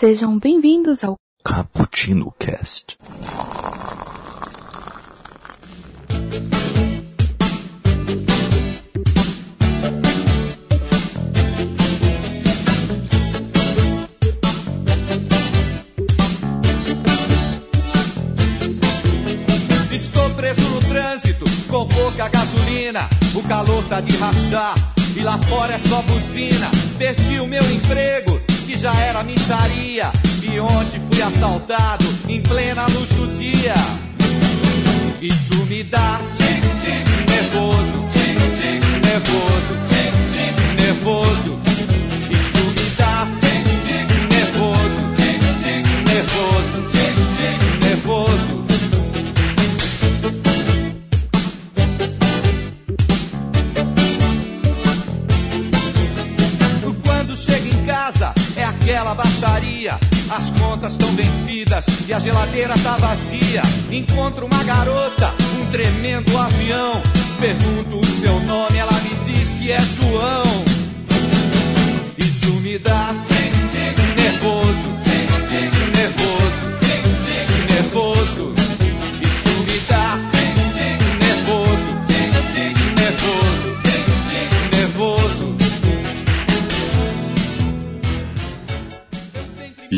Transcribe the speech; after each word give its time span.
Sejam 0.00 0.38
bem-vindos 0.38 1.04
ao 1.04 1.16
Cappuccino 1.44 2.34
Cast. 2.38 2.96
Estou 19.92 20.30
preso 20.30 20.62
no 20.62 20.80
trânsito, 20.80 21.44
com 21.68 21.86
pouca 21.86 22.26
gasolina. 22.30 23.00
O 23.34 23.46
calor 23.46 23.86
tá 23.90 24.00
de 24.00 24.16
rachar 24.16 24.74
e 25.14 25.20
lá 25.20 25.36
fora 25.36 25.74
é 25.74 25.78
só 25.78 26.00
buzina. 26.00 26.70
Perdi 26.96 27.38
o 27.38 27.46
meu 27.46 27.62
emprego, 27.70 28.39
que 28.70 28.78
já 28.78 28.94
era 29.00 29.24
micharia. 29.24 30.12
E 30.42 30.60
ontem 30.60 31.00
fui 31.10 31.20
assaltado 31.20 32.04
em 32.28 32.40
plena 32.40 32.86
luz 32.86 33.08
do 33.10 33.26
dia. 33.36 33.74
Isso 35.20 35.56
me 35.66 35.82
dá 35.82 36.20
tic-tic 36.36 37.30
nervoso, 37.30 38.06
tic-tic 38.12 38.82
nervoso, 39.04 39.74
tic-tic 39.88 40.82
nervoso. 40.82 41.69
Aquela 59.10 59.14
baixaria. 59.14 59.98
As 60.30 60.50
contas 60.50 60.92
estão 60.92 61.08
vencidas 61.14 61.84
e 62.06 62.12
a 62.12 62.18
geladeira 62.18 62.74
tá 62.78 62.96
vazia. 62.96 63.62
Encontro 63.90 64.46
uma 64.46 64.62
garota, 64.62 65.32
um 65.58 65.70
tremendo 65.70 66.36
avião. 66.38 67.02
Pergunto 67.38 67.98
o 67.98 68.20
seu 68.20 68.38
nome, 68.40 68.78
ela 68.78 68.92
me 69.00 69.14
diz 69.24 69.54
que 69.54 69.72
é 69.72 69.80
João. 69.80 70.64
Isso 72.18 72.52
me 72.60 72.78
dá 72.78 73.14
nervoso, 74.16 74.88
nervoso, 75.94 76.64
nervoso. 77.68 78.59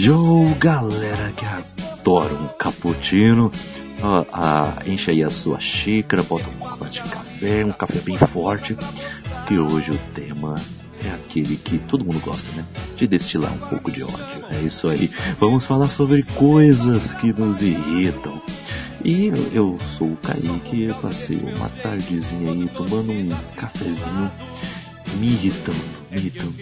Yo, 0.05 0.53
galera 0.59 1.31
que 1.37 1.45
adora 1.45 2.35
um 2.35 2.49
cappuccino. 2.59 3.53
Ó, 4.03 4.25
ah, 4.33 4.83
enche 4.85 5.13
aí 5.13 5.23
a 5.23 5.31
sua 5.31 5.61
xícara, 5.61 6.25
bota 6.25 6.49
um 6.49 6.55
copo 6.59 6.85
de 6.91 7.01
café, 7.03 7.65
um 7.65 7.71
café 7.71 8.01
bem 8.01 8.19
forte. 8.19 8.77
Que 9.47 9.57
hoje 9.59 9.93
o 9.93 9.99
tema 10.13 10.57
é 11.05 11.09
aquele 11.11 11.57
que 11.57 11.79
todo 11.79 12.05
mundo 12.05 12.19
gosta, 12.19 12.51
né? 12.57 12.65
De 12.97 13.07
destilar 13.07 13.53
um 13.53 13.59
pouco 13.59 13.93
de 13.93 14.03
ódio. 14.03 14.45
É 14.51 14.61
isso 14.63 14.89
aí. 14.89 15.09
Vamos 15.39 15.65
falar 15.67 15.87
sobre 15.87 16.25
coisas 16.25 17.13
que 17.13 17.33
nos 17.33 17.63
irritam. 17.63 18.43
E 19.05 19.27
eu- 19.27 19.51
eu 19.53 19.79
sou 19.97 20.09
o 20.09 20.17
Kaique, 20.17 20.83
eu 20.83 20.95
passei 20.97 21.37
uma 21.37 21.69
tardezinha 21.69 22.51
aí 22.51 22.69
tomando 22.77 23.13
um 23.13 23.29
cafezinho, 23.57 24.33
me 25.21 25.29
irritando, 25.29 25.79
me 26.11 26.19
irritando 26.19 26.53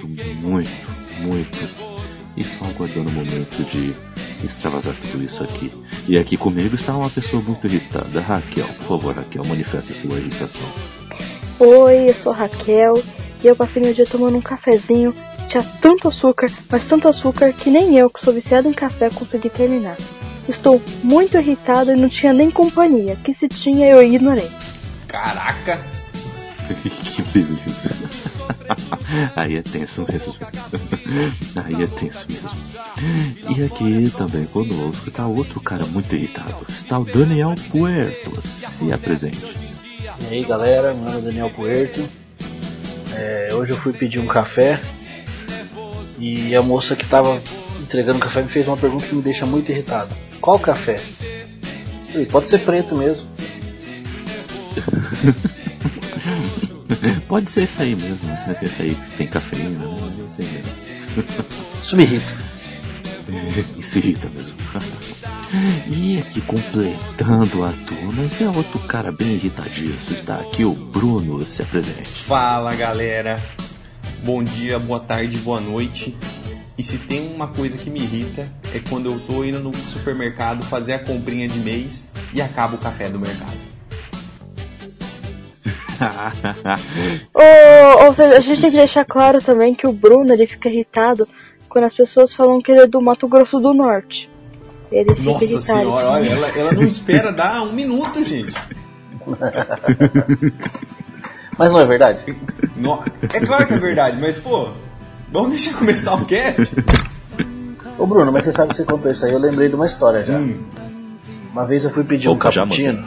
muito, 0.42 0.70
muito 1.22 1.89
e 2.36 2.44
só 2.44 2.64
aguardando 2.64 3.10
o 3.10 3.12
momento 3.12 3.62
de 3.70 3.94
extravasar 4.44 4.94
tudo 4.94 5.22
isso 5.24 5.42
aqui. 5.42 5.72
E 6.08 6.18
aqui 6.18 6.36
comigo 6.36 6.74
está 6.74 6.96
uma 6.96 7.10
pessoa 7.10 7.42
muito 7.42 7.66
irritada. 7.66 8.20
Raquel, 8.20 8.66
por 8.66 8.86
favor, 8.86 9.16
Raquel, 9.16 9.44
manifeste 9.44 9.92
sua 9.94 10.18
irritação. 10.18 10.66
Oi, 11.58 12.08
eu 12.08 12.14
sou 12.14 12.32
a 12.32 12.36
Raquel 12.36 13.02
e 13.42 13.46
eu 13.46 13.56
passei 13.56 13.82
meu 13.82 13.92
dia 13.92 14.06
tomando 14.06 14.36
um 14.36 14.42
cafezinho. 14.42 15.14
Tinha 15.48 15.64
tanto 15.80 16.08
açúcar, 16.08 16.50
mas 16.70 16.86
tanto 16.86 17.08
açúcar 17.08 17.52
que 17.52 17.70
nem 17.70 17.98
eu, 17.98 18.08
que 18.08 18.24
sou 18.24 18.32
viciado 18.32 18.68
em 18.68 18.72
café, 18.72 19.10
consegui 19.10 19.50
terminar. 19.50 19.96
Estou 20.48 20.80
muito 21.02 21.36
irritado 21.36 21.92
e 21.92 21.96
não 21.96 22.08
tinha 22.08 22.32
nem 22.32 22.50
companhia, 22.50 23.16
que 23.16 23.34
se 23.34 23.48
tinha 23.48 23.88
eu 23.88 24.02
ignorei. 24.02 24.50
Caraca! 25.06 25.80
que 26.70 27.22
beleza. 27.22 28.09
Aí 29.36 29.56
é 29.56 29.62
tenso 29.62 30.06
mesmo. 30.10 30.36
Aí 31.56 31.82
é 31.82 31.86
tenso 31.86 32.26
mesmo. 32.28 32.50
E 33.56 33.64
aqui 33.64 34.12
também 34.16 34.44
conosco 34.46 35.08
está 35.08 35.26
outro 35.26 35.60
cara 35.60 35.84
muito 35.86 36.14
irritado. 36.14 36.64
Está 36.68 36.98
o 36.98 37.04
Daniel 37.04 37.54
Puerto. 37.70 38.40
Se 38.46 38.92
apresente. 38.92 39.44
E 40.28 40.34
aí 40.34 40.44
galera, 40.44 40.94
meu 40.94 41.04
nome 41.04 41.18
é 41.18 41.20
Daniel 41.22 41.50
Puerto. 41.50 42.08
É, 43.14 43.50
hoje 43.52 43.72
eu 43.72 43.76
fui 43.76 43.92
pedir 43.92 44.18
um 44.18 44.26
café 44.26 44.80
e 46.18 46.54
a 46.54 46.62
moça 46.62 46.94
que 46.94 47.04
estava 47.04 47.40
entregando 47.80 48.18
o 48.18 48.22
café 48.22 48.42
me 48.42 48.48
fez 48.48 48.68
uma 48.68 48.76
pergunta 48.76 49.06
que 49.06 49.14
me 49.14 49.22
deixa 49.22 49.46
muito 49.46 49.70
irritado. 49.70 50.14
Qual 50.40 50.58
café? 50.58 51.00
Falei, 52.12 52.26
pode 52.26 52.48
ser 52.48 52.60
preto 52.60 52.94
mesmo. 52.94 53.26
Pode 57.28 57.50
ser 57.50 57.64
isso 57.64 57.82
aí 57.82 57.94
mesmo. 57.94 58.28
né? 58.28 58.56
Esse 58.62 58.82
aí 58.82 58.94
que 58.94 59.16
tem 59.16 59.26
cafeína. 59.26 59.86
Né? 59.86 60.26
Esse 60.30 60.42
aí 60.42 60.48
mesmo. 60.48 61.46
Isso 61.82 61.96
me 61.96 62.02
irrita. 62.02 62.50
Isso 63.78 63.98
irrita 63.98 64.28
mesmo. 64.30 64.54
E 65.88 66.18
aqui 66.20 66.40
completando 66.42 67.64
a 67.64 67.72
turma, 67.72 68.22
é 68.40 68.56
outro 68.56 68.78
cara 68.86 69.10
bem 69.10 69.32
irritadiço. 69.32 70.12
Está 70.12 70.36
aqui 70.36 70.64
o 70.64 70.72
Bruno, 70.72 71.44
se 71.44 71.60
apresente. 71.60 72.08
Fala 72.08 72.72
galera, 72.76 73.36
bom 74.22 74.44
dia, 74.44 74.78
boa 74.78 75.00
tarde, 75.00 75.36
boa 75.38 75.60
noite. 75.60 76.16
E 76.78 76.84
se 76.84 76.98
tem 76.98 77.34
uma 77.34 77.48
coisa 77.48 77.76
que 77.76 77.90
me 77.90 78.00
irrita 78.00 78.48
é 78.72 78.78
quando 78.78 79.10
eu 79.10 79.18
tô 79.18 79.44
indo 79.44 79.58
no 79.58 79.74
supermercado 79.74 80.62
fazer 80.62 80.92
a 80.92 80.98
comprinha 81.00 81.48
de 81.48 81.58
mês 81.58 82.12
e 82.32 82.40
acaba 82.40 82.76
o 82.76 82.78
café 82.78 83.08
do 83.10 83.18
mercado. 83.18 83.69
Ou, 87.34 88.06
ou 88.06 88.12
seja, 88.12 88.36
a 88.36 88.40
gente 88.40 88.60
tem 88.60 88.70
que 88.70 88.76
deixar 88.76 89.04
claro 89.04 89.40
também 89.42 89.74
que 89.74 89.86
o 89.86 89.92
Bruno 89.92 90.32
ele 90.32 90.46
fica 90.46 90.68
irritado 90.68 91.28
quando 91.68 91.84
as 91.84 91.94
pessoas 91.94 92.32
falam 92.34 92.60
que 92.60 92.70
ele 92.72 92.80
é 92.82 92.86
do 92.86 93.00
Mato 93.00 93.28
Grosso 93.28 93.60
do 93.60 93.72
Norte. 93.74 94.28
Ele 94.90 95.14
fica 95.14 95.22
Nossa 95.30 95.44
irritado. 95.44 95.62
senhora, 95.64 96.08
olha, 96.08 96.28
ela, 96.30 96.48
ela 96.58 96.72
não 96.72 96.82
espera 96.84 97.30
dar 97.32 97.62
um 97.62 97.72
minuto, 97.72 98.24
gente. 98.24 98.54
Mas 101.58 101.70
não 101.70 101.80
é 101.80 101.84
verdade? 101.84 102.36
No- 102.76 103.02
É 103.32 103.40
claro 103.40 103.66
que 103.66 103.74
é 103.74 103.78
verdade, 103.78 104.18
mas 104.18 104.38
pô, 104.38 104.70
vamos 105.30 105.50
deixar 105.50 105.74
começar 105.76 106.14
o 106.14 106.24
cast? 106.24 106.68
Ô 107.98 108.06
Bruno, 108.06 108.32
mas 108.32 108.46
você 108.46 108.52
sabe 108.52 108.70
que 108.70 108.76
você 108.78 108.84
contou 108.84 109.10
isso 109.10 109.26
aí, 109.26 109.32
eu 109.32 109.38
lembrei 109.38 109.68
de 109.68 109.74
uma 109.74 109.84
história 109.84 110.24
já. 110.24 110.38
Hum, 110.38 110.58
Uma 111.52 111.66
vez 111.66 111.84
eu 111.84 111.90
fui 111.90 112.02
pedir 112.04 112.28
um 112.28 112.32
Opa, 112.32 112.50
já 112.50 112.62
cappuccino. 112.62 113.04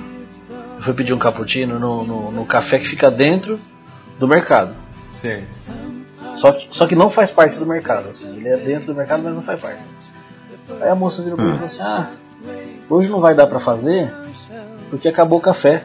Eu 0.83 0.87
fui 0.87 0.93
pedir 0.93 1.13
um 1.13 1.17
cappuccino 1.17 1.79
no, 1.79 2.03
no, 2.03 2.29
no 2.29 2.45
café 2.45 2.77
que 2.77 2.85
fica 2.85 3.09
dentro 3.09 3.57
do 4.19 4.27
mercado. 4.27 4.75
certo. 5.09 5.71
Só 6.35 6.51
que, 6.51 6.67
só 6.71 6.85
que 6.85 6.93
não 6.93 7.09
faz 7.09 7.31
parte 7.31 7.55
do 7.55 7.65
mercado. 7.65 8.09
Assim, 8.09 8.35
ele 8.35 8.49
é 8.49 8.57
dentro 8.57 8.87
do 8.87 8.95
mercado, 8.95 9.23
mas 9.23 9.33
não 9.33 9.41
faz 9.41 9.61
parte. 9.61 9.79
Aí 10.81 10.89
a 10.89 10.95
moça 10.95 11.21
virou 11.21 11.37
pra 11.37 11.45
mim 11.45 11.51
e 11.51 11.53
falou 11.53 11.67
assim: 11.67 11.81
Ah, 11.83 12.09
hoje 12.89 13.09
não 13.09 13.21
vai 13.21 13.33
dar 13.33 13.47
pra 13.47 13.61
fazer 13.61 14.11
porque 14.89 15.07
acabou 15.07 15.39
o 15.39 15.41
café. 15.41 15.83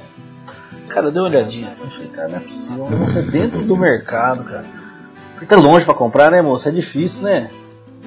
Cara, 0.89 1.13
deu 1.13 1.23
uma 1.23 1.29
olhadinha 1.29 1.69
assim, 1.69 1.85
eu 1.85 1.91
falei, 1.91 2.09
cara, 2.09 2.29
não 2.29 2.37
é 2.37 2.41
possível. 2.41 2.85
Um 2.85 2.91
negócio 2.91 3.19
é 3.21 3.23
dentro 3.23 3.65
do 3.65 3.77
mercado, 3.77 4.43
cara. 4.43 4.65
Porque 5.35 5.47
tá 5.47 5.57
longe 5.57 5.85
pra 5.85 5.95
comprar, 5.95 6.33
né, 6.33 6.43
moça? 6.43 6.71
É 6.71 6.73
difícil, 6.73 7.23
né? 7.23 7.51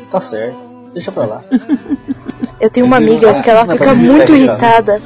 Tá 0.09 0.19
certo. 0.19 0.58
Deixa 0.94 1.09
pra 1.09 1.26
lá. 1.26 1.41
Eu 2.59 2.70
tenho 2.70 2.85
uma 2.85 2.97
amiga 2.97 3.41
que 3.41 3.49
ela 3.49 3.64
vai 3.64 3.78
fica 3.78 3.96
muito 3.96 4.35
irritada. 4.35 5.02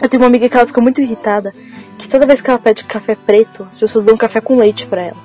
Eu 0.00 0.08
tenho 0.08 0.22
uma 0.22 0.26
amiga 0.28 0.48
que 0.48 0.56
ela 0.56 0.66
fica 0.66 0.80
muito 0.80 1.00
irritada. 1.00 1.52
Que 1.98 2.08
toda 2.08 2.26
vez 2.26 2.40
que 2.40 2.48
ela 2.48 2.58
pede 2.58 2.84
café 2.84 3.14
preto, 3.16 3.66
as 3.70 3.76
pessoas 3.78 4.04
dão 4.06 4.16
café 4.16 4.40
com 4.40 4.56
leite 4.56 4.86
pra 4.86 5.02
ela. 5.02 5.16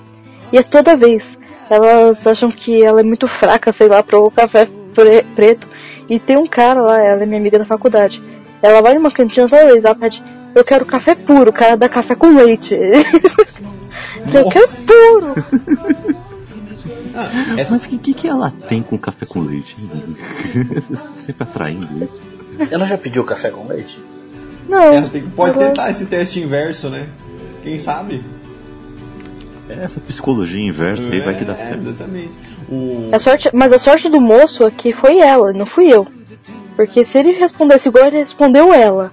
E 0.51 0.57
é 0.57 0.63
toda 0.63 0.95
vez. 0.95 1.37
Elas 1.69 2.25
acham 2.25 2.51
que 2.51 2.83
ela 2.83 2.99
é 2.99 3.03
muito 3.03 3.27
fraca, 3.27 3.71
sei 3.71 3.87
lá, 3.87 4.01
pro 4.03 4.29
café 4.31 4.67
pre- 4.93 5.23
preto. 5.35 5.67
E 6.09 6.19
tem 6.19 6.37
um 6.37 6.47
cara 6.47 6.81
lá, 6.81 7.01
ela 7.01 7.23
é 7.23 7.25
minha 7.25 7.39
amiga 7.39 7.57
da 7.59 7.65
faculdade. 7.65 8.21
Ela 8.61 8.81
vai 8.81 8.93
numa 8.95 9.11
cantina 9.11 9.47
toda 9.47 9.65
vez, 9.65 9.83
ela 9.85 9.95
pede, 9.95 10.21
eu 10.55 10.63
quero 10.63 10.85
café 10.85 11.15
puro, 11.15 11.49
o 11.49 11.53
cara 11.53 11.75
dá 11.77 11.87
café 11.89 12.15
com 12.15 12.35
leite. 12.35 12.75
eu 14.33 14.49
quero 14.49 14.67
puro. 14.85 16.23
Ah, 17.15 17.29
essa- 17.59 17.73
Mas 17.75 17.85
o 17.85 17.89
que, 17.89 17.97
que, 17.99 18.13
que 18.15 18.27
ela 18.27 18.51
tem 18.67 18.81
com 18.81 18.97
café 18.97 19.23
com 19.23 19.39
leite? 19.41 19.75
Sempre 21.17 21.43
atraindo 21.43 22.03
isso. 22.03 22.19
Ela 22.71 22.87
já 22.87 22.97
pediu 22.97 23.23
café 23.23 23.51
com 23.51 23.67
leite? 23.67 24.01
Não. 24.67 24.81
ela 24.83 25.09
tem, 25.09 25.21
pode 25.23 25.55
ela- 25.55 25.67
tentar 25.67 25.89
esse 25.89 26.05
teste 26.05 26.39
inverso, 26.39 26.89
né? 26.89 27.07
Quem 27.63 27.77
sabe? 27.77 28.23
Essa 29.69 29.99
psicologia 29.99 30.61
inversa 30.61 31.09
aí 31.09 31.21
vai 31.21 31.35
que 31.35 31.45
dá 31.45 31.53
É, 31.53 31.57
certo. 31.57 31.87
Exatamente. 31.87 32.31
O. 32.69 33.09
A 33.11 33.19
sorte, 33.19 33.49
mas 33.53 33.71
a 33.71 33.77
sorte 33.77 34.09
do 34.09 34.19
moço 34.21 34.65
aqui 34.65 34.91
foi 34.93 35.19
ela, 35.19 35.53
não 35.53 35.65
fui 35.65 35.87
eu. 35.91 36.05
Porque 36.75 37.05
se 37.05 37.17
ele 37.19 37.33
respondesse 37.33 37.87
igual 37.87 38.07
ele 38.07 38.17
respondeu 38.17 38.73
ela, 38.73 39.11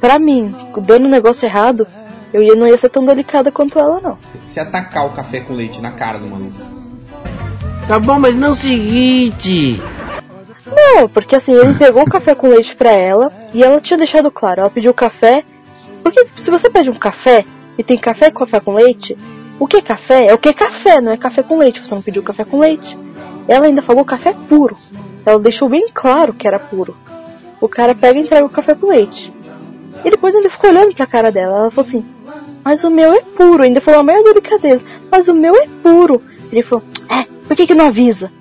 pra 0.00 0.18
mim, 0.18 0.54
dando 0.86 1.06
um 1.06 1.10
negócio 1.10 1.44
errado, 1.46 1.86
eu 2.32 2.42
ia, 2.42 2.54
não 2.54 2.66
ia 2.66 2.78
ser 2.78 2.88
tão 2.88 3.04
delicada 3.04 3.50
quanto 3.52 3.78
ela, 3.78 4.00
não. 4.00 4.18
Se 4.46 4.58
atacar 4.58 5.06
o 5.06 5.10
café 5.10 5.40
com 5.40 5.54
leite 5.54 5.82
na 5.82 5.90
cara 5.92 6.18
do 6.18 6.26
maluco. 6.26 6.54
Tá 7.86 7.98
bom, 7.98 8.18
mas 8.18 8.34
não 8.34 8.48
é 8.48 8.50
o 8.50 8.54
seguinte. 8.54 9.82
Não, 10.74 11.08
porque 11.08 11.36
assim, 11.36 11.52
ele 11.52 11.74
pegou 11.74 12.02
o 12.02 12.10
café 12.10 12.34
com 12.34 12.48
leite 12.48 12.74
pra 12.74 12.90
ela 12.90 13.32
e 13.52 13.62
ela 13.62 13.80
tinha 13.80 13.96
deixado 13.96 14.30
claro, 14.30 14.60
ela 14.60 14.70
pediu 14.70 14.94
café. 14.94 15.44
Porque 16.02 16.26
se 16.36 16.50
você 16.50 16.68
pede 16.68 16.90
um 16.90 16.94
café 16.94 17.44
e 17.78 17.82
tem 17.82 17.98
café 17.98 18.30
com 18.30 18.40
café 18.40 18.60
com 18.60 18.74
leite, 18.74 19.16
o 19.58 19.66
que 19.66 19.76
é 19.76 19.82
café? 19.82 20.26
É 20.26 20.34
o 20.34 20.38
que 20.38 20.48
é 20.48 20.52
café, 20.52 21.00
não 21.00 21.12
é 21.12 21.16
café 21.16 21.42
com 21.42 21.58
leite. 21.58 21.80
Você 21.80 21.94
não 21.94 22.02
pediu 22.02 22.22
café 22.22 22.44
com 22.44 22.58
leite. 22.58 22.98
Ela 23.46 23.66
ainda 23.66 23.82
falou 23.82 24.04
café 24.04 24.34
puro. 24.48 24.76
Ela 25.24 25.38
deixou 25.38 25.68
bem 25.68 25.88
claro 25.92 26.32
que 26.32 26.48
era 26.48 26.58
puro. 26.58 26.96
O 27.60 27.68
cara 27.68 27.94
pega 27.94 28.18
e 28.18 28.22
entrega 28.22 28.44
o 28.44 28.50
café 28.50 28.74
com 28.74 28.88
leite. 28.88 29.32
E 30.04 30.10
depois 30.10 30.34
ele 30.34 30.48
ficou 30.48 30.70
olhando 30.70 30.94
pra 30.94 31.06
cara 31.06 31.30
dela. 31.30 31.58
Ela 31.58 31.70
falou 31.70 31.88
assim: 31.88 32.04
Mas 32.64 32.82
o 32.82 32.90
meu 32.90 33.12
é 33.12 33.20
puro. 33.20 33.62
Ainda 33.62 33.80
falou 33.80 34.00
a 34.00 34.02
maior 34.02 34.24
delicadeza: 34.24 34.84
Mas 35.10 35.28
o 35.28 35.34
meu 35.34 35.54
é 35.54 35.68
puro. 35.82 36.20
Ele 36.50 36.62
falou: 36.62 36.84
É, 37.08 37.24
por 37.46 37.56
que, 37.56 37.66
que 37.66 37.74
não 37.74 37.86
avisa? 37.86 38.32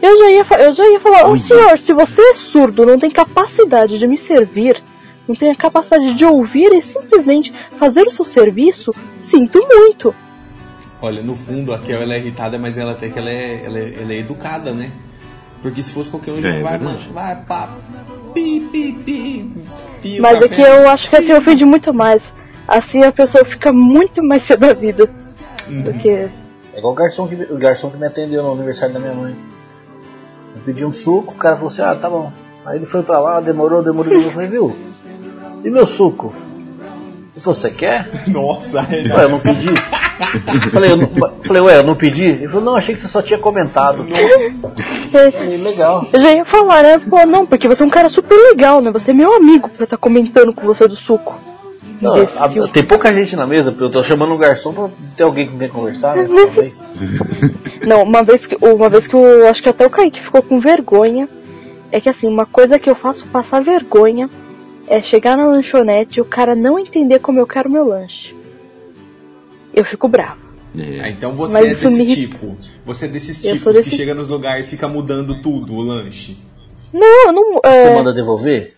Eu 0.00 0.16
já 0.16 0.30
ia, 0.30 0.64
eu 0.64 0.72
já 0.72 0.88
ia 0.88 1.00
falar: 1.00 1.28
Ô 1.28 1.36
senhor, 1.36 1.76
se 1.76 1.92
você 1.92 2.20
é 2.20 2.34
surdo, 2.34 2.86
não 2.86 2.98
tem 2.98 3.10
capacidade 3.10 3.98
de 3.98 4.06
me 4.06 4.16
servir, 4.16 4.82
não 5.26 5.34
tem 5.34 5.50
a 5.50 5.56
capacidade 5.56 6.14
de 6.14 6.24
ouvir 6.24 6.72
e 6.72 6.80
simplesmente 6.80 7.52
fazer 7.78 8.02
o 8.02 8.10
seu 8.10 8.24
serviço, 8.24 8.94
sinto 9.18 9.60
muito. 9.66 10.14
Olha, 11.00 11.22
no 11.22 11.36
fundo, 11.36 11.72
a 11.72 11.78
Kel 11.78 12.02
ela 12.02 12.14
é 12.14 12.18
irritada, 12.18 12.58
mas 12.58 12.76
ela 12.78 12.92
até 12.92 13.08
que 13.08 13.18
ela 13.18 13.30
é, 13.30 13.64
ela 13.64 13.78
é, 13.78 13.94
ela 14.00 14.12
é 14.12 14.18
educada, 14.18 14.72
né? 14.72 14.90
Porque 15.62 15.82
se 15.82 15.92
fosse 15.92 16.10
qualquer 16.10 16.32
um, 16.32 16.38
É, 16.38 16.62
vai, 16.62 16.78
mano, 16.78 16.98
vai, 17.12 17.36
pá, 17.36 17.68
pi, 18.32 18.60
pi, 18.70 18.92
pi, 19.04 19.52
fio, 20.00 20.22
Mas 20.22 20.38
café. 20.38 20.44
aqui 20.46 20.60
eu 20.62 20.88
acho 20.88 21.10
que 21.10 21.16
assim 21.16 21.32
ofende 21.32 21.64
muito 21.64 21.92
mais. 21.92 22.22
Assim 22.66 23.02
a 23.02 23.10
pessoa 23.10 23.44
fica 23.44 23.72
muito 23.72 24.22
mais 24.22 24.46
pé 24.46 24.56
da 24.56 24.72
vida. 24.72 25.08
Do 25.68 25.92
que. 25.94 26.08
É 26.08 26.78
igual 26.78 26.92
o 26.92 26.96
garçom 26.96 27.26
que, 27.26 27.34
o 27.34 27.58
garçom 27.58 27.90
que 27.90 27.96
me 27.96 28.06
atendeu 28.06 28.42
no 28.44 28.52
aniversário 28.52 28.94
da 28.94 29.00
minha 29.00 29.14
mãe. 29.14 29.36
Eu 30.58 30.64
pedi 30.64 30.84
um 30.84 30.92
suco, 30.92 31.34
o 31.34 31.36
cara 31.36 31.54
falou 31.54 31.68
assim, 31.68 31.82
ah, 31.82 31.94
tá 31.94 32.10
bom. 32.10 32.32
Aí 32.66 32.76
ele 32.76 32.86
foi 32.86 33.02
pra 33.02 33.20
lá, 33.20 33.40
demorou, 33.40 33.82
demorou, 33.82 34.12
demorou. 34.12 34.28
Eu 34.28 34.32
falei, 34.32 34.48
viu? 34.48 34.76
E 35.64 35.70
meu 35.70 35.86
suco? 35.86 36.34
Ele 37.34 37.40
falou, 37.40 37.54
você 37.54 37.70
quer? 37.70 38.10
Nossa, 38.26 38.80
é, 38.80 39.14
Ué, 39.14 39.24
eu 39.24 39.28
não 39.28 39.38
pedi. 39.38 39.68
Eu 39.68 40.70
falei, 40.72 40.90
eu 40.90 40.96
não, 40.96 41.08
falei, 41.42 41.62
ué, 41.62 41.78
eu 41.78 41.84
não 41.84 41.94
pedi? 41.94 42.24
Ele 42.24 42.48
falou, 42.48 42.64
não, 42.64 42.76
achei 42.76 42.92
que 42.94 43.00
você 43.00 43.06
só 43.06 43.22
tinha 43.22 43.38
comentado. 43.38 44.04
Falei, 45.12 45.56
legal. 45.56 46.04
Eu 46.12 46.20
já 46.20 46.32
ia 46.32 46.44
falar, 46.44 46.82
né? 46.82 46.98
Pô, 46.98 47.24
não, 47.24 47.46
porque 47.46 47.68
você 47.68 47.84
é 47.84 47.86
um 47.86 47.90
cara 47.90 48.08
super 48.08 48.34
legal, 48.34 48.80
né? 48.80 48.90
Você 48.90 49.12
é 49.12 49.14
meu 49.14 49.34
amigo 49.36 49.68
pra 49.68 49.84
estar 49.84 49.96
comentando 49.96 50.52
com 50.52 50.66
você 50.66 50.88
do 50.88 50.96
suco. 50.96 51.38
Não, 52.00 52.14
a- 52.14 52.68
tem 52.72 52.84
pouca 52.84 53.12
gente 53.14 53.34
na 53.34 53.46
mesa, 53.46 53.74
eu 53.78 53.90
tô 53.90 54.02
chamando 54.04 54.32
um 54.32 54.38
garçom 54.38 54.72
pra 54.72 54.88
ter 55.16 55.22
alguém 55.24 55.48
com 55.48 55.58
quem 55.58 55.68
conversar, 55.68 56.16
né? 56.16 56.28
Talvez. 56.28 56.84
Não, 57.86 58.02
uma 58.02 58.22
vez 58.22 58.46
que 58.46 58.56
uma 58.64 58.88
vez 58.88 59.06
que 59.06 59.14
eu 59.14 59.48
acho 59.48 59.62
que 59.62 59.68
até 59.68 59.86
o 59.86 59.90
Kaique 59.90 60.20
ficou 60.20 60.42
com 60.42 60.60
vergonha. 60.60 61.28
É 61.90 62.00
que 62.00 62.08
assim, 62.08 62.28
uma 62.28 62.44
coisa 62.44 62.78
que 62.78 62.88
eu 62.90 62.94
faço 62.94 63.24
passar 63.26 63.62
vergonha 63.62 64.28
é 64.86 65.00
chegar 65.00 65.36
na 65.38 65.46
lanchonete 65.46 66.18
e 66.18 66.22
o 66.22 66.24
cara 66.24 66.54
não 66.54 66.78
entender 66.78 67.18
como 67.18 67.38
eu 67.40 67.46
quero 67.46 67.70
meu 67.70 67.86
lanche. 67.88 68.36
Eu 69.72 69.84
fico 69.84 70.06
bravo. 70.08 70.36
É. 70.78 71.00
Ah, 71.02 71.08
então 71.10 71.34
você 71.34 71.54
Mas 71.54 71.64
é 71.84 71.88
me 71.88 71.96
desse 71.98 72.12
irrita. 72.12 72.38
tipo. 72.38 72.58
Você 72.84 73.04
é 73.06 73.08
desses 73.08 73.42
Eu 73.42 73.52
tipos 73.52 73.62
sou 73.62 73.72
que 73.72 73.78
desse- 73.82 73.96
chega 73.96 74.14
nos 74.14 74.28
lugares 74.28 74.66
e 74.66 74.68
fica 74.68 74.86
mudando 74.86 75.40
tudo, 75.40 75.74
o 75.74 75.80
lanche. 75.80 76.36
Não, 76.92 77.26
eu 77.28 77.32
não. 77.32 77.54
Você 77.54 77.60
É, 77.66 77.94
manda 77.94 78.12
devolver? 78.12 78.74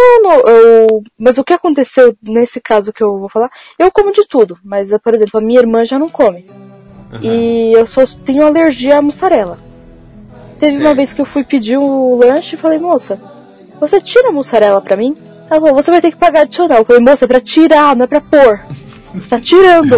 Não, 0.00 0.22
não, 0.22 0.40
eu, 0.48 1.02
mas 1.18 1.38
o 1.38 1.44
que 1.44 1.52
aconteceu 1.52 2.16
nesse 2.22 2.60
caso 2.60 2.92
que 2.92 3.02
eu 3.02 3.18
vou 3.18 3.28
falar, 3.28 3.50
eu 3.78 3.90
como 3.90 4.12
de 4.12 4.26
tudo, 4.26 4.58
mas 4.64 4.90
por 5.02 5.14
exemplo, 5.14 5.38
a 5.38 5.42
minha 5.42 5.60
irmã 5.60 5.84
já 5.84 5.98
não 5.98 6.08
come. 6.08 6.46
E 7.20 7.72
eu 7.72 7.86
só 7.86 8.04
tenho 8.24 8.46
alergia 8.46 8.98
à 8.98 9.02
mussarela. 9.02 9.58
Teve 10.60 10.78
uma 10.78 10.94
vez 10.94 11.12
que 11.12 11.20
eu 11.20 11.24
fui 11.24 11.42
pedir 11.42 11.76
o 11.76 12.16
lanche 12.16 12.54
e 12.54 12.58
falei, 12.58 12.78
moça, 12.78 13.20
você 13.80 14.00
tira 14.00 14.28
a 14.28 14.32
mussarela 14.32 14.80
pra 14.80 14.96
mim? 14.96 15.16
Ela 15.50 15.60
falou, 15.60 15.74
você 15.74 15.90
vai 15.90 16.00
ter 16.00 16.12
que 16.12 16.18
pagar 16.18 16.42
adicional. 16.42 16.78
Eu 16.78 16.84
falei, 16.84 17.02
moça, 17.02 17.24
é 17.24 17.28
pra 17.28 17.40
tirar, 17.40 17.96
não 17.96 18.04
é 18.04 18.06
pra 18.06 18.20
pôr. 18.20 18.60
Você 19.12 19.28
tá 19.28 19.40
tirando. 19.40 19.96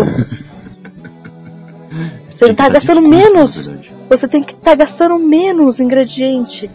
Você 2.30 2.46
que 2.46 2.54
tá 2.54 2.70
gastando 2.70 3.02
menos. 3.02 3.70
Você 4.08 4.26
tem 4.26 4.42
que 4.42 4.54
estar 4.54 4.70
tá 4.70 4.74
gastando 4.74 5.18
menos 5.18 5.78
ingrediente. 5.78 6.70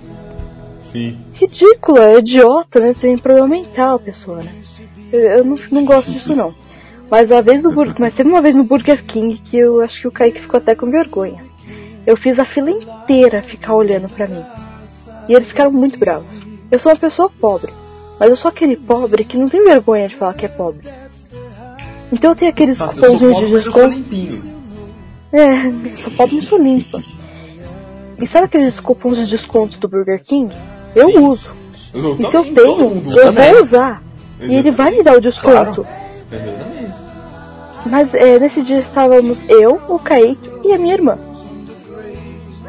Sim. 0.83 1.17
Ridículo, 1.39 1.99
é 1.99 2.17
idiota, 2.17 2.79
né? 2.79 2.95
Tem 2.99 3.15
problema 3.15 3.47
mental 3.47 3.95
a 3.95 3.99
pessoa, 3.99 4.41
né? 4.41 4.51
Eu, 5.13 5.19
eu 5.19 5.45
não, 5.45 5.59
não 5.71 5.85
gosto 5.85 6.11
disso 6.11 6.35
não. 6.35 6.53
Mas 7.11 7.31
a 7.31 7.41
vez 7.41 7.63
no 7.63 7.71
Burger, 7.71 7.95
mas 7.99 8.15
teve 8.15 8.29
uma 8.29 8.41
vez 8.41 8.55
no 8.55 8.63
Burger 8.63 9.03
King 9.05 9.37
que 9.37 9.55
eu 9.55 9.81
acho 9.81 10.01
que 10.01 10.07
o 10.07 10.11
Kaique 10.11 10.41
ficou 10.41 10.57
até 10.57 10.73
com 10.75 10.89
vergonha. 10.89 11.45
Eu 12.05 12.17
fiz 12.17 12.39
a 12.39 12.45
fila 12.45 12.71
inteira 12.71 13.41
ficar 13.43 13.75
olhando 13.75 14.09
pra 14.09 14.27
mim. 14.27 14.43
E 15.29 15.33
eles 15.33 15.49
ficaram 15.49 15.71
muito 15.71 15.99
bravos. 15.99 16.41
Eu 16.71 16.79
sou 16.79 16.91
uma 16.91 16.97
pessoa 16.97 17.29
pobre, 17.29 17.71
mas 18.19 18.29
eu 18.29 18.35
sou 18.35 18.49
aquele 18.49 18.75
pobre 18.75 19.23
que 19.23 19.37
não 19.37 19.47
tem 19.47 19.63
vergonha 19.63 20.07
de 20.07 20.15
falar 20.15 20.33
que 20.33 20.45
é 20.45 20.49
pobre. 20.49 20.87
Então 22.11 22.31
eu 22.31 22.35
tenho 22.35 22.51
aqueles 22.51 22.79
Nossa, 22.79 23.05
eu 23.05 23.13
cupons 23.13 23.37
de 23.37 23.43
eu 23.43 23.49
desconto. 23.51 24.03
É, 25.31 25.97
sou 25.97 26.11
pobre 26.13 26.37
e 26.37 26.41
sou 26.41 26.57
limpa. 26.57 27.01
E 28.19 28.27
sabe 28.27 28.45
aqueles 28.45 28.79
cupons 28.79 29.17
de 29.17 29.27
desconto 29.27 29.79
do 29.79 29.87
Burger 29.87 30.23
King? 30.23 30.51
Eu 30.97 31.07
Sim. 31.11 31.19
uso. 31.19 31.49
Eu 31.93 32.17
E 32.19 32.25
se 32.25 32.35
eu 32.35 32.43
tenho, 32.43 33.03
eu 33.15 33.21
também. 33.23 33.51
vou 33.53 33.61
usar. 33.61 34.03
E 34.39 34.55
ele 34.55 34.71
vai 34.71 34.91
me 34.91 35.03
dar 35.03 35.17
o 35.17 35.21
desconto. 35.21 35.85
Exatamente. 36.31 37.07
Mas 37.85 38.13
é, 38.13 38.37
nesse 38.39 38.61
dia 38.61 38.79
estávamos 38.79 39.41
eu, 39.49 39.79
o 39.87 39.97
Kaique 39.97 40.49
e 40.65 40.73
a 40.73 40.77
minha 40.77 40.93
irmã. 40.95 41.17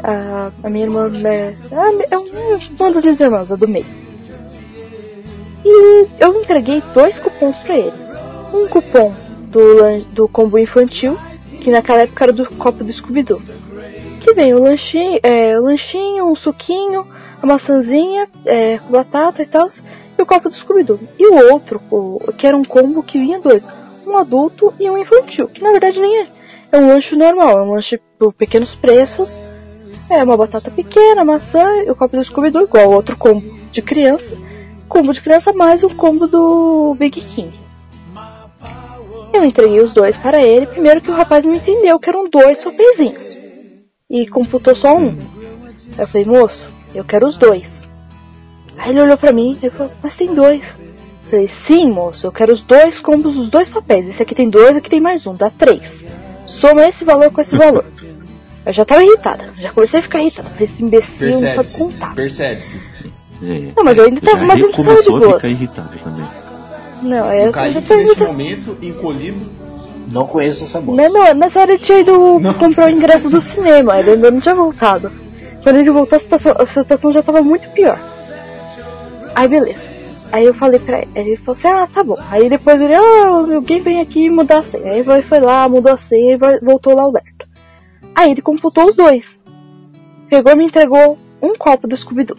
A, 0.03 0.51
a 0.63 0.71
minha 0.71 0.85
irmã 0.87 1.09
né, 1.09 1.57
é, 2.11 2.17
uma 2.79 2.93
das 2.93 3.03
minhas 3.03 3.19
irmãs, 3.21 3.51
a 3.51 3.57
do 3.57 3.67
meio. 3.67 3.87
E 5.65 6.07
eu 6.21 6.41
entreguei 6.41 6.83
dois 6.95 7.19
cupons 7.19 7.59
pra 7.59 7.77
ele. 7.77 7.93
Um 8.53 8.69
cupom 8.69 9.13
do, 9.51 10.01
do 10.13 10.29
combo 10.29 10.59
infantil, 10.59 11.19
que 11.61 11.71
naquela 11.71 12.03
época 12.03 12.25
era 12.25 12.33
do 12.33 12.49
copo 12.55 12.85
do 12.85 12.93
Scooby-Doo. 12.93 13.43
Que 14.21 14.33
vem 14.35 14.55
o 14.55 14.63
lanchinho, 14.63 15.19
é, 15.23 15.59
o 15.59 15.65
lanchinho, 15.65 16.31
um 16.31 16.37
suquinho, 16.37 17.05
a 17.43 17.47
maçãzinha, 17.47 18.29
é, 18.45 18.79
batata 18.89 19.43
e 19.43 19.47
tal, 19.47 19.69
e 20.19 20.23
o 20.23 20.27
copo 20.27 20.49
do 20.49 20.57
Scooby-Doo. 20.57 21.01
E 21.19 21.27
o 21.27 21.53
outro, 21.53 21.81
o, 21.91 22.33
que 22.37 22.47
era 22.47 22.57
um 22.57 22.65
combo 22.65 23.03
que 23.03 23.19
vinha 23.19 23.41
dois, 23.41 23.67
um 24.07 24.17
adulto 24.17 24.73
e 24.79 24.91
um 24.91 24.99
infantil, 24.99 25.49
que 25.49 25.63
na 25.63 25.71
verdade 25.71 26.01
nem 26.01 26.23
é. 26.23 26.27
É 26.71 26.79
um 26.79 26.89
lanche 26.89 27.17
normal, 27.17 27.59
é 27.59 27.63
um 27.63 27.73
lanche 27.73 27.99
por 28.19 28.33
pequenos 28.33 28.75
preços. 28.75 29.41
É 30.11 30.23
uma 30.23 30.37
batata 30.37 30.71
pequena, 30.71 31.25
maçã 31.25 31.83
e 31.85 31.91
o 31.91 31.95
copo 31.95 32.17
do 32.17 32.25
Scooby-Doo 32.25 32.63
igual 32.63 32.85
ao 32.85 32.93
outro 32.93 33.17
combo 33.17 33.59
de 33.71 33.83
criança. 33.83 34.37
Combo 34.89 35.13
de 35.13 35.21
criança 35.21 35.53
mais 35.53 35.85
um 35.85 35.91
combo 35.91 36.27
do 36.27 36.95
Big 36.99 37.21
King. 37.21 37.53
Eu 39.33 39.45
entreguei 39.45 39.81
os 39.81 39.93
dois 39.93 40.17
para 40.17 40.43
ele, 40.43 40.67
primeiro 40.67 41.01
que 41.01 41.11
o 41.11 41.15
rapaz 41.15 41.45
não 41.45 41.55
entendeu 41.55 41.99
que 41.99 42.09
eram 42.09 42.29
dois 42.29 42.63
papeizinhos. 42.65 43.37
E 44.09 44.27
computou 44.27 44.75
só 44.75 44.97
um. 44.97 45.15
Eu 45.99 46.07
falei, 46.07 46.27
moço, 46.27 46.73
eu 46.95 47.05
quero 47.05 47.27
os 47.27 47.37
dois. 47.37 47.83
Aí 48.77 48.91
ele 48.91 49.01
olhou 49.03 49.17
pra 49.19 49.33
mim 49.33 49.59
e 49.63 49.71
falou, 49.71 49.93
mas 50.03 50.15
tem 50.17 50.35
dois. 50.35 50.75
Eu 51.25 51.31
falei, 51.31 51.49
sim, 51.49 51.91
moço, 51.91 52.27
eu 52.27 52.33
quero 52.33 52.53
os 52.53 52.63
dois 52.63 53.01
combos, 53.01 53.37
os 53.37 53.51
dois 53.51 53.69
papéis. 53.69 54.09
Esse 54.09 54.23
aqui 54.23 54.35
tem 54.35 54.49
dois, 54.49 54.77
aqui 54.77 54.89
tem 54.89 55.01
mais 55.01 55.27
um, 55.27 55.35
dá 55.35 55.51
três. 55.51 56.05
Soma 56.47 56.87
esse 56.89 57.05
valor 57.05 57.31
com 57.31 57.41
esse 57.41 57.57
valor. 57.57 57.85
Eu 58.65 58.73
já 58.73 58.85
tava 58.85 59.03
irritada, 59.03 59.53
já 59.59 59.71
comecei 59.73 60.01
a 60.01 60.03
ficar 60.03 60.21
irritada. 60.21 60.49
Falei, 60.51 60.65
esse 60.67 60.83
imbecil 60.85 61.31
não 61.31 61.41
sabe 61.55 61.73
contar. 61.73 62.15
Percebe-se. 62.15 62.81
É. 63.43 63.73
Não, 63.77 63.85
mas 63.85 63.97
eu 63.99 64.05
ainda 64.05 64.21
tava- 64.21 64.45
mas 64.45 64.61
eu 64.61 64.71
tava 64.71 64.83
começou 64.85 65.17
a 65.17 65.35
ficar 65.37 65.49
irritado 65.49 65.91
também. 66.03 66.25
Não, 67.03 67.31
é, 67.31 67.47
eu 67.47 67.51
O 67.51 67.53
já 67.53 67.53
tava 67.53 67.69
nesse 67.73 67.93
irritada. 67.95 68.25
momento, 68.27 68.77
encolhido. 68.83 69.59
Não 70.11 70.27
conheço 70.27 70.65
essa 70.65 70.81
moça. 70.81 71.03
Não, 71.03 71.13
não, 71.13 71.35
nessa 71.35 71.61
hora 71.61 71.73
ele 71.73 71.83
tinha 71.83 72.01
ido 72.01 72.41
comprar 72.59 72.87
o 72.87 72.91
ingresso 72.91 73.29
do 73.29 73.41
cinema, 73.43 73.99
ele 74.01 74.13
ainda 74.13 74.31
não 74.31 74.41
tinha 74.41 74.55
voltado. 74.55 75.13
Quando 75.63 75.77
ele 75.77 75.91
voltou, 75.91 76.17
a 76.17 76.21
situação, 76.21 76.55
a 76.59 76.67
situação 76.67 77.13
já 77.13 77.23
tava 77.23 77.43
muito 77.43 77.69
pior. 77.71 77.99
Aí 79.35 79.49
beleza. 79.49 79.87
Aí 80.31 80.45
eu 80.45 80.55
falei 80.55 80.79
pra 80.79 80.99
ele, 81.01 81.11
ele 81.15 81.37
falou 81.39 81.53
assim, 81.53 81.69
ah, 81.69 81.87
tá 81.87 82.05
bom. 82.05 82.19
Aí 82.31 82.49
depois 82.51 82.81
ele, 82.81 82.95
ah, 82.95 83.29
alguém 83.29 83.81
vem 83.81 84.01
aqui 84.01 84.29
mudar 84.29 84.59
a 84.59 84.63
senha. 84.63 84.93
Aí 84.93 84.99
ele 85.01 85.23
foi 85.23 85.41
lá, 85.41 85.69
mudou 85.69 85.93
a 85.93 85.97
senha 85.97 86.35
e 86.35 86.37
vai- 86.37 86.61
voltou 86.61 86.95
lá 86.95 87.07
o 87.07 87.13
Lerto. 87.13 87.49
Aí 88.15 88.31
ele 88.33 88.43
computou 88.43 88.87
os 88.87 88.97
dois. 88.97 89.43
Pegou 90.29 90.53
e 90.53 90.57
me 90.57 90.67
entregou 90.67 91.19
um 91.41 91.55
copo 91.57 91.87
do 91.87 91.97
Scooby-Doo. 91.97 92.37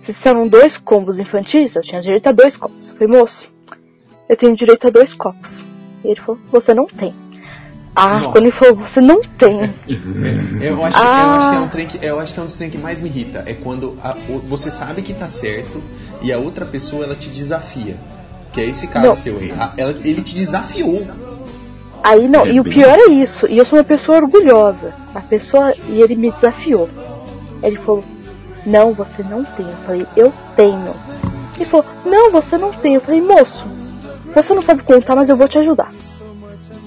Se 0.00 0.14
são 0.14 0.46
dois 0.46 0.78
combos 0.78 1.18
infantis, 1.18 1.74
eu 1.74 1.82
tinha 1.82 2.00
direito 2.00 2.28
a 2.28 2.32
dois 2.32 2.56
copos. 2.56 2.90
Eu 2.90 2.96
falei, 2.96 3.18
moço, 3.18 3.48
eu 4.28 4.36
tenho 4.36 4.54
direito 4.56 4.86
a 4.86 4.90
dois 4.90 5.12
copos. 5.12 5.60
E 6.04 6.08
ele 6.08 6.20
falou, 6.20 6.40
você 6.50 6.72
não 6.72 6.86
tem. 6.86 7.12
Ah, 7.98 8.18
Nossa. 8.18 8.32
quando 8.32 8.44
ele 8.44 8.50
falou, 8.52 8.74
você 8.76 9.00
não 9.00 9.22
tem. 9.22 9.62
É, 9.62 9.70
eu, 10.70 10.84
acho, 10.84 10.96
que- 10.98 11.02
eu 11.02 11.08
Ah. 11.08 11.36
acho 11.38 11.48
que 11.50 11.56
é 11.56 11.58
um 11.60 11.68
trem 11.68 11.86
que, 11.86 12.04
eu 12.04 12.20
acho 12.20 12.34
que 12.34 12.40
é 12.40 12.42
um 12.42 12.46
dos 12.46 12.56
trem 12.56 12.68
que 12.70 12.76
mais 12.78 13.00
me 13.00 13.08
irrita. 13.08 13.42
É 13.46 13.54
quando 13.54 13.96
a- 14.04 14.14
o- 14.28 14.38
você 14.38 14.70
sabe 14.70 15.00
que 15.02 15.14
tá 15.14 15.26
certo 15.26 15.82
e 16.20 16.30
a 16.32 16.38
outra 16.38 16.66
pessoa 16.66 17.04
ela 17.04 17.14
te 17.14 17.30
desafia. 17.30 17.96
Que 18.52 18.60
é 18.60 18.64
esse 18.66 18.86
caso 18.86 19.06
Não. 19.06 19.16
seu 19.16 19.38
aí. 19.38 19.50
A- 19.58 19.72
ela- 19.78 19.94
ele 20.04 20.20
te 20.22 20.34
desafiou. 20.34 21.00
Aí 22.04 22.28
não, 22.28 22.44
É 22.46 22.52
e 22.52 22.60
o 22.60 22.62
bem- 22.62 22.72
pior 22.74 22.98
é 22.98 23.08
isso, 23.10 23.46
e 23.48 23.58
eu 23.58 23.64
sou 23.64 23.78
uma 23.78 23.84
pessoa 23.84 24.18
orgulhosa. 24.18 24.94
A 25.14 25.20
pessoa, 25.20 25.72
e 25.88 26.00
ele 26.02 26.14
me 26.14 26.30
desafiou. 26.30 26.88
Ele 27.62 27.76
falou, 27.78 28.04
não, 28.64 28.92
você 28.92 29.22
não 29.22 29.42
tem. 29.42 29.66
Eu 29.66 29.76
falei, 29.86 30.06
eu 30.16 30.32
tenho. 30.54 30.94
Ele 31.56 31.64
falou, 31.64 31.86
não, 32.04 32.30
você 32.30 32.56
não 32.58 32.72
tem. 32.72 32.94
Eu 32.94 33.00
falei, 33.00 33.20
moço, 33.20 33.64
você 34.34 34.54
não 34.54 34.62
sabe 34.62 34.82
contar, 34.82 35.16
mas 35.16 35.28
eu 35.28 35.36
vou 35.36 35.48
te 35.48 35.58
ajudar. 35.58 35.90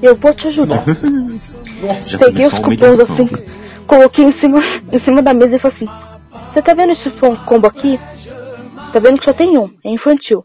Eu 0.02 0.16
vou 0.16 0.34
te 0.34 0.48
ajudar. 0.48 0.84
Nossa. 0.86 1.64
Já 2.10 2.18
Peguei 2.18 2.48
os 2.48 2.60
cupons 2.60 3.00
assim, 3.00 3.30
coloquei 3.86 4.26
em 4.26 4.32
cima, 4.32 4.60
em 4.92 5.00
cima 5.00 5.22
da 5.22 5.34
mesa 5.34 5.56
e 5.56 5.60
falei 5.60 5.76
assim: 5.76 5.88
Você 6.50 6.62
tá 6.62 6.74
vendo 6.74 6.92
esse 6.92 7.10
combo 7.46 7.68
aqui? 7.68 8.00
Tá 8.92 9.00
vendo 9.00 9.20
que 9.20 9.26
só 9.26 9.34
tem 9.34 9.58
um, 9.58 9.70
é 9.84 9.90
infantil. 9.90 10.44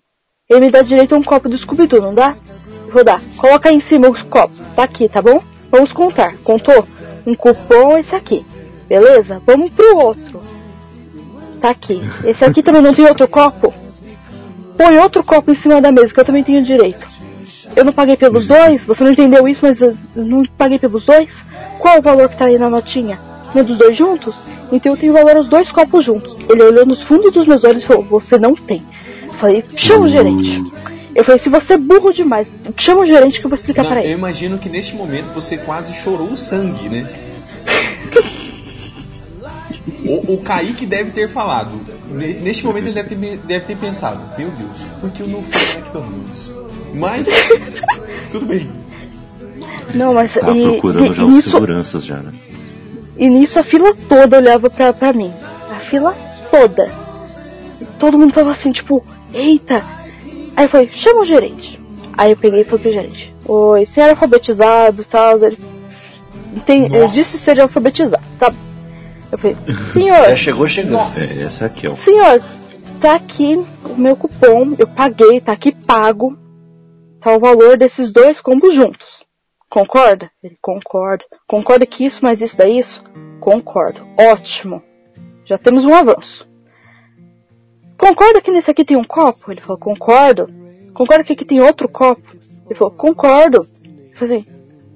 Ele 0.49 0.61
me 0.61 0.70
dá 0.70 0.82
direito 0.82 1.14
a 1.14 1.18
um 1.18 1.23
copo 1.23 1.49
do 1.49 1.56
Scooby-Doo, 1.56 2.02
não 2.02 2.14
dá? 2.14 2.37
Eu 2.87 2.92
Vou 2.92 3.04
dar. 3.04 3.20
Coloca 3.37 3.68
aí 3.68 3.76
em 3.76 3.80
cima 3.80 4.11
os 4.11 4.23
copos. 4.23 4.58
Tá 4.76 4.82
aqui, 4.82 5.08
tá 5.08 5.23
bom? 5.23 5.42
Vamos 5.70 5.92
contar. 5.92 6.37
Contou? 6.44 6.87
Um 7.26 7.34
cupom, 7.34 7.96
esse 7.96 8.14
aqui. 8.14 8.44
Beleza? 8.87 9.40
Vamos 9.46 9.73
pro 9.73 9.96
outro. 9.96 10.42
Tá 11.61 11.70
aqui. 11.70 12.02
Esse 12.25 12.44
aqui 12.44 12.62
também 12.62 12.82
não 12.82 12.92
tem 12.92 13.06
outro 13.06 13.26
copo? 13.26 13.73
Põe 14.76 14.99
outro 14.99 15.25
copo 15.25 15.50
em 15.50 15.54
cima 15.54 15.80
da 15.80 15.90
mesa, 15.90 16.12
que 16.12 16.20
eu 16.20 16.25
também 16.25 16.44
tenho 16.44 16.62
direito. 16.62 17.06
Eu 17.76 17.84
não 17.84 17.92
paguei 17.92 18.16
pelos 18.16 18.46
dois? 18.46 18.84
Você 18.84 19.02
não 19.04 19.10
entendeu 19.12 19.46
isso, 19.48 19.60
mas 19.64 19.80
eu 19.80 19.96
não 20.14 20.44
paguei 20.56 20.78
pelos 20.78 21.06
dois? 21.06 21.44
Qual 21.78 21.98
o 21.98 22.02
valor 22.02 22.28
que 22.28 22.36
tá 22.36 22.44
aí 22.46 22.58
na 22.58 22.70
notinha? 22.70 23.18
Não 23.54 23.60
é 23.60 23.64
dos 23.64 23.78
dois 23.78 23.96
juntos? 23.96 24.36
Então 24.72 24.92
eu 24.92 24.96
tenho 24.96 25.12
valor 25.12 25.36
os 25.36 25.48
dois 25.48 25.70
copos 25.72 26.04
juntos. 26.04 26.38
Ele 26.48 26.62
olhou 26.62 26.86
nos 26.86 27.02
fundos 27.02 27.32
dos 27.32 27.46
meus 27.46 27.64
olhos 27.64 27.82
e 27.82 27.86
falou: 27.86 28.02
Você 28.04 28.38
não 28.38 28.54
tem. 28.54 28.82
Eu 29.26 29.32
falei: 29.34 29.64
Chama 29.76 30.04
o 30.04 30.08
gerente. 30.08 30.62
Eu 31.14 31.22
falei: 31.24 31.38
Se 31.38 31.48
você 31.48 31.74
é 31.74 31.78
burro 31.78 32.12
demais, 32.12 32.50
chama 32.76 33.02
o 33.02 33.06
gerente 33.06 33.38
que 33.40 33.46
eu 33.46 33.50
vou 33.50 33.54
explicar 33.54 33.82
Não, 33.82 33.90
pra 33.90 34.00
eu 34.00 34.04
ele. 34.04 34.12
imagino 34.14 34.58
que 34.58 34.68
neste 34.68 34.94
momento 34.96 35.26
você 35.34 35.56
quase 35.56 35.92
chorou 35.94 36.28
o 36.28 36.36
sangue, 36.36 36.88
né? 36.88 37.06
O, 40.06 40.34
o 40.34 40.38
Kaique 40.42 40.84
deve 40.86 41.10
ter 41.12 41.28
falado. 41.28 41.80
Ne- 42.10 42.34
Neste 42.34 42.64
momento 42.66 42.86
ele 42.86 42.94
deve 42.94 43.14
ter, 43.14 43.36
deve 43.38 43.64
ter 43.66 43.76
pensado: 43.76 44.20
Meu 44.38 44.48
Deus, 44.50 44.78
por 45.00 45.10
que 45.10 45.22
eu 45.22 45.26
não 45.28 45.42
fui 45.42 45.62
McDonald's? 45.78 46.52
Mas, 46.94 47.28
tudo 48.30 48.46
bem. 48.46 48.70
Não, 49.94 50.14
mas 50.14 50.32
Tá 50.34 50.50
e, 50.50 50.62
procurando 50.62 51.12
e- 51.12 51.14
já 51.14 51.24
os 51.24 51.34
nisso, 51.34 51.50
seguranças 51.50 52.04
já, 52.04 52.16
né? 52.16 52.32
E 53.16 53.28
nisso 53.28 53.58
a 53.60 53.64
fila 53.64 53.94
toda 54.08 54.38
olhava 54.38 54.68
pra, 54.70 54.92
pra 54.92 55.12
mim. 55.12 55.32
A 55.70 55.76
fila 55.80 56.14
toda. 56.50 56.90
E 57.80 57.84
todo 57.98 58.18
mundo 58.18 58.32
tava 58.32 58.50
assim, 58.50 58.72
tipo, 58.72 59.04
eita. 59.32 59.82
Aí 60.56 60.64
eu 60.64 60.68
falei, 60.68 60.90
chama 60.92 61.20
o 61.20 61.24
gerente. 61.24 61.80
Aí 62.16 62.30
eu 62.32 62.36
peguei 62.36 62.60
e 62.60 62.64
falei 62.64 62.82
pro 62.82 62.92
gerente, 62.92 63.34
oi, 63.44 63.84
senhor 63.86 64.06
é 64.06 64.10
alfabetizado 64.10 65.02
e 65.02 65.04
tal. 65.04 65.42
Ele, 65.44 65.58
tem, 66.64 66.88
Nossa. 66.88 67.08
disse 67.12 67.38
ser 67.38 67.60
alfabetizado, 67.60 68.22
tá? 68.38 68.52
Eu 69.32 69.38
falei, 69.38 69.56
Já 69.66 69.74
senhor, 69.92 70.36
chegou 70.36 70.68
chegando. 70.68 70.92
Nossa. 70.92 71.20
É, 71.20 71.44
essa 71.44 71.64
aqui, 71.66 71.88
ó. 71.88 71.94
senhor, 71.96 72.40
tá 73.00 73.14
aqui 73.16 73.58
o 73.84 73.96
meu 73.96 74.14
cupom, 74.16 74.74
eu 74.78 74.86
paguei, 74.86 75.40
tá 75.40 75.52
aqui 75.52 75.72
pago. 75.72 76.36
Tá 77.24 77.34
o 77.34 77.40
valor 77.40 77.78
desses 77.78 78.12
dois 78.12 78.38
combos 78.38 78.74
juntos. 78.74 79.24
Concorda? 79.70 80.30
Ele 80.42 80.58
concorda. 80.60 81.24
Concorda 81.48 81.86
que 81.86 82.04
isso 82.04 82.22
mais 82.22 82.42
isso 82.42 82.54
dá 82.54 82.68
isso? 82.68 83.02
Concordo. 83.40 84.06
Ótimo. 84.20 84.82
Já 85.46 85.56
temos 85.56 85.86
um 85.86 85.94
avanço. 85.94 86.46
Concorda 87.96 88.42
que 88.42 88.50
nesse 88.50 88.70
aqui 88.70 88.84
tem 88.84 88.98
um 88.98 89.04
copo? 89.04 89.50
Ele 89.50 89.62
falou, 89.62 89.78
concordo. 89.78 90.50
Concorda 90.92 91.24
que 91.24 91.32
aqui 91.32 91.46
tem 91.46 91.62
outro 91.62 91.88
copo? 91.88 92.36
Ele 92.66 92.74
falou, 92.74 92.92
concordo. 92.92 93.66
Eu 94.12 94.18
falei, 94.18 94.46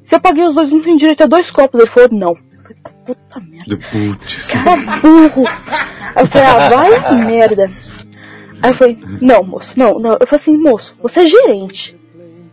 se 0.05 0.15
eu 0.15 0.21
paguei 0.21 0.45
os 0.45 0.55
dois, 0.55 0.71
não 0.71 0.83
tem 0.83 0.99
direito 0.99 1.23
a 1.23 1.27
dois 1.27 1.51
copos. 1.51 1.81
Ele 1.81 1.89
falou, 1.89 2.11
não. 2.13 2.33
Eu 2.33 2.63
falei, 2.63 2.77
puta 3.07 3.41
merda. 3.41 3.79
Putz. 3.91 4.51
Cara 4.53 4.77
burro. 5.01 5.45
Aí 6.15 6.25
eu 6.25 6.27
falei, 6.27 6.47
ah, 6.47 6.69
vai 6.69 7.25
merda. 7.25 7.71
Aí 8.63 8.71
eu 8.71 8.75
falei, 8.75 8.99
não, 9.23 9.43
moço, 9.43 9.79
não, 9.79 9.99
não. 9.99 10.11
Eu 10.21 10.27
falei 10.27 10.43
assim, 10.43 10.59
moço, 10.59 10.95
você 11.01 11.21
é 11.21 11.27
gerente. 11.27 11.98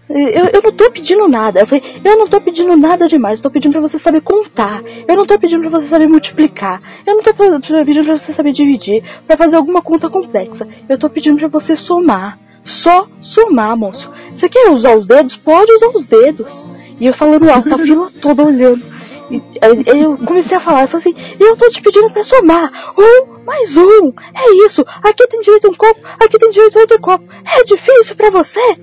Eu, 0.09 0.45
eu 0.53 0.61
não 0.61 0.71
tô 0.71 0.91
pedindo 0.91 1.27
nada. 1.27 1.59
Eu 1.59 1.67
falei, 1.67 1.83
eu 2.03 2.17
não 2.17 2.27
tô 2.27 2.39
pedindo 2.39 2.75
nada 2.77 3.07
demais. 3.07 3.39
Eu 3.39 3.43
tô 3.43 3.49
pedindo 3.49 3.71
pra 3.71 3.81
você 3.81 3.97
saber 3.97 4.21
contar. 4.21 4.83
Eu 5.07 5.15
não 5.15 5.25
tô 5.25 5.37
pedindo 5.39 5.61
pra 5.61 5.79
você 5.79 5.87
saber 5.87 6.07
multiplicar. 6.07 6.81
Eu 7.05 7.15
não 7.15 7.23
tô 7.23 7.33
pedindo 7.33 8.05
pra 8.05 8.17
você 8.17 8.33
saber 8.33 8.51
dividir. 8.51 9.03
Pra 9.25 9.37
fazer 9.37 9.55
alguma 9.55 9.81
conta 9.81 10.09
complexa. 10.09 10.67
Eu 10.87 10.97
tô 10.97 11.09
pedindo 11.09 11.37
pra 11.37 11.47
você 11.47 11.75
somar. 11.75 12.39
Só 12.63 13.07
somar, 13.21 13.75
moço. 13.77 14.11
Você 14.33 14.49
quer 14.49 14.69
usar 14.69 14.95
os 14.95 15.07
dedos? 15.07 15.35
Pode 15.35 15.71
usar 15.71 15.89
os 15.89 16.05
dedos. 16.05 16.65
E 16.99 17.05
eu 17.05 17.13
falando 17.13 17.49
alto, 17.49 17.73
a 17.73 17.77
fila 17.77 18.09
toda 18.21 18.43
olhando. 18.43 18.81
E 19.29 19.41
eu 19.87 20.17
comecei 20.17 20.55
a 20.55 20.59
falar, 20.59 20.83
eu 20.83 20.87
falei 20.87 21.13
assim, 21.13 21.35
eu 21.39 21.57
tô 21.57 21.67
te 21.69 21.81
pedindo 21.81 22.11
pra 22.11 22.23
somar. 22.23 22.93
Um 22.97 23.43
mais 23.43 23.75
um. 23.75 24.13
É 24.33 24.65
isso. 24.65 24.85
Aqui 25.03 25.27
tem 25.27 25.41
direito 25.41 25.65
a 25.65 25.69
um 25.71 25.75
copo, 25.75 25.99
aqui 26.19 26.37
tem 26.37 26.49
direito 26.49 26.77
a 26.77 26.81
outro 26.81 26.99
copo. 26.99 27.25
É 27.57 27.63
difícil 27.63 28.15
pra 28.15 28.29
você? 28.29 28.77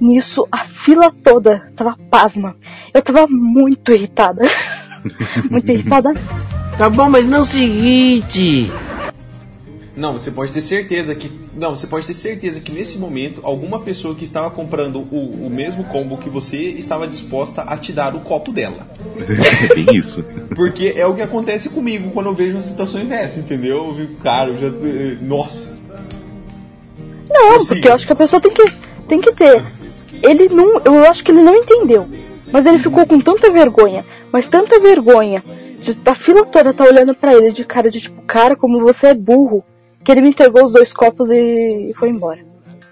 Nisso, 0.00 0.46
a 0.50 0.64
fila 0.64 1.12
toda 1.22 1.70
tava 1.76 1.96
pasma. 2.10 2.56
Eu 2.94 3.02
tava 3.02 3.26
muito 3.28 3.92
irritada. 3.92 4.42
muito 5.50 5.70
irritada. 5.70 6.14
Tá 6.78 6.88
bom, 6.88 7.10
mas 7.10 7.26
não 7.26 7.38
é 7.38 7.40
o 7.42 7.44
seguinte. 7.44 8.70
Não, 9.94 10.14
você 10.14 10.30
pode 10.30 10.50
ter 10.52 10.62
certeza 10.62 11.14
que. 11.14 11.30
Não, 11.54 11.76
você 11.76 11.86
pode 11.86 12.06
ter 12.06 12.14
certeza 12.14 12.60
que 12.60 12.72
nesse 12.72 12.96
momento 12.98 13.40
alguma 13.42 13.80
pessoa 13.80 14.14
que 14.14 14.24
estava 14.24 14.48
comprando 14.50 15.00
o, 15.12 15.46
o 15.46 15.50
mesmo 15.50 15.84
combo 15.84 16.16
que 16.16 16.30
você 16.30 16.56
estava 16.56 17.06
disposta 17.06 17.60
a 17.62 17.76
te 17.76 17.92
dar 17.92 18.14
o 18.14 18.20
copo 18.20 18.50
dela. 18.52 18.86
É 19.70 19.74
bem 19.74 19.86
isso. 19.94 20.24
Porque 20.54 20.94
é 20.96 21.04
o 21.06 21.14
que 21.14 21.20
acontece 21.20 21.68
comigo 21.68 22.10
quando 22.12 22.26
eu 22.26 22.34
vejo 22.34 22.52
umas 22.54 22.64
situações 22.64 23.08
dessas, 23.08 23.38
entendeu? 23.38 23.88
Eu 23.88 23.94
fico, 23.94 24.14
cara, 24.22 24.50
eu 24.50 24.56
já. 24.56 24.68
eh, 24.68 25.18
Nossa. 25.20 25.76
Não, 27.28 27.48
Prossiga. 27.50 27.74
porque 27.74 27.88
eu 27.88 27.94
acho 27.94 28.06
que 28.06 28.12
a 28.12 28.16
pessoa 28.16 28.40
tem 28.40 28.52
que, 28.52 28.72
tem 29.06 29.20
que 29.20 29.32
ter. 29.34 29.62
Ele 30.22 30.48
não. 30.48 30.80
Eu 30.84 31.04
acho 31.08 31.24
que 31.24 31.30
ele 31.30 31.42
não 31.42 31.54
entendeu. 31.54 32.06
Mas 32.52 32.66
ele 32.66 32.78
ficou 32.78 33.06
com 33.06 33.20
tanta 33.20 33.50
vergonha, 33.50 34.04
mas 34.32 34.48
tanta 34.48 34.80
vergonha, 34.80 35.42
de, 35.80 35.94
da 35.94 36.14
fila 36.14 36.44
toda 36.44 36.74
tá 36.74 36.84
olhando 36.84 37.14
pra 37.14 37.32
ele 37.32 37.52
de 37.52 37.64
cara 37.64 37.88
de 37.88 38.00
tipo, 38.00 38.20
cara, 38.22 38.56
como 38.56 38.80
você 38.80 39.08
é 39.08 39.14
burro. 39.14 39.64
Que 40.02 40.10
ele 40.12 40.22
me 40.22 40.28
entregou 40.30 40.64
os 40.64 40.72
dois 40.72 40.92
copos 40.92 41.30
e 41.30 41.90
foi 41.94 42.08
embora. 42.08 42.40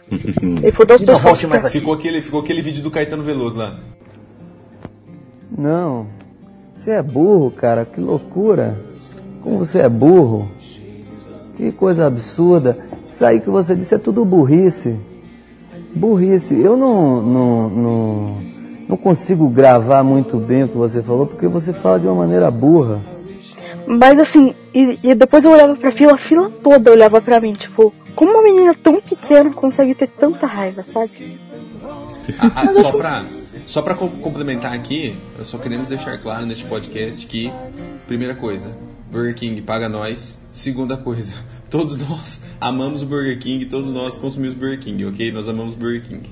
Ele 0.10 0.72
foi 0.72 0.86
dar 0.86 0.96
os 0.96 1.00
não 1.00 1.06
dois 1.06 1.22
copos. 1.22 1.44
mais. 1.44 1.72
Ficou 1.72 1.94
aquele, 1.94 2.20
ficou 2.20 2.40
aquele 2.40 2.60
vídeo 2.60 2.82
do 2.82 2.90
Caetano 2.90 3.22
Veloso 3.22 3.56
lá. 3.56 3.78
Não. 5.56 6.06
Você 6.76 6.90
é 6.92 7.02
burro, 7.02 7.50
cara. 7.50 7.86
Que 7.86 8.00
loucura. 8.00 8.78
Como 9.42 9.58
você 9.58 9.80
é 9.80 9.88
burro. 9.88 10.50
Que 11.56 11.72
coisa 11.72 12.06
absurda. 12.06 12.78
Isso 13.08 13.24
aí 13.24 13.40
que 13.40 13.50
você 13.50 13.74
disse 13.74 13.94
é 13.94 13.98
tudo 13.98 14.24
burrice. 14.24 14.96
Burrice. 15.94 16.54
Eu 16.60 16.76
não, 16.76 17.22
não, 17.22 17.68
não, 17.70 18.36
não 18.88 18.96
consigo 18.96 19.48
gravar 19.48 20.02
muito 20.02 20.36
bem 20.36 20.64
o 20.64 20.68
que 20.68 20.76
você 20.76 21.02
falou 21.02 21.26
porque 21.26 21.46
você 21.46 21.72
fala 21.72 21.98
de 22.00 22.06
uma 22.06 22.14
maneira 22.14 22.50
burra. 22.50 23.00
Mas 23.86 24.18
assim, 24.20 24.54
e, 24.74 24.98
e 25.02 25.14
depois 25.14 25.44
eu 25.44 25.50
olhava 25.50 25.74
pra 25.74 25.90
fila, 25.90 26.14
a 26.14 26.18
fila 26.18 26.50
toda 26.62 26.90
olhava 26.90 27.22
pra 27.22 27.40
mim, 27.40 27.54
tipo, 27.54 27.92
como 28.14 28.32
uma 28.32 28.42
menina 28.42 28.74
tão 28.74 29.00
pequena 29.00 29.50
consegue 29.50 29.94
ter 29.94 30.08
tanta 30.08 30.46
raiva, 30.46 30.82
sabe? 30.82 31.38
Ah, 32.38 32.52
ah, 32.54 32.72
só 32.74 32.92
pra, 32.92 33.24
só 33.64 33.80
pra 33.80 33.94
com- 33.94 34.10
complementar 34.10 34.74
aqui, 34.74 35.16
eu 35.38 35.44
só 35.46 35.56
queremos 35.56 35.88
deixar 35.88 36.18
claro 36.18 36.44
neste 36.44 36.64
podcast 36.66 37.26
que, 37.26 37.50
primeira 38.06 38.34
coisa, 38.34 38.70
Burger 39.10 39.34
King 39.34 39.62
paga 39.62 39.88
nós. 39.88 40.37
Segunda 40.52 40.96
coisa, 40.96 41.34
todos 41.70 41.96
nós 41.96 42.44
amamos 42.60 43.02
o 43.02 43.06
Burger 43.06 43.38
King, 43.38 43.66
todos 43.66 43.92
nós 43.92 44.18
consumimos 44.18 44.54
Burger 44.54 44.80
King, 44.80 45.04
ok? 45.06 45.32
Nós 45.32 45.48
amamos 45.48 45.74
Burger 45.74 46.06
King. 46.06 46.30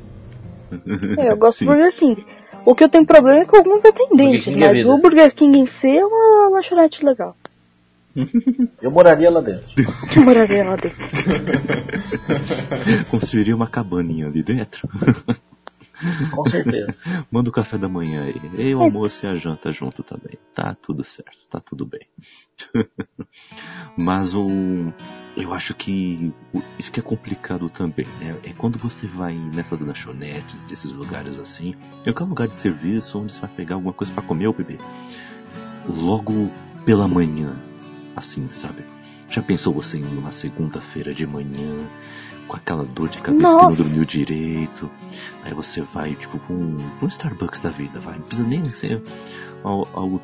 É, 1.16 1.30
eu 1.30 1.36
gosto 1.36 1.58
Sim. 1.58 1.66
do 1.66 1.72
Burger 1.72 1.96
King. 1.96 2.26
O 2.66 2.74
que 2.74 2.82
eu 2.82 2.88
tenho 2.88 3.06
problema 3.06 3.42
é 3.42 3.44
com 3.44 3.56
alguns 3.56 3.84
atendentes, 3.84 4.52
é 4.52 4.56
mas 4.56 4.78
vida. 4.78 4.90
o 4.90 4.98
Burger 4.98 5.32
King 5.32 5.60
em 5.60 5.66
si 5.66 5.96
é 5.96 6.04
uma 6.04 6.48
lanchonete 6.48 7.04
legal. 7.04 7.36
Eu 8.80 8.90
moraria 8.90 9.30
lá 9.30 9.40
dentro. 9.40 9.68
Que 10.10 10.20
moraria 10.20 10.64
lá 10.64 10.76
dentro. 10.76 10.98
Construiria 13.10 13.54
uma 13.54 13.68
cabaninha 13.68 14.26
ali 14.26 14.42
dentro. 14.42 14.88
Com 16.30 16.48
certeza. 16.48 16.94
Manda 17.30 17.48
o 17.48 17.52
café 17.52 17.78
da 17.78 17.88
manhã 17.88 18.24
aí. 18.24 18.40
E 18.58 18.74
o 18.74 18.82
almoço 18.82 19.24
e 19.24 19.28
a 19.28 19.36
janta 19.36 19.72
junto 19.72 20.02
também. 20.02 20.38
Tá 20.54 20.74
tudo 20.80 21.02
certo, 21.04 21.38
tá 21.50 21.60
tudo 21.60 21.86
bem. 21.86 22.06
Mas 23.96 24.34
o. 24.34 24.92
eu 25.36 25.54
acho 25.54 25.74
que 25.74 26.32
isso 26.78 26.92
que 26.92 27.00
é 27.00 27.02
complicado 27.02 27.68
também, 27.70 28.06
né? 28.20 28.36
É 28.44 28.52
quando 28.52 28.78
você 28.78 29.06
vai 29.06 29.34
nessas 29.34 29.80
lanchonetes, 29.80 30.64
desses 30.64 30.92
lugares 30.92 31.38
assim, 31.38 31.74
é 32.04 32.12
qualquer 32.12 32.24
lugar 32.24 32.48
de 32.48 32.58
serviço 32.58 33.18
onde 33.18 33.32
você 33.32 33.40
vai 33.40 33.50
pegar 33.50 33.76
alguma 33.76 33.92
coisa 33.94 34.12
pra 34.12 34.22
comer 34.22 34.46
ou 34.48 34.52
beber. 34.52 34.78
Logo 35.88 36.50
pela 36.84 37.06
manhã, 37.08 37.56
assim, 38.14 38.48
sabe? 38.52 38.82
Já 39.30 39.42
pensou 39.42 39.72
você 39.72 39.98
indo 39.98 40.08
numa 40.10 40.32
segunda-feira 40.32 41.14
de 41.14 41.26
manhã, 41.26 41.86
com 42.46 42.56
aquela 42.56 42.84
dor 42.84 43.08
de 43.08 43.18
cabeça 43.20 43.46
que 43.46 43.52
Nossa. 43.62 43.68
não 43.68 43.76
dormiu 43.86 44.04
direito? 44.04 44.90
Aí 45.42 45.52
você 45.54 45.80
vai, 45.82 46.14
tipo, 46.14 46.38
pra 46.38 46.54
um, 46.54 46.76
pra 46.98 47.06
um 47.06 47.08
Starbucks 47.08 47.60
da 47.60 47.70
vida, 47.70 47.98
vai. 47.98 48.14
Não 48.16 48.22
precisa 48.22 48.46
nem 48.46 48.70
ser 48.70 49.02
al- 49.64 49.88
algo 49.94 50.20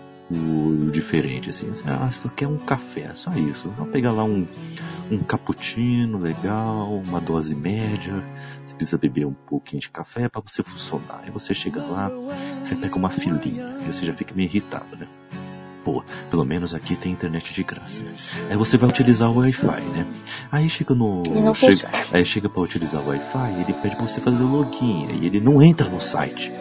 diferente, 0.90 1.50
assim. 1.50 1.68
Você, 1.68 1.84
ah, 1.86 2.10
só 2.10 2.28
quer 2.28 2.46
um 2.46 2.58
café, 2.58 3.14
só 3.14 3.30
isso. 3.32 3.68
Vou 3.70 3.86
pegar 3.86 4.12
lá 4.12 4.24
um, 4.24 4.46
um 5.10 5.18
cappuccino 5.18 6.18
legal, 6.18 7.00
uma 7.06 7.20
dose 7.20 7.54
média. 7.54 8.14
Você 8.66 8.74
precisa 8.74 8.98
beber 8.98 9.26
um 9.26 9.34
pouquinho 9.34 9.80
de 9.80 9.90
café 9.90 10.28
para 10.28 10.40
você 10.40 10.62
funcionar. 10.62 11.20
Aí 11.24 11.30
você 11.30 11.52
chega 11.54 11.82
lá, 11.82 12.10
você 12.62 12.74
pega 12.74 12.96
uma 12.96 13.10
filinha, 13.10 13.76
e 13.80 13.92
você 13.92 14.06
já 14.06 14.14
fica 14.14 14.34
meio 14.34 14.48
irritado, 14.48 14.96
né? 14.96 15.06
Pô, 15.84 16.04
pelo 16.30 16.44
menos 16.44 16.74
aqui 16.74 16.94
tem 16.94 17.12
internet 17.12 17.52
de 17.52 17.62
graça, 17.64 18.02
né? 18.02 18.14
Aí 18.48 18.56
você 18.56 18.76
vai 18.76 18.88
utilizar 18.88 19.30
o 19.30 19.38
Wi-Fi, 19.38 19.80
né? 19.80 20.06
Aí 20.50 20.68
chega 20.70 20.94
no. 20.94 21.22
Chega, 21.54 21.90
aí 22.12 22.24
chega 22.24 22.48
para 22.48 22.62
utilizar 22.62 23.02
o 23.02 23.08
Wi-Fi, 23.08 23.60
ele 23.60 23.72
pede 23.72 23.96
pra 23.96 24.06
você 24.06 24.20
fazer 24.20 24.42
o 24.42 24.46
login, 24.46 25.06
e 25.20 25.26
ele 25.26 25.40
não 25.40 25.62
entra 25.62 25.88
no 25.88 26.00
site. 26.00 26.52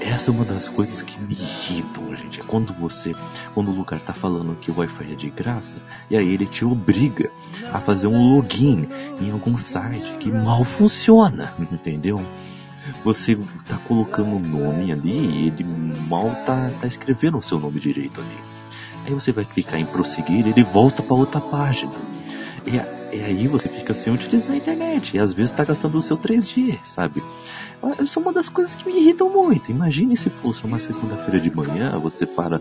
Essa 0.00 0.30
é 0.30 0.34
uma 0.34 0.44
das 0.44 0.68
coisas 0.68 1.02
que 1.02 1.20
me 1.20 1.34
irritam, 1.34 2.14
gente. 2.14 2.40
É 2.40 2.44
quando 2.44 2.72
você, 2.74 3.14
quando 3.52 3.70
o 3.70 3.74
lugar 3.74 3.98
tá 4.00 4.12
falando 4.12 4.56
que 4.56 4.70
o 4.70 4.78
Wi-Fi 4.78 5.12
é 5.12 5.16
de 5.16 5.30
graça, 5.30 5.76
e 6.10 6.16
aí 6.16 6.32
ele 6.32 6.46
te 6.46 6.64
obriga 6.64 7.30
a 7.72 7.80
fazer 7.80 8.06
um 8.06 8.34
login 8.34 8.88
em 9.20 9.30
algum 9.30 9.58
site 9.58 10.12
que 10.20 10.30
mal 10.30 10.64
funciona, 10.64 11.52
entendeu? 11.72 12.24
Você 13.04 13.36
tá 13.66 13.76
colocando 13.86 14.36
o 14.36 14.38
nome 14.38 14.92
ali 14.92 15.12
e 15.12 15.46
ele 15.48 15.64
mal 16.08 16.30
tá, 16.46 16.70
tá 16.80 16.86
escrevendo 16.86 17.38
o 17.38 17.42
seu 17.42 17.58
nome 17.58 17.80
direito 17.80 18.20
ali. 18.20 18.57
Aí 19.08 19.14
você 19.14 19.32
vai 19.32 19.46
clicar 19.46 19.80
em 19.80 19.86
prosseguir 19.86 20.46
e 20.46 20.50
ele 20.50 20.62
volta 20.62 21.02
para 21.02 21.16
outra 21.16 21.40
página. 21.40 21.92
E, 22.66 22.76
e 23.16 23.22
aí 23.22 23.48
você 23.48 23.66
fica 23.66 23.94
sem 23.94 24.12
utilizar 24.12 24.52
a 24.52 24.56
internet. 24.58 25.16
E 25.16 25.18
às 25.18 25.32
vezes 25.32 25.50
tá 25.50 25.64
gastando 25.64 25.96
o 25.96 26.02
seu 26.02 26.18
3G, 26.18 26.78
sabe? 26.84 27.22
Ah, 27.82 28.02
Isso 28.02 28.18
é 28.18 28.22
uma 28.22 28.34
das 28.34 28.50
coisas 28.50 28.74
que 28.74 28.86
me 28.86 29.00
irritam 29.00 29.30
muito. 29.30 29.70
Imagine 29.70 30.14
se 30.14 30.28
fosse 30.28 30.62
uma 30.66 30.78
segunda-feira 30.78 31.40
de 31.40 31.50
manhã, 31.50 31.98
você 31.98 32.26
para 32.26 32.60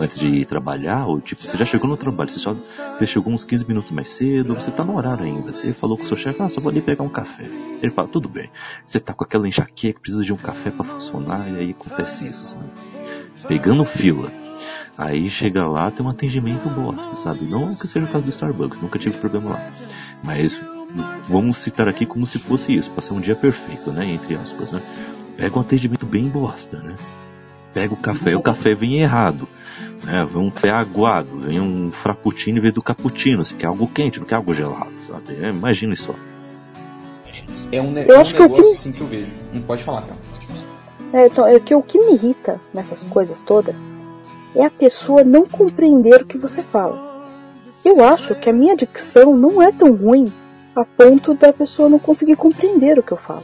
antes 0.00 0.18
de 0.18 0.28
ir 0.28 0.46
trabalhar, 0.46 1.06
ou 1.06 1.20
tipo, 1.20 1.46
você 1.46 1.58
já 1.58 1.66
chegou 1.66 1.90
no 1.90 1.96
trabalho, 1.98 2.30
você, 2.30 2.38
só, 2.38 2.54
você 2.54 3.06
chegou 3.06 3.30
uns 3.30 3.44
15 3.44 3.68
minutos 3.68 3.90
mais 3.90 4.08
cedo, 4.08 4.54
você 4.54 4.70
tá 4.70 4.82
no 4.82 4.96
horário 4.96 5.26
ainda. 5.26 5.52
Você 5.52 5.74
falou 5.74 5.98
com 5.98 6.04
o 6.04 6.06
seu 6.06 6.16
chefe, 6.16 6.42
ah, 6.42 6.48
só 6.48 6.58
vou 6.58 6.70
ali 6.70 6.80
pegar 6.80 7.04
um 7.04 7.10
café. 7.10 7.44
Ele 7.82 7.92
fala, 7.92 8.08
tudo 8.08 8.30
bem. 8.30 8.48
Você 8.86 8.98
tá 8.98 9.12
com 9.12 9.24
aquela 9.24 9.46
enxaqueca, 9.46 10.00
precisa 10.00 10.24
de 10.24 10.32
um 10.32 10.36
café 10.36 10.70
para 10.70 10.86
funcionar, 10.86 11.50
e 11.50 11.58
aí 11.58 11.70
acontece 11.78 12.26
isso, 12.26 12.46
sabe? 12.46 12.64
Pegando 13.46 13.84
fila. 13.84 14.41
Aí 14.96 15.28
chega 15.30 15.66
lá, 15.66 15.90
tem 15.90 16.04
um 16.04 16.08
atendimento 16.10 16.68
bosta, 16.68 17.16
sabe? 17.16 17.44
Não 17.46 17.74
que 17.74 17.88
seja 17.88 18.04
o 18.04 18.08
caso 18.08 18.24
do 18.24 18.30
Starbucks, 18.30 18.80
nunca 18.80 18.98
tive 18.98 19.16
problema 19.16 19.50
lá. 19.50 19.70
Mas 20.22 20.60
vamos 21.26 21.56
citar 21.58 21.88
aqui 21.88 22.04
como 22.04 22.26
se 22.26 22.38
fosse 22.38 22.74
isso, 22.74 22.90
pra 22.90 23.00
ser 23.02 23.14
um 23.14 23.20
dia 23.20 23.34
perfeito, 23.34 23.90
né? 23.90 24.04
Entre 24.06 24.34
aspas, 24.34 24.70
né? 24.72 24.82
Pega 25.36 25.56
um 25.56 25.62
atendimento 25.62 26.04
bem 26.04 26.28
bosta, 26.28 26.78
né? 26.78 26.94
Pega 27.72 27.94
o 27.94 27.96
café, 27.96 28.36
o 28.36 28.42
café 28.42 28.74
vem 28.74 28.98
errado. 29.00 29.48
Né? 30.04 30.28
Vem 30.30 30.42
um 30.42 30.50
café 30.50 30.70
aguado, 30.70 31.38
vem 31.38 31.58
um 31.58 31.90
frappuccino 31.90 32.58
em 32.58 32.60
vez 32.60 32.74
do 32.74 32.82
cappuccino. 32.82 33.42
Você 33.44 33.54
quer 33.54 33.68
algo 33.68 33.86
quente, 33.88 34.20
não 34.20 34.26
quer 34.26 34.34
algo 34.34 34.52
gelado, 34.52 34.92
sabe? 35.08 35.42
É, 35.42 35.48
imagina 35.48 35.94
isso. 35.94 36.14
É 37.72 37.80
um, 37.80 37.90
ne 37.92 38.04
Eu 38.04 38.16
é 38.16 38.18
um 38.18 38.20
acho 38.20 38.34
que 38.34 38.40
o 38.40 38.42
negócio 38.42 38.64
que- 38.64 38.70
assim 38.72 38.92
que 38.92 39.00
eu 39.00 39.06
vejo. 39.06 39.32
Não 39.54 39.62
pode 39.62 39.82
falar, 39.82 40.02
cara. 40.02 40.18
É, 41.14 41.26
então, 41.26 41.46
é 41.46 41.58
que 41.58 41.74
o 41.74 41.82
que 41.82 41.98
me 41.98 42.14
irrita 42.14 42.60
nessas 42.74 43.02
coisas 43.04 43.40
todas 43.42 43.74
é 44.54 44.64
a 44.64 44.70
pessoa 44.70 45.24
não 45.24 45.46
compreender 45.46 46.22
o 46.22 46.26
que 46.26 46.38
você 46.38 46.62
fala. 46.62 47.10
Eu 47.84 48.04
acho 48.04 48.34
que 48.34 48.48
a 48.48 48.52
minha 48.52 48.76
dicção 48.76 49.34
não 49.36 49.60
é 49.60 49.72
tão 49.72 49.92
ruim 49.92 50.32
a 50.74 50.84
ponto 50.84 51.34
da 51.34 51.52
pessoa 51.52 51.88
não 51.88 51.98
conseguir 51.98 52.36
compreender 52.36 52.98
o 52.98 53.02
que 53.02 53.12
eu 53.12 53.16
falo. 53.18 53.42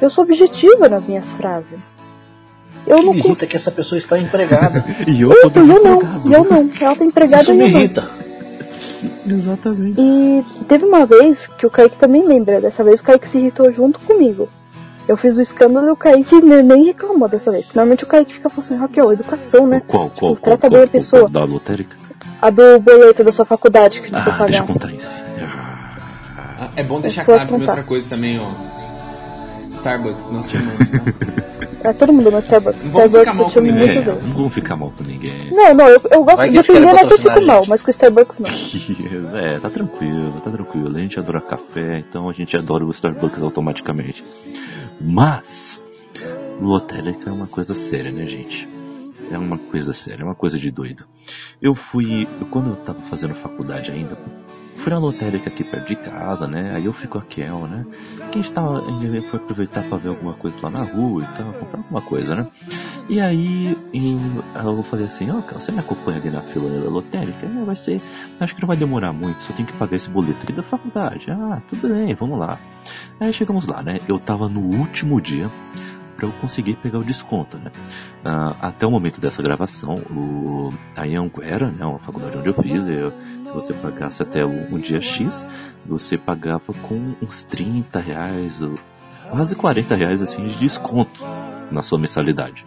Eu 0.00 0.10
sou 0.10 0.24
objetiva 0.24 0.88
nas 0.88 1.06
minhas 1.06 1.30
frases. 1.32 1.94
Eu 2.86 2.96
O 2.96 3.00
que 3.00 3.06
não 3.06 3.14
me 3.14 3.22
consigo. 3.22 3.28
irrita 3.28 3.44
é 3.44 3.48
que 3.48 3.56
essa 3.56 3.70
pessoa 3.70 3.98
está 3.98 4.18
empregada. 4.18 4.84
E 5.06 5.22
eu 5.22 5.32
Então, 5.32 5.66
eu 5.66 5.82
não, 5.82 6.00
eu 6.30 6.44
não. 6.44 6.70
Ela 6.80 6.96
tá 6.96 7.04
empregada 7.04 7.42
Isso 7.42 7.54
me 7.54 7.64
eu 7.64 7.70
não. 7.70 7.78
irrita. 7.78 8.10
Exatamente. 9.26 10.00
E 10.00 10.44
teve 10.68 10.84
uma 10.84 11.06
vez 11.06 11.46
que 11.46 11.66
o 11.66 11.70
Kaique 11.70 11.96
também 11.96 12.26
lembra, 12.26 12.60
dessa 12.60 12.82
vez 12.84 13.00
o 13.00 13.04
Kaique 13.04 13.28
se 13.28 13.38
irritou 13.38 13.72
junto 13.72 14.00
comigo. 14.00 14.48
Eu 15.06 15.16
fiz 15.16 15.36
o 15.36 15.42
escândalo 15.42 15.88
e 15.88 15.90
o 15.90 15.96
Kaique 15.96 16.40
ne- 16.40 16.62
nem 16.62 16.84
reclamou 16.86 17.28
dessa 17.28 17.50
vez. 17.50 17.66
Normalmente 17.74 18.04
o 18.04 18.06
Kaique 18.06 18.34
fica 18.34 18.48
falando 18.48 18.64
assim, 18.66 18.76
Raquel, 18.80 19.12
educação, 19.12 19.66
né? 19.66 19.82
Qual, 19.86 20.08
qual, 20.10 20.34
Tipo, 20.34 20.42
qual, 20.44 20.56
trata 20.58 20.74
bem 20.74 20.84
a 20.84 20.86
pessoa. 20.88 21.22
qual, 21.22 21.30
da 21.30 21.44
lotérica? 21.44 21.96
A 22.40 22.50
do 22.50 22.78
boleto 22.80 23.22
da 23.24 23.32
sua 23.32 23.44
faculdade 23.44 24.00
que 24.00 24.08
foi 24.10 24.18
Ah, 24.18 24.22
deixa 24.22 24.30
eu 24.30 24.38
pagar. 24.38 24.66
contar 24.66 24.92
isso. 24.92 25.14
Ah, 26.58 26.68
é 26.76 26.82
bom 26.82 27.00
deixar 27.00 27.24
claro 27.24 27.40
que 27.42 27.48
contar. 27.48 27.72
outra 27.72 27.82
coisa 27.84 28.08
também, 28.08 28.38
ó. 28.40 28.48
Starbucks, 29.72 30.30
nós 30.30 30.46
te 30.46 30.56
amamos, 30.56 30.78
tá? 31.82 31.90
É 31.90 31.92
todo 31.92 32.12
mundo 32.12 32.30
no 32.30 32.38
Starbucks. 32.38 32.82
Não 32.84 32.90
vamos 32.92 33.12
Starbucks 33.14 33.20
ficar 33.20 33.34
mal 33.34 33.50
com 33.50 33.60
muito 33.60 33.82
é, 34.00 34.04
não 34.26 34.32
vamos 34.34 34.54
ficar 34.54 34.76
mal 34.76 34.92
com 34.96 35.04
ninguém. 35.04 35.50
Não, 35.50 35.74
não, 35.74 35.88
eu, 35.88 36.00
eu 36.10 36.24
gosto 36.24 36.44
de 36.46 36.50
defender 36.52 36.88
até 36.88 37.16
fico 37.18 37.42
mal, 37.44 37.64
mas 37.68 37.82
com 37.82 37.88
o 37.88 37.90
Starbucks 37.90 38.38
não. 38.38 38.50
É, 39.38 39.58
tá 39.58 39.68
tranquilo, 39.68 40.40
tá 40.44 40.50
tranquilo. 40.50 40.96
A 40.96 41.00
gente 41.00 41.18
adora 41.18 41.40
café, 41.40 41.98
então 41.98 42.30
a 42.30 42.32
gente 42.32 42.56
adora 42.56 42.84
o 42.84 42.90
Starbucks 42.90 43.42
automaticamente. 43.42 44.24
Mas, 45.00 45.82
lotérica 46.60 47.30
é 47.30 47.32
uma 47.32 47.46
coisa 47.46 47.74
séria, 47.74 48.12
né, 48.12 48.26
gente? 48.26 48.68
É 49.30 49.38
uma 49.38 49.58
coisa 49.58 49.92
séria, 49.92 50.22
é 50.22 50.24
uma 50.24 50.34
coisa 50.34 50.58
de 50.58 50.70
doido. 50.70 51.04
Eu 51.60 51.74
fui, 51.74 52.28
quando 52.50 52.70
eu 52.70 52.76
tava 52.76 52.98
fazendo 53.00 53.34
faculdade 53.34 53.90
ainda, 53.90 54.16
fui 54.76 54.92
na 54.92 54.98
lotérica 54.98 55.48
aqui 55.48 55.64
perto 55.64 55.88
de 55.88 55.96
casa, 55.96 56.46
né? 56.46 56.72
Aí 56.74 56.84
eu 56.84 56.92
fui 56.92 57.08
com 57.08 57.18
a 57.18 57.22
né? 57.66 57.86
Que 58.30 58.38
a 58.38 58.42
gente 58.42 58.52
tava, 58.52 58.80
a 58.80 58.90
gente 58.90 59.28
foi 59.28 59.40
aproveitar 59.40 59.82
pra 59.84 59.96
ver 59.96 60.10
alguma 60.10 60.34
coisa 60.34 60.56
lá 60.62 60.70
na 60.70 60.82
rua 60.82 61.22
e 61.22 61.36
tal, 61.36 61.52
comprar 61.54 61.78
alguma 61.78 62.02
coisa, 62.02 62.34
né? 62.34 62.46
E 63.08 63.20
aí 63.20 63.76
eu, 63.92 64.76
eu 64.76 64.82
falei 64.82 65.06
assim, 65.06 65.30
ó, 65.30 65.40
Kel, 65.40 65.60
você 65.60 65.72
me 65.72 65.78
acompanha 65.78 66.18
ali 66.18 66.30
na 66.30 66.40
fila 66.40 66.68
da 66.68 66.90
lotérica? 66.90 67.46
É, 67.46 67.64
vai 67.64 67.76
ser, 67.76 68.00
acho 68.40 68.54
que 68.54 68.60
não 68.60 68.66
vai 68.66 68.76
demorar 68.76 69.12
muito, 69.12 69.40
só 69.42 69.52
tem 69.52 69.64
que 69.64 69.72
pagar 69.74 69.96
esse 69.96 70.08
boleto 70.08 70.42
aqui 70.42 70.52
da 70.52 70.62
faculdade. 70.62 71.30
Ah, 71.30 71.60
tudo 71.68 71.88
bem, 71.88 72.14
vamos 72.14 72.38
lá. 72.38 72.58
Aí 73.20 73.32
chegamos 73.32 73.66
lá, 73.66 73.82
né? 73.82 74.00
Eu 74.08 74.18
tava 74.18 74.48
no 74.48 74.60
último 74.60 75.20
dia 75.20 75.48
para 76.16 76.26
eu 76.26 76.32
conseguir 76.40 76.74
pegar 76.74 76.98
o 76.98 77.04
desconto, 77.04 77.58
né? 77.58 77.70
Ah, 78.24 78.54
até 78.60 78.86
o 78.86 78.90
momento 78.90 79.20
dessa 79.20 79.42
gravação, 79.42 79.94
o, 80.10 80.70
a 80.96 81.02
Anguera, 81.02 81.70
né, 81.70 81.84
uma 81.84 81.98
faculdade 81.98 82.38
onde 82.38 82.48
eu 82.48 82.54
fiz, 82.54 82.86
eu, 82.86 83.12
se 83.44 83.52
você 83.52 83.72
pagasse 83.72 84.22
até 84.22 84.44
o, 84.44 84.74
o 84.74 84.78
dia 84.78 85.00
X, 85.00 85.44
você 85.84 86.16
pagava 86.16 86.72
com 86.88 87.14
uns 87.20 87.42
30 87.44 87.98
reais, 88.00 88.60
quase 89.30 89.54
40 89.54 89.94
reais 89.94 90.22
assim 90.22 90.46
de 90.46 90.54
desconto 90.56 91.22
na 91.70 91.82
sua 91.82 91.98
mensalidade. 91.98 92.64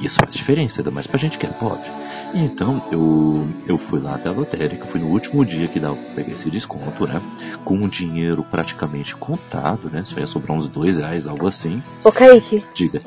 Isso 0.00 0.16
faz 0.20 0.34
diferença, 0.34 0.80
ainda 0.80 0.90
mais 0.90 1.06
pra 1.06 1.18
gente 1.18 1.38
que 1.38 1.46
é 1.46 1.50
pobre. 1.50 1.88
E 2.32 2.38
então 2.38 2.80
eu, 2.92 3.46
eu 3.66 3.76
fui 3.78 4.00
lá 4.00 4.14
até 4.14 4.28
a 4.28 4.32
lotérica, 4.32 4.84
fui 4.86 5.00
no 5.00 5.08
último 5.08 5.44
dia 5.44 5.66
que 5.66 5.80
dava 5.80 5.96
pra 5.96 6.14
pegar 6.16 6.32
esse 6.32 6.48
desconto, 6.50 7.06
né? 7.06 7.20
Com 7.64 7.76
o 7.78 7.88
dinheiro 7.88 8.44
praticamente 8.48 9.16
contado, 9.16 9.90
né? 9.90 10.02
Só 10.04 10.18
ia 10.20 10.26
sobrar 10.26 10.56
uns 10.56 10.68
dois 10.68 10.96
reais, 10.96 11.26
algo 11.26 11.46
assim. 11.48 11.82
Ô 12.04 12.12
Kaique, 12.12 12.64
Diga. 12.74 13.02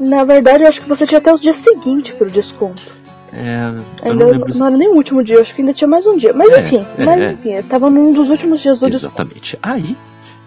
na 0.00 0.24
verdade 0.24 0.64
eu 0.64 0.68
acho 0.68 0.82
que 0.82 0.88
você 0.88 1.06
tinha 1.06 1.18
até 1.18 1.32
os 1.32 1.40
dias 1.40 1.56
seguintes 1.56 2.12
pro 2.14 2.28
desconto. 2.30 2.82
É, 3.32 3.70
eu 4.04 4.10
Ainda 4.10 4.24
não 4.24 4.32
lembro. 4.32 4.58
não 4.58 4.66
era 4.66 4.76
nem 4.76 4.88
o 4.88 4.94
último 4.96 5.22
dia, 5.22 5.40
acho 5.40 5.54
que 5.54 5.62
ainda 5.62 5.72
tinha 5.72 5.86
mais 5.86 6.04
um 6.04 6.16
dia. 6.16 6.32
Mas 6.32 6.50
É, 6.50 6.60
enfim, 6.62 6.84
é, 6.98 7.04
mas 7.04 7.20
é. 7.20 7.32
enfim, 7.32 7.62
tava 7.68 7.88
num 7.88 8.12
dos 8.12 8.28
últimos 8.28 8.60
dias 8.60 8.80
do 8.80 8.90
desconto. 8.90 9.06
Exatamente. 9.14 9.56
Aí 9.62 9.96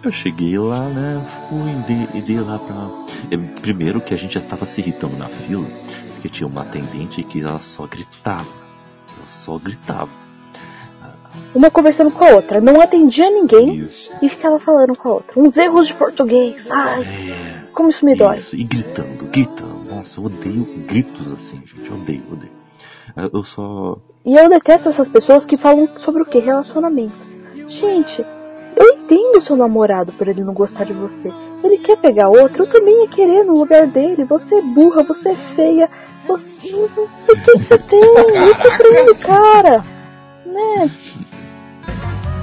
eu 0.02 0.12
cheguei 0.12 0.58
lá, 0.58 0.80
né? 0.90 1.18
Fui 1.48 1.72
dei, 2.12 2.20
dei 2.20 2.40
lá 2.40 2.58
pra. 2.58 3.38
Primeiro 3.62 4.02
que 4.02 4.12
a 4.12 4.18
gente 4.18 4.34
já 4.34 4.40
tava 4.42 4.66
se 4.66 4.82
irritando 4.82 5.16
na 5.16 5.28
fila, 5.28 5.64
porque 6.24 6.28
tinha 6.38 6.46
uma 6.48 6.62
atendente 6.62 7.22
que 7.22 7.42
ela 7.42 7.58
só 7.58 7.86
gritava. 7.86 8.48
Ela 9.14 9.26
só 9.26 9.58
gritava. 9.58 10.08
Uma 11.54 11.70
conversando 11.70 12.10
com 12.10 12.24
a 12.24 12.28
outra, 12.30 12.60
não 12.62 12.80
atendia 12.80 13.28
ninguém 13.30 13.76
Isso. 13.76 14.10
e 14.22 14.28
ficava 14.30 14.58
falando 14.58 14.96
com 14.96 15.08
a 15.08 15.12
outra. 15.14 15.38
Uns 15.38 15.56
erros 15.58 15.88
de 15.88 15.94
português, 15.94 16.70
ai, 16.70 17.02
É. 17.02 17.64
como 17.74 17.90
isso 17.90 18.04
me 18.06 18.14
dói. 18.14 18.38
Isso, 18.38 18.56
e 18.56 18.64
gritando, 18.64 19.26
gritando. 19.26 19.84
Nossa, 19.94 20.18
eu 20.18 20.24
odeio 20.24 20.64
gritos 20.86 21.30
assim, 21.30 21.60
gente. 21.66 21.90
Eu 21.90 21.96
odeio, 21.96 22.22
odeio. 22.32 22.52
Eu- 23.16 23.30
Eu 23.34 23.44
só. 23.44 23.98
E 24.24 24.34
eu 24.34 24.48
detesto 24.48 24.88
essas 24.88 25.08
pessoas 25.10 25.44
que 25.44 25.58
falam 25.58 25.86
sobre 25.98 26.22
o 26.22 26.26
que? 26.26 26.38
Relacionamento. 26.38 27.12
Gente, 27.68 28.24
eu 28.76 28.94
entendo 28.94 29.40
seu 29.42 29.56
namorado 29.56 30.10
por 30.12 30.26
ele 30.26 30.42
não 30.42 30.54
gostar 30.54 30.84
de 30.84 30.92
você. 30.94 31.30
Ele 31.64 31.78
quer 31.78 31.96
pegar 31.96 32.28
outra, 32.28 32.62
eu 32.62 32.66
também 32.66 33.00
ia 33.00 33.08
querer 33.08 33.42
no 33.44 33.54
lugar 33.54 33.86
dele. 33.86 34.24
Você 34.24 34.56
é 34.56 34.62
burra, 34.62 35.02
você 35.02 35.30
é 35.30 35.34
feia, 35.34 35.90
você. 36.26 36.74
O 36.74 37.08
que, 37.26 37.36
que 37.36 37.64
você 37.64 37.78
tem? 37.78 38.00
Liga 38.00 38.76
pra 38.76 39.00
ele, 39.00 39.14
cara. 39.14 39.84
Né? 40.44 40.90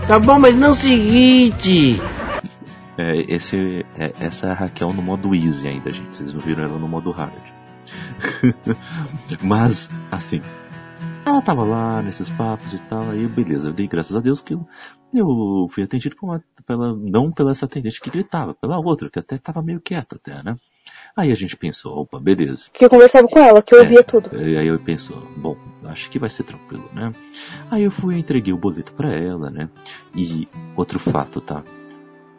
Tá 0.08 0.18
bom, 0.18 0.40
mas 0.40 0.56
não 0.56 0.72
o 0.72 0.76
seguinte. 0.76 2.02
É, 2.98 3.34
esse, 3.34 3.86
é, 3.96 4.12
essa 4.20 4.48
é 4.48 4.52
a 4.52 4.56
Raquel 4.56 4.92
no 4.92 5.02
modo 5.02 5.36
easy 5.36 5.68
ainda, 5.68 5.92
gente. 5.92 6.18
Vocês 6.18 6.34
não 6.34 6.42
viram 6.42 6.64
ela 6.64 6.80
no 6.80 6.88
modo 6.88 7.12
hard. 7.12 7.32
Mas, 9.42 9.90
assim, 10.12 10.42
ela 11.26 11.42
tava 11.42 11.64
lá 11.64 12.02
nesses 12.02 12.30
papos 12.30 12.74
e 12.74 12.80
tal, 12.80 13.10
aí 13.12 13.28
beleza, 13.28 13.70
eu 13.70 13.74
dei 13.74 13.88
graças 13.88 14.16
a 14.16 14.20
Deus 14.20 14.42
que 14.42 14.54
eu, 14.54 14.68
eu 15.14 15.68
fui 15.70 15.84
atendido 15.84 16.16
por 16.16 16.28
uma, 16.28 16.44
pela, 16.72 16.96
não 16.96 17.32
pela 17.32 17.52
essa 17.52 17.66
atendente 17.66 18.00
que 18.00 18.10
gritava, 18.10 18.54
pela 18.54 18.80
outra, 18.80 19.10
que 19.10 19.20
até 19.20 19.38
tava 19.38 19.62
meio 19.62 19.82
quieta 19.82 20.16
até, 20.16 20.42
né? 20.42 20.56
Aí 21.16 21.30
a 21.30 21.36
gente 21.36 21.58
pensou, 21.58 22.00
opa, 22.00 22.18
beleza. 22.18 22.70
Que 22.74 22.86
eu 22.86 22.90
conversava 22.90 23.28
com 23.28 23.40
ela, 23.40 23.62
que 23.62 23.76
eu 23.76 23.80
ouvia 23.80 24.00
É, 24.00 24.04
tudo. 24.04 24.42
E 24.42 24.58
aí 24.58 24.68
eu 24.68 24.80
pensou, 24.80 25.18
bom, 25.36 25.58
acho 25.84 26.10
que 26.10 26.18
vai 26.18 26.30
ser 26.30 26.44
tranquilo, 26.44 26.90
né? 26.94 27.14
Aí 27.70 27.84
eu 27.84 27.92
fui 27.92 28.16
e 28.16 28.20
entreguei 28.20 28.54
o 28.54 28.58
boleto 28.58 28.94
pra 28.94 29.12
ela, 29.12 29.50
né? 29.50 29.70
E 30.16 30.48
outro 30.76 30.98
fato, 31.00 31.42
tá? 31.42 31.62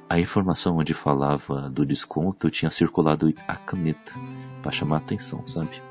A 0.09 0.19
informação 0.19 0.79
onde 0.79 0.95
falava 0.95 1.69
do 1.69 1.85
desconto 1.85 2.51
tinha 2.51 2.71
circulado 2.71 3.33
a 3.47 3.57
caneta 3.57 4.13
pra 4.63 4.73
chamar 4.73 4.97
a 4.97 4.99
atenção, 4.99 5.47
sabe? 5.47 5.83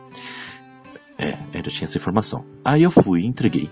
É, 1.18 1.38
ainda 1.54 1.70
tinha 1.70 1.86
essa 1.86 1.98
informação. 1.98 2.44
Aí 2.66 2.82
eu 2.82 2.90
fui 2.90 3.22
e 3.22 3.28
entreguei. 3.28 3.70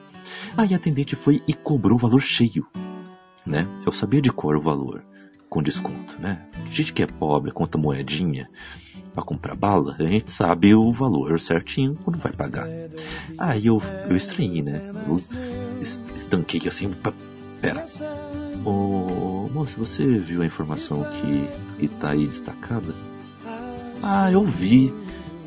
Aí 0.55 0.73
a 0.73 0.77
atendente 0.77 1.15
foi 1.15 1.41
e 1.47 1.53
cobrou 1.53 1.97
o 1.97 1.99
valor 1.99 2.21
cheio, 2.21 2.67
né? 3.49 3.67
Eu 3.85 3.91
sabia 3.91 4.21
de 4.21 4.31
cor 4.31 4.55
o 4.55 4.61
valor 4.61 5.03
com 5.49 5.61
desconto, 5.63 6.15
né? 6.19 6.45
Gente 6.71 6.93
que 6.93 7.01
é 7.01 7.07
pobre, 7.07 7.51
conta 7.51 7.77
moedinha 7.77 8.47
pra 9.13 9.23
comprar 9.23 9.55
bala, 9.55 9.95
a 9.99 10.03
gente 10.03 10.31
sabe 10.31 10.75
o 10.75 10.91
valor 10.91 11.39
certinho 11.39 11.95
quando 12.03 12.19
vai 12.19 12.31
pagar. 12.31 12.67
Aí 13.37 13.65
eu, 13.65 13.81
eu 14.07 14.15
estranhei, 14.15 14.61
né? 14.61 14.79
Eu 15.07 15.19
es- 15.81 15.99
estanquei 16.15 16.61
assim, 16.67 16.91
pera. 17.59 17.85
Ô, 18.63 19.49
moça, 19.51 19.75
você 19.77 20.05
viu 20.05 20.41
a 20.41 20.45
informação 20.45 21.03
que, 21.03 21.47
que 21.79 21.87
tá 21.87 22.09
aí 22.11 22.27
destacada? 22.27 22.93
Ah, 24.03 24.31
eu 24.31 24.43
vi, 24.43 24.93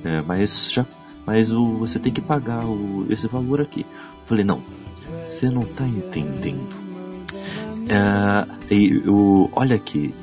é, 0.04 0.20
mas 0.22 0.70
já, 0.70 0.84
mas 1.24 1.52
o, 1.52 1.76
você 1.78 1.98
tem 1.98 2.12
que 2.12 2.20
pagar 2.20 2.64
o, 2.64 3.06
esse 3.10 3.28
valor 3.28 3.60
aqui. 3.60 3.86
Falei, 4.26 4.44
não, 4.44 4.60
você 5.26 5.48
não 5.48 5.62
tá 5.62 5.86
entendendo. 5.86 6.81
É, 7.88 8.74
e 8.74 9.02
eu, 9.04 9.50
olha 9.52 9.76
aqui, 9.76 10.14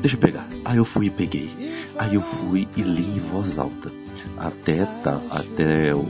deixa 0.00 0.16
eu 0.16 0.20
pegar. 0.20 0.46
Aí 0.64 0.76
eu 0.76 0.84
fui 0.84 1.06
e 1.06 1.10
peguei. 1.10 1.50
Aí 1.98 2.14
eu 2.14 2.22
fui 2.22 2.68
e 2.76 2.82
li 2.82 3.16
em 3.16 3.20
voz 3.20 3.58
alta. 3.58 3.90
Até, 4.36 4.84
tá, 5.02 5.20
até 5.30 5.94
o 5.94 6.06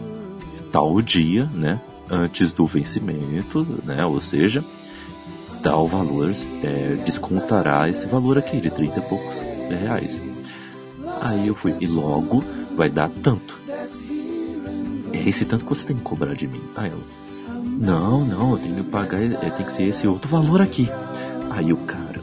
tal 0.70 1.00
dia, 1.02 1.48
né? 1.52 1.80
Antes 2.10 2.52
do 2.52 2.66
vencimento, 2.66 3.66
né? 3.84 4.04
Ou 4.04 4.20
seja, 4.20 4.64
tal 5.62 5.86
valor 5.86 6.34
é, 6.62 6.96
descontará 7.04 7.88
esse 7.88 8.06
valor 8.06 8.38
aqui 8.38 8.60
de 8.60 8.70
30 8.70 8.98
e 8.98 9.02
poucos 9.02 9.40
reais. 9.68 10.20
Aí 11.20 11.46
eu 11.46 11.54
fui, 11.54 11.74
e 11.80 11.86
logo 11.86 12.44
vai 12.74 12.90
dar 12.90 13.08
tanto. 13.08 13.58
É 15.12 15.28
esse 15.28 15.44
tanto 15.44 15.64
que 15.64 15.68
você 15.68 15.84
tem 15.84 15.96
que 15.96 16.02
cobrar 16.02 16.34
de 16.34 16.48
mim. 16.48 16.62
Aí 16.74 16.90
ela, 16.90 17.00
não, 17.72 18.24
não, 18.24 18.52
eu 18.52 18.58
tenho 18.58 18.74
que 18.76 18.82
pagar, 18.84 19.22
é, 19.22 19.28
tem 19.28 19.66
que 19.66 19.72
ser 19.72 19.84
esse 19.84 20.06
outro 20.06 20.28
valor 20.28 20.60
aqui. 20.62 20.88
Aí 21.50 21.72
o 21.72 21.76
caramba, 21.76 22.22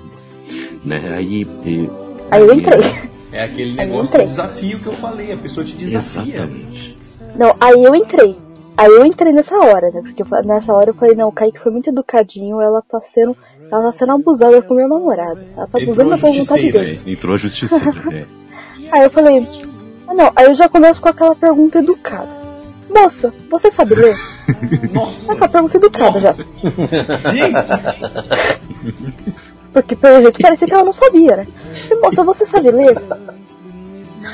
né? 0.83 1.13
Aí, 1.15 1.43
e- 1.65 1.89
Aí 2.31 2.41
eu 2.41 2.53
entrei. 2.53 3.09
É 3.31 3.43
aquele 3.43 3.73
negócio 3.75 4.17
do 4.17 4.23
desafio 4.25 4.79
que 4.79 4.87
eu 4.87 4.93
falei, 4.93 5.31
a 5.31 5.37
pessoa 5.37 5.65
te 5.65 5.75
desafia. 5.75 6.43
exatamente. 6.45 6.97
Não, 7.37 7.55
aí 7.59 7.83
eu 7.83 7.93
entrei. 7.95 8.35
Aí 8.77 8.89
eu 8.89 9.05
entrei 9.05 9.33
nessa 9.33 9.55
hora, 9.57 9.91
né? 9.91 10.01
Porque 10.01 10.23
eu 10.23 10.27
nessa 10.45 10.73
hora 10.73 10.89
eu 10.91 10.93
falei, 10.93 11.15
não, 11.15 11.27
o 11.27 11.31
Kaique 11.31 11.59
foi 11.59 11.71
muito 11.71 11.89
educadinho, 11.89 12.61
ela 12.61 12.81
tá 12.81 12.99
sendo. 13.01 13.35
Ela 13.71 13.83
tá 13.83 13.91
sendo 13.91 14.13
abusada 14.13 14.61
com 14.63 14.73
meu 14.73 14.87
namorado. 14.87 15.41
Ela 15.55 15.67
tá 15.67 15.79
Entrou 15.79 15.83
abusando 15.83 16.09
da 16.09 16.15
vontade 16.15 16.37
justiceira, 16.37 16.79
dele. 16.79 16.99
É, 17.05 17.11
entrou 17.11 17.33
a 17.35 17.37
justiceira, 17.37 18.03
é. 18.11 18.25
Aí 18.91 19.03
eu 19.03 19.09
falei, 19.11 19.45
ah, 20.07 20.13
não, 20.15 20.31
aí 20.35 20.45
eu 20.47 20.55
já 20.55 20.67
começo 20.67 20.99
com 20.99 21.09
aquela 21.09 21.35
pergunta 21.35 21.77
educada. 21.77 22.38
Moça, 22.89 23.33
você 23.49 23.69
sabe 23.71 23.95
ler? 23.95 24.15
Nossa! 24.91 25.33
Essa 25.33 25.47
pergunta 25.47 25.77
educada 25.77 26.19
já. 26.19 26.31
Gente, 26.33 26.45
Porque 29.71 29.95
pelo 29.95 30.21
jeito 30.21 30.41
parecia 30.41 30.67
que 30.67 30.73
ela 30.73 30.83
não 30.83 30.93
sabia, 30.93 31.37
né? 31.37 31.47
E, 31.91 31.95
moça, 31.95 32.23
você 32.23 32.45
sabe 32.45 32.71
ler? 32.71 32.97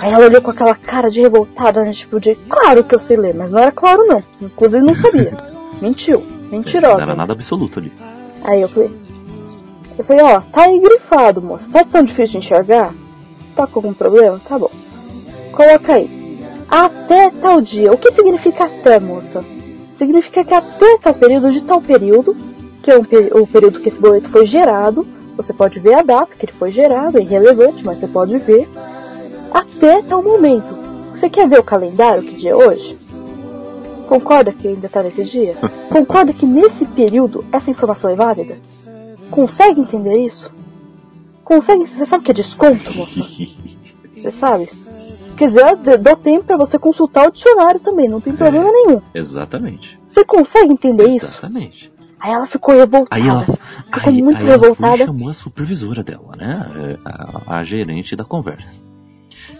Aí 0.01 0.11
ela 0.11 0.25
olhou 0.25 0.41
com 0.41 0.51
aquela 0.51 0.75
cara 0.75 1.09
de 1.11 1.21
revoltada, 1.21 1.83
né? 1.83 1.91
Tipo, 1.91 2.19
de 2.19 2.35
claro 2.49 2.83
que 2.83 2.95
eu 2.95 2.99
sei 2.99 3.17
ler, 3.17 3.35
mas 3.35 3.51
não 3.51 3.59
era 3.59 3.71
claro 3.71 4.05
não. 4.07 4.23
Inclusive 4.41 4.83
não 4.83 4.95
sabia. 4.95 5.33
Mentiu. 5.81 6.19
Não 6.51 6.59
Mentirosa. 6.59 7.01
era 7.01 7.15
nada 7.15 7.33
absoluto 7.33 7.79
ali. 7.79 7.91
Aí 8.43 8.61
eu 8.61 8.69
falei. 8.69 8.91
Eu 9.97 10.03
falei, 10.05 10.23
ó, 10.23 10.39
tá 10.41 10.63
aí 10.63 10.79
grifado, 10.79 11.41
moça. 11.41 11.69
Tá 11.71 11.83
tão 11.83 12.03
difícil 12.03 12.39
de 12.39 12.45
enxergar? 12.45 12.93
Tá 13.55 13.65
com 13.67 13.79
algum 13.79 13.93
problema? 13.93 14.39
Tá 14.47 14.57
bom. 14.59 14.69
Coloca 15.51 15.93
aí. 15.93 16.14
Até 16.69 17.29
tal 17.29 17.61
dia. 17.61 17.91
O 17.91 17.97
que 17.97 18.11
significa 18.11 18.65
até, 18.65 18.99
moça? 18.99 19.43
Significa 19.97 20.43
que 20.43 20.53
até 20.53 20.97
tal 20.97 21.13
período 21.13 21.51
de 21.51 21.61
tal 21.61 21.81
período, 21.81 22.35
que 22.81 22.91
é 22.91 22.97
um 22.97 23.03
peri- 23.03 23.31
o 23.33 23.47
período 23.47 23.79
que 23.79 23.87
esse 23.89 23.99
boleto 23.99 24.27
foi 24.29 24.45
gerado, 24.45 25.07
você 25.37 25.53
pode 25.53 25.79
ver 25.79 25.93
a 25.93 26.01
data 26.01 26.33
que 26.37 26.45
ele 26.45 26.53
foi 26.53 26.71
gerado, 26.71 27.17
é 27.17 27.21
irrelevante, 27.21 27.85
mas 27.85 27.99
você 27.99 28.07
pode 28.07 28.37
ver. 28.37 28.67
Até 29.53 30.01
tal 30.01 30.21
momento. 30.23 30.75
Você 31.13 31.29
quer 31.29 31.47
ver 31.47 31.59
o 31.59 31.63
calendário, 31.63 32.23
que 32.23 32.35
dia 32.35 32.51
é 32.51 32.55
hoje? 32.55 32.97
Concorda 34.07 34.51
que 34.51 34.67
ainda 34.67 34.89
tá 34.89 35.01
nesse 35.01 35.23
dia? 35.23 35.55
Concorda 35.89 36.33
que 36.33 36.45
nesse 36.45 36.85
período 36.85 37.43
essa 37.51 37.71
informação 37.71 38.09
é 38.09 38.15
válida? 38.15 38.57
Consegue 39.31 39.81
entender 39.81 40.17
isso? 40.25 40.51
Consegue? 41.43 41.85
Você 41.87 42.05
sabe 42.05 42.21
o 42.21 42.25
que 42.25 42.31
é 42.31 42.33
desconto, 42.33 42.93
moça? 42.97 43.21
Você 44.15 44.31
sabe? 44.31 44.69
Se 45.35 45.45
quiser, 45.45 45.75
d- 45.75 45.97
dou 45.97 46.15
tempo 46.15 46.45
pra 46.45 46.57
você 46.57 46.79
consultar 46.79 47.27
o 47.27 47.31
dicionário 47.31 47.79
também, 47.79 48.07
não 48.07 48.21
tem 48.21 48.33
problema 48.35 48.71
nenhum. 48.71 49.01
Exatamente. 49.13 49.99
Você 50.07 50.23
consegue 50.23 50.71
entender 50.71 51.07
isso? 51.07 51.39
Exatamente. 51.39 51.91
Aí 52.19 52.31
ela 52.31 52.47
ficou 52.47 52.75
revoltada. 52.75 53.07
Aí 53.21 53.27
ela, 53.27 53.43
Ficou 53.43 53.59
aí, 54.05 54.21
muito 54.23 54.37
aí 54.39 54.43
ela 54.49 54.57
foi 54.57 54.67
revoltada. 54.69 55.05
chamou 55.05 55.29
a 55.29 55.33
supervisora 55.33 56.01
dela, 56.03 56.31
né? 56.37 56.67
É, 56.75 56.97
A, 57.05 57.57
a 57.59 57.63
gerente 57.63 58.15
da 58.15 58.23
conversa. 58.23 58.65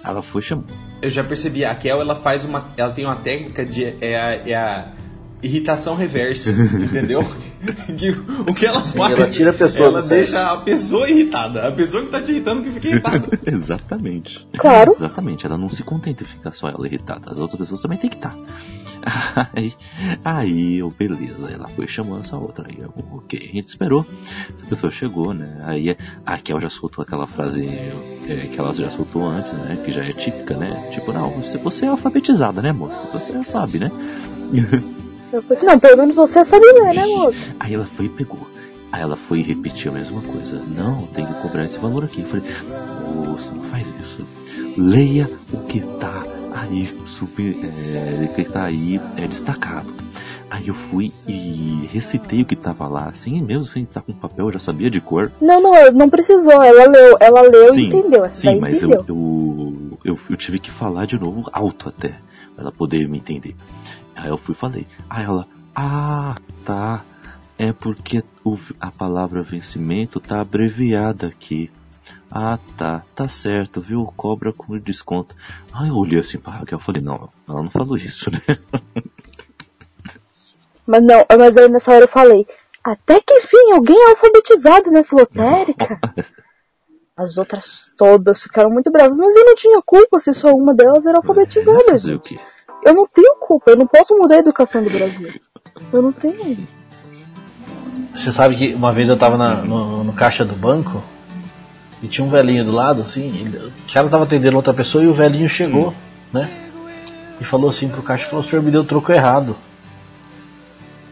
Ela 0.03 0.21
foi 0.21 0.41
e 0.41 0.43
chamou. 0.43 0.65
eu 1.01 1.09
já 1.11 1.23
percebi, 1.23 1.65
a 1.65 1.75
Kel 1.75 1.99
ela 2.01 2.15
faz 2.15 2.45
uma. 2.45 2.63
Ela 2.77 2.91
tem 2.91 3.05
uma 3.05 3.15
técnica 3.17 3.65
de. 3.65 3.95
É 4.01 4.15
a, 4.15 4.49
é 4.49 4.53
a 4.55 4.87
irritação 5.45 5.95
reversa, 5.95 6.51
entendeu? 6.51 7.25
O 8.47 8.53
que 8.53 8.65
ela 8.65 8.83
Sim, 8.83 8.99
faz. 8.99 9.17
ela 9.17 9.27
tira 9.27 9.49
a 9.49 9.53
pessoa 9.53 9.87
Ela 9.87 10.01
deixa 10.03 10.51
a 10.51 10.57
pessoa 10.57 11.09
irritada. 11.09 11.67
A 11.67 11.71
pessoa 11.71 12.03
que 12.03 12.11
tá 12.11 12.21
te 12.21 12.31
irritando 12.31 12.61
que 12.61 12.69
fica 12.71 12.87
irritada. 12.87 13.39
Exatamente. 13.45 14.47
Claro. 14.57 14.93
Exatamente. 14.95 15.47
Ela 15.47 15.57
não 15.57 15.69
se 15.69 15.81
contenta 15.81 16.23
em 16.23 16.27
ficar 16.27 16.51
só 16.51 16.69
ela 16.69 16.85
irritada. 16.85 17.31
As 17.31 17.39
outras 17.39 17.59
pessoas 17.59 17.81
também 17.81 17.97
tem 17.97 18.09
que 18.09 18.17
estar. 18.17 18.35
Aí, 19.53 19.73
aí 20.23 20.79
eu, 20.79 20.89
beleza. 20.89 21.47
Ela 21.47 21.67
foi 21.67 21.87
chamando 21.87 22.21
essa 22.21 22.37
outra. 22.37 22.65
Aí 22.67 22.79
eu, 22.79 22.91
ok, 23.11 23.39
a 23.39 23.55
gente 23.55 23.67
esperou. 23.67 24.05
Essa 24.51 24.65
pessoa 24.65 24.91
chegou, 24.91 25.33
né? 25.33 25.61
Aí 25.63 25.95
a 26.25 26.37
Kel 26.37 26.59
já 26.59 26.69
soltou 26.69 27.03
aquela 27.03 27.27
frase 27.27 27.65
é, 27.65 28.47
que 28.51 28.59
ela 28.59 28.73
já 28.73 28.89
soltou 28.89 29.23
antes, 29.27 29.53
né? 29.53 29.77
Que 29.85 29.91
já 29.91 30.03
é 30.03 30.11
típica, 30.11 30.55
né? 30.55 30.89
Tipo, 30.91 31.13
não, 31.13 31.29
você, 31.29 31.57
você 31.57 31.85
é 31.85 31.89
alfabetizada, 31.89 32.61
né, 32.61 32.71
moça? 32.71 33.05
Você 33.13 33.43
sabe, 33.43 33.79
né? 33.79 33.91
Eu 35.31 35.41
falei, 35.41 35.63
não, 35.63 35.79
pelo 35.79 35.97
menos 35.97 36.15
você 36.15 36.45
sabe 36.45 36.65
ler, 36.65 36.93
né, 36.93 37.05
moça? 37.07 37.55
Aí 37.59 37.73
ela 37.73 37.85
foi 37.85 38.05
e 38.05 38.09
pegou. 38.09 38.47
Aí 38.91 39.01
ela 39.01 39.15
foi 39.15 39.39
e 39.39 39.43
repetiu 39.43 39.91
a 39.91 39.95
mesma 39.95 40.21
coisa. 40.21 40.61
Não, 40.67 41.05
tem 41.07 41.25
que 41.25 41.33
cobrar 41.41 41.65
esse 41.65 41.79
valor 41.79 42.03
aqui. 42.03 42.21
Eu 42.21 42.27
falei, 42.27 42.45
moça, 43.15 43.51
não 43.51 43.63
faz 43.63 43.87
isso. 44.01 44.25
Leia 44.77 45.29
o 45.51 45.57
que 45.65 45.81
tá 45.81 46.23
aí, 46.53 46.87
super, 47.05 47.55
é, 47.63 48.27
que 48.33 48.43
tá 48.45 48.63
aí 48.63 48.99
é, 49.17 49.27
destacado. 49.27 49.93
Aí 50.49 50.67
eu 50.67 50.73
fui 50.73 51.11
e 51.27 51.89
recitei 51.91 52.41
o 52.41 52.45
que 52.45 52.55
tava 52.55 52.87
lá, 52.87 53.09
assim, 53.09 53.41
mesmo 53.41 53.65
sem 53.65 53.83
estar 53.83 54.01
com 54.01 54.13
papel, 54.13 54.45
eu 54.45 54.53
já 54.53 54.59
sabia 54.59 54.89
de 54.89 55.01
cor. 55.01 55.31
Não, 55.41 55.61
não, 55.61 55.91
não 55.91 56.09
precisou. 56.09 56.63
Ela 56.63 56.87
leu, 56.87 57.17
ela 57.19 57.41
leu 57.41 57.75
e 57.75 57.87
entendeu. 57.87 58.23
Essa 58.23 58.35
sim 58.35 58.59
mas 58.59 58.81
eu, 58.81 58.91
entendeu. 58.91 59.15
eu, 60.05 60.13
eu, 60.13 60.19
eu 60.29 60.37
tive 60.37 60.59
que 60.59 60.71
falar 60.71 61.07
de 61.07 61.19
novo 61.19 61.49
alto 61.51 61.89
até, 61.89 62.09
pra 62.53 62.63
ela 62.63 62.71
poder 62.71 63.09
me 63.09 63.17
entender. 63.17 63.55
Aí 64.15 64.29
eu 64.29 64.37
fui 64.37 64.53
e 64.53 64.57
falei. 64.57 64.87
Aí 65.09 65.25
ela, 65.25 65.47
ah, 65.75 66.35
tá. 66.63 67.03
É 67.57 67.71
porque 67.71 68.23
o, 68.43 68.57
a 68.79 68.91
palavra 68.91 69.41
vencimento 69.41 70.19
tá 70.19 70.41
abreviada 70.41 71.27
aqui. 71.27 71.71
Ah, 72.29 72.59
tá, 72.77 73.01
tá 73.15 73.27
certo, 73.27 73.79
viu? 73.79 74.05
Cobra 74.15 74.51
com 74.51 74.77
desconto. 74.77 75.35
Aí 75.71 75.87
eu 75.87 75.95
olhei 75.95 76.19
assim 76.19 76.37
pra 76.37 76.53
Raquel 76.53 76.79
e 76.79 76.81
falei, 76.81 77.01
não, 77.01 77.29
ela 77.47 77.63
não 77.63 77.69
falou 77.69 77.95
isso, 77.95 78.29
né? 78.29 78.39
Mas 80.87 81.01
não, 81.01 81.25
mas 81.35 81.57
aí 81.57 81.67
nessa 81.67 81.91
hora 81.91 82.03
eu 82.03 82.07
falei, 82.07 82.45
até 82.83 83.19
que 83.19 83.33
enfim, 83.33 83.71
alguém 83.73 83.97
é 83.97 84.09
alfabetizado 84.11 84.91
nessa 84.91 85.15
lotérica. 85.15 85.99
As 87.17 87.37
outras 87.37 87.91
todas 87.97 88.43
ficaram 88.43 88.69
muito 88.69 88.91
bravas, 88.91 89.17
mas 89.17 89.33
eu 89.33 89.45
não 89.45 89.55
tinha 89.55 89.81
culpa 89.81 90.19
se 90.19 90.33
só 90.33 90.53
uma 90.53 90.73
delas 90.75 91.05
era 91.05 91.17
alfabetizada. 91.17 91.91
Fazer 91.91 92.15
o 92.15 92.19
quê? 92.19 92.37
Eu 92.85 92.93
não 92.93 93.07
tenho 93.07 93.35
culpa, 93.39 93.71
eu 93.71 93.75
não 93.77 93.87
posso 93.87 94.15
mudar 94.15 94.35
a 94.35 94.39
educação 94.39 94.83
do 94.83 94.89
Brasil. 94.91 95.33
Eu 95.91 96.01
não 96.01 96.11
tenho. 96.11 96.67
Você 98.13 98.31
sabe 98.31 98.55
que 98.55 98.73
uma 98.73 98.93
vez 98.93 99.09
eu 99.09 99.17
tava 99.17 99.37
na- 99.37 99.55
no, 99.55 100.03
no 100.03 100.13
caixa 100.13 100.45
do 100.45 100.55
banco 100.55 101.01
e 102.01 102.07
tinha 102.07 102.25
um 102.25 102.29
velhinho 102.29 102.63
do 102.63 102.71
lado, 102.71 103.01
assim, 103.01 103.27
ele- 103.39 103.57
o 103.57 103.93
cara 103.93 104.07
tava 104.07 104.23
atendendo 104.23 104.55
outra 104.55 104.73
pessoa 104.73 105.03
e 105.03 105.07
o 105.07 105.13
velhinho 105.13 105.49
chegou, 105.49 105.93
né? 106.31 106.49
E 107.41 107.43
falou 107.43 107.69
assim 107.69 107.89
pro 107.89 108.01
caixa, 108.03 108.25
falou, 108.27 108.45
o 108.45 108.47
senhor 108.47 108.61
me 108.61 108.71
deu 108.71 108.83
troco 108.85 109.11
errado. 109.11 109.55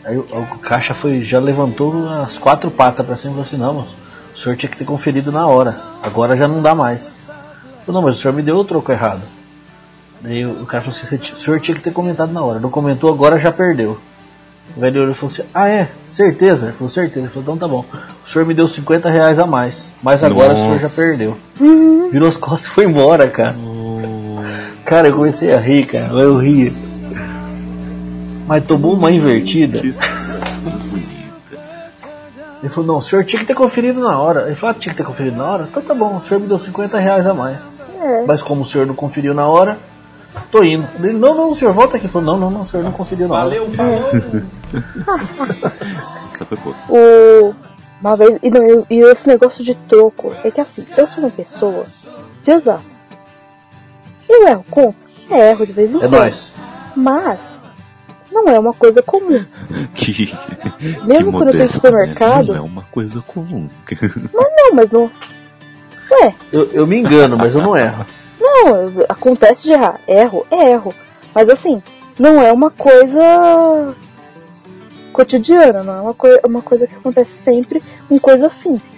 Aí 0.05 0.15
o, 0.17 0.21
o 0.21 0.59
caixa 0.59 0.93
foi, 0.93 1.23
já 1.25 1.39
levantou 1.39 2.07
as 2.07 2.37
quatro 2.37 2.69
patas 2.69 3.05
pra 3.05 3.17
cima 3.17 3.31
e 3.31 3.33
falou 3.33 3.45
assim, 3.47 3.57
não, 3.57 3.73
moço, 3.73 3.95
o 4.35 4.39
senhor 4.39 4.55
tinha 4.55 4.69
que 4.69 4.77
ter 4.77 4.85
conferido 4.85 5.31
na 5.31 5.47
hora, 5.47 5.81
agora 6.01 6.37
já 6.37 6.47
não 6.47 6.61
dá 6.61 6.73
mais. 6.75 7.17
Eu 7.87 7.93
não, 7.93 8.01
mas 8.01 8.17
o 8.17 8.21
senhor 8.21 8.33
me 8.33 8.41
deu 8.41 8.55
o 8.57 8.63
troco 8.63 8.91
errado. 8.91 9.21
Daí 10.23 10.45
o 10.45 10.65
cara 10.65 10.81
falou 10.83 10.97
assim, 10.97 11.05
"Você 11.05 11.17
ti- 11.17 11.33
o 11.33 11.35
senhor 11.35 11.59
tinha 11.59 11.75
que 11.75 11.81
ter 11.81 11.91
comentado 11.91 12.31
na 12.31 12.41
hora, 12.41 12.59
não 12.59 12.69
comentou, 12.71 13.11
agora 13.13 13.37
já 13.37 13.51
perdeu. 13.51 13.99
O 14.75 14.79
velho 14.79 15.01
olhou 15.01 15.11
e 15.11 15.15
falou 15.15 15.31
assim, 15.31 15.43
ah 15.53 15.67
é, 15.67 15.89
certeza? 16.07 16.67
Ele 16.67 16.73
falou, 16.73 16.89
certeza. 16.89 17.19
Ele 17.19 17.27
falou, 17.27 17.43
então 17.43 17.57
tá 17.57 17.67
bom. 17.67 17.83
O 18.25 18.27
senhor 18.29 18.45
me 18.45 18.53
deu 18.53 18.65
50 18.65 19.09
reais 19.09 19.37
a 19.37 19.45
mais, 19.45 19.91
mas 20.01 20.23
agora 20.23 20.53
o 20.53 20.55
senhor 20.55 20.77
já 20.77 20.83
Nossa. 20.83 20.95
perdeu. 21.01 21.37
Virou 22.09 22.29
as 22.29 22.37
costas 22.37 22.71
e 22.71 22.73
foi 22.73 22.85
embora, 22.85 23.27
cara. 23.27 23.55
Cara, 24.85 25.09
eu 25.09 25.15
comecei 25.15 25.53
a 25.53 25.57
rir, 25.59 25.85
cara, 25.85 26.13
eu 26.13 26.37
ria. 26.37 26.71
Mas 28.47 28.63
tomou 28.63 28.93
uma 28.93 29.11
invertida. 29.11 29.81
Ele 32.61 32.69
falou, 32.69 32.87
não, 32.87 32.97
o 32.97 33.01
senhor 33.01 33.25
tinha 33.25 33.39
que 33.41 33.45
ter 33.45 33.53
conferido 33.55 33.99
na 33.99 34.17
hora. 34.17 34.45
Ele 34.47 34.55
falou, 34.55 34.73
ah, 34.75 34.79
tinha 34.79 34.93
que 34.93 34.97
ter 35.01 35.05
conferido 35.05 35.35
na 35.35 35.45
hora? 35.45 35.67
Então 35.69 35.83
tá 35.83 35.93
bom, 35.93 36.15
o 36.15 36.19
senhor 36.21 36.39
me 36.39 36.47
deu 36.47 36.57
50 36.57 36.97
reais 36.97 37.27
a 37.27 37.33
mais. 37.33 37.77
É. 38.01 38.23
Mas 38.25 38.41
como 38.41 38.61
o 38.63 38.65
senhor 38.65 38.87
não 38.87 38.95
conferiu 38.95 39.33
na 39.33 39.45
hora, 39.45 39.77
tô 40.51 40.63
indo. 40.63 40.87
Ele, 40.99 41.13
não, 41.13 41.33
não, 41.35 41.51
o 41.51 41.55
senhor 41.55 41.73
volta 41.73 41.97
aqui. 41.97 42.05
Ele 42.05 42.13
falou, 42.13 42.33
não, 42.33 42.39
não, 42.39 42.51
não, 42.51 42.61
o 42.61 42.67
senhor 42.67 42.83
não 42.83 42.91
conferiu 42.91 43.27
na 43.27 43.35
hora. 43.35 43.43
Valeu, 43.49 43.69
falou! 43.71 44.09
O... 46.89 47.53
Uma 48.01 48.17
vez, 48.17 48.37
e, 48.43 48.49
não, 48.49 48.85
e 48.89 48.99
esse 48.99 49.27
negócio 49.27 49.63
de 49.63 49.75
troco, 49.75 50.33
é 50.43 50.51
que 50.51 50.59
assim, 50.59 50.85
eu 50.97 51.07
sou 51.07 51.23
uma 51.23 51.29
pessoa 51.29 51.85
de 52.43 52.51
exatas. 52.51 52.83
Eu 54.27 54.45
erro 54.47 54.65
conta? 54.69 54.97
É, 55.29 55.51
erro 55.51 55.65
de 55.65 55.71
vez 55.71 55.89
em 55.91 55.97
É 55.97 55.99
quando. 55.99 56.11
nóis. 56.11 56.51
Mas, 56.95 57.39
não 58.31 58.45
é 58.49 58.59
uma 58.59 58.73
coisa 58.73 59.01
comum. 59.01 59.45
Que, 59.95 60.33
Mesmo 61.05 61.05
que 61.05 61.05
quando 61.05 61.23
eu 61.23 61.31
no 61.31 61.31
modesto, 61.31 61.61
né? 61.61 61.67
supermercado. 61.69 62.47
Não 62.47 62.55
é 62.55 62.61
uma 62.61 62.81
coisa 62.91 63.21
comum. 63.21 63.69
Não, 64.33 64.73
mas 64.73 64.91
não. 64.91 65.09
Ué, 66.11 66.35
Eu, 66.51 66.69
eu 66.73 66.85
me 66.87 66.99
engano, 66.99 67.37
mas 67.37 67.55
eu 67.55 67.61
não 67.61 67.77
erro. 67.77 68.05
Não, 68.53 69.05
acontece 69.09 69.63
de 69.63 69.73
errar. 69.73 69.99
Erro, 70.07 70.45
é 70.51 70.69
erro. 70.71 70.93
Mas 71.33 71.49
assim, 71.49 71.81
não 72.19 72.41
é 72.41 72.51
uma 72.51 72.69
coisa 72.69 73.95
cotidiana, 75.11 75.83
não 75.83 75.93
é 75.95 76.01
uma, 76.01 76.13
coi 76.13 76.39
uma 76.43 76.61
coisa 76.61 76.87
que 76.87 76.95
acontece 76.95 77.37
sempre, 77.37 77.81
uma 78.09 78.19
coisa 78.19 78.49
simples. 78.49 78.93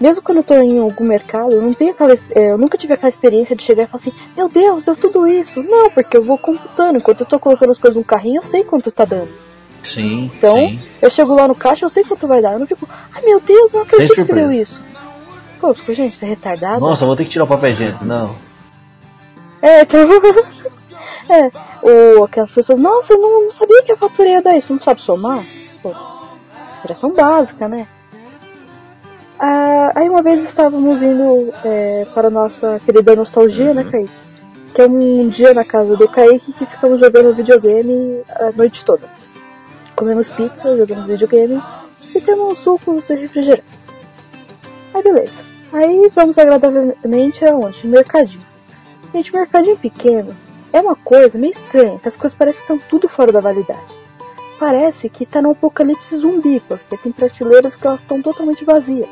Mesmo 0.00 0.22
quando 0.22 0.38
eu 0.38 0.44
tô 0.44 0.54
em 0.54 0.80
algum 0.80 1.04
mercado, 1.04 1.52
eu 1.52 1.62
não 1.62 1.72
tenho 1.72 1.92
aquela, 1.92 2.14
é, 2.34 2.50
eu 2.50 2.58
nunca 2.58 2.76
tive 2.76 2.94
aquela 2.94 3.08
experiência 3.10 3.54
de 3.54 3.62
chegar 3.62 3.84
e 3.84 3.86
falar 3.86 4.00
assim, 4.00 4.12
meu 4.36 4.48
Deus, 4.48 4.84
deu 4.84 4.96
tudo 4.96 5.28
isso. 5.28 5.62
Não, 5.62 5.90
porque 5.90 6.16
eu 6.16 6.22
vou 6.22 6.36
computando, 6.36 6.98
enquanto 6.98 7.20
eu 7.20 7.26
tô 7.26 7.38
colocando 7.38 7.70
as 7.70 7.78
coisas 7.78 7.96
no 7.96 8.04
carrinho, 8.04 8.38
eu 8.38 8.42
sei 8.42 8.64
quanto 8.64 8.90
tá 8.90 9.04
dando. 9.04 9.28
Sim, 9.84 10.30
Então, 10.36 10.56
sim. 10.56 10.80
eu 11.00 11.10
chego 11.10 11.34
lá 11.34 11.46
no 11.46 11.54
caixa, 11.54 11.84
eu 11.84 11.90
sei 11.90 12.04
quanto 12.04 12.26
vai 12.26 12.40
dar. 12.42 12.52
Eu 12.54 12.58
não 12.60 12.66
fico, 12.66 12.88
ai 13.14 13.22
meu 13.22 13.40
Deus, 13.40 13.74
eu 13.74 13.78
não 13.80 13.86
acredito 13.86 14.24
que 14.26 14.32
deu 14.32 14.50
isso. 14.50 14.80
Pô, 15.62 15.72
fico, 15.72 15.94
gente, 15.94 16.16
você 16.16 16.24
é 16.24 16.30
retardado? 16.30 16.80
Nossa, 16.80 17.06
vou 17.06 17.14
ter 17.14 17.22
que 17.22 17.30
tirar 17.30 17.44
o 17.44 17.46
papel 17.46 17.70
higiênico. 17.70 18.04
Não. 18.04 18.34
É, 19.62 19.82
então. 19.82 20.00
é, 21.30 21.50
ou 21.80 22.24
aquelas 22.24 22.52
pessoas, 22.52 22.80
nossa, 22.80 23.12
eu 23.12 23.20
não, 23.20 23.44
não 23.44 23.52
sabia 23.52 23.80
que 23.84 23.92
a 23.92 23.96
fatura 23.96 24.28
ia 24.28 24.42
dar 24.42 24.56
isso, 24.56 24.72
não 24.72 24.82
sabe 24.82 25.00
somar? 25.00 25.44
Pô, 25.80 25.94
expressão 26.78 27.12
básica, 27.12 27.68
né? 27.68 27.86
Ah, 29.38 29.92
aí 29.94 30.08
uma 30.08 30.20
vez 30.20 30.42
estávamos 30.42 31.00
indo 31.00 31.54
é, 31.64 32.08
para 32.12 32.26
a 32.26 32.30
nossa 32.30 32.80
querida 32.84 33.14
nostalgia, 33.14 33.72
né, 33.72 33.84
Kaique? 33.84 34.10
Que 34.74 34.82
é 34.82 34.86
um 34.88 35.28
dia 35.28 35.54
na 35.54 35.64
casa 35.64 35.96
do 35.96 36.08
Kaique 36.08 36.52
que 36.54 36.66
ficamos 36.66 36.98
jogando 36.98 37.36
videogame 37.36 38.20
a 38.34 38.50
noite 38.50 38.84
toda. 38.84 39.08
Comemos 39.94 40.28
pizza, 40.28 40.76
jogamos 40.76 41.06
videogame 41.06 41.62
e 42.12 42.20
temos 42.20 42.58
sucos 42.58 43.08
e 43.10 43.14
refrigerantes. 43.14 43.86
Aí 44.92 45.02
beleza. 45.04 45.51
Aí 45.72 46.10
vamos 46.14 46.36
agradavelmente 46.36 47.44
aonde? 47.46 47.86
Mercadinho. 47.86 48.42
Gente, 49.12 49.34
mercadinho 49.34 49.76
pequeno 49.76 50.34
é 50.72 50.80
uma 50.80 50.94
coisa 50.94 51.38
meio 51.38 51.52
estranha, 51.52 51.98
que 51.98 52.08
as 52.08 52.16
coisas 52.16 52.36
parecem 52.36 52.64
que 52.64 52.72
estão 52.72 52.88
tudo 52.88 53.08
fora 53.08 53.32
da 53.32 53.40
validade. 53.40 53.80
Parece 54.58 55.08
que 55.08 55.26
tá 55.26 55.40
no 55.40 55.50
apocalipse 55.50 56.16
zumbi, 56.18 56.60
porque 56.68 56.96
tem 56.96 57.10
prateleiras 57.10 57.74
que 57.74 57.86
elas 57.86 58.00
estão 58.00 58.20
totalmente 58.22 58.64
vazias. 58.64 59.08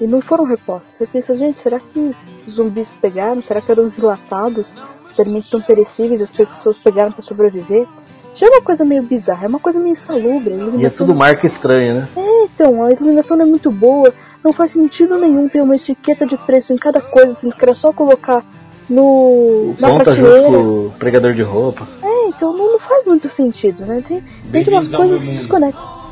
E 0.00 0.06
não 0.06 0.20
foram 0.20 0.44
repostas. 0.44 0.90
Você 0.98 1.06
pensa, 1.06 1.36
gente, 1.36 1.58
será 1.60 1.78
que 1.78 2.14
os 2.46 2.52
zumbis 2.52 2.90
pegaram? 3.00 3.42
Será 3.42 3.60
que 3.60 3.70
eram 3.70 3.86
os 3.86 3.96
enlatados? 3.96 4.66
Os 5.10 5.20
alimentos 5.20 5.50
tão 5.50 5.62
perecíveis, 5.62 6.20
as 6.20 6.32
pessoas 6.32 6.78
pegaram 6.78 7.12
para 7.12 7.22
sobreviver? 7.22 7.86
Já 8.34 8.48
é 8.48 8.50
uma 8.50 8.62
coisa 8.62 8.84
meio 8.84 9.02
bizarra, 9.02 9.44
é 9.44 9.48
uma 9.48 9.60
coisa 9.60 9.78
meio 9.78 9.92
insalubre. 9.92 10.52
E 10.76 10.84
é 10.84 10.90
tudo 10.90 11.14
marca 11.14 11.46
estranha, 11.46 11.94
né? 11.94 12.08
então, 12.54 12.84
a 12.84 12.90
iluminação 12.90 13.36
não 13.36 13.44
é 13.44 13.48
muito 13.48 13.70
boa, 13.70 14.12
não 14.44 14.52
faz 14.52 14.72
sentido 14.72 15.18
nenhum 15.18 15.48
ter 15.48 15.62
uma 15.62 15.74
etiqueta 15.74 16.26
de 16.26 16.36
preço 16.36 16.72
em 16.72 16.76
cada 16.76 17.00
coisa, 17.00 17.34
sendo 17.34 17.56
que 17.56 17.64
era 17.64 17.72
só 17.72 17.90
colocar 17.92 18.44
no 18.88 19.74
na 19.78 19.88
Conta 19.88 20.12
junto 20.12 20.28
prateleira. 20.28 20.48
com 20.48 20.86
o 20.86 20.94
pregador 20.98 21.32
de 21.32 21.42
roupa. 21.42 21.88
É, 22.02 22.28
então 22.28 22.52
não, 22.52 22.72
não 22.72 22.78
faz 22.78 23.06
muito 23.06 23.28
sentido, 23.30 23.86
né? 23.86 24.04
Tem, 24.06 24.22
tem 24.52 24.74
umas 24.74 24.94
coisas 24.94 25.22
que 25.22 25.30
se 25.30 25.36
desconectam. 25.38 26.04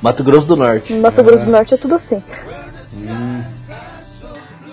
Mato 0.00 0.24
Grosso 0.24 0.46
do 0.46 0.56
Norte. 0.56 0.94
No 0.94 1.02
Mato 1.02 1.22
Grosso 1.22 1.44
do 1.44 1.50
Norte 1.50 1.74
é 1.74 1.76
tudo 1.76 1.96
assim. 1.96 2.22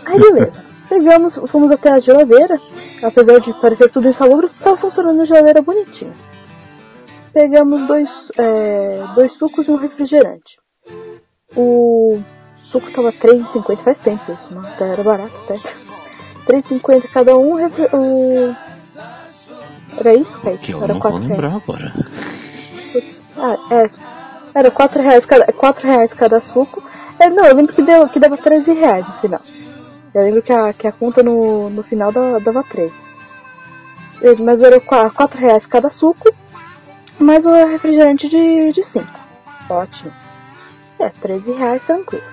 Aí 0.06 0.20
beleza. 0.20 0.65
Pegamos, 0.88 1.36
fomos 1.48 1.70
até 1.70 1.89
a 1.89 2.00
geladeira, 2.00 2.58
apesar 3.04 3.39
de 3.41 3.54
parecer 3.60 3.89
tudo 3.89 4.08
insalubre, 4.08 4.46
estava 4.46 4.78
funcionando 4.78 5.22
a 5.22 5.26
geladeira 5.26 5.62
bonitinho. 5.62 6.13
Pegamos 7.34 7.86
dois, 7.86 8.32
é, 8.38 9.04
dois 9.13 9.34
sucos 9.34 9.67
e 9.67 9.72
um 9.72 9.76
refrigerante. 9.76 10.58
O 11.55 12.21
suco 12.60 12.91
tava 12.91 13.10
R$3,50, 13.10 13.77
faz 13.77 13.99
tempo 13.99 14.31
isso, 14.31 14.53
né? 14.53 14.69
Até 14.73 14.89
era 14.89 15.03
barato 15.03 15.31
até. 15.45 15.53
R$3,50 15.55 17.07
cada 17.10 17.36
um, 17.38 17.55
o... 17.55 18.55
Era 19.97 20.13
isso, 20.13 20.38
Kaique? 20.39 20.65
Que 20.67 20.71
eu 20.73 20.83
Era 20.83 20.93
não 20.93 20.99
vou 20.99 21.12
quatro 21.12 21.27
lembrar 21.27 21.55
agora. 21.55 21.93
ah, 23.38 23.57
é. 23.73 23.89
Era 24.53 24.71
4 24.71 25.01
reais 25.01 25.25
cada, 25.25 25.51
4 25.53 25.88
reais 25.88 26.13
cada 26.13 26.39
suco. 26.41 26.83
É, 27.19 27.29
não, 27.29 27.45
eu 27.45 27.55
lembro 27.55 27.73
que, 27.73 27.81
deu, 27.81 28.07
que 28.10 28.19
dava 28.19 28.38
13 28.38 28.73
reais 28.73 29.07
no 29.07 29.13
final. 29.15 29.41
Eu 30.13 30.23
lembro 30.23 30.41
que 30.41 30.51
a, 30.51 30.73
que 30.73 30.88
a 30.88 30.91
conta 30.91 31.21
no, 31.23 31.69
no 31.69 31.83
final 31.83 32.12
dava, 32.12 32.39
dava 32.39 32.63
13. 32.63 32.91
Eh, 34.23 34.36
Mas 34.39 34.62
era 34.62 34.79
4 34.79 35.39
reais 35.39 35.65
cada 35.65 35.89
suco, 35.89 36.33
mais 37.19 37.45
o 37.45 37.51
refrigerante 37.51 38.27
de, 38.27 38.71
de 38.71 38.83
5. 38.83 39.05
Ótimo. 39.69 40.12
É, 40.99 41.10
13 41.10 41.51
reais 41.53 41.83
tranquilo. 41.83 42.23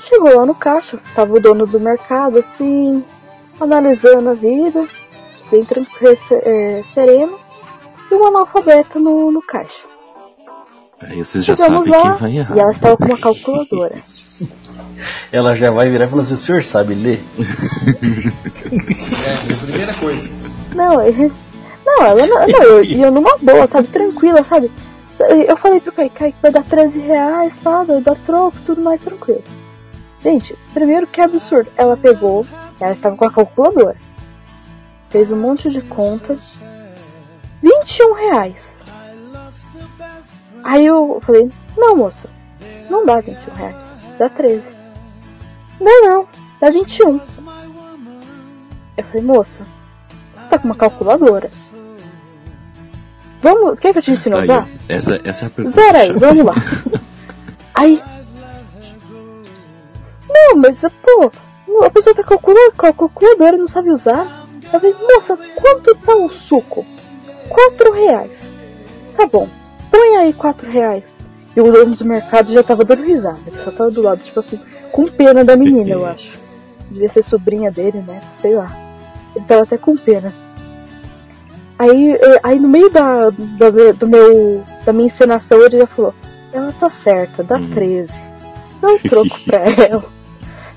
Chegou 0.00 0.36
lá 0.36 0.46
no 0.46 0.54
caixa, 0.54 0.98
tava 1.14 1.34
o 1.34 1.40
dono 1.40 1.66
do 1.66 1.80
mercado 1.80 2.38
assim, 2.38 3.02
analisando 3.60 4.30
a 4.30 4.34
vida, 4.34 4.86
bem 5.50 5.64
tranquilo, 5.64 6.16
é, 6.32 6.82
sereno, 6.92 7.38
e 8.10 8.14
um 8.14 8.26
analfabeto 8.26 8.98
no, 8.98 9.30
no 9.30 9.40
caixa. 9.42 9.82
Aí 11.00 11.18
vocês 11.24 11.44
já 11.44 11.56
Chegamos 11.56 11.86
sabem 11.86 12.00
lá 12.02 12.10
quem 12.10 12.18
vai 12.20 12.36
errar. 12.38 12.56
e 12.56 12.60
ela 12.60 12.70
estava 12.70 12.96
com 12.96 13.04
uma 13.04 13.18
calculadora. 13.18 13.94
Ela 15.32 15.54
já 15.56 15.70
vai 15.70 15.90
virar 15.90 16.06
e 16.06 16.08
falar 16.08 16.22
assim, 16.22 16.34
o 16.34 16.38
senhor 16.38 16.62
sabe 16.62 16.94
ler? 16.94 17.20
É, 19.26 19.34
a 19.52 19.56
primeira 19.66 19.94
coisa. 19.94 20.30
Não, 20.74 21.02
ele- 21.02 21.32
não, 21.84 22.02
ela 22.06 22.26
não, 22.26 22.46
não 22.46 22.48
eu, 22.48 22.84
e 22.84 23.00
eu 23.02 23.10
numa 23.10 23.36
boa, 23.38 23.66
sabe, 23.66 23.88
tranquila, 23.88 24.42
sabe? 24.44 24.70
Eu 25.48 25.56
falei 25.56 25.80
pro 25.80 25.92
Kai, 25.92 26.10
Kai 26.10 26.32
que 26.32 26.42
vai 26.42 26.50
dar 26.50 26.64
13 26.64 26.98
reais, 27.00 27.56
tá? 27.56 27.84
Vai 27.84 28.00
dar 28.00 28.16
troco, 28.26 28.56
tudo 28.66 28.82
mais 28.82 29.00
tranquilo. 29.00 29.44
Gente, 30.20 30.56
primeiro 30.72 31.06
que 31.06 31.20
absurdo, 31.20 31.70
ela 31.76 31.96
pegou, 31.96 32.46
ela 32.80 32.92
estava 32.92 33.16
com 33.16 33.26
a 33.26 33.30
calculadora, 33.30 33.96
fez 35.10 35.30
um 35.30 35.36
monte 35.36 35.70
de 35.70 35.82
conta, 35.82 36.38
21 37.62 38.14
reais. 38.14 38.78
Aí 40.64 40.86
eu 40.86 41.20
falei, 41.20 41.50
não 41.76 41.94
moça, 41.94 42.28
não 42.88 43.04
dá 43.04 43.20
21 43.20 43.54
reais, 43.54 43.76
dá 44.18 44.28
13. 44.30 44.74
Não, 45.78 46.08
não, 46.08 46.28
dá 46.58 46.70
21. 46.70 47.20
Eu 48.96 49.04
falei, 49.04 49.22
moça, 49.22 49.66
você 50.34 50.48
tá 50.48 50.58
com 50.58 50.66
uma 50.66 50.74
calculadora. 50.74 51.50
Vamos, 53.44 53.78
quer 53.78 53.92
que 53.92 53.98
eu 53.98 54.02
te 54.02 54.10
ensine 54.10 54.36
a 54.36 54.40
usar? 54.40 54.68
essa, 54.88 55.20
essa 55.22 55.44
é 55.44 55.48
a 55.48 55.50
pergunta. 55.50 55.78
Zera 55.78 55.98
aí, 55.98 56.12
vamos 56.12 56.46
lá. 56.46 56.54
Aí. 57.74 58.00
Não, 60.30 60.56
mas 60.56 60.80
pô, 61.02 61.30
a 61.84 61.90
pessoa 61.90 62.14
tá 62.14 62.22
calculando 62.24 62.72
com 62.74 62.86
a 62.86 62.92
calculadora 62.92 63.58
não 63.58 63.68
sabe 63.68 63.90
usar. 63.90 64.46
Eu 64.62 64.80
falei, 64.80 64.94
moça, 64.94 65.36
quanto 65.56 65.94
tá 65.96 66.16
o 66.16 66.30
suco? 66.30 66.86
Quatro 67.48 67.92
reais. 67.92 68.50
Tá 69.14 69.26
bom. 69.26 69.46
põe 69.90 70.16
aí 70.16 70.32
4 70.32 70.70
reais. 70.70 71.18
E 71.54 71.60
o 71.60 71.70
dono 71.70 71.96
do 71.96 72.04
mercado 72.04 72.50
já 72.50 72.62
tava 72.62 72.82
dando 72.82 73.02
risada. 73.02 73.40
Ele 73.46 73.62
só 73.62 73.70
tava 73.70 73.90
do 73.90 74.00
lado, 74.00 74.22
tipo 74.22 74.40
assim, 74.40 74.58
com 74.90 75.06
pena 75.06 75.44
da 75.44 75.54
menina, 75.54 75.90
eu 75.90 76.06
acho. 76.06 76.38
Devia 76.90 77.08
ser 77.08 77.22
sobrinha 77.22 77.70
dele, 77.70 77.98
né? 78.06 78.22
Sei 78.40 78.54
lá. 78.54 78.70
Ele 79.36 79.44
tava 79.44 79.62
até 79.64 79.76
com 79.76 79.96
pena. 79.96 80.32
Aí, 81.78 82.12
eh, 82.12 82.40
aí 82.42 82.58
no 82.58 82.68
meio 82.68 82.88
da, 82.90 83.30
da, 83.30 83.70
do 83.96 84.06
meu, 84.06 84.64
da 84.84 84.92
minha 84.92 85.06
encenação 85.06 85.60
ele 85.62 85.78
já 85.78 85.86
falou, 85.86 86.14
ela 86.52 86.72
tá 86.78 86.88
certa, 86.88 87.42
dá 87.42 87.58
13. 87.58 88.12
Dá 88.80 88.88
um 88.88 88.98
troco 88.98 89.40
pra 89.44 89.58
ela. 89.84 90.04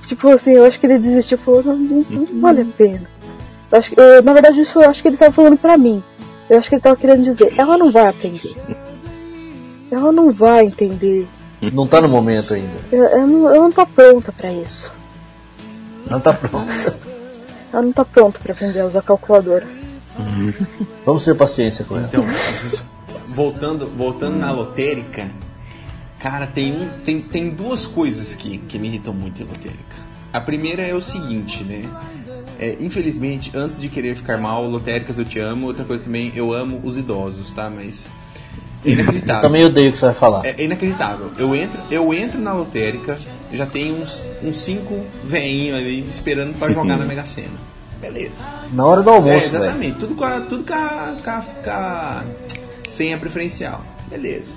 Tipo 0.05 0.29
assim, 0.29 0.51
eu 0.51 0.65
acho 0.65 0.79
que 0.79 0.87
ele 0.87 0.97
desistiu 0.97 1.37
falou, 1.37 1.63
não, 1.63 1.75
não, 1.77 2.05
não 2.09 2.41
vale 2.41 2.61
a 2.61 2.65
pena. 2.65 3.07
Eu 3.71 3.77
acho, 3.77 3.93
eu, 3.99 4.23
na 4.23 4.33
verdade, 4.33 4.61
isso 4.61 4.79
eu 4.79 4.89
acho 4.89 5.01
que 5.01 5.09
ele 5.09 5.17
tava 5.17 5.31
falando 5.31 5.57
pra 5.57 5.77
mim. 5.77 6.01
Eu 6.49 6.57
acho 6.57 6.69
que 6.69 6.75
ele 6.75 6.81
tava 6.81 6.95
querendo 6.95 7.23
dizer, 7.23 7.53
ela 7.57 7.77
não 7.77 7.91
vai 7.91 8.07
atender. 8.07 8.55
Ela 9.89 10.11
não 10.11 10.31
vai 10.31 10.65
entender. 10.65 11.25
Não 11.61 11.87
tá 11.87 12.01
no 12.01 12.09
momento 12.09 12.53
ainda. 12.53 12.73
Eu, 12.91 13.05
eu 13.05 13.25
não, 13.25 13.55
eu 13.55 13.61
não 13.63 13.71
tô 13.71 13.85
pronta 13.85 14.33
pra 14.33 14.51
isso. 14.51 14.91
Não 16.09 16.19
tá 16.19 16.33
pronto. 16.33 16.67
Ela 17.71 17.81
não 17.81 17.93
tá 17.93 18.03
pronta 18.03 18.37
pra 18.37 18.51
aprender 18.51 18.81
a 18.81 18.85
usar 18.85 19.01
calculadora. 19.01 19.65
Vamos 21.05 21.23
ter 21.25 21.35
paciência 21.35 21.85
com 21.85 21.95
ela. 21.97 22.07
Então, 22.07 22.25
voltando, 23.33 23.87
voltando 23.95 24.37
na 24.37 24.51
lotérica, 24.51 25.29
cara, 26.19 26.47
tem, 26.47 26.73
um, 26.73 26.89
tem, 27.05 27.21
tem 27.21 27.49
duas 27.49 27.85
coisas 27.85 28.35
que, 28.35 28.57
que 28.59 28.77
me 28.79 28.87
irritam 28.87 29.13
muito 29.13 29.41
em 29.41 29.45
lotérica. 29.45 29.95
A 30.33 30.41
primeira 30.41 30.81
é 30.81 30.93
o 30.93 31.01
seguinte, 31.01 31.63
né? 31.63 31.83
É, 32.59 32.75
infelizmente, 32.79 33.51
antes 33.55 33.79
de 33.79 33.87
querer 33.87 34.15
ficar 34.15 34.37
mal, 34.37 34.67
lotéricas 34.67 35.17
eu 35.17 35.25
te 35.25 35.39
amo. 35.39 35.67
Outra 35.67 35.85
coisa 35.85 36.03
também, 36.03 36.31
eu 36.35 36.51
amo 36.53 36.81
os 36.83 36.97
idosos, 36.97 37.51
tá? 37.51 37.69
Mas 37.69 38.09
é 38.83 38.89
Eu 38.89 38.93
inacreditável. 38.93 39.41
também 39.41 39.65
odeio 39.65 39.89
o 39.89 39.93
que 39.93 39.99
você 39.99 40.05
vai 40.05 40.15
falar. 40.15 40.45
É, 40.45 40.55
é 40.57 40.63
inacreditável. 40.63 41.31
Eu 41.37 41.55
entro, 41.55 41.79
eu 41.89 42.13
entro 42.13 42.39
na 42.39 42.53
lotérica, 42.53 43.17
já 43.53 43.65
tem 43.65 43.93
uns, 43.93 44.21
uns 44.43 44.57
cinco 44.57 45.05
veinhos 45.23 45.77
ali 45.77 45.99
esperando 46.09 46.57
pra 46.57 46.69
jogar 46.69 46.97
na 46.97 47.05
Mega 47.05 47.25
Sena. 47.25 47.76
Beleza. 48.01 48.31
Na 48.73 48.85
hora 48.85 49.01
do 49.01 49.09
É, 49.09 49.13
almoço, 49.13 49.49
velho. 49.49 49.63
exatamente. 49.63 49.99
Tudo 49.99 50.15
com 50.15 50.23
a, 50.25 50.41
tudo 50.41 50.63
com 50.63 50.73
a, 50.73 51.15
com 51.23 51.29
a- 51.29 51.41
com 51.63 51.69
a 51.71 52.23
senha 52.87 53.17
preferencial. 53.17 53.81
Beleza. 54.09 54.51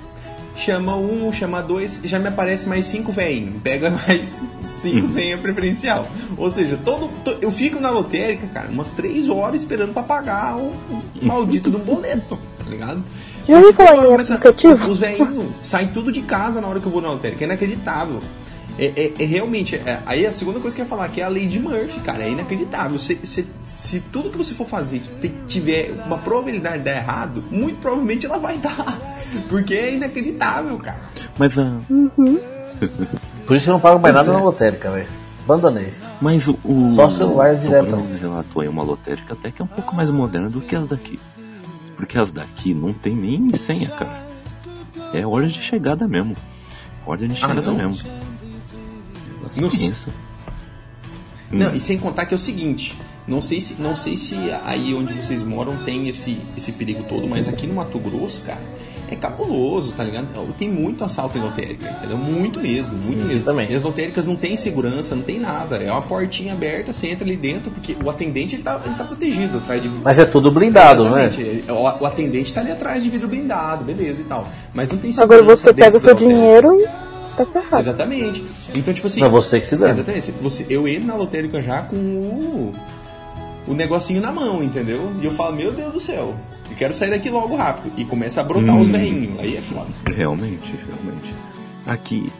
Chama 0.55 0.95
um, 0.95 1.31
chama 1.31 1.61
dois, 1.63 2.01
já 2.03 2.19
me 2.19 2.27
aparece 2.27 2.67
mais 2.67 2.85
cinco 2.85 3.11
veinhos. 3.11 3.55
Pega 3.63 3.89
mais 3.89 4.41
cinco 4.75 5.07
senha 5.07 5.37
preferencial. 5.37 6.05
Ou 6.37 6.49
seja, 6.51 6.77
todo, 6.83 7.07
to- 7.23 7.37
eu 7.41 7.51
fico 7.51 7.79
na 7.79 7.89
lotérica, 7.89 8.45
cara, 8.47 8.67
umas 8.69 8.91
três 8.91 9.27
horas 9.29 9.61
esperando 9.61 9.93
pra 9.93 10.03
pagar 10.03 10.57
o, 10.57 10.67
o 10.69 11.25
maldito 11.25 11.69
de 11.71 11.77
um 11.77 11.79
boleto, 11.79 12.37
tá 12.63 12.69
ligado? 12.69 13.01
Falar 13.47 13.73
quando 13.73 14.03
em 14.05 14.09
começa- 14.11 14.35
aplicativo? 14.35 14.91
Os 14.91 14.99
velhinhos 14.99 15.45
saem 15.63 15.87
tudo 15.87 16.11
de 16.11 16.21
casa 16.21 16.61
na 16.61 16.67
hora 16.67 16.79
que 16.79 16.85
eu 16.85 16.91
vou 16.91 17.01
na 17.01 17.09
lotérica. 17.09 17.43
É 17.43 17.45
inacreditável. 17.47 18.21
É, 18.79 18.85
é- 18.85 19.13
é 19.19 19.25
realmente. 19.25 19.75
é- 19.75 19.99
aí 20.05 20.25
a 20.25 20.31
segunda 20.31 20.59
coisa 20.59 20.75
que 20.75 20.81
eu 20.81 20.85
ia 20.85 20.89
falar 20.89 21.07
que 21.09 21.21
é 21.21 21.23
a 21.23 21.27
lei 21.27 21.45
de 21.45 21.59
Murphy, 21.59 21.99
cara. 21.99 22.23
É 22.23 22.29
inacreditável. 22.29 22.97
Se, 22.99 23.19
se, 23.23 23.45
se 23.65 23.99
tudo 23.99 24.29
que 24.31 24.37
você 24.37 24.53
for 24.53 24.65
fazer 24.67 25.01
te- 25.21 25.31
tiver 25.47 25.91
uma 26.05 26.17
probabilidade 26.17 26.79
de 26.79 26.85
dar 26.85 26.95
errado, 26.95 27.43
muito 27.51 27.79
provavelmente 27.79 28.25
ela 28.25 28.37
vai 28.39 28.57
dar. 28.59 28.97
Porque 29.49 29.73
é 29.73 29.95
inacreditável, 29.95 30.77
cara. 30.79 30.99
Mas 31.37 31.57
a. 31.59 31.63
Por 33.45 33.55
isso 33.55 33.65
que 33.65 33.69
eu 33.69 33.73
não 33.73 33.79
pago 33.79 33.99
mais 33.99 34.13
Pois 34.15 34.25
nada 34.25 34.37
é. 34.37 34.39
na 34.39 34.43
lotérica, 34.45 34.89
velho. 34.91 35.07
Abandonei. 35.43 35.93
Mas 36.21 36.47
o. 36.47 36.57
o 36.63 36.91
Só 36.91 37.09
celular 37.09 37.53
o 37.55 37.57
direto. 37.57 37.87
Bruno 37.87 38.17
relatou 38.17 38.61
aí 38.61 38.67
uma 38.67 38.83
lotérica 38.83 39.33
até 39.33 39.51
que 39.51 39.61
é 39.61 39.65
um 39.65 39.67
pouco 39.67 39.95
mais 39.95 40.09
moderna 40.09 40.49
do 40.49 40.61
que 40.61 40.75
as 40.75 40.87
daqui. 40.87 41.19
Porque 41.97 42.17
as 42.17 42.31
daqui 42.31 42.73
não 42.73 42.93
tem 42.93 43.15
nem 43.15 43.53
senha, 43.55 43.89
cara. 43.89 44.23
É 45.13 45.25
hora 45.25 45.47
de 45.47 45.61
chegada 45.61 46.07
mesmo. 46.07 46.35
Ordem 47.05 47.27
de 47.27 47.35
Ah, 47.43 47.47
chegada 47.49 47.61
não? 47.61 47.75
mesmo. 47.75 48.09
Não- 49.59 49.69
pensa. 49.69 50.09
Não, 51.51 51.75
e 51.75 51.79
sem 51.81 51.97
contar 51.97 52.25
que 52.25 52.33
é 52.33 52.37
o 52.37 52.39
seguinte, 52.39 52.97
não 53.27 53.41
sei 53.41 53.59
se 53.59 53.75
não 53.77 53.93
sei 53.93 54.15
se 54.15 54.35
aí 54.65 54.93
onde 54.93 55.13
vocês 55.13 55.43
moram 55.43 55.75
tem 55.83 56.07
esse 56.07 56.39
esse 56.55 56.71
perigo 56.71 57.03
todo, 57.03 57.27
mas 57.27 57.47
aqui 57.47 57.67
no 57.67 57.73
Mato 57.73 57.99
Grosso, 57.99 58.41
cara, 58.43 58.61
é 59.09 59.15
cabuloso, 59.17 59.91
tá 59.91 60.05
ligado? 60.05 60.27
Tem 60.57 60.69
muito 60.69 61.03
assalto 61.03 61.37
em 61.37 61.41
lotérica, 61.41 61.89
entendeu? 61.89 62.17
Muito 62.17 62.61
mesmo, 62.61 62.95
muito 62.95 63.25
mesmo. 63.27 63.43
também. 63.43 63.69
E 63.69 63.75
as 63.75 63.83
lotéricas 63.83 64.25
não 64.25 64.37
tem 64.37 64.55
segurança, 64.55 65.13
não 65.13 65.23
tem 65.23 65.37
nada. 65.37 65.75
É 65.75 65.91
uma 65.91 66.01
portinha 66.01 66.53
aberta, 66.53 66.93
você 66.93 67.07
entra 67.07 67.25
ali 67.25 67.35
dentro, 67.35 67.69
porque 67.71 67.97
o 68.01 68.09
atendente 68.09 68.55
ele 68.55 68.63
tá, 68.63 68.79
ele 68.85 68.95
tá 68.95 69.03
protegido 69.03 69.57
atrás 69.57 69.81
de 69.81 69.89
Mas 69.89 70.17
é 70.17 70.23
tudo 70.23 70.49
blindado, 70.49 71.03
não 71.03 71.17
é? 71.17 71.25
Exatamente. 71.27 71.69
O, 71.69 72.03
o 72.03 72.05
atendente 72.05 72.53
tá 72.53 72.61
ali 72.61 72.71
atrás 72.71 73.03
de 73.03 73.09
vidro 73.09 73.27
blindado, 73.27 73.83
beleza 73.83 74.21
e 74.21 74.25
tal. 74.25 74.47
Mas 74.73 74.89
não 74.89 74.97
tem 74.97 75.11
Agora 75.19 75.39
segurança 75.39 75.61
você 75.63 75.73
pega 75.73 75.97
o 75.97 75.99
seu 75.99 76.15
dinheiro 76.15 76.79
e 76.79 77.10
tá 77.37 77.45
ferrado. 77.45 77.79
Exatamente. 77.83 78.43
Então, 78.75 78.93
tipo 78.93 79.07
assim. 79.07 79.19
Não 79.19 79.27
é 79.27 79.29
você 79.29 79.59
que 79.59 79.67
se 79.67 79.75
dane. 79.75 79.91
Exatamente. 79.91 80.31
Você, 80.41 80.65
eu 80.69 80.87
entro 80.87 81.07
na 81.07 81.15
lotérica 81.15 81.61
já 81.61 81.81
com 81.81 81.95
o, 81.95 82.73
o 83.67 83.73
negocinho 83.73 84.21
na 84.21 84.31
mão, 84.31 84.63
entendeu? 84.63 85.11
E 85.21 85.25
eu 85.25 85.31
falo, 85.31 85.55
meu 85.55 85.71
Deus 85.71 85.93
do 85.93 85.99
céu, 85.99 86.35
eu 86.69 86.75
quero 86.77 86.93
sair 86.93 87.09
daqui 87.09 87.29
logo 87.29 87.55
rápido. 87.55 87.91
E 87.97 88.05
começa 88.05 88.41
a 88.41 88.43
brotar 88.43 88.75
Hum. 88.75 88.81
os 88.81 88.89
velhinhos. 88.89 89.39
Aí 89.39 89.57
é 89.57 89.61
foda. 89.61 89.87
Realmente, 90.13 90.73
realmente. 90.87 91.33
Aqui. 91.85 92.31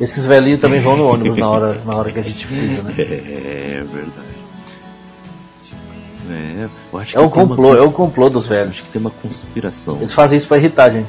Esses 0.00 0.24
velhinhos 0.26 0.60
também 0.60 0.80
vão 0.80 0.96
no 0.96 1.08
ônibus 1.08 1.36
na 1.38 1.50
hora, 1.50 1.82
na 1.84 1.96
hora 1.96 2.12
que 2.12 2.20
a 2.20 2.22
gente 2.22 2.46
precisa, 2.46 2.82
né? 2.82 2.94
É 2.98 3.84
verdade. 3.92 4.38
É, 6.30 6.68
eu 6.92 6.98
acho 6.98 7.16
É 7.16 7.20
o 7.20 7.30
que 7.30 7.38
uma 7.38 7.48
complô, 7.48 7.68
cons- 7.70 7.78
é 7.78 7.82
o 7.82 7.90
complô 7.92 8.28
dos 8.30 8.48
velhos. 8.48 8.70
Acho 8.70 8.82
que 8.84 8.90
tem 8.90 9.00
uma 9.00 9.10
conspiração. 9.10 9.96
Eles 9.96 10.12
fazem 10.12 10.36
isso 10.38 10.46
pra 10.46 10.58
irritar 10.58 10.84
a 10.84 10.90
gente. 10.90 11.08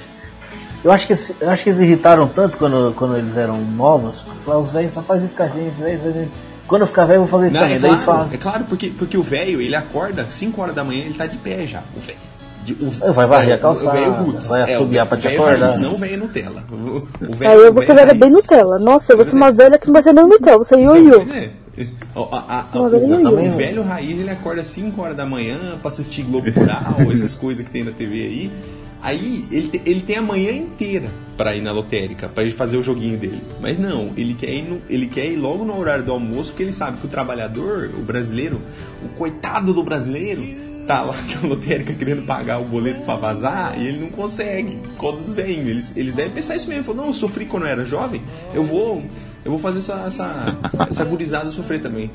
Eu 0.83 0.91
acho 0.91 1.05
que, 1.07 1.13
eu 1.41 1.49
acho 1.49 1.63
que 1.63 1.69
eles 1.69 1.81
irritaram 1.81 2.27
tanto 2.27 2.57
quando, 2.57 2.93
quando 2.95 3.17
eles 3.17 3.35
eram 3.35 3.57
novos. 3.61 4.25
Falaram, 4.45 4.63
os 4.63 4.71
velhos 4.71 4.93
só 4.93 5.01
fazem 5.01 5.25
isso 5.25 5.35
com 5.35 5.43
a 5.43 5.47
gente, 5.47 5.75
velho, 5.81 5.99
velho. 5.99 6.31
Quando 6.67 6.81
eu 6.81 6.87
ficar 6.87 7.05
velho, 7.05 7.17
eu 7.17 7.25
vou 7.25 7.27
fazer 7.27 7.47
isso 7.47 7.55
Não, 7.55 7.63
é, 7.63 7.71
eles 7.71 7.81
claro, 7.81 7.99
falam, 7.99 8.29
é 8.31 8.37
claro, 8.37 8.63
porque, 8.65 8.89
porque 8.97 9.17
o 9.17 9.23
velho, 9.23 9.59
ele 9.61 9.75
acorda 9.75 10.25
5 10.29 10.61
horas 10.61 10.75
da 10.75 10.83
manhã, 10.83 11.01
ele 11.05 11.15
tá 11.15 11.25
de 11.25 11.37
pé 11.37 11.65
já, 11.65 11.81
o 11.97 11.99
velho. 11.99 12.17
De- 12.63 12.73
o- 12.73 13.11
Vai 13.13 13.25
varrer 13.25 13.55
a 13.55 13.57
calçada, 13.57 13.89
o 13.97 13.99
velho 13.99 14.11
roots. 14.13 14.47
vai 14.47 14.61
É, 14.61 14.75
assobiar 14.75 15.05
pra 15.07 15.17
te 15.17 15.27
velho 15.27 15.41
acordar. 15.41 15.65
raiz, 15.69 15.79
não 15.79 15.97
velho 15.97 16.17
Nutella. 16.19 16.63
O, 16.71 16.75
o 16.75 17.33
velho, 17.35 17.51
Aí 17.51 17.71
você 17.71 17.87
velho 17.87 17.95
vai 17.95 18.05
raiz. 18.05 18.19
bem 18.19 18.29
Nutella. 18.31 18.79
Nossa, 18.79 19.15
você 19.15 19.31
é 19.31 19.33
uma 19.33 19.51
velha 19.51 19.77
que 19.79 19.87
não 19.87 19.93
vai 19.93 20.03
ser 20.03 20.13
nem 20.13 20.27
Nutella, 20.27 20.57
você 20.59 20.75
é 20.75 20.79
ioiô. 20.81 21.21
É. 21.33 21.49
O, 22.13 22.19
a- 22.35 22.43
a- 22.47 22.65
a- 22.73 22.79
o- 22.79 22.85
o 22.85 23.49
velho 23.51 23.83
raiz 23.83 24.19
ele 24.19 24.29
acorda 24.29 24.63
5 24.63 25.01
horas 25.01 25.15
da 25.17 25.25
manhã 25.25 25.57
pra 25.81 25.87
assistir 25.89 26.21
Globo 26.23 26.51
Rural, 26.51 27.11
essas 27.11 27.33
coisas 27.33 27.65
que 27.65 27.71
tem 27.71 27.83
na 27.83 27.91
TV 27.91 28.15
aí. 28.15 28.51
Aí 29.01 29.45
ele, 29.51 29.67
te- 29.69 29.81
ele 29.85 30.01
tem 30.01 30.17
a 30.17 30.21
manhã 30.21 30.51
inteira 30.51 31.07
pra 31.37 31.55
ir 31.55 31.61
na 31.61 31.71
lotérica, 31.71 32.27
pra 32.27 32.43
ele 32.43 32.51
fazer 32.51 32.75
o 32.77 32.83
joguinho 32.83 33.17
dele. 33.17 33.41
Mas 33.61 33.79
não, 33.79 34.11
ele 34.17 34.33
quer, 34.33 34.49
ir 34.49 34.63
no- 34.69 34.81
ele 34.89 35.07
quer 35.07 35.25
ir 35.25 35.37
logo 35.37 35.63
no 35.63 35.77
horário 35.79 36.03
do 36.03 36.11
almoço, 36.11 36.49
porque 36.51 36.63
ele 36.63 36.73
sabe 36.73 36.97
que 36.97 37.05
o 37.05 37.09
trabalhador, 37.09 37.89
o 37.97 38.01
brasileiro, 38.01 38.59
o 39.03 39.07
coitado 39.17 39.73
do 39.73 39.81
brasileiro, 39.83 40.43
tá 40.85 41.01
lá 41.03 41.15
na 41.41 41.47
lotérica 41.47 41.93
querendo 41.93 42.25
pagar 42.25 42.59
o 42.59 42.65
boleto 42.65 43.01
pra 43.03 43.15
vazar 43.15 43.79
e 43.79 43.87
ele 43.87 43.99
não 43.99 44.09
consegue. 44.09 44.77
Quando 44.97 45.19
os 45.19 45.31
velhinhos, 45.31 45.67
eles, 45.69 45.97
eles 45.97 46.13
devem 46.13 46.33
pensar 46.33 46.55
isso 46.57 46.67
mesmo. 46.67 46.83
Falam, 46.83 47.01
não, 47.03 47.07
eu 47.09 47.13
sofri 47.13 47.45
quando 47.45 47.63
eu 47.63 47.69
era 47.69 47.85
jovem, 47.85 48.21
eu 48.53 48.63
vou, 48.65 49.01
eu 49.45 49.51
vou 49.51 49.59
fazer 49.59 49.77
essa, 49.79 50.03
essa, 50.07 50.57
essa 50.89 51.05
gurizada 51.05 51.49
sofrer 51.51 51.79
também. 51.81 52.11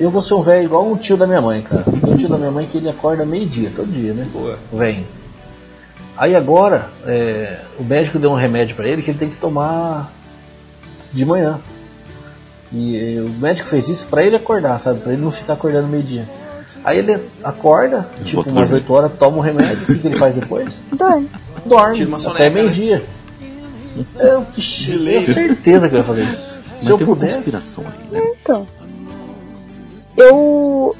eu 0.00 0.10
vou 0.10 0.22
ser 0.22 0.32
um 0.34 0.40
velho 0.40 0.64
igual 0.64 0.90
um 0.90 0.96
tio 0.96 1.16
da 1.18 1.26
minha 1.26 1.42
mãe, 1.42 1.60
cara. 1.62 1.84
Um 2.06 2.16
tio 2.16 2.28
da 2.28 2.38
minha 2.38 2.50
mãe 2.50 2.66
que 2.66 2.78
ele 2.78 2.88
acorda 2.88 3.24
meio-dia, 3.26 3.70
todo 3.76 3.90
dia, 3.92 4.14
né? 4.14 4.26
Boa. 4.32 4.58
O 4.72 4.76
velho. 4.78 5.04
Aí 6.16 6.36
agora, 6.36 6.90
é, 7.06 7.60
o 7.78 7.84
médico 7.84 8.18
deu 8.18 8.30
um 8.30 8.36
remédio 8.36 8.76
pra 8.76 8.86
ele 8.86 9.02
que 9.02 9.10
ele 9.10 9.18
tem 9.18 9.30
que 9.30 9.36
tomar 9.36 10.12
de 11.12 11.24
manhã. 11.24 11.58
E, 12.72 13.18
o 13.20 13.28
médico 13.40 13.68
fez 13.68 13.88
isso 13.88 14.06
pra 14.06 14.22
ele 14.22 14.36
acordar, 14.36 14.78
sabe? 14.78 15.00
Pra 15.00 15.12
ele 15.12 15.22
não 15.22 15.30
ficar 15.32 15.54
acordando 15.54 15.88
meio-dia. 15.88 16.28
Aí 16.84 16.98
ele 16.98 17.18
acorda, 17.44 18.06
tipo 18.24 18.40
umas 18.42 18.70
dormir. 18.70 18.74
8 18.74 18.92
horas, 18.92 19.12
toma 19.18 19.36
o 19.38 19.40
remédio, 19.40 19.82
o 19.82 19.86
que, 19.86 19.98
que 19.98 20.06
ele 20.08 20.18
faz 20.18 20.34
depois? 20.34 20.74
Dói. 20.92 21.26
Dorme 21.64 21.94
Tira 21.94 22.08
uma 22.08 22.16
até 22.16 22.24
soneca, 22.26 22.44
né? 22.44 22.50
meio-dia. 22.50 23.02
Eu, 24.18 24.42
pixi, 24.54 24.86
De 24.86 24.92
eu 24.94 25.00
lei. 25.02 25.20
tenho 25.20 25.34
certeza 25.34 25.88
que 25.88 25.94
eu 25.94 25.98
ia 25.98 26.04
fazer 26.04 26.24
isso. 26.24 26.50
Mas 26.76 26.84
Se 26.86 26.90
eu 26.90 26.98
puder, 26.98 27.32
conspiração 27.34 27.84
aí, 27.86 28.20
né? 28.20 28.32
Então. 28.42 28.66
Eu. 30.16 30.96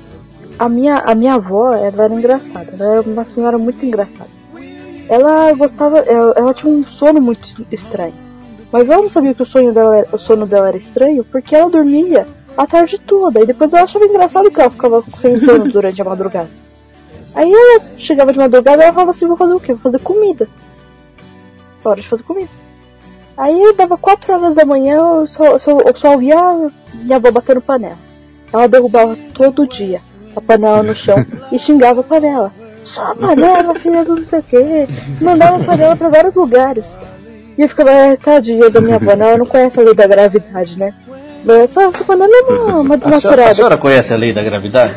A 0.59 0.69
minha, 0.69 0.97
a 0.99 1.15
minha 1.15 1.35
avó, 1.35 1.73
ela 1.75 2.05
era 2.05 2.15
engraçada. 2.15 2.73
Ela 2.79 2.93
era 2.99 3.01
uma 3.03 3.25
senhora 3.25 3.59
muito 3.59 3.85
engraçada. 3.85 4.31
Ela 5.13 5.53
gostava. 5.53 5.99
Ela, 5.99 6.33
ela 6.35 6.55
tinha 6.55 6.73
um 6.73 6.87
sono 6.89 7.21
muito 7.21 7.47
estranho. 7.71 8.15
Mas 8.73 8.89
ela 8.89 9.03
não 9.03 9.11
sabia 9.11 9.35
que 9.35 9.43
o, 9.43 9.45
sonho 9.45 9.71
dela, 9.71 9.99
era- 9.99 10.09
o 10.11 10.19
sono 10.19 10.47
dela 10.47 10.69
era 10.69 10.77
estranho 10.79 11.23
porque 11.23 11.55
ela 11.55 11.69
dormia 11.69 12.27
a 12.57 12.67
tarde 12.67 12.99
toda. 12.99 13.43
E 13.43 13.47
depois 13.47 13.75
ela 13.75 13.83
achava 13.83 14.07
engraçado 14.07 14.51
que 14.51 14.59
ela 14.59 14.71
ficava 14.71 15.05
sem 15.19 15.39
sono 15.39 15.69
durante 15.71 16.01
a 16.01 16.05
madrugada. 16.07 16.49
Aí 17.35 17.53
ela 17.53 17.83
chegava 17.99 18.33
de 18.33 18.39
madrugada 18.39 18.83
e 18.83 18.85
ela 18.85 18.93
falava 18.95 19.11
assim: 19.11 19.27
vou 19.27 19.37
fazer 19.37 19.53
o 19.53 19.61
quê? 19.61 19.75
Vou 19.75 19.83
fazer 19.83 19.99
comida. 19.99 20.49
Hora 21.85 22.01
de 22.01 22.09
fazer 22.09 22.23
comida. 22.23 22.49
Aí 23.37 23.75
dava 23.77 23.99
4 23.99 24.33
horas 24.33 24.55
da 24.55 24.65
manhã, 24.65 24.97
eu 24.97 25.27
só, 25.27 25.59
só, 25.59 25.73
eu 25.79 25.95
só 25.95 26.13
ouvia 26.13 26.37
minha 26.95 27.17
avó 27.17 27.31
batendo 27.31 27.61
panela. 27.61 27.99
Ela 28.51 28.67
derrubava 28.67 29.15
todo 29.35 29.67
dia 29.67 30.01
a 30.35 30.41
panela 30.41 30.83
no 30.83 30.95
chão 30.95 31.17
e 31.53 31.59
xingava 31.59 32.01
a 32.01 32.05
panela. 32.05 32.62
Só 32.85 33.15
panela, 33.15 33.75
filha 33.77 34.05
do 34.05 34.17
não 34.17 34.27
sei 34.27 34.39
o 34.39 34.43
quê. 34.43 34.89
Mandava 35.21 35.63
panela 35.65 35.97
pra 35.97 36.09
vários 36.09 36.35
lugares. 36.35 36.85
E 37.57 37.63
eu 37.63 37.69
ficava, 37.69 37.91
ah, 37.91 38.17
tadinha 38.17 38.71
da 38.71 38.81
minha 38.81 38.97
avó, 38.97 39.15
não, 39.15 39.27
ela 39.27 39.39
não 39.39 39.47
conhece 39.47 39.79
a 39.79 39.83
lei 39.83 39.95
da 39.95 40.07
gravidade, 40.07 40.79
né? 40.79 40.95
Mas 41.45 41.57
essa, 41.59 41.83
essa 41.83 42.05
panela 42.05 42.31
é 42.33 42.43
uma, 42.43 42.81
uma 42.81 42.95
A 42.95 42.99
senhora, 42.99 43.07
a 43.07 43.17
desnaturada. 43.17 43.55
senhora 43.55 43.77
conhece 43.77 44.13
a 44.15 44.17
lei 44.17 44.33
da 44.33 44.43
gravidade? 44.43 44.95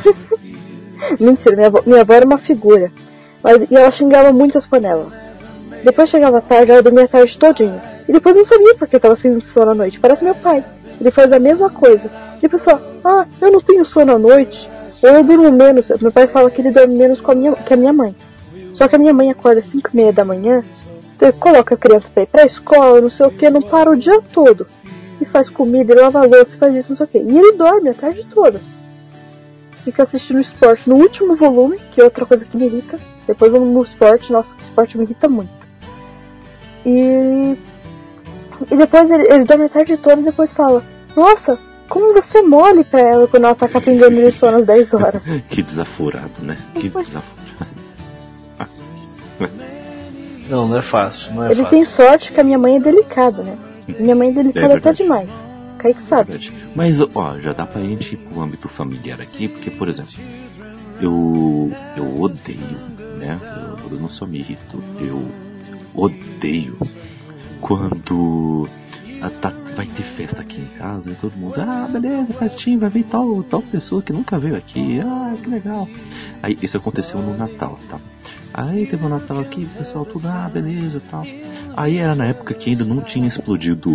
Mentira, 1.20 1.56
minha 1.56 1.68
avó, 1.68 1.82
minha 1.86 2.02
avó 2.02 2.14
era 2.14 2.26
uma 2.26 2.38
figura. 2.38 2.92
Mas, 3.44 3.70
e 3.70 3.76
ela 3.76 3.92
xingava 3.92 4.32
muito 4.32 4.58
as 4.58 4.66
panelas. 4.66 5.24
Depois 5.84 6.10
chegava 6.10 6.42
tarde, 6.42 6.72
ela 6.72 6.82
dormia 6.82 7.04
a 7.04 7.08
tarde 7.08 7.38
todinha. 7.38 7.82
E 8.08 8.12
depois 8.12 8.36
não 8.36 8.46
sabia 8.46 8.76
porque 8.76 9.00
tava 9.00 9.16
sem 9.16 9.40
sono 9.42 9.72
à 9.72 9.76
noite. 9.76 10.00
Parece 10.00 10.24
meu 10.24 10.34
pai. 10.36 10.64
Ele 11.00 11.12
faz 11.12 11.32
a 11.32 11.40
mesma 11.40 11.70
coisa. 11.70 12.10
E 12.42 12.46
a 12.46 12.50
pessoa, 12.50 12.82
ah, 13.04 13.26
eu 13.42 13.52
não 13.52 13.62
tenho 13.62 13.86
sono 13.86 14.14
à 14.16 14.18
noite. 14.20 14.70
Eu 15.02 15.24
durmo 15.24 15.52
menos. 15.52 15.89
Meu 16.02 16.12
pai 16.12 16.28
fala 16.28 16.50
que 16.50 16.62
ele 16.62 16.72
dorme 16.72 16.96
menos 16.96 17.22
com 17.22 17.32
a 17.32 17.36
minha, 17.36 17.54
que 17.54 17.74
a 17.74 17.78
minha 17.78 17.93
mãe. 17.93 18.16
Só 18.74 18.88
que 18.88 18.96
a 18.96 19.00
minha 19.00 19.14
mãe 19.14 19.32
acorda 19.32 19.60
às 19.60 19.68
5 19.68 19.89
e 19.93 19.96
meia 19.96 20.14
da 20.14 20.26
manhã, 20.26 20.62
coloca 21.39 21.76
a 21.76 21.78
criança 21.78 22.10
pra 22.14 22.24
ir 22.24 22.28
pra 22.28 22.46
escola, 22.46 23.02
não 23.02 23.10
sei 23.10 23.26
o 23.26 23.32
que, 23.32 23.50
não 23.50 23.62
para 23.62 23.89
o 23.89 23.96
dia 23.96 24.22
todo. 24.34 24.68
E 25.20 25.26
faz 25.26 25.50
comida, 25.50 25.93
e 25.93 25.96
lava 25.96 26.26
louça, 26.26 26.58
faz 26.58 26.76
isso, 26.76 26.89
não 26.89 26.98
sei 26.98 27.06
o 27.06 27.10
que. 27.10 27.18
E 27.18 27.38
ele 27.38 27.54
dorme 27.54 27.89
a 27.89 27.93
tarde 27.93 28.26
toda. 28.34 28.62
Fica 29.84 30.04
assistindo 30.04 30.41
esporte 30.41 30.89
no 30.89 30.96
último 30.96 31.36
volume, 31.36 31.80
que 31.91 32.02
é 32.02 32.04
outra 32.04 32.26
coisa 32.26 32.43
que 32.43 32.58
me 32.58 32.66
irrita. 32.66 33.00
Depois 33.26 33.52
vamos 33.52 33.70
no 33.70 33.84
esporte, 33.84 34.32
nossa, 34.32 34.54
o 34.54 34.62
esporte 34.62 34.98
me 34.98 35.06
irrita 35.06 35.30
muito. 35.30 35.50
E. 36.86 37.58
E 38.72 38.76
depois 38.76 39.10
ele, 39.10 39.28
ele 39.32 39.43
dorme 39.43 39.66
a 39.66 39.70
tarde 39.70 39.98
toda 39.98 40.22
e 40.22 40.26
depois 40.26 40.52
fala: 40.52 40.84
Nossa, 41.16 41.58
como 41.90 42.14
você 42.14 42.40
é 42.40 42.42
mole 42.42 42.84
pra 42.84 43.02
ela 43.02 43.28
quando 43.28 43.46
ela 43.46 43.56
tá 43.56 43.68
capengando 43.68 44.16
de 44.16 44.32
sono 44.32 44.58
às 44.58 44.66
10 44.66 44.94
horas. 44.94 45.22
Que 45.50 45.62
desaforado, 45.62 46.42
né? 46.42 46.58
Que 46.74 46.90
desaforado. 46.90 47.36
Não, 50.48 50.68
não 50.68 50.78
é 50.78 50.82
fácil, 50.84 51.34
não 51.34 51.44
é 51.44 51.48
Ele 51.48 51.56
fácil. 51.64 51.70
tem 51.72 51.86
sorte 51.86 52.32
que 52.32 52.40
a 52.40 52.44
minha 52.44 52.58
mãe 52.58 52.76
é 52.76 52.80
delicada, 52.80 53.42
né? 53.42 53.58
Minha 54.00 54.16
mãe 54.16 54.30
é 54.30 54.32
delicada 54.32 54.74
É 54.74 54.78
até 54.78 54.94
demais. 54.94 55.30
Kaique 55.80 56.04
sabe. 56.04 56.32
Verdade. 56.32 56.54
Mas, 56.76 57.02
ó, 57.02 57.40
já 57.40 57.52
dá 57.52 57.66
pra 57.66 57.82
gente 57.82 58.14
ir 58.14 58.18
pro 58.18 58.42
âmbito 58.42 58.70
familiar 58.70 59.20
aqui, 59.20 59.48
porque, 59.48 59.72
por 59.72 59.90
exemplo, 59.90 60.14
eu, 61.02 61.72
eu 61.98 62.22
odeio, 62.22 62.78
né? 63.18 63.40
Eu, 63.82 63.92
eu 63.92 64.00
não 64.00 64.08
só 64.10 64.26
me 64.28 64.38
irrito, 64.38 64.80
eu 65.02 65.28
odeio 65.96 66.78
quando 67.60 68.68
tá- 69.41 69.53
vai 69.76 69.86
ter 69.86 70.03
festa 70.03 70.41
aqui 70.41 70.61
em 70.61 70.78
casa 70.78 71.11
e 71.11 71.16
todo 71.16 71.36
mundo, 71.36 71.55
ah, 71.59 71.88
beleza, 71.91 72.34
festinha, 72.34 72.78
vai 72.78 72.89
vir 72.89 73.03
tal, 73.03 73.43
tal 73.43 73.61
pessoa 73.61 74.01
que 74.01 74.13
nunca 74.13 74.38
veio 74.39 74.55
aqui, 74.55 74.99
ah, 75.01 75.34
que 75.41 75.49
legal. 75.49 75.88
Aí 76.41 76.57
isso 76.61 76.78
aconteceu 76.78 77.20
no 77.20 77.38
Natal, 77.38 77.78
tá? 77.89 77.97
Aí 78.53 78.86
teve 78.86 79.05
o 79.05 79.09
Natal 79.09 79.39
aqui, 79.39 79.66
o 79.66 79.78
pessoal 79.78 80.05
tudo, 80.05 80.28
ah, 80.28 80.49
beleza 80.51 81.01
tal. 81.11 81.26
Aí 81.76 81.97
era 81.97 82.16
na 82.16 82.26
época 82.26 82.53
que 82.53 82.70
ainda 82.70 82.86
não 82.86 83.01
tinha 83.01 83.28
explodido 83.28 83.91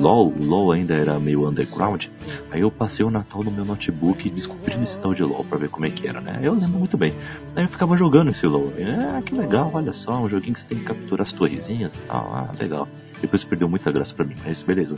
LOL, 0.00 0.32
LOL 0.38 0.72
ainda 0.72 0.94
era 0.94 1.18
meio 1.18 1.48
underground. 1.48 2.06
Aí 2.50 2.60
eu 2.60 2.70
passei 2.70 3.04
o 3.04 3.10
Natal 3.10 3.42
no 3.42 3.50
meu 3.50 3.64
notebook 3.64 4.28
descobrindo 4.30 4.82
esse 4.82 4.96
tal 4.98 5.14
de 5.14 5.22
LOL 5.22 5.44
pra 5.44 5.58
ver 5.58 5.68
como 5.68 5.86
é 5.86 5.90
que 5.90 6.06
era, 6.06 6.20
né? 6.20 6.40
Eu 6.42 6.54
lembro 6.54 6.78
muito 6.78 6.96
bem. 6.96 7.12
Aí 7.54 7.64
eu 7.64 7.68
ficava 7.68 7.96
jogando 7.96 8.30
esse 8.30 8.46
LOL. 8.46 8.72
Ah, 9.14 9.22
que 9.22 9.34
legal, 9.34 9.70
olha 9.72 9.92
só, 9.92 10.18
um 10.20 10.28
joguinho 10.28 10.54
que 10.54 10.60
você 10.60 10.66
tem 10.66 10.78
que 10.78 10.84
capturar 10.84 11.26
as 11.26 11.32
torrezinhas 11.32 11.94
e 11.94 11.98
tal. 12.06 12.30
Ah, 12.34 12.50
legal. 12.58 12.88
Depois 13.20 13.44
perdeu 13.44 13.68
muita 13.68 13.90
graça 13.90 14.14
pra 14.14 14.24
mim, 14.24 14.36
mas 14.44 14.62
beleza. 14.62 14.96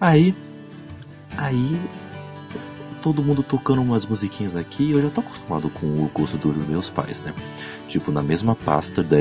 Aí, 0.00 0.34
aí, 1.36 1.80
todo 3.06 3.22
mundo 3.22 3.40
tocando 3.40 3.80
umas 3.80 4.04
musiquinhas 4.04 4.56
aqui, 4.56 4.90
eu 4.90 5.00
já 5.00 5.08
tô 5.10 5.20
acostumado 5.20 5.70
com 5.70 5.86
o 5.86 6.10
gosto 6.12 6.36
dos 6.36 6.56
meus 6.66 6.90
pais, 6.90 7.20
né? 7.20 7.32
Tipo, 7.86 8.10
na 8.10 8.20
mesma 8.20 8.56
pasta 8.56 9.00
da, 9.00 9.18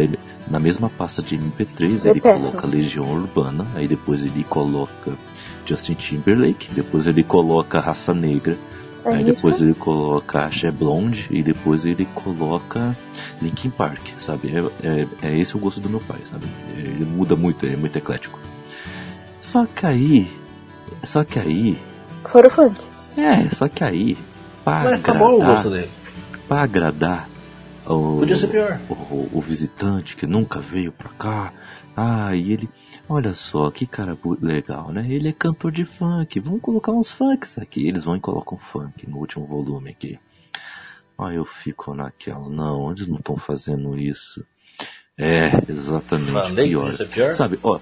na 0.47 0.59
mesma 0.59 0.89
pasta 0.89 1.21
de 1.21 1.37
MP3, 1.37 2.03
É 2.03 2.09
ele 2.09 2.19
coloca 2.19 2.65
Legião 2.65 3.05
Urbana, 3.05 3.63
aí 3.75 3.87
depois 3.87 4.23
ele 4.23 4.43
coloca 4.43 5.13
Justin 5.67 5.93
Timberlake, 5.93 6.73
depois 6.73 7.05
ele 7.05 7.23
coloca 7.23 7.79
Raça 7.79 8.11
Negra, 8.11 8.57
É 9.05 9.09
aí 9.09 9.29
isso? 9.29 9.35
depois 9.35 9.61
ele 9.61 9.75
coloca 9.75 10.45
Axé 10.45 10.71
Blonde 10.71 11.27
e 11.29 11.43
depois 11.43 11.85
ele 11.85 12.05
coloca 12.05 12.97
Linkin 13.39 13.69
Park, 13.69 14.01
sabe? 14.17 14.51
É, 14.51 14.87
é, 14.87 15.07
é 15.21 15.37
esse 15.37 15.55
o 15.55 15.59
gosto 15.59 15.79
do 15.79 15.91
meu 15.91 15.99
pai, 15.99 16.21
sabe? 16.31 16.47
Ele 16.75 17.05
muda 17.05 17.35
muito, 17.35 17.67
é 17.67 17.75
muito 17.75 17.95
eclético. 17.95 18.39
Só 19.39 19.63
que 19.67 19.85
aí, 19.85 20.31
só 21.03 21.23
que 21.23 21.37
aí, 21.37 21.77
funk. 22.49 22.94
É, 23.17 23.49
só 23.49 23.67
que 23.67 23.83
aí, 23.83 24.17
pra 24.63 24.83
Mas 24.83 25.01
tá 25.01 25.13
bom 25.13 25.31
o 25.31 25.35
agradar, 25.35 25.55
gosto 25.55 25.69
dele. 25.71 25.89
pra 26.47 26.61
agradar 26.63 27.29
o, 27.85 28.17
Podia 28.19 28.35
ser 28.35 28.47
pior. 28.47 28.79
o, 28.89 29.29
o 29.37 29.41
visitante 29.41 30.15
que 30.15 30.25
nunca 30.25 30.59
veio 30.59 30.91
pra 30.91 31.09
cá. 31.09 31.53
Ah, 31.95 32.35
e 32.35 32.51
ele, 32.51 32.69
olha 33.07 33.33
só, 33.33 33.69
que 33.71 33.85
cara 33.85 34.17
legal, 34.41 34.91
né? 34.91 35.05
Ele 35.09 35.29
é 35.29 35.33
cantor 35.33 35.71
de 35.71 35.85
funk, 35.85 36.39
vamos 36.39 36.61
colocar 36.61 36.91
uns 36.91 37.11
funks 37.11 37.57
aqui. 37.57 37.87
Eles 37.87 38.03
vão 38.03 38.15
e 38.17 38.19
colocam 38.19 38.57
funk 38.57 39.07
no 39.09 39.17
último 39.17 39.45
volume 39.45 39.91
aqui. 39.91 40.19
Aí 41.17 41.35
eu 41.35 41.45
fico 41.45 41.93
naquela, 41.93 42.49
não, 42.49 42.91
eles 42.91 43.07
não 43.07 43.17
estão 43.17 43.37
fazendo 43.37 43.97
isso. 43.97 44.43
É, 45.17 45.49
exatamente, 45.69 46.31
Falei 46.31 46.67
pior. 46.67 46.97
ser 46.97 47.07
pior. 47.07 47.33
Sabe, 47.35 47.57
ó, 47.63 47.79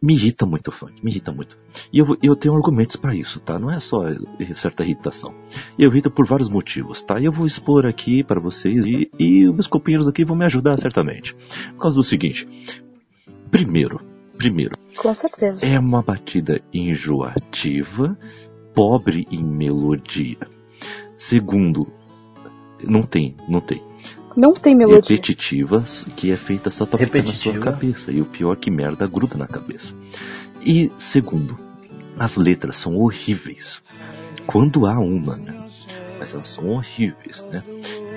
me 0.00 0.14
irrita 0.14 0.44
muito 0.46 0.68
o 0.68 0.72
funk, 0.72 1.02
me 1.04 1.10
irrita 1.10 1.32
muito. 1.32 1.56
E 1.92 1.98
eu, 1.98 2.16
eu 2.22 2.36
tenho 2.36 2.54
argumentos 2.54 2.96
pra 2.96 3.14
isso, 3.14 3.40
tá? 3.40 3.58
Não 3.58 3.70
é 3.70 3.80
só 3.80 4.08
eh, 4.08 4.54
certa 4.54 4.82
irritação. 4.84 5.34
Eu 5.78 5.90
irrito 5.90 6.10
por 6.10 6.26
vários 6.26 6.48
motivos, 6.48 7.02
tá? 7.02 7.18
E 7.20 7.24
eu 7.24 7.32
vou 7.32 7.46
expor 7.46 7.86
aqui 7.86 8.22
pra 8.22 8.40
vocês 8.40 8.84
e, 8.86 9.10
e 9.18 9.46
os 9.46 9.54
meus 9.54 9.66
companheiros 9.66 10.08
aqui 10.08 10.24
vão 10.24 10.36
me 10.36 10.44
ajudar 10.44 10.78
certamente. 10.78 11.34
Por 11.74 11.80
causa 11.82 11.96
do 11.96 12.02
seguinte. 12.02 12.48
Primeiro, 13.50 14.00
primeiro, 14.36 14.76
Com 14.96 15.14
certeza. 15.14 15.64
é 15.66 15.78
uma 15.78 16.02
batida 16.02 16.60
enjoativa, 16.72 18.18
pobre 18.74 19.26
em 19.30 19.42
melodia. 19.42 20.38
Segundo, 21.16 21.88
não 22.84 23.02
tem, 23.02 23.36
não 23.48 23.60
tem. 23.60 23.82
Não 24.38 24.54
tem 24.54 24.72
melodia. 24.72 25.16
Repetitiva, 25.16 25.84
que 26.14 26.30
é 26.30 26.36
feita 26.36 26.70
só 26.70 26.86
pra 26.86 26.96
ficar 26.96 27.24
na 27.24 27.26
sua 27.26 27.58
cabeça. 27.58 28.12
E 28.12 28.20
o 28.20 28.24
pior 28.24 28.52
é 28.52 28.56
que 28.56 28.70
merda 28.70 29.04
gruda 29.04 29.36
na 29.36 29.48
cabeça. 29.48 29.92
E 30.64 30.92
segundo, 30.96 31.58
as 32.16 32.36
letras 32.36 32.76
são 32.76 32.94
horríveis. 32.94 33.82
Quando 34.46 34.86
há 34.86 34.96
uma, 34.96 35.36
né? 35.36 35.66
Mas 36.20 36.32
elas 36.32 36.46
são 36.46 36.68
horríveis, 36.68 37.44
né? 37.50 37.64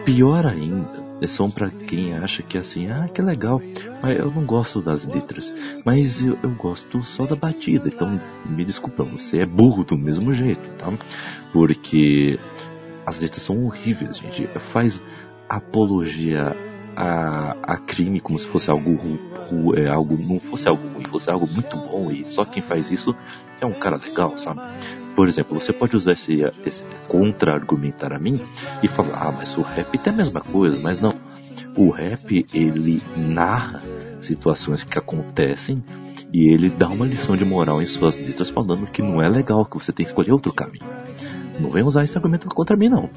Pior 0.05 0.45
ainda, 0.45 1.27
são 1.27 1.49
pra 1.49 1.71
quem 1.71 2.13
acha 2.13 2.43
que 2.43 2.55
é 2.55 2.61
assim, 2.61 2.87
ah, 2.91 3.07
que 3.11 3.21
legal, 3.21 3.59
mas 4.01 4.19
eu 4.19 4.29
não 4.29 4.43
gosto 4.43 4.79
das 4.79 5.05
letras, 5.05 5.51
mas 5.83 6.21
eu, 6.21 6.37
eu 6.41 6.49
gosto 6.51 7.03
só 7.03 7.25
da 7.25 7.35
batida, 7.35 7.87
então 7.87 8.19
me 8.45 8.65
desculpa, 8.65 9.03
você 9.03 9.39
é 9.39 9.45
burro 9.45 9.83
do 9.83 9.97
mesmo 9.97 10.33
jeito, 10.33 10.67
tá? 10.79 10.91
Porque 11.53 12.39
as 13.05 13.19
letras 13.19 13.43
são 13.43 13.63
horríveis, 13.65 14.17
gente. 14.17 14.47
Faz 14.71 15.03
apologia 15.55 16.55
a, 16.95 17.55
a 17.63 17.77
crime 17.77 18.21
como 18.21 18.39
se 18.39 18.47
fosse 18.47 18.69
algo, 18.69 18.95
ru, 18.95 19.77
é, 19.77 19.89
algo 19.89 20.17
não 20.17 20.39
fosse 20.39 20.67
algo 20.67 20.87
ruim, 20.87 21.03
fosse 21.05 21.29
algo 21.29 21.47
muito 21.47 21.75
bom 21.75 22.09
e 22.11 22.25
só 22.25 22.45
quem 22.45 22.63
faz 22.63 22.89
isso 22.89 23.13
é 23.59 23.65
um 23.65 23.73
cara 23.73 23.97
legal, 23.97 24.37
sabe? 24.37 24.61
Por 25.15 25.27
exemplo, 25.27 25.59
você 25.59 25.73
pode 25.73 25.95
usar 25.95 26.13
esse, 26.13 26.39
esse 26.65 26.83
contra-argumentar 27.07 28.13
a 28.13 28.19
mim 28.19 28.39
e 28.81 28.87
falar, 28.87 29.27
ah, 29.27 29.31
mas 29.31 29.57
o 29.57 29.61
rap 29.61 29.97
tem 29.97 30.13
a 30.13 30.15
mesma 30.15 30.39
coisa, 30.39 30.79
mas 30.81 31.01
não. 31.01 31.13
O 31.75 31.89
rap, 31.89 32.45
ele 32.53 33.01
narra 33.17 33.81
situações 34.21 34.83
que 34.83 34.97
acontecem 34.97 35.83
e 36.31 36.49
ele 36.49 36.69
dá 36.69 36.87
uma 36.87 37.05
lição 37.05 37.35
de 37.35 37.43
moral 37.43 37.81
em 37.81 37.85
suas 37.85 38.17
letras 38.17 38.49
falando 38.49 38.87
que 38.87 39.01
não 39.01 39.21
é 39.21 39.27
legal, 39.27 39.65
que 39.65 39.75
você 39.75 39.91
tem 39.91 40.05
que 40.05 40.11
escolher 40.11 40.31
outro 40.31 40.53
caminho. 40.53 40.85
Não 41.59 41.69
vem 41.69 41.83
usar 41.83 42.03
esse 42.03 42.17
argumento 42.17 42.47
contra 42.47 42.77
mim, 42.77 42.87
não. 42.87 43.09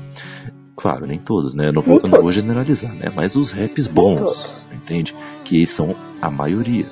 Claro, 0.76 1.06
nem 1.06 1.18
todos, 1.18 1.54
né? 1.54 1.68
Eu 1.68 1.72
não 1.72 1.82
vou, 1.82 2.00
não 2.02 2.20
vou 2.20 2.32
generalizar, 2.32 2.92
né? 2.94 3.10
Mas 3.14 3.36
os 3.36 3.52
raps 3.52 3.86
bons, 3.86 4.46
entende? 4.72 5.14
Que 5.44 5.66
são 5.66 5.94
a 6.20 6.30
maioria. 6.30 6.86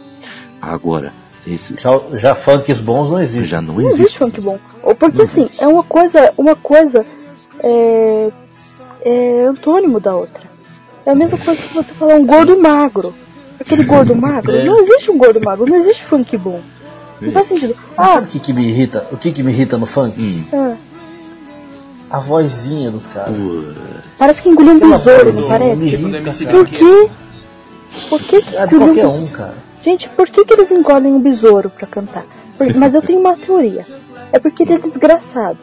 Agora, 0.61 1.13
esse 1.47 1.75
Já, 1.79 1.91
já 2.15 2.35
funks 2.35 2.81
bons 2.81 3.11
não 3.11 3.21
existem. 3.21 3.45
já 3.45 3.61
não 3.61 3.75
Não 3.75 3.81
existe 3.83 4.01
existe. 4.03 4.19
funk 4.19 4.41
bom. 4.41 4.59
Ou 4.83 4.95
porque 4.95 5.19
Não 5.19 5.25
assim, 5.25 5.43
existe. 5.43 5.63
é 5.63 5.67
uma 5.67 5.83
coisa, 5.83 6.33
uma 6.39 6.55
coisa 6.55 7.05
é, 7.61 8.31
é 9.05 9.45
antônimo 9.47 9.99
da 9.99 10.15
outra. 10.15 10.43
É 11.05 11.11
a 11.11 11.15
mesma 11.17 11.37
coisa 11.39 11.61
que 11.61 11.75
você 11.75 11.93
falar 11.93 12.15
um 12.15 12.25
gordo 12.27 12.57
magro. 12.61 13.13
Aquele 13.59 13.83
gordo 13.83 14.15
magro, 14.15 14.53
É. 14.57 14.65
não 14.65 14.79
existe 14.81 15.11
um 15.11 15.19
gordo 15.19 15.41
magro, 15.41 15.67
não 15.67 15.77
existe 15.77 16.05
funk 16.05 16.37
bom. 16.37 16.61
Não 17.21 17.33
faz 17.33 17.49
sentido. 17.49 17.75
Mas 17.97 18.09
Ah, 18.09 18.15
sabe 18.15 18.27
o 18.27 18.31
que, 18.31 18.39
que 18.41 18.53
me 18.53 18.69
irrita? 18.69 19.07
O 19.13 19.17
que, 19.17 19.33
que 19.33 19.43
me 19.43 19.51
irrita 19.53 19.77
no 19.79 19.87
funk? 19.87 20.21
Hum, 20.21 20.45
ah, 20.53 20.77
A 22.13 22.19
vozinha 22.19 22.91
dos 22.91 23.07
caras. 23.07 23.35
parece 24.19 24.43
que 24.43 24.49
engoliu 24.51 24.75
um 24.75 24.79
besouro, 24.91 25.33
não 25.33 25.49
parece? 25.49 25.87
Tipo 25.89 26.03
do 26.09 26.17
irrita, 26.17 26.19
MC 26.19 26.45
cara. 26.45 26.59
Por 26.59 26.67
quê? 26.69 27.11
Por 28.09 28.21
que 28.23 28.43
que 28.43 28.57
Ah, 28.57 28.67
de 28.67 28.77
qualquer 28.77 29.07
um 29.07 29.25
um, 29.25 29.27
cara. 29.29 29.55
Gente, 29.83 30.09
por 30.11 30.29
que, 30.29 30.45
que 30.45 30.55
eles 30.55 30.71
engolem 30.71 31.13
um 31.13 31.21
besouro 31.21 31.71
pra 31.71 31.87
cantar? 31.87 32.25
Por- 32.57 32.73
mas 32.77 32.95
eu 32.95 33.03
tenho 33.03 33.19
uma 33.21 33.37
teoria. 33.37 33.85
É 34.31 34.39
porque 34.39 34.63
ele 34.63 34.75
é 34.75 34.79
desgraçado. 34.79 35.59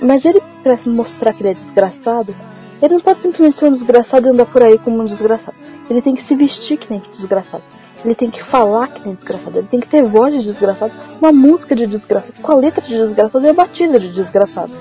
Mas 0.00 0.24
ele, 0.24 0.40
pra 0.62 0.78
mostrar 0.86 1.32
que 1.34 1.42
ele 1.42 1.50
é 1.50 1.54
desgraçado, 1.54 2.34
Ele 2.82 2.94
não 2.94 3.00
pode 3.00 3.18
simplesmente 3.18 3.56
ser 3.58 3.66
um 3.66 3.74
desgraçado 3.74 4.26
e 4.26 4.30
andar 4.30 4.46
por 4.46 4.62
aí 4.64 4.78
como 4.78 5.02
um 5.02 5.04
desgraçado. 5.04 5.56
Ele 5.90 6.00
tem 6.00 6.14
que 6.14 6.22
se 6.22 6.34
vestir 6.34 6.78
que 6.78 6.90
nem 6.90 7.02
desgraçado. 7.12 7.62
Ele 8.02 8.14
tem 8.14 8.30
que 8.30 8.42
falar 8.42 8.88
que 8.88 9.04
nem 9.04 9.14
desgraçado. 9.14 9.58
Ele 9.58 9.68
tem 9.70 9.80
que 9.80 9.86
ter 9.86 10.02
voz 10.02 10.32
de 10.32 10.42
desgraçado, 10.42 10.90
uma 11.20 11.30
música 11.30 11.76
de 11.76 11.86
desgraçado, 11.86 12.32
com 12.40 12.50
a 12.52 12.54
letra 12.54 12.80
de 12.80 12.96
desgraçado 12.96 13.44
e 13.44 13.48
a 13.50 13.52
batida 13.52 14.00
de 14.00 14.10
desgraçado. 14.10 14.72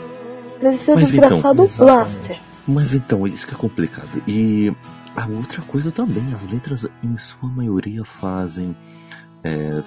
Ser 0.79 0.91
o 0.91 0.95
Mas 0.95 1.13
então, 1.13 1.29
desgraçado 1.29 1.67
blaster. 1.77 2.39
Mas 2.67 2.93
então, 2.93 3.25
isso 3.25 3.47
que 3.47 3.53
é 3.53 3.57
complicado. 3.57 4.21
E 4.27 4.73
a 5.15 5.25
outra 5.27 5.61
coisa 5.61 5.91
também, 5.91 6.33
as 6.33 6.51
letras 6.51 6.85
em 7.03 7.17
sua 7.17 7.49
maioria 7.49 8.03
fazem. 8.03 8.75
é, 9.43 9.83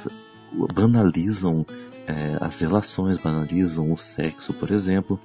banalizam 0.74 1.64
é, 2.06 2.36
as 2.40 2.60
relações, 2.60 3.18
banalizam 3.18 3.92
o 3.92 3.96
sexo, 3.96 4.52
por 4.52 4.70
exemplo, 4.70 5.18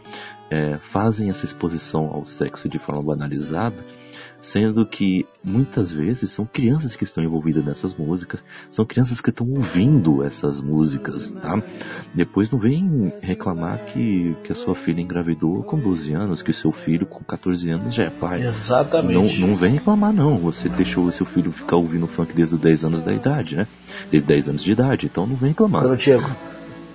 é, 0.50 0.78
fazem 0.78 1.30
essa 1.30 1.45
exposição 1.45 2.06
ao 2.06 2.26
sexo 2.26 2.70
de 2.70 2.80
forma 2.80 3.02
banalizada, 3.02 3.78
sendo 4.48 4.86
que 4.86 5.26
muitas 5.43 5.91
vezes 5.91 6.32
são 6.32 6.45
crianças 6.45 6.95
que 6.95 7.04
estão 7.04 7.22
envolvidas 7.22 7.66
nessas 7.66 7.93
músicas, 7.93 8.39
são 8.72 8.86
crianças 8.86 9.20
que 9.20 9.30
estão 9.30 9.45
ouvindo 9.50 10.24
essas 10.24 10.62
músicas, 10.62 11.32
tá? 11.32 11.62
Depois 12.14 12.50
não 12.50 12.58
vem 12.58 13.12
reclamar 13.22 13.78
que, 13.88 14.38
que 14.45 14.52
a 14.54 14.56
sua 14.56 14.74
filha 14.74 15.02
engravidou 15.02 15.64
com 15.64 15.78
12 15.78 16.14
anos, 16.14 16.41
que 16.41 16.52
o 16.52 16.54
seu 16.54 16.72
filho 16.72 17.06
com 17.06 17.22
14 17.26 17.70
anos 17.70 17.93
já 17.93 18.06
é 18.06 18.10
pai. 18.10 18.39
Não, 18.39 18.50
Exatamente. 18.52 19.41
não 19.41 19.58
vem 19.58 19.74
reclamar 19.74 20.14
não, 20.14 20.38
você 20.38 20.70
deixou 20.70 21.06
o 21.06 21.12
seu 21.12 21.26
filho 21.26 21.52
ficar 21.52 21.76
ouvindo 21.76 22.08
funk 22.08 22.34
desde 22.34 22.56
os 22.56 22.62
10 22.62 22.86
anos 22.86 23.04
da 23.04 23.14
idade, 23.14 23.58
né? 23.58 23.68
Desde 24.10 24.28
10 24.30 24.50
anos 24.50 24.64
de 24.64 24.72
idade, 24.72 25.08
então 25.08 25.28
não 25.28 25.36
vem 25.36 25.50
reclamar. 25.50 25.98
Tinha, 25.98 26.20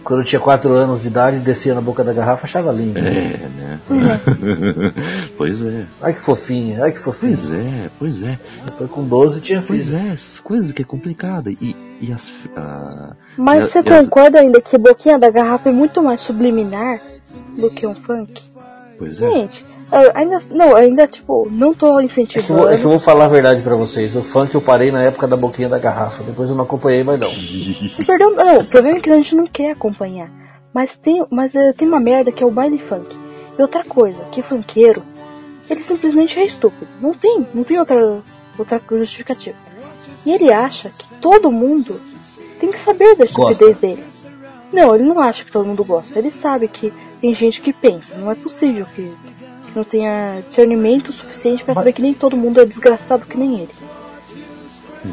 quando 0.04 0.20
eu 0.20 0.24
tinha 0.24 0.40
4 0.40 0.72
anos 0.72 1.02
de 1.02 1.08
idade, 1.08 1.38
descia 1.38 1.74
na 1.74 1.80
boca 1.80 2.02
da 2.04 2.12
garrafa, 2.12 2.44
achava 2.46 2.72
lindo. 2.72 2.98
É, 2.98 3.02
né? 3.02 3.80
pois 5.36 5.62
é, 5.62 5.84
Ai 6.00 6.12
que 6.14 6.20
fofinha, 6.20 6.84
ai 6.84 6.92
que 6.92 6.98
fofinha. 6.98 7.36
pois 7.36 7.50
é, 7.52 7.90
pois 7.98 8.22
é. 8.22 8.38
Depois 8.64 8.90
com 8.90 9.04
12 9.04 9.40
tinha 9.40 9.62
Pois 9.62 9.86
filho. 9.86 9.98
é, 9.98 10.08
essas 10.12 10.38
coisas 10.40 10.72
que 10.72 10.82
é 10.82 10.84
complicada. 10.84 11.50
E, 11.50 11.76
e 12.00 12.12
as. 12.12 12.32
ah, 12.56 13.14
Mas 13.36 13.70
você 13.70 13.78
a- 13.78 13.82
as- 13.98 14.04
concorda 14.08 14.40
ainda 14.40 14.60
que 14.60 14.76
Boquinha 14.78 15.18
da 15.18 15.30
Garrafa 15.30 15.68
é 15.68 15.72
muito 15.72 16.02
mais 16.02 16.20
subliminar 16.20 17.00
do 17.56 17.70
que 17.70 17.86
um 17.86 17.94
funk? 17.94 18.42
Pois 18.98 19.20
é. 19.20 19.28
Gente, 19.28 19.66
eu 19.92 20.10
ainda, 20.14 20.38
não, 20.50 20.74
ainda, 20.74 21.06
tipo, 21.06 21.48
não 21.50 21.74
tô 21.74 21.98
É 21.98 22.00
que, 22.00 22.06
incentivando. 22.06 22.68
é 22.70 22.76
que 22.78 22.84
eu 22.84 22.90
vou 22.90 22.98
falar 22.98 23.26
a 23.26 23.28
verdade 23.28 23.60
pra 23.62 23.74
vocês. 23.76 24.14
O 24.16 24.22
funk 24.22 24.54
eu 24.54 24.60
parei 24.62 24.90
na 24.90 25.02
época 25.02 25.26
da 25.26 25.36
boquinha 25.36 25.68
da 25.68 25.78
garrafa. 25.78 26.22
Depois 26.22 26.48
eu 26.50 26.56
não 26.56 26.64
acompanhei 26.64 27.04
mais 27.04 27.20
não. 27.20 27.28
Perdão, 28.06 28.30
não, 28.34 28.58
o 28.58 28.64
problema 28.64 28.98
é 28.98 29.00
que 29.00 29.10
a 29.10 29.16
gente 29.16 29.36
não 29.36 29.46
quer 29.46 29.72
acompanhar. 29.72 30.30
Mas 30.72 30.96
tem, 30.96 31.24
mas 31.30 31.54
eh, 31.54 31.72
tem 31.74 31.86
uma 31.86 32.00
merda 32.00 32.32
que 32.32 32.42
é 32.42 32.46
o 32.46 32.50
baile 32.50 32.78
funk. 32.78 33.14
E 33.58 33.60
outra 33.60 33.84
coisa, 33.84 34.18
que 34.32 34.40
funkeiro, 34.40 35.02
ele 35.68 35.82
simplesmente 35.82 36.38
é 36.40 36.44
estúpido. 36.44 36.88
Não 37.00 37.12
tem, 37.12 37.46
não 37.52 37.62
tem 37.62 37.78
outra, 37.78 38.20
outra 38.58 38.80
justificativa. 38.92 39.56
E 40.24 40.32
ele 40.32 40.50
acha 40.50 40.88
que 40.88 41.06
todo 41.20 41.52
mundo 41.52 42.00
tem 42.58 42.70
que 42.72 42.78
saber 42.78 43.14
da 43.16 43.24
estupidez 43.24 43.58
Gosta. 43.58 43.86
dele. 43.86 44.02
Não, 44.72 44.94
ele 44.94 45.04
não 45.04 45.20
acha 45.20 45.44
que 45.44 45.52
todo 45.52 45.66
mundo 45.66 45.84
gosta. 45.84 46.18
Ele 46.18 46.30
sabe 46.30 46.66
que 46.66 46.90
tem 47.20 47.34
gente 47.34 47.60
que 47.60 47.72
pensa. 47.74 48.16
Não 48.16 48.30
é 48.30 48.34
possível 48.34 48.86
que 48.96 49.12
não 49.76 49.84
tenha 49.84 50.42
discernimento 50.46 51.12
suficiente 51.12 51.64
pra 51.64 51.74
saber 51.74 51.92
que 51.92 52.02
nem 52.02 52.14
todo 52.14 52.36
mundo 52.36 52.60
é 52.60 52.64
desgraçado 52.64 53.26
que 53.26 53.36
nem 53.36 53.54
ele. 53.60 53.70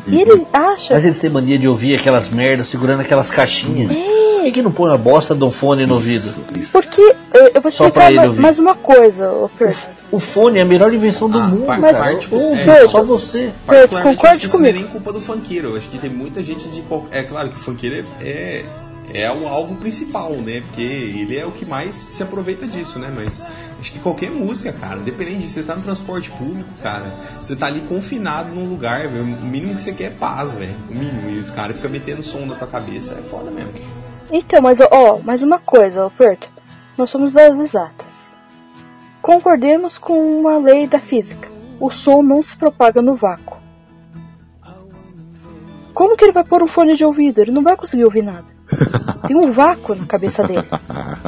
E 0.08 0.22
ele 0.22 0.46
acha 0.54 0.94
Mas 0.94 1.04
eles 1.04 1.18
têm 1.18 1.32
mania 1.32 1.58
de 1.58 1.68
ouvir 1.68 1.96
aquelas 2.00 2.30
merdas 2.30 2.68
segurando 2.68 3.02
aquelas 3.02 3.32
caixinhas. 3.32 3.92
Por 3.92 4.52
que, 4.54 4.62
não 4.62 4.72
põe 4.72 4.94
a 4.94 4.98
bosta 4.98 5.34
de 5.36 5.44
um 5.44 5.52
fone 5.52 5.86
no 5.86 5.96
ouvido? 5.96 6.34
Porque 6.72 7.02
eh, 7.34 7.52
eu 7.56 7.62
vou 7.62 7.70
explicar 7.70 8.08
ele 8.08 8.16
ma- 8.20 8.26
ouvir. 8.28 8.40
mais 8.42 8.58
uma 8.60 8.74
coisa, 8.76 9.50
Fer. 9.58 9.76
O 10.12 10.20
fone 10.20 10.60
é 10.60 10.62
a 10.62 10.66
melhor 10.66 10.94
invenção 10.94 11.30
do 11.30 11.38
Ah, 11.40 11.48
mundo, 11.48 11.66
par- 11.66 11.80
parte- 11.82 12.28
Ouve, 12.34 12.70
é. 12.70 12.88
só 12.88 13.04
você. 13.04 13.52
Eu 13.68 13.88
concorde 13.90 14.46
acho 14.46 14.48
não 14.48 14.66
é 14.66 14.70
comigo. 14.72 14.78
nem 14.80 14.88
culpa 14.88 15.12
do 15.14 15.22
funkeiro. 15.22 15.70
Eu 15.70 15.78
acho 15.78 15.90
que 15.90 15.98
tem 15.98 16.10
muita 16.10 16.42
gente 16.44 16.68
de. 16.70 16.84
É 17.12 17.24
claro 17.24 17.50
que 17.50 17.56
o 17.58 17.60
funkeiro 17.60 18.06
é, 18.22 18.64
é, 19.14 19.24
é 19.24 19.32
o 19.32 19.48
alvo 19.48 19.76
principal, 19.76 20.32
né? 20.34 20.62
Porque 20.68 20.82
ele 20.82 21.38
é 21.38 21.46
o 21.46 21.52
que 21.52 21.66
mais 21.66 21.94
se 21.94 22.24
aproveita 22.24 22.66
disso, 22.66 22.98
né? 22.98 23.12
Mas 23.16 23.44
acho 23.80 23.92
que 23.92 24.00
qualquer 24.00 24.30
música, 24.30 24.74
cara, 24.74 25.00
independente 25.00 25.44
de 25.44 25.50
você 25.50 25.64
tá 25.64 25.76
no 25.76 25.82
transporte 25.82 26.30
público, 26.32 26.70
cara, 26.82 27.14
você 27.42 27.56
tá 27.56 27.68
ali 27.68 27.82
confinado 27.82 28.50
num 28.50 28.68
lugar, 28.68 29.08
velho, 29.08 29.24
o 29.24 29.46
mínimo 29.46 29.76
que 29.76 29.84
você 29.84 29.94
quer 29.94 30.06
é 30.06 30.10
paz, 30.10 30.56
velho. 30.56 30.76
O 30.90 30.96
mínimo. 30.96 31.30
E 31.30 31.40
os 31.40 31.50
caras 31.50 31.76
ficam 31.76 31.90
metendo 31.90 32.22
som 32.24 32.46
na 32.46 32.56
tua 32.56 32.68
cabeça, 32.68 33.14
é 33.14 33.22
foda 33.22 33.50
mesmo. 33.52 33.74
Então, 34.32 34.62
mas 34.62 34.80
ó, 34.80 35.20
mais 35.24 35.42
uma 35.42 35.60
coisa, 35.60 36.06
ô 36.06 36.12
Perto. 36.12 36.48
Nós 36.98 37.10
somos 37.10 37.34
das 37.34 37.58
exatas. 37.60 38.30
Concordemos 39.22 39.98
com 39.98 40.40
uma 40.40 40.58
lei 40.58 40.88
da 40.88 41.00
física. 41.00 41.48
O 41.80 41.90
som 41.90 42.22
não 42.22 42.42
se 42.42 42.58
propaga 42.58 43.02
no 43.02 43.16
vácuo. 43.16 43.58
Como 45.94 46.16
que 46.16 46.26
ele 46.26 46.34
vai 46.34 46.44
pôr 46.44 46.62
um 46.62 46.68
fone 46.68 46.96
de 46.96 47.06
ouvido? 47.06 47.42
Ele 47.42 47.52
não 47.52 47.64
vai 47.64 47.76
conseguir 47.76 48.06
ouvir 48.06 48.24
nada. 48.24 48.59
Tem 49.28 49.36
um 49.36 49.52
vácuo 49.52 49.96
na 49.96 50.06
cabeça 50.06 50.44
dele. 50.44 50.68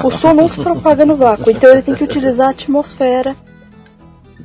O 0.04 0.12
som 0.12 0.34
não 0.34 0.48
se 0.48 0.62
propaga 0.62 1.06
no 1.06 1.16
vácuo, 1.16 1.52
então 1.52 1.70
ele 1.72 1.82
tem 1.82 1.96
que 1.96 2.04
utilizar 2.04 2.48
a 2.48 2.52
atmosfera 2.52 3.36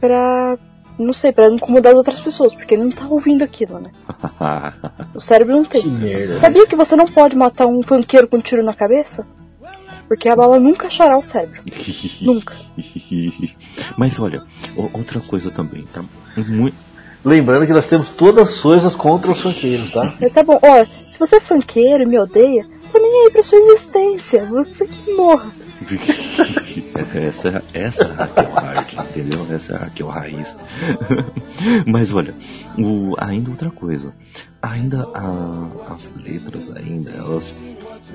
pra. 0.01 0.57
não 0.99 1.13
sei, 1.13 1.33
não 1.37 1.55
incomodar 1.55 1.93
as 1.93 1.99
outras 1.99 2.21
pessoas, 2.21 2.55
porque 2.55 2.75
ele 2.75 2.85
não 2.85 2.91
tá 2.91 3.07
ouvindo 3.09 3.43
aquilo, 3.45 3.79
né? 3.79 3.91
O 5.15 5.21
cérebro 5.21 5.57
não 5.57 5.65
tem. 5.65 5.83
Que 5.83 5.89
merda. 5.89 6.39
Sabia 6.39 6.67
que 6.67 6.77
você 6.77 6.97
não 6.97 7.07
pode 7.07 7.37
matar 7.37 7.67
um 7.67 7.83
funkeiro 7.83 8.29
com 8.29 8.37
um 8.37 8.41
tiro 8.41 8.65
na 8.65 8.75
cabeça? 8.75 9.27
Porque 10.09 10.29
a 10.29 10.37
bala 10.37 10.61
nunca 10.61 10.87
achará 10.87 11.19
o 11.19 11.25
cérebro. 11.25 11.63
Nunca. 12.23 12.55
Mas 13.97 14.21
olha, 14.21 14.45
outra 14.93 15.21
coisa 15.21 15.51
também, 15.51 15.85
tá? 15.93 16.01
Muito, 16.37 16.77
Lembrando 17.27 17.67
que 17.67 17.73
nós 17.73 17.89
temos 17.89 18.09
todas 18.09 18.49
as 18.49 18.63
coisas 18.63 18.95
contra 18.95 19.33
os 19.33 19.41
funkeiros, 19.41 19.91
tá? 19.91 20.15
Mas 20.21 20.33
tá 20.33 20.45
bom, 20.45 20.61
olha, 20.63 20.85
se 20.85 21.19
você 21.19 21.37
é 21.37 21.41
funkeiro 21.41 22.05
e 22.05 22.07
me 22.07 22.17
odeia, 22.17 22.65
tô 22.97 23.03
nem 23.03 23.25
aí 23.27 23.31
pra 23.31 23.43
sua 23.43 23.59
existência. 23.59 24.45
Você 24.47 24.87
que 24.87 25.13
morra. 25.13 25.51
essa, 27.15 27.63
essa 27.73 28.05
é 28.05 28.11
a 28.11 28.15
Raquel 28.15 28.51
Hard, 28.53 28.93
entendeu? 29.09 29.47
Essa 29.51 29.73
é 29.73 29.77
a 29.77 29.79
Raquel 29.81 30.09
Raiz. 30.09 30.57
Mas 31.87 32.13
olha, 32.13 32.35
o, 32.79 33.15
ainda 33.19 33.51
outra 33.51 33.71
coisa. 33.71 34.13
Ainda 34.61 35.07
a- 35.15 35.95
as 35.95 36.13
letras 36.25 36.71
ainda, 36.71 37.11
elas 37.11 37.55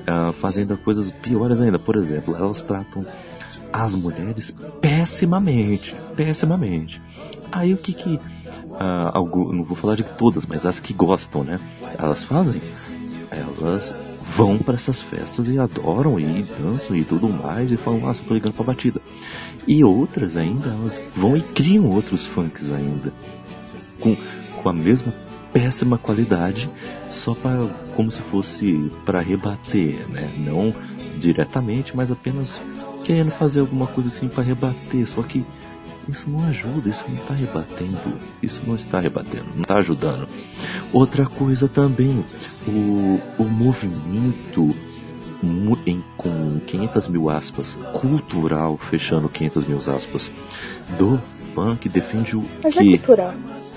ah, 0.06 0.32
fazem 0.40 0.66
coisas 0.66 1.10
piores 1.10 1.60
ainda. 1.60 1.78
Por 1.78 1.96
exemplo, 1.96 2.34
elas 2.36 2.62
tratam 2.62 3.06
as 3.72 3.94
mulheres 3.94 4.54
pessimamente. 4.80 5.94
Pessimamente. 6.16 7.00
Aí 7.50 7.72
o 7.72 7.78
que 7.78 7.92
que. 7.92 8.20
algu- 9.14 9.52
não 9.52 9.64
vou 9.64 9.76
falar 9.76 9.94
de 9.96 10.04
todas, 10.04 10.44
mas 10.46 10.66
as 10.66 10.78
que 10.80 10.92
gostam, 10.92 11.42
né? 11.44 11.58
Elas 11.98 12.22
fazem. 12.22 12.60
Elas 13.30 13.94
vão 14.36 14.58
para 14.58 14.74
essas 14.74 15.00
festas 15.00 15.48
e 15.48 15.58
adoram 15.58 16.18
e 16.18 16.42
dançam 16.42 16.96
e 16.96 17.04
tudo 17.04 17.28
mais 17.28 17.70
e 17.70 17.76
falam, 17.76 18.00
nossa, 18.00 18.22
tô 18.26 18.34
ligando 18.34 18.54
pra 18.54 18.64
batida. 18.64 19.00
E 19.66 19.84
outras 19.84 20.36
ainda, 20.36 20.68
elas 20.68 21.00
vão 21.16 21.36
e 21.36 21.42
criam 21.42 21.88
outros 21.88 22.26
funks 22.26 22.72
ainda. 22.72 23.12
Com, 24.00 24.16
com 24.62 24.68
a 24.68 24.72
mesma 24.72 25.14
péssima 25.52 25.98
qualidade, 25.98 26.68
só 27.10 27.34
para 27.34 27.66
como 27.94 28.10
se 28.10 28.22
fosse 28.22 28.90
para 29.04 29.20
rebater, 29.20 30.08
né? 30.08 30.32
Não 30.38 30.74
diretamente, 31.18 31.94
mas 31.94 32.10
apenas 32.10 32.60
querendo 33.04 33.30
fazer 33.32 33.60
alguma 33.60 33.86
coisa 33.86 34.08
assim 34.08 34.28
para 34.28 34.42
rebater. 34.42 35.06
Só 35.06 35.22
que 35.22 35.44
isso 36.08 36.28
não 36.28 36.44
ajuda, 36.46 36.88
isso 36.88 37.04
não 37.08 37.16
está 37.16 37.34
rebatendo, 37.34 37.98
isso 38.42 38.62
não 38.66 38.74
está 38.74 38.98
rebatendo, 38.98 39.46
não 39.54 39.62
está 39.62 39.76
ajudando. 39.76 40.28
Outra 40.92 41.26
coisa 41.26 41.68
também, 41.68 42.24
o, 42.66 43.20
o 43.38 43.44
movimento 43.44 44.74
em, 45.86 46.02
com 46.16 46.60
500 46.66 47.08
mil 47.08 47.28
aspas, 47.30 47.78
cultural, 47.92 48.78
fechando 48.78 49.28
500 49.28 49.66
mil 49.66 49.78
aspas, 49.78 50.30
do 50.98 51.20
funk 51.54 51.88
defende 51.88 52.36
o 52.36 52.44
Mas 52.62 52.76
é 52.76 52.80
que? 52.80 52.98
cultural. 52.98 53.34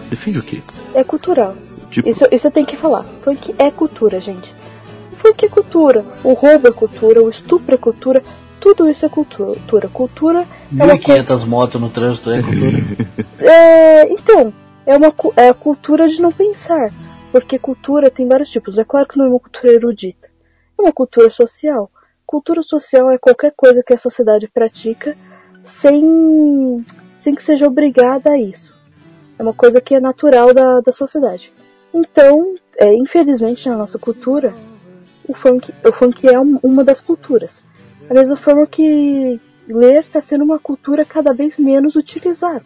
Defende 0.09 0.39
o 0.39 0.43
quê? 0.43 0.61
É 0.93 1.03
cultural. 1.03 1.55
Tipo, 1.89 2.07
Isso, 2.09 2.25
isso 2.31 2.47
eu 2.47 2.51
tenho 2.51 2.67
que 2.67 2.77
falar. 2.77 3.03
Funk 3.23 3.55
é 3.57 3.71
cultura, 3.71 4.19
gente. 4.21 4.53
Funk 5.19 5.45
é 5.45 5.49
cultura. 5.49 6.05
O 6.23 6.33
roubo 6.33 6.67
é 6.67 6.71
cultura, 6.71 7.23
o 7.23 7.29
estupro 7.29 7.73
é 7.73 7.77
cultura. 7.77 8.23
Tudo 8.59 8.89
isso 8.89 9.05
é 9.05 9.09
cultura. 9.09 9.87
Cultura 9.89 10.39
é 10.77 10.83
uma 10.83 10.97
coisa. 10.99 11.23
1.500 11.23 11.45
motos 11.45 11.81
no 11.81 11.89
trânsito 11.89 12.31
é 12.31 12.41
cultura. 12.41 13.25
É, 13.39 14.11
então, 14.11 14.53
é 14.85 14.95
uma 14.97 15.13
é 15.35 15.49
a 15.49 15.53
cultura 15.53 16.07
de 16.07 16.21
não 16.21 16.31
pensar. 16.31 16.91
Porque 17.31 17.59
cultura 17.59 18.09
tem 18.09 18.27
vários 18.27 18.49
tipos. 18.49 18.77
É 18.77 18.83
claro 18.83 19.07
que 19.07 19.17
não 19.17 19.25
é 19.25 19.29
uma 19.29 19.39
cultura 19.39 19.73
erudita. 19.73 20.27
É 20.79 20.81
uma 20.81 20.91
cultura 20.93 21.29
social. 21.29 21.91
Cultura 22.25 22.63
social 22.63 23.11
é 23.11 23.17
qualquer 23.17 23.53
coisa 23.55 23.83
que 23.83 23.93
a 23.93 23.97
sociedade 23.97 24.47
pratica 24.47 25.15
sem, 25.63 26.83
sem 27.19 27.35
que 27.35 27.43
seja 27.43 27.67
obrigada 27.67 28.31
a 28.31 28.39
isso. 28.39 28.73
É 29.37 29.43
uma 29.43 29.53
coisa 29.53 29.81
que 29.81 29.93
é 29.93 29.99
natural 29.99 30.53
da, 30.53 30.79
da 30.79 30.91
sociedade. 30.93 31.51
Então, 31.93 32.55
é, 32.77 32.93
infelizmente 32.95 33.67
na 33.69 33.77
nossa 33.77 33.99
cultura, 33.99 34.53
o 35.27 35.33
funk, 35.33 35.73
o 35.83 35.91
funk 35.91 36.27
é 36.27 36.39
um- 36.39 36.59
uma 36.63 36.83
das 36.83 36.99
culturas. 37.01 37.63
Da 38.07 38.15
mesma 38.15 38.37
forma 38.37 38.67
que 38.67 39.39
ler 39.67 40.01
está 40.01 40.21
sendo 40.21 40.43
uma 40.43 40.59
cultura 40.59 41.03
cada 41.05 41.33
vez 41.33 41.57
menos 41.57 41.95
utilizada. 41.95 42.63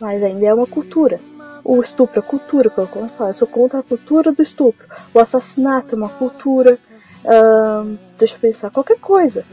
mas 0.00 0.22
ainda 0.22 0.46
é 0.46 0.54
uma 0.54 0.66
cultura. 0.66 1.20
O 1.62 1.82
estupro 1.82 2.18
é 2.18 2.22
cultura, 2.22 2.70
como 2.70 3.04
eu 3.04 3.10
falo, 3.10 3.30
eu 3.30 3.34
sou 3.34 3.46
contra 3.46 3.80
a 3.80 3.82
cultura 3.82 4.32
do 4.32 4.42
estupro. 4.42 4.86
O 5.12 5.18
assassinato 5.18 5.94
é 5.94 5.98
uma 5.98 6.08
cultura. 6.08 6.78
Ahn, 7.24 7.96
deixa 8.18 8.34
eu 8.34 8.38
pensar, 8.40 8.70
qualquer 8.70 8.98
coisa. 8.98 9.44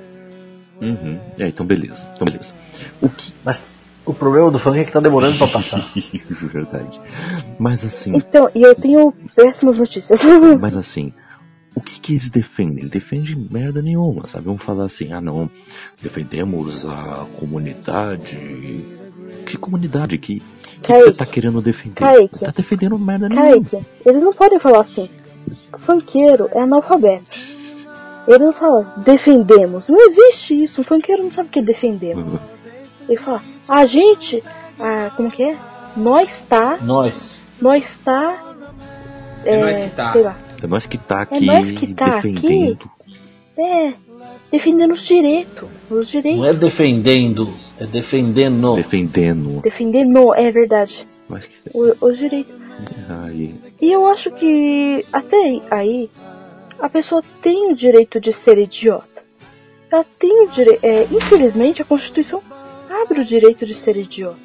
Uhum. 0.82 1.20
É, 1.38 1.48
então 1.48 1.66
beleza. 1.66 2.08
Então 2.16 2.26
beleza. 2.26 2.54
O 3.02 3.10
que. 3.10 3.34
Mas 3.44 3.62
o 4.06 4.14
problema 4.14 4.50
do 4.50 4.58
funk 4.58 4.80
é 4.80 4.86
que 4.86 4.92
tá 4.92 5.02
demorando 5.02 5.38
pra 5.38 5.48
passar. 5.48 5.82
Verdade. 6.32 7.00
Mas 7.60 7.84
assim. 7.84 8.16
Então, 8.16 8.50
e 8.56 8.62
eu 8.62 8.74
tenho 8.74 9.14
péssimas 9.36 9.78
notícias. 9.78 10.22
Mas 10.60 10.78
assim, 10.78 11.14
o 11.78 11.82
que, 11.82 12.00
que 12.00 12.14
eles 12.14 12.28
defendem? 12.28 12.88
Defendem 12.88 13.48
merda 13.52 13.84
nenhuma, 13.84 14.26
sabe? 14.26 14.46
Vamos 14.46 14.64
falar 14.64 14.86
assim, 14.86 15.14
ah 15.14 15.22
não, 15.22 15.48
defendemos 16.02 16.88
a 16.88 17.28
comunidade. 17.38 18.84
Que 19.46 19.56
comunidade? 19.58 20.18
Que, 20.18 20.42
que, 20.82 20.92
você 20.92 21.12
tá 21.12 21.24
querendo 21.24 21.62
defender? 21.62 21.94
Kaique. 22.00 22.40
Tá 22.40 22.52
defendendo 22.56 22.98
merda 22.98 23.30
nenhuma. 23.30 23.64
Kaique, 23.64 23.86
eles 24.04 24.24
não 24.24 24.34
podem 24.34 24.58
falar 24.58 24.82
assim. 24.82 25.08
Funkeiro 25.78 26.50
é 26.52 26.62
analfabeto. 26.62 27.30
Ele 28.28 28.46
não 28.46 28.54
fala 28.54 28.96
defendemos. 28.98 29.88
Não 29.88 30.04
existe 30.10 30.64
isso. 30.64 30.82
O 30.82 30.84
funkeiro 30.84 31.22
não 31.22 31.32
sabe 31.32 31.50
o 31.50 31.52
que 31.52 31.60
é 31.60 31.62
defendemos. 31.62 32.40
Ele 33.08 33.20
fala, 33.20 33.42
a 33.70 33.86
gente, 33.86 34.44
ah, 34.80 35.12
como 35.16 35.30
que 35.30 35.44
é? 35.44 35.56
Nós 35.96 36.44
tá, 36.50 36.80
Nós. 36.82 37.40
nós 37.62 37.96
tá. 38.04 38.56
É 39.46 39.58
nós 39.58 39.80
que 39.80 39.90
tá. 39.92 40.12
Sei 40.12 40.24
lá. 40.24 40.47
É 40.62 40.68
nós 40.68 40.86
que 40.86 40.98
tá 40.98 41.22
aqui 41.22 41.46
nós 41.46 41.72
que 41.72 41.94
tá 41.94 42.16
defendendo. 42.16 42.90
É, 43.58 43.94
defendendo 44.52 44.94
os 44.94 45.06
direitos. 45.06 45.70
Os 45.90 46.10
direitos. 46.10 46.42
Não 46.42 46.48
é 46.48 46.54
defendendo, 46.54 47.54
é 47.80 47.86
defendendo. 47.86 48.76
Defendendo. 48.76 49.62
Defendendo, 49.62 50.34
é 50.36 50.52
verdade. 50.52 51.08
Mas 51.28 51.50
Os 51.74 52.18
direitos. 52.18 52.56
E 53.82 53.92
eu 53.92 54.06
acho 54.08 54.32
que 54.32 55.04
até 55.12 55.60
aí 55.72 56.10
a 56.80 56.88
pessoa 56.90 57.24
tem 57.42 57.72
o 57.72 57.76
direito 57.76 58.20
de 58.20 58.32
ser 58.32 58.58
idiota. 58.58 59.24
Ela 59.92 60.06
tem 60.20 60.44
o 60.44 60.48
direito. 60.50 60.82
infelizmente 61.12 61.82
a 61.82 61.86
Constituição 61.86 62.42
abre 62.90 63.22
o 63.22 63.26
direito 63.26 63.66
de 63.66 63.74
ser 63.74 63.98
idiota, 63.98 64.38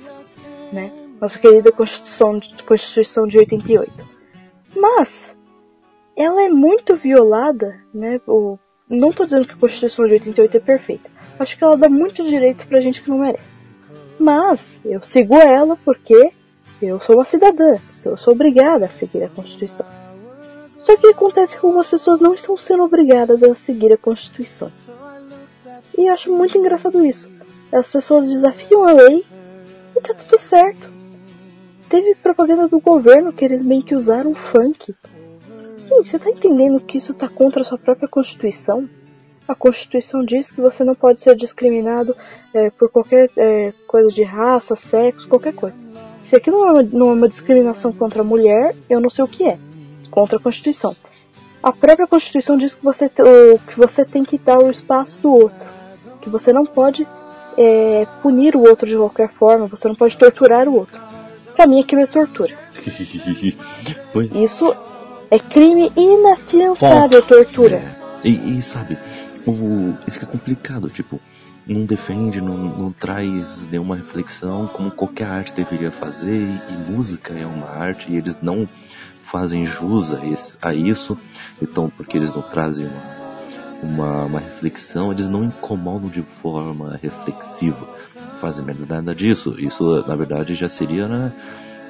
né? 0.72 0.90
Nossa 1.20 1.38
querida 1.38 1.70
Constituição, 1.70 2.40
Constituição 2.66 3.26
de 3.26 3.38
88. 3.38 3.92
Mas 4.74 5.34
ela 6.16 6.42
é 6.42 6.48
muito 6.48 6.94
violada, 6.96 7.80
né? 7.92 8.20
O, 8.26 8.58
não 8.88 9.10
estou 9.10 9.26
dizendo 9.26 9.46
que 9.46 9.54
a 9.54 9.56
Constituição 9.56 10.06
de 10.06 10.12
88 10.14 10.56
é 10.56 10.60
perfeita. 10.60 11.10
Acho 11.38 11.56
que 11.56 11.64
ela 11.64 11.76
dá 11.76 11.88
muito 11.88 12.24
direito 12.24 12.66
pra 12.66 12.80
gente 12.80 13.02
que 13.02 13.10
não 13.10 13.18
merece. 13.18 13.52
Mas 14.18 14.78
eu 14.84 15.02
sigo 15.02 15.34
ela 15.34 15.76
porque 15.84 16.32
eu 16.80 17.00
sou 17.00 17.16
uma 17.16 17.24
cidadã, 17.24 17.76
eu 18.04 18.16
sou 18.16 18.34
obrigada 18.34 18.86
a 18.86 18.88
seguir 18.88 19.24
a 19.24 19.28
Constituição. 19.28 19.86
Só 20.80 20.96
que 20.96 21.06
acontece 21.06 21.58
que 21.58 21.64
algumas 21.64 21.88
pessoas 21.88 22.20
não 22.20 22.34
estão 22.34 22.56
sendo 22.56 22.82
obrigadas 22.82 23.42
a 23.42 23.54
seguir 23.54 23.92
a 23.92 23.96
Constituição. 23.96 24.70
E 25.96 26.06
eu 26.06 26.12
acho 26.12 26.32
muito 26.32 26.58
engraçado 26.58 27.04
isso. 27.04 27.30
As 27.72 27.90
pessoas 27.90 28.30
desafiam 28.30 28.84
a 28.84 28.92
lei 28.92 29.24
e 29.96 30.00
tá 30.00 30.12
tudo 30.12 30.38
certo. 30.38 30.90
Teve 31.88 32.14
propaganda 32.16 32.68
do 32.68 32.80
governo 32.80 33.32
que 33.32 33.44
eles 33.44 33.62
meio 33.62 33.84
que 33.84 33.94
usaram 33.94 34.34
funk. 34.34 34.94
Gente, 35.88 36.08
você 36.08 36.18
tá 36.18 36.30
entendendo 36.30 36.80
que 36.80 36.98
isso 36.98 37.12
tá 37.14 37.28
contra 37.28 37.62
a 37.62 37.64
sua 37.64 37.78
própria 37.78 38.08
Constituição? 38.08 38.88
A 39.46 39.54
Constituição 39.54 40.24
diz 40.24 40.50
que 40.50 40.60
você 40.60 40.84
não 40.84 40.94
pode 40.94 41.20
ser 41.20 41.34
discriminado 41.36 42.16
é, 42.54 42.70
por 42.70 42.88
qualquer 42.88 43.30
é, 43.36 43.72
coisa 43.86 44.08
de 44.08 44.22
raça, 44.22 44.76
sexo, 44.76 45.28
qualquer 45.28 45.54
coisa. 45.54 45.76
Se 46.24 46.36
aquilo 46.36 46.58
não 46.58 46.68
é, 46.68 46.72
uma, 46.72 46.82
não 46.82 47.10
é 47.10 47.12
uma 47.12 47.28
discriminação 47.28 47.92
contra 47.92 48.22
a 48.22 48.24
mulher, 48.24 48.74
eu 48.88 49.00
não 49.00 49.10
sei 49.10 49.24
o 49.24 49.28
que 49.28 49.44
é. 49.44 49.58
Contra 50.10 50.38
a 50.38 50.40
Constituição. 50.40 50.96
A 51.62 51.72
própria 51.72 52.06
Constituição 52.06 52.56
diz 52.56 52.74
que 52.74 52.84
você, 52.84 53.08
que 53.08 53.76
você 53.76 54.04
tem 54.04 54.24
que 54.24 54.38
dar 54.38 54.58
o 54.58 54.70
espaço 54.70 55.18
do 55.20 55.32
outro. 55.32 55.66
Que 56.20 56.30
você 56.30 56.52
não 56.52 56.64
pode 56.64 57.06
é, 57.56 58.06
punir 58.22 58.56
o 58.56 58.62
outro 58.62 58.86
de 58.86 58.96
qualquer 58.96 59.28
forma, 59.30 59.66
você 59.66 59.88
não 59.88 59.94
pode 59.94 60.16
torturar 60.16 60.68
o 60.68 60.74
outro. 60.74 61.00
Pra 61.54 61.66
mim 61.66 61.80
aquilo 61.80 62.00
é 62.00 62.06
tortura. 62.06 62.58
Isso 64.34 64.74
é 65.34 65.38
crime 65.38 65.90
inafiançável, 65.96 67.22
tortura. 67.22 67.76
É. 67.76 68.28
E, 68.28 68.58
e, 68.58 68.62
sabe, 68.62 68.98
o, 69.46 69.94
isso 70.06 70.18
que 70.18 70.24
é 70.24 70.28
complicado, 70.28 70.90
tipo, 70.90 71.18
não 71.66 71.84
defende, 71.84 72.40
não, 72.40 72.54
não 72.56 72.92
traz 72.92 73.66
nenhuma 73.70 73.96
reflexão 73.96 74.66
como 74.66 74.90
qualquer 74.90 75.26
arte 75.26 75.52
deveria 75.52 75.90
fazer, 75.90 76.36
e, 76.36 76.60
e 76.72 76.90
música 76.90 77.32
é 77.32 77.46
uma 77.46 77.68
arte 77.68 78.12
e 78.12 78.16
eles 78.16 78.40
não 78.42 78.68
fazem 79.24 79.64
jus 79.64 80.12
a, 80.12 80.24
esse- 80.26 80.56
a 80.60 80.74
isso, 80.74 81.16
então 81.60 81.90
porque 81.96 82.18
eles 82.18 82.34
não 82.34 82.42
trazem 82.42 82.86
uma, 82.86 83.90
uma, 83.90 84.24
uma 84.26 84.40
reflexão, 84.40 85.12
eles 85.12 85.28
não 85.28 85.44
incomodam 85.44 86.10
de 86.10 86.22
forma 86.42 86.98
reflexiva, 87.02 87.88
fazem 88.40 88.64
nada 88.88 89.14
disso, 89.14 89.54
isso 89.58 90.04
na 90.06 90.14
verdade 90.14 90.54
já 90.54 90.68
seria, 90.68 91.08
né, 91.08 91.32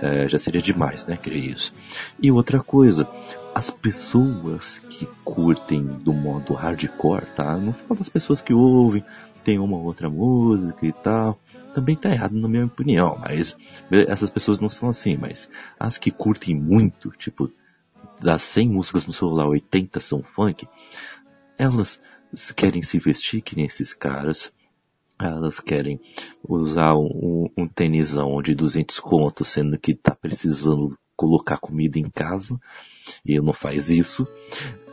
é, 0.03 0.29
já 0.29 0.39
seria 0.39 0.61
demais, 0.61 1.07
né, 1.07 1.17
querer 1.17 1.39
isso. 1.39 1.73
E 2.21 2.31
outra 2.31 2.61
coisa, 2.61 3.09
as 3.55 3.71
pessoas 3.71 4.79
que 4.79 5.07
curtem 5.25 5.85
do 5.85 6.13
modo 6.13 6.55
hardcore, 6.55 7.27
tá? 7.37 7.57
Não 7.57 7.73
falo 7.73 7.99
das 7.99 8.09
pessoas 8.09 8.41
que 8.41 8.53
ouvem, 8.53 9.05
tem 9.45 9.61
uma 9.61 9.77
ou 9.77 9.85
outra 9.85 10.11
música 10.11 10.85
e 10.85 10.93
tal. 10.93 11.39
Também 11.73 11.97
tá 11.97 12.11
errado 12.11 12.33
na 12.33 12.49
minha 12.49 12.67
opinião, 12.67 13.17
mas 13.19 13.57
essas 14.09 14.29
pessoas 14.29 14.59
não 14.59 14.69
são 14.69 14.89
assim, 14.89 15.17
mas 15.17 15.49
as 15.79 15.97
que 15.97 16.11
curtem 16.11 16.55
muito, 16.55 17.11
tipo, 17.13 17.51
das 18.21 18.43
100 18.43 18.69
músicas 18.71 19.07
no 19.07 19.13
celular, 19.13 19.47
80 19.47 20.01
são 20.01 20.23
funk, 20.23 20.67
elas 21.57 22.01
querem 22.57 22.83
se 22.83 22.99
vestir 22.99 23.41
que 23.41 23.57
nem 23.57 23.67
esses 23.67 23.95
caras, 23.95 24.53
elas 25.29 25.61
querem 25.61 26.01
usar 26.47 26.95
um, 26.95 27.07
um, 27.57 27.62
um 27.62 27.68
tênisão 27.68 28.41
de 28.43 28.55
200 28.55 29.01
contos, 29.01 29.49
sendo 29.49 29.79
que 29.79 29.95
tá 29.95 30.14
precisando 30.14 30.97
colocar 31.16 31.59
comida 31.59 31.99
em 31.99 32.11
casa, 32.11 32.59
e 33.25 33.41
não 33.41 33.53
faz 33.53 33.91
isso. 33.91 34.27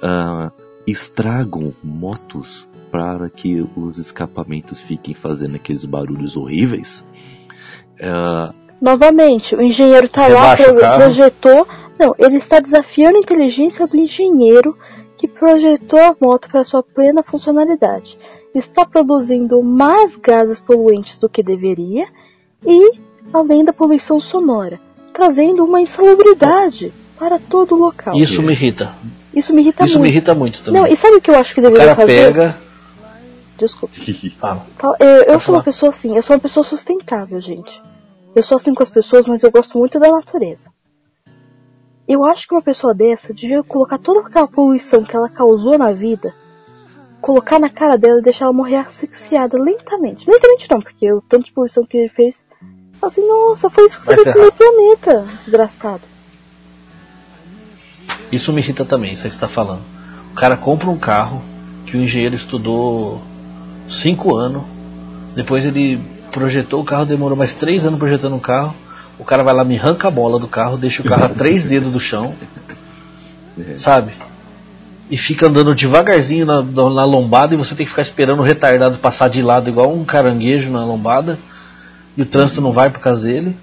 Ah, 0.02 0.52
estragam 0.86 1.74
motos 1.84 2.68
para 2.92 3.30
que 3.30 3.66
os 3.76 3.98
escapamentos 3.98 4.82
fiquem 4.82 5.14
fazendo 5.14 5.56
aqueles 5.56 5.86
barulhos 5.86 6.36
horríveis. 6.36 7.04
Ah, 8.02 8.54
Novamente, 8.82 9.56
o 9.56 9.62
engenheiro 9.62 10.08
tá 10.08 10.28
lá, 10.28 10.56
projetou. 10.96 11.68
Não, 12.00 12.16
ele 12.18 12.38
está 12.38 12.62
desafiando 12.62 13.18
a 13.18 13.22
inteligência 13.22 13.86
do 13.86 13.98
engenheiro 13.98 14.78
que 15.18 15.28
projetou 15.28 16.00
a 16.00 16.16
moto 16.20 16.50
para 16.50 16.64
sua 16.64 16.82
plena 16.82 17.22
funcionalidade. 17.22 18.18
Está 18.54 18.86
produzindo 18.86 19.62
mais 19.62 20.16
gases 20.16 20.60
poluentes 20.60 21.18
do 21.18 21.30
que 21.30 21.44
deveria 21.44 22.08
e, 22.66 22.92
além 23.34 23.64
da 23.64 23.72
poluição 23.72 24.20
sonora, 24.20 24.80
trazendo 25.14 25.64
uma 25.64 25.82
insalubridade 25.82 26.92
para 27.18 27.38
todo 27.38 27.76
o 27.76 27.78
local. 27.78 28.16
Isso 28.16 28.42
me 28.42 28.54
irrita. 28.54 28.94
Isso 29.36 29.54
me 29.54 29.62
irrita 29.62 29.84
Isso 29.86 29.94
muito. 30.00 30.04
me 30.04 30.10
irrita 30.10 30.34
muito 30.34 30.64
também. 30.64 30.82
Não, 30.82 30.88
e 30.88 30.96
sabe 30.96 31.18
o 31.18 31.22
que 31.22 31.30
eu 31.30 31.36
acho 31.36 31.54
que 31.54 31.60
o 31.60 31.64
deveria 31.64 31.86
cara 31.88 31.96
fazer? 31.96 32.34
pega. 32.34 32.58
Desculpa. 33.58 33.94
Tá, 34.40 34.96
Eu, 35.00 35.34
eu 35.34 35.40
sou 35.40 35.56
uma 35.56 35.64
pessoa 35.64 35.90
assim, 35.90 36.16
eu 36.16 36.24
sou 36.24 36.36
uma 36.36 36.40
pessoa 36.42 36.64
sustentável, 36.64 37.40
gente. 37.42 37.82
Eu 38.34 38.42
sou 38.42 38.56
assim 38.56 38.74
com 38.74 38.82
as 38.82 38.90
pessoas, 38.90 39.26
mas 39.28 39.44
eu 39.44 39.52
gosto 39.52 39.78
muito 39.78 40.00
da 40.00 40.10
natureza. 40.10 40.72
Eu 42.08 42.24
acho 42.26 42.48
que 42.48 42.56
uma 42.56 42.62
pessoa 42.62 42.94
dessa 42.94 43.34
devia 43.34 43.62
colocar 43.62 43.98
toda 44.00 44.22
aquela 44.22 44.48
poluição 44.48 45.04
que 45.04 45.16
ela 45.16 45.30
causou 45.30 45.78
na 45.78 45.92
vida, 45.92 46.34
colocar 47.22 47.60
na 47.60 47.70
cara 47.70 47.98
dela 47.98 48.20
e 48.20 48.24
deixar 48.24 48.46
ela 48.46 48.54
morrer 48.54 48.78
asfixiada 48.78 49.58
lentamente. 49.58 50.30
Lentamente 50.30 50.68
não, 50.70 50.82
porque 50.82 51.12
o 51.12 51.22
tanto 51.22 51.46
de 51.46 51.52
poluição 51.52 51.86
que 51.86 51.98
ele 51.98 52.10
fez. 52.10 52.44
fala 53.00 53.12
Assim, 53.12 53.28
nossa, 53.28 53.70
foi 53.70 53.86
isso 53.86 54.00
que 54.00 54.06
você 54.06 54.16
Vai 54.16 54.24
fez 54.24 54.34
com 54.34 54.40
o 54.40 54.42
meu 54.42 54.52
planeta, 54.52 55.28
desgraçado. 55.44 56.02
Isso 58.32 58.54
me 58.54 58.62
irrita 58.62 58.86
também, 58.86 59.14
isso 59.14 59.28
que 59.28 59.34
você 59.34 59.40
tá 59.40 59.48
falando. 59.48 59.82
O 60.32 60.36
cara 60.36 60.56
compra 60.56 60.90
um 60.90 60.98
carro 60.98 61.42
que 61.86 61.98
o 61.98 62.02
engenheiro 62.02 62.36
estudou 62.36 63.20
5 63.90 64.36
anos, 64.36 64.64
depois 65.36 65.66
ele 65.66 66.00
projetou 66.32 66.82
o 66.82 66.86
carro, 66.86 67.06
demorou 67.06 67.36
mais 67.36 67.54
3 67.54 67.88
anos 67.88 68.00
projetando 68.00 68.36
um 68.36 68.40
carro. 68.40 68.76
O 69.18 69.26
cara 69.26 69.44
vai 69.44 69.54
lá, 69.54 69.66
me 69.66 69.78
arranca 69.78 70.08
a 70.08 70.12
bola 70.12 70.40
do 70.40 70.48
carro, 70.48 70.78
deixa 70.78 71.02
o 71.02 71.06
carro 71.06 71.26
a 71.26 71.30
3 71.30 71.66
dedos 71.66 71.92
do 71.92 72.00
chão, 72.00 72.36
é. 73.60 73.76
sabe? 73.76 74.14
E 75.10 75.18
fica 75.18 75.48
andando 75.48 75.74
devagarzinho 75.74 76.46
na, 76.46 76.62
na 76.62 77.06
lombada 77.06 77.54
e 77.54 77.58
você 77.58 77.74
tem 77.74 77.86
que 77.86 77.90
ficar 77.90 78.04
esperando 78.04 78.40
o 78.40 78.44
retardado 78.44 79.00
passar 79.00 79.28
de 79.28 79.42
lado 79.42 79.70
igual 79.70 79.94
um 79.94 80.06
caranguejo 80.06 80.72
na 80.72 80.86
lombada. 80.86 81.40
E 82.16 82.22
o 82.22 82.26
trânsito 82.26 82.62
não 82.62 82.72
vai 82.72 82.90
por 82.90 83.00
causa 83.00 83.24
dele. 83.24 83.56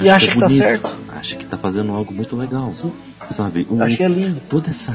E 0.00 0.08
acha 0.08 0.28
que 0.28 0.38
tá 0.38 0.46
bonito, 0.46 0.62
certo. 0.62 0.96
Acha 1.14 1.36
que 1.36 1.46
tá 1.46 1.58
fazendo 1.58 1.92
algo 1.92 2.12
muito 2.14 2.34
legal, 2.36 2.72
sabe? 3.28 3.66
Acho 3.80 3.96
que 3.96 4.02
é 4.02 4.08
lindo. 4.08 4.40
toda 4.48 4.70
essa 4.70 4.94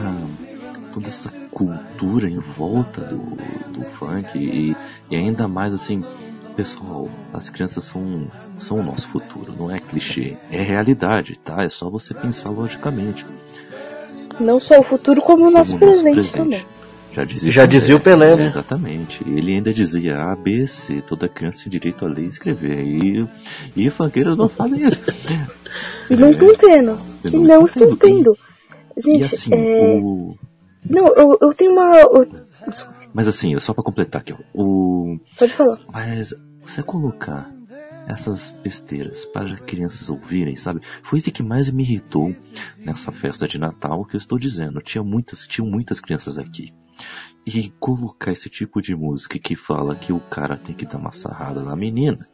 toda 0.92 1.08
essa 1.08 1.32
cultura 1.52 2.28
em 2.28 2.40
volta 2.40 3.02
do, 3.02 3.38
do 3.72 3.82
funk 3.82 4.36
e, 4.36 4.76
e 5.12 5.16
ainda 5.16 5.48
mais 5.48 5.72
assim 5.72 6.02
Pessoal, 6.58 7.08
as 7.32 7.52
crianças 7.52 7.84
são, 7.84 8.28
são 8.58 8.80
o 8.80 8.84
nosso 8.84 9.08
futuro, 9.10 9.54
não 9.56 9.70
é 9.70 9.80
clichê, 9.80 10.38
é 10.50 10.60
realidade, 10.60 11.38
tá? 11.38 11.64
É 11.64 11.70
só 11.70 11.88
você 11.88 12.16
pensar 12.16 12.50
logicamente. 12.50 13.24
Não 14.40 14.60
só 14.60 14.80
o 14.80 14.84
futuro, 14.84 15.22
como 15.22 15.48
o 15.48 15.52
nosso, 15.52 15.74
Como 15.78 15.86
o 15.86 15.88
nosso 15.90 16.04
presente, 16.04 16.32
presente. 16.32 16.38
também. 16.38 16.66
Já 17.14 17.24
dizia, 17.24 17.52
Já 17.52 17.66
dizia 17.66 17.96
o 17.96 18.00
Pelé, 18.00 18.36
né? 18.36 18.46
Exatamente. 18.46 19.24
Ele 19.28 19.54
ainda 19.54 19.74
dizia 19.74 20.22
A, 20.22 20.36
B, 20.36 20.68
C, 20.68 21.02
toda 21.02 21.28
criança 21.28 21.64
tem 21.64 21.72
direito 21.72 22.06
a 22.06 22.08
ler 22.08 22.26
e 22.26 22.28
escrever. 22.28 22.84
E, 22.84 23.28
e 23.76 23.90
funkeiros 23.90 24.38
não 24.38 24.48
fazem 24.48 24.86
isso. 24.88 25.00
E 26.12 26.16
não 26.16 26.30
estão 26.32 26.56
tendo. 26.56 27.00
E 27.26 27.28
E 27.28 27.32
não 27.32 27.44
não 27.44 27.66
estão 27.66 27.96
tendo. 27.96 27.98
tendo. 27.98 28.38
Gente, 28.98 29.22
e 29.22 29.24
assim, 29.26 29.50
é... 29.54 30.00
o. 30.00 30.36
Não, 30.88 31.08
eu, 31.08 31.38
eu 31.42 31.54
tenho 31.56 31.72
uma... 31.74 31.98
eu- 31.98 32.28
Mas 33.14 33.28
assim, 33.28 33.58
só 33.60 33.74
pra 33.74 33.84
completar 33.84 34.22
aqui, 34.22 34.34
ó, 34.34 34.38
o. 34.54 35.20
Pode 35.40 35.54
falar. 35.54 35.78
Mas 35.92 36.36
você 36.64 36.84
colocar 36.84 37.50
essas 38.08 38.52
besteiras 38.64 39.26
para 39.26 39.58
crianças 39.58 40.10
ouvirem, 40.10 40.56
sabe? 40.56 40.82
Foi 41.04 41.20
isso 41.20 41.32
que 41.32 41.44
mais 41.44 41.70
me 41.70 41.84
irritou 41.84 42.34
nessa 42.78 43.12
festa 43.12 43.48
de 43.48 43.58
Natal 43.60 44.06
que 44.06 44.16
eu 44.16 44.18
estou 44.18 44.40
dizendo. 44.40 44.82
Tinha 44.82 45.04
muitas, 45.04 45.46
tinham 45.46 45.70
muitas 45.70 46.00
crianças 46.00 46.38
aqui. 46.38 46.74
E 47.46 47.70
colocar 47.80 48.32
esse 48.32 48.50
tipo 48.50 48.82
de 48.82 48.96
música 48.96 49.38
que 49.38 49.56
fala 49.56 49.96
que 49.96 50.14
o 50.14 50.20
cara 50.20 50.58
tem 50.58 50.74
que 50.74 50.86
dar 50.86 50.98
uma 50.98 51.12
sarrada 51.12 51.62
na 51.62 51.76
menina, 51.76 52.26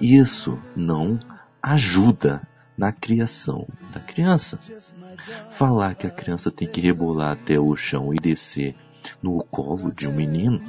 isso 0.00 0.58
não 0.74 1.18
ajuda 1.62 2.46
na 2.76 2.90
criação 2.90 3.68
da 3.92 4.00
criança. 4.00 4.58
Falar 5.52 5.94
que 5.94 6.06
a 6.06 6.10
criança 6.10 6.50
tem 6.50 6.66
que 6.66 6.80
rebolar 6.80 7.32
até 7.32 7.60
o 7.60 7.76
chão 7.76 8.12
e 8.12 8.16
descer 8.16 8.74
no 9.22 9.42
colo 9.44 9.92
de 9.92 10.08
um 10.08 10.12
menino 10.12 10.60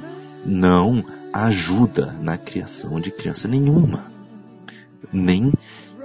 não 0.44 1.02
ajuda 1.32 2.12
na 2.20 2.36
criação 2.36 3.00
de 3.00 3.10
criança 3.10 3.48
nenhuma. 3.48 4.13
Nem 5.12 5.52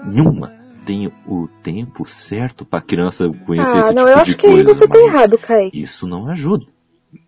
nenhuma. 0.06 0.58
Tem 0.86 1.12
o 1.28 1.48
tempo 1.62 2.06
certo 2.06 2.66
para 2.66 2.82
criança 2.82 3.30
conhecer 3.46 3.76
Ah, 3.78 3.80
esse 3.80 3.94
não, 3.94 4.06
tipo 4.06 4.10
eu 4.10 4.16
de 4.16 4.22
acho 4.22 4.38
que 4.38 4.48
aí 4.48 4.54
coisa. 4.54 4.74
você 4.74 4.88
tá 4.88 4.94
mas 5.00 5.14
errado, 5.14 5.38
Kaique. 5.38 5.82
Isso 5.82 6.08
não 6.08 6.30
ajuda. 6.32 6.66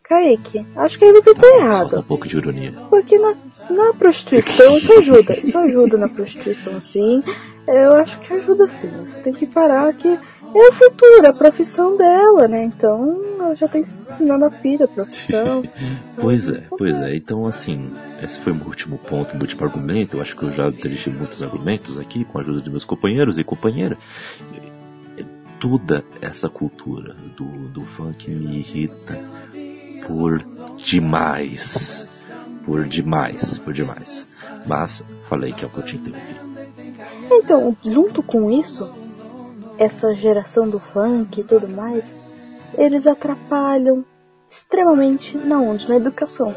Kaique, 0.03 0.65
acho 0.75 0.97
que 0.97 1.05
aí 1.05 1.11
você 1.13 1.33
tá 1.33 1.47
errado. 1.57 1.99
um 1.99 2.03
pouco 2.03 2.27
de 2.27 2.37
ironia. 2.37 2.73
Porque 2.89 3.17
na, 3.17 3.33
na 3.69 3.93
prostituição 3.93 4.77
isso 4.77 4.91
ajuda. 4.97 5.33
Isso 5.39 5.57
ajuda 5.57 5.97
na 5.97 6.09
prostituição, 6.09 6.81
sim. 6.81 7.23
Eu 7.67 7.93
acho 7.97 8.19
que 8.19 8.33
ajuda 8.33 8.67
sim. 8.67 8.89
Você 9.07 9.21
tem 9.23 9.33
que 9.33 9.45
parar 9.45 9.93
que 9.93 10.17
é 10.53 10.69
o 10.69 10.73
futuro, 10.73 11.27
a 11.27 11.33
profissão 11.33 11.95
dela, 11.95 12.47
né? 12.47 12.65
Então 12.65 13.21
ela 13.39 13.55
já 13.55 13.67
tá 13.67 13.79
ensinando 13.79 14.45
a 14.45 14.51
filha 14.51 14.85
a 14.85 14.87
profissão. 14.87 15.63
Pois 16.17 16.49
é, 16.49 16.63
pois 16.77 16.95
é. 16.99 17.15
Então, 17.15 17.47
assim, 17.47 17.89
esse 18.21 18.37
foi 18.37 18.53
o 18.53 18.55
meu 18.55 18.67
último 18.67 18.97
ponto, 18.99 19.33
meu 19.33 19.41
último 19.41 19.65
argumento. 19.65 20.17
Eu 20.17 20.21
acho 20.21 20.37
que 20.37 20.43
eu 20.43 20.51
já 20.51 20.69
deixei 20.69 21.11
muitos 21.11 21.41
argumentos 21.41 21.97
aqui 21.97 22.23
com 22.23 22.37
a 22.37 22.41
ajuda 22.41 22.61
de 22.61 22.69
meus 22.69 22.83
companheiros 22.83 23.39
e 23.39 23.43
companheira. 23.43 23.97
Toda 25.59 26.03
essa 26.21 26.47
cultura 26.47 27.15
do, 27.35 27.45
do 27.69 27.81
funk 27.81 28.29
me 28.29 28.57
irrita 28.57 29.17
por 30.05 30.45
demais. 30.83 32.07
Por 32.63 32.85
demais, 32.85 33.57
por 33.57 33.73
demais. 33.73 34.27
Mas 34.67 35.03
falei 35.27 35.53
que 35.53 35.65
é 35.65 35.67
o 35.67 35.71
que 35.71 35.79
eu 35.79 35.83
tinha 35.83 36.03
que 36.03 36.09
ouvir. 36.11 36.51
Então, 37.31 37.75
junto 37.83 38.21
com 38.21 38.51
isso, 38.51 38.91
essa 39.81 40.13
geração 40.13 40.69
do 40.69 40.79
funk 40.79 41.41
e 41.41 41.43
tudo 41.43 41.67
mais, 41.67 42.13
eles 42.77 43.07
atrapalham 43.07 44.05
extremamente 44.47 45.35
na 45.35 45.59
onde? 45.59 45.89
Na 45.89 45.95
educação. 45.95 46.53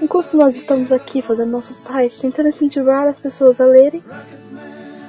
Enquanto 0.00 0.36
nós 0.36 0.54
estamos 0.54 0.92
aqui 0.92 1.20
fazendo 1.20 1.50
nosso 1.50 1.74
site, 1.74 2.20
tentando 2.20 2.50
incentivar 2.50 3.08
as 3.08 3.18
pessoas 3.18 3.60
a 3.60 3.66
lerem, 3.66 4.00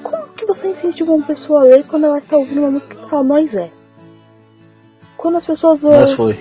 como 0.01 0.30
que 0.30 0.47
você 0.47 0.72
incentiva 0.72 1.12
uma 1.14 1.28
pessoa 1.28 1.62
a 1.62 1.64
ler 1.66 1.86
quando 1.86 2.06
ela 2.06 2.18
está 2.18 2.38
ouvindo 2.38 2.62
uma 2.62 2.72
música 2.72 2.95
que 2.95 3.08
fala 3.08 3.24
nós 3.24 3.56
é? 3.56 3.70
Quando 5.16 5.38
as 5.38 5.45
pessoas 5.45 5.84
ouvem, 5.84 6.16
foi. 6.16 6.39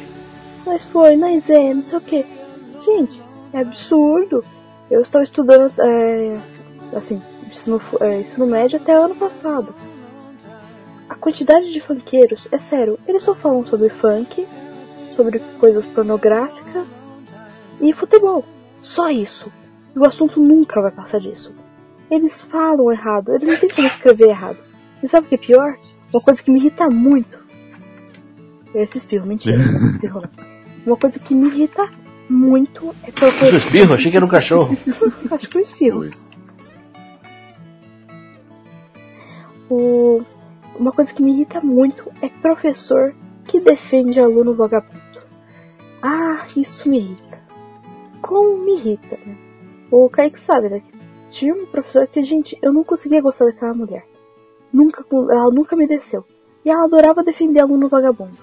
nós 0.64 0.84
foi, 0.86 1.14
nós 1.14 1.50
é, 1.50 1.74
não 1.74 1.84
sei 1.84 1.98
o 1.98 2.00
que. 2.00 2.24
Gente, 2.86 3.22
é 3.52 3.58
absurdo. 3.58 4.42
Eu 4.90 5.02
estou 5.02 5.20
estudando, 5.20 5.72
é, 5.78 6.34
assim, 6.96 7.20
ensino, 7.50 7.82
é, 8.00 8.20
ensino 8.20 8.46
médio 8.46 8.78
até 8.78 8.94
ano 8.94 9.14
passado. 9.14 9.74
A 11.24 11.32
quantidade 11.32 11.72
de 11.72 11.80
funkeiros, 11.80 12.46
é 12.52 12.58
sério, 12.58 12.98
eles 13.08 13.22
só 13.22 13.34
falam 13.34 13.64
sobre 13.64 13.88
funk, 13.88 14.46
sobre 15.16 15.38
coisas 15.58 15.86
pornográficas 15.86 17.00
e 17.80 17.94
futebol. 17.94 18.44
Só 18.82 19.08
isso. 19.08 19.50
E 19.96 19.98
o 19.98 20.04
assunto 20.04 20.38
nunca 20.38 20.82
vai 20.82 20.90
passar 20.90 21.20
disso. 21.20 21.50
Eles 22.10 22.42
falam 22.42 22.92
errado, 22.92 23.32
eles 23.32 23.48
não 23.48 23.56
têm 23.56 23.70
como 23.70 23.88
escrever 23.88 24.28
errado. 24.28 24.58
E 25.02 25.08
sabe 25.08 25.24
o 25.24 25.28
que 25.30 25.36
é 25.36 25.38
pior? 25.38 25.78
Uma 26.12 26.20
coisa 26.20 26.42
que 26.42 26.50
me 26.50 26.60
irrita 26.60 26.90
muito. 26.90 27.40
Esse 28.74 28.98
espirro, 28.98 29.26
mentira, 29.26 29.56
é 29.56 29.86
espirro. 29.92 30.24
Uma 30.84 30.96
coisa 30.98 31.18
que 31.18 31.34
me 31.34 31.46
irrita 31.46 31.88
muito 32.28 32.94
é 33.02 33.06
Seu 33.06 33.30
professor. 33.30 33.54
espirro? 33.54 33.94
Achei 33.94 34.10
que 34.10 34.16
era 34.18 34.26
um 34.26 34.28
cachorro. 34.28 34.76
Acho 35.32 35.48
que 35.48 35.56
eu 35.56 35.62
espirro. 35.62 36.10
O... 39.70 40.22
Uma 40.78 40.92
coisa 40.92 41.12
que 41.12 41.22
me 41.22 41.32
irrita 41.32 41.60
muito 41.60 42.10
é 42.20 42.28
professor 42.28 43.14
que 43.46 43.60
defende 43.60 44.20
aluno 44.20 44.54
vagabundo. 44.54 45.02
Ah, 46.02 46.46
isso 46.56 46.88
me 46.88 46.98
irrita. 46.98 47.38
Como 48.20 48.58
me 48.58 48.76
irrita, 48.76 49.18
né? 49.24 49.36
O 49.90 50.08
Kaique 50.08 50.40
sabe, 50.40 50.68
né? 50.68 50.82
Tinha 51.30 51.54
uma 51.54 51.66
professora 51.66 52.06
que, 52.06 52.22
gente, 52.24 52.58
eu 52.62 52.72
não 52.72 52.84
conseguia 52.84 53.20
gostar 53.20 53.46
daquela 53.46 53.74
mulher. 53.74 54.06
Nunca, 54.72 55.04
ela 55.30 55.50
nunca 55.50 55.76
me 55.76 55.86
desceu. 55.86 56.24
E 56.64 56.70
ela 56.70 56.84
adorava 56.84 57.22
defender 57.22 57.60
aluno 57.60 57.88
vagabundo. 57.88 58.36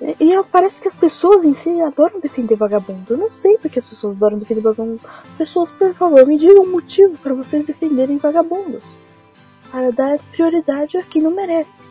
E- 0.00 0.16
E 0.20 0.42
parece 0.50 0.82
que 0.82 0.88
as 0.88 0.96
pessoas 0.96 1.44
em 1.44 1.54
si 1.54 1.80
adoram 1.80 2.20
defender 2.20 2.56
vagabundo. 2.56 3.04
Eu 3.14 3.16
não 3.16 3.30
sei 3.30 3.56
porque 3.58 3.78
as 3.78 3.84
pessoas 3.84 4.16
adoram 4.16 4.38
defender 4.38 4.60
vagabundo. 4.60 5.00
Pessoas, 5.38 5.70
por 5.70 5.94
favor, 5.94 6.26
me 6.26 6.36
digam 6.38 6.64
um 6.64 6.70
motivo 6.72 7.16
para 7.18 7.32
vocês 7.34 7.64
defenderem 7.64 8.18
vagabundos. 8.18 8.82
Para 9.74 9.90
dar 9.90 10.20
prioridade 10.30 10.96
a 10.96 11.02
quem 11.02 11.20
não 11.20 11.32
merece. 11.32 11.82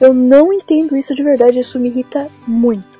Eu 0.00 0.12
não 0.12 0.52
entendo 0.52 0.96
isso 0.96 1.14
de 1.14 1.22
verdade, 1.22 1.60
isso 1.60 1.78
me 1.78 1.88
irrita 1.88 2.28
muito. 2.44 2.98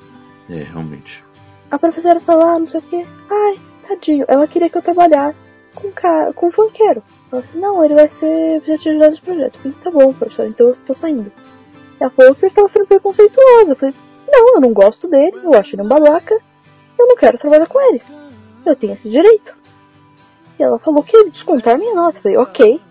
É, 0.49 0.63
realmente. 0.63 1.21
A 1.69 1.77
professora 1.77 2.21
fala, 2.21 2.53
ah, 2.53 2.59
não 2.59 2.65
sei 2.65 2.79
o 2.79 2.83
que. 2.83 3.05
Ai, 3.29 3.59
tadinho. 3.85 4.23
Ela 4.29 4.47
queria 4.47 4.69
que 4.69 4.77
eu 4.77 4.81
trabalhasse 4.81 5.49
com 5.75 5.91
cara, 5.91 6.31
com 6.31 6.47
um 6.47 6.51
funkeiro. 6.51 7.03
Ela 7.29 7.41
disse, 7.41 7.57
não, 7.57 7.83
ele 7.83 7.95
vai 7.95 8.07
ser 8.07 8.63
ajudar 8.65 9.09
nesse 9.09 9.21
projeto. 9.21 9.55
Eu 9.55 9.59
falei, 9.59 9.77
tá 9.83 9.91
bom, 9.91 10.13
professora, 10.13 10.47
então 10.47 10.67
eu 10.67 10.77
tô 10.87 10.93
saindo. 10.93 11.29
Ela 11.99 12.09
falou 12.09 12.33
que 12.33 12.45
eu 12.45 12.47
estava 12.47 12.69
sendo 12.69 12.87
preconceituosa. 12.87 13.71
Eu 13.71 13.75
falei, 13.75 13.95
não, 14.25 14.55
eu 14.55 14.61
não 14.61 14.71
gosto 14.71 15.09
dele, 15.09 15.37
eu 15.43 15.53
acho 15.53 15.75
ele 15.75 15.81
um 15.81 15.87
babaca. 15.89 16.39
Eu 16.97 17.07
não 17.07 17.17
quero 17.17 17.37
trabalhar 17.37 17.67
com 17.67 17.81
ele. 17.89 18.01
Eu 18.65 18.73
tenho 18.73 18.93
esse 18.93 19.09
direito. 19.09 19.53
E 20.57 20.63
ela 20.63 20.79
falou 20.79 21.03
que 21.03 21.17
ia 21.17 21.29
descontar 21.29 21.77
minha 21.77 21.93
nota. 21.93 22.19
Eu 22.19 22.21
falei, 22.21 22.37
ok. 22.37 22.88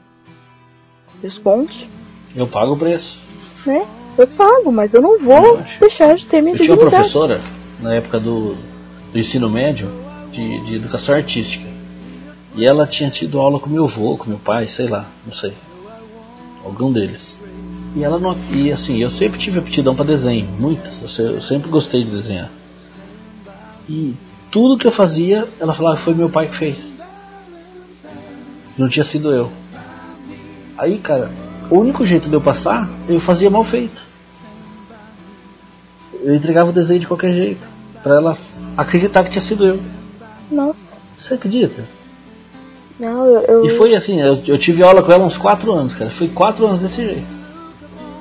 Desconte, 1.23 1.89
Eu 2.37 2.47
pago 2.47 2.75
o 2.75 2.79
preço. 2.79 3.19
né? 3.67 3.87
Eu 4.17 4.27
pago, 4.27 4.73
mas 4.73 4.95
eu 4.95 5.01
não 5.01 5.19
vou 5.19 5.59
Eu 5.59 5.65
deixar 5.81 6.15
de 6.15 6.27
ter 6.27 6.43
minha 6.43 6.55
Eu 6.55 6.61
tinha 6.61 6.75
uma 6.75 6.81
professora, 6.91 7.41
na 7.81 7.95
época 7.95 8.19
do, 8.19 8.57
do 9.13 9.19
ensino 9.19 9.49
médio, 9.49 9.89
de, 10.33 10.61
de 10.65 10.77
educação 10.77 11.15
artística. 11.15 11.67
E 12.55 12.65
ela 12.65 12.87
tinha 12.87 13.09
tido 13.11 13.39
aula 13.39 13.61
com 13.61 13.71
meu 13.71 13.85
avô, 13.85 14.17
com 14.17 14.29
meu 14.29 14.39
pai, 14.39 14.69
sei 14.69 14.89
lá, 14.89 15.07
não 15.25 15.33
sei. 15.33 15.53
Algum 16.65 16.93
deles. 16.93 17.37
E 17.95 18.03
ela 18.03 18.19
não. 18.19 18.37
E 18.53 18.73
assim, 18.73 19.01
eu 19.01 19.11
sempre 19.11 19.39
tive 19.39 19.59
aptidão 19.61 19.95
para 19.95 20.05
desenho, 20.05 20.49
muitas. 20.59 21.19
Eu, 21.19 21.35
eu 21.35 21.41
sempre 21.41 21.71
gostei 21.71 22.03
de 22.03 22.11
desenhar. 22.11 22.51
E 23.89 24.15
tudo 24.51 24.77
que 24.77 24.87
eu 24.87 24.91
fazia, 24.93 25.47
ela 25.61 25.73
falava 25.73 25.97
que 25.97 26.03
foi 26.03 26.15
meu 26.15 26.29
pai 26.29 26.49
que 26.49 26.57
fez. 26.57 26.91
Não 28.77 28.89
tinha 28.89 29.05
sido 29.05 29.33
eu. 29.33 29.51
Aí, 30.79 30.99
cara, 30.99 31.31
o 31.71 31.79
único 31.79 32.07
jeito 32.07 32.29
de 32.29 32.35
eu 32.35 32.41
passar, 32.41 32.89
eu 33.09 33.19
fazia 33.21 33.51
mal 33.51 33.65
feito. 33.65 34.01
Eu 36.23 36.35
entregava 36.35 36.71
o 36.71 36.73
desenho 36.73 37.01
de 37.01 37.07
qualquer 37.07 37.33
jeito. 37.33 37.67
Pra 38.03 38.17
ela 38.17 38.39
acreditar 38.77 39.25
que 39.25 39.31
tinha 39.31 39.43
sido 39.43 39.67
eu. 39.67 39.81
Nossa, 40.51 40.79
Você 41.21 41.35
acredita? 41.35 41.85
não, 42.99 43.27
eu, 43.27 43.41
eu, 43.43 43.67
E 43.67 43.71
foi 43.71 43.95
assim, 43.95 44.21
eu, 44.21 44.41
eu 44.47 44.59
tive 44.59 44.83
aula 44.83 45.03
com 45.03 45.13
ela 45.13 45.25
uns 45.25 45.37
4 45.37 45.71
anos, 45.73 45.95
cara. 45.95 46.11
Foi 46.11 46.29
4 46.29 46.65
anos 46.67 46.81
desse 46.81 47.05
jeito. 47.05 47.27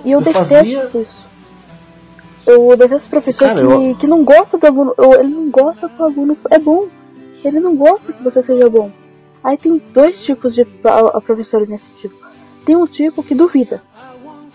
e 0.04 0.12
eu, 0.12 0.20
eu 0.20 0.24
detesto 0.26 0.54
fazia- 0.56 0.90
isso. 0.94 1.28
Eu 2.46 2.76
detesto 2.78 3.08
o 3.08 3.10
professor 3.12 3.48
Cara, 3.48 3.60
que, 3.60 3.66
eu- 3.74 3.96
que 4.00 4.08
não 4.08 4.24
gosta 4.24 4.58
do 4.58 4.66
aluno. 4.68 4.94
Ele 5.20 5.28
não 5.30 5.50
gosta 5.50 5.88
que 5.90 6.02
o 6.02 6.06
aluno 6.06 6.38
é 6.50 6.58
bom. 6.60 6.88
Ele 7.46 7.60
não 7.60 7.76
gosta 7.76 8.12
que 8.14 8.24
você 8.24 8.42
seja 8.42 8.70
bom. 8.70 8.90
Aí 9.44 9.58
tem 9.58 9.82
dois 9.94 10.24
tipos 10.24 10.56
de 10.56 10.66
professores 11.26 11.70
nesse 11.70 11.90
tipo. 12.02 12.16
Tem 12.68 12.76
um 12.76 12.86
tipo 12.86 13.24
que 13.24 13.34
duvida. 13.34 13.82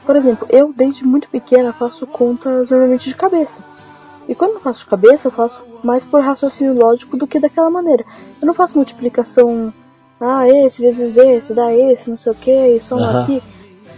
Por 0.05 0.15
exemplo, 0.17 0.47
eu 0.51 0.71
desde 0.71 1.03
muito 1.03 1.31
pequena 1.31 1.73
faço 1.73 2.07
contas 2.07 2.69
normalmente 2.69 3.09
de 3.09 3.15
cabeça. 3.15 3.65
E 4.29 4.35
quando 4.35 4.53
eu 4.53 4.61
faço 4.61 4.81
de 4.81 4.91
cabeça, 4.91 5.29
eu 5.29 5.33
faço 5.33 5.63
mais 5.83 6.05
por 6.05 6.21
raciocínio 6.21 6.75
lógico 6.75 7.17
do 7.17 7.27
que 7.27 7.41
daquela 7.41 7.71
maneira. 7.71 8.05
Eu 8.39 8.47
não 8.47 8.53
faço 8.53 8.77
multiplicação, 8.77 9.73
ah, 10.21 10.47
esse 10.47 10.83
vezes 10.83 11.17
esse, 11.17 11.55
dá 11.55 11.73
esse, 11.73 12.11
não 12.11 12.19
sei 12.19 12.33
o 12.33 12.35
que, 12.35 12.51
e 12.51 12.81
soma 12.83 13.09
Aham. 13.09 13.23
aqui. 13.23 13.43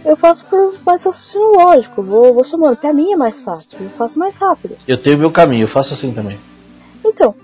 Eu 0.05 0.15
faço 0.15 0.45
por 0.45 0.75
mais 0.85 1.03
raciocínio 1.03 1.51
lógico, 1.51 2.01
vou, 2.01 2.33
vou 2.33 2.45
somando. 2.45 2.77
Pra 2.77 2.93
mim 2.93 3.11
é 3.11 3.17
mais 3.17 3.41
fácil, 3.41 3.77
eu 3.81 3.89
faço 3.89 4.17
mais 4.17 4.37
rápido. 4.37 4.77
Eu 4.87 5.01
tenho 5.01 5.17
meu 5.17 5.31
caminho, 5.31 5.63
eu 5.63 5.67
faço 5.67 5.93
assim 5.93 6.13
também. 6.13 6.39
Então, 7.03 7.35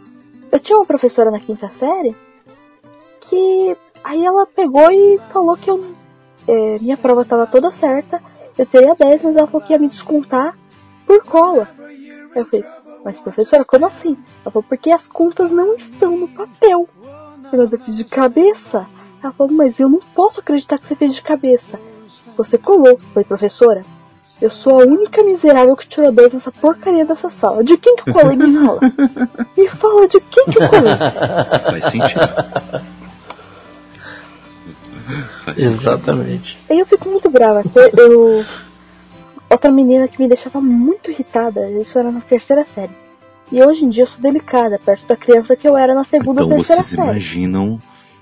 eu 0.50 0.60
tinha 0.60 0.80
uma 0.80 0.86
professora 0.86 1.30
na 1.30 1.40
quinta 1.42 1.70
série 1.72 2.16
que 3.20 3.76
aí 4.04 4.24
ela 4.24 4.46
pegou 4.46 4.90
e 4.90 5.20
falou 5.34 5.58
que 5.58 5.70
eu, 5.70 5.84
é, 6.48 6.80
minha 6.80 6.98
prova 6.98 7.22
estava 7.22 7.48
toda 7.48 7.72
certa, 7.72 8.22
eu 8.58 8.66
teria 8.66 8.96
10, 8.96 9.24
mas 9.24 9.36
ela 9.36 9.48
falou 9.48 9.66
que 9.66 9.74
ia 9.74 9.80
me 9.80 9.88
descontar 9.88 10.58
por 11.06 11.24
cola. 11.24 11.68
Eu 12.36 12.46
falei, 12.46 12.66
mas 13.04 13.20
professora, 13.20 13.66
como 13.66 13.86
assim? 13.86 14.18
Ela 14.44 14.52
falou, 14.52 14.66
porque 14.68 14.92
as 14.92 15.08
contas 15.08 15.52
não 15.52 15.76
estão 15.76 16.18
no 16.18 16.28
papel. 16.28 16.88
Eu 17.52 17.80
fiz 17.80 17.98
de 17.98 18.06
cabeça. 18.06 18.86
Ela 19.22 19.34
falou, 19.34 19.54
mas 19.54 19.80
eu 19.80 19.90
não 19.90 20.00
posso 20.16 20.40
acreditar 20.40 20.78
que 20.78 20.88
você 20.88 20.96
fez 20.96 21.16
de 21.16 21.22
cabeça. 21.22 21.80
Você 22.38 22.58
colou. 22.58 23.00
Falei, 23.14 23.26
professora, 23.26 23.84
eu 24.42 24.50
sou 24.50 24.82
a 24.82 24.86
única 24.86 25.24
miserável 25.24 25.76
que 25.76 25.88
tirou 25.88 26.12
10 26.12 26.34
nessa 26.34 26.52
porcaria 26.52 27.06
dessa 27.06 27.30
sala. 27.30 27.64
De 27.64 27.78
quem 27.78 27.96
que 27.96 28.10
eu 28.10 28.14
colei? 28.14 28.36
Me 28.36 28.54
fala. 28.54 28.80
Me 29.58 29.68
fala 29.68 30.08
de 30.08 30.20
quem 30.20 30.46
que 30.46 30.64
eu 30.64 30.70
colei. 30.70 30.98
Faz 31.82 31.86
sentido. 31.86 33.01
Exatamente. 35.58 36.58
Aí 36.70 36.80
eu 36.80 36.86
fico 36.86 37.10
muito 37.10 37.30
brava. 37.30 37.64
Eu... 37.98 38.44
Outra 39.50 39.70
menina 39.72 40.08
que 40.08 40.22
me 40.22 40.28
deixava 40.30 40.62
muito 40.62 41.12
irritada, 41.12 41.68
isso 41.70 42.00
era 42.00 42.10
na 42.12 42.22
terceira 42.22 42.64
série. 42.64 42.92
E 43.52 43.62
hoje 43.62 43.84
em 43.84 43.90
dia 43.90 44.04
eu 44.04 44.08
sou 44.08 44.22
delicada, 44.22 44.80
perto 44.80 45.06
da 45.06 45.16
criança 45.18 45.56
que 45.58 45.68
eu 45.68 45.76
era 45.76 45.94
na 45.94 46.06
segunda 46.06 46.42
Então 46.42 46.52
ou 46.52 46.56
terceira 46.64 46.82
vocês 46.84 46.96
série. 46.96 47.10
imaginam. 47.10 47.80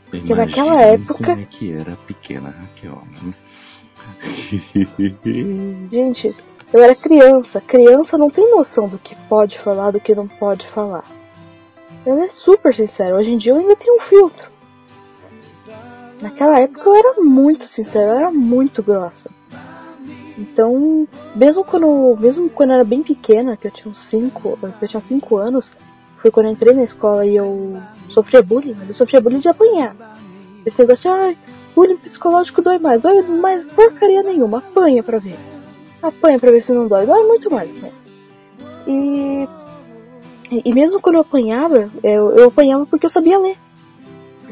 Porque 0.09 0.33
naquela 0.33 0.81
época- 0.81 1.23
Como 1.23 1.39
é 1.41 1.45
que 1.47 1.71
era 1.71 1.93
a 1.93 1.95
pequena 1.95 2.49
Raquel. 2.59 3.03
né? 3.23 3.33
Gente, 5.91 6.35
eu 6.73 6.83
era 6.83 6.95
criança. 6.95 7.61
Criança 7.61 8.17
não 8.17 8.29
tem 8.31 8.49
noção 8.49 8.87
do 8.87 8.97
que 8.97 9.15
pode 9.27 9.59
falar, 9.59 9.91
do 9.91 9.99
que 9.99 10.15
não 10.15 10.27
pode 10.27 10.65
falar. 10.67 11.03
Ela 12.05 12.25
é 12.25 12.29
super 12.29 12.73
sincera. 12.73 13.15
Hoje 13.15 13.31
em 13.33 13.37
dia 13.37 13.51
eu 13.53 13.57
ainda 13.59 13.75
tenho 13.75 13.97
um 13.97 14.01
filtro. 14.01 14.47
Naquela 16.21 16.59
época 16.59 16.89
eu 16.89 16.95
era 16.95 17.21
muito 17.21 17.67
sincera, 17.67 18.11
eu 18.11 18.19
era 18.19 18.31
muito 18.31 18.83
grossa. 18.83 19.29
Então, 20.37 21.07
mesmo 21.35 21.63
quando, 21.63 22.17
mesmo 22.19 22.49
quando 22.49 22.69
eu 22.69 22.75
era 22.75 22.83
bem 22.83 23.03
pequena, 23.03 23.57
que 23.57 23.67
eu 23.67 23.71
tinha 23.71 23.91
uns 23.91 23.99
5, 23.99 24.59
eu 24.81 24.87
tinha 24.87 25.01
5 25.01 25.37
anos, 25.37 25.71
foi 26.21 26.31
quando 26.31 26.47
eu 26.47 26.51
entrei 26.53 26.73
na 26.73 26.83
escola 26.83 27.25
e 27.25 27.35
eu 27.35 27.77
sofria 28.09 28.41
bullying, 28.41 28.75
eu 28.87 28.93
sofria 28.93 29.19
bullying 29.19 29.39
de 29.39 29.49
apanhar. 29.49 29.95
Esse 30.65 30.79
negócio 30.79 31.11
de, 31.11 31.17
ai, 31.17 31.37
bullying 31.75 31.97
psicológico 31.97 32.61
dói 32.61 32.79
mais, 32.79 33.01
dói 33.01 33.21
mais 33.21 33.65
porcaria 33.65 34.23
nenhuma, 34.23 34.59
apanha 34.59 35.03
pra 35.03 35.19
ver. 35.19 35.37
Apanha 36.01 36.39
pra 36.39 36.51
ver 36.51 36.63
se 36.63 36.71
não 36.71 36.87
dói, 36.87 37.05
dói 37.05 37.23
muito 37.23 37.51
mais, 37.51 37.69
né? 37.81 37.91
E, 38.87 39.47
e 40.65 40.73
mesmo 40.73 41.01
quando 41.01 41.15
eu 41.15 41.21
apanhava, 41.21 41.89
eu, 42.01 42.31
eu 42.35 42.47
apanhava 42.47 42.85
porque 42.85 43.05
eu 43.05 43.09
sabia 43.09 43.37
ler. 43.37 43.57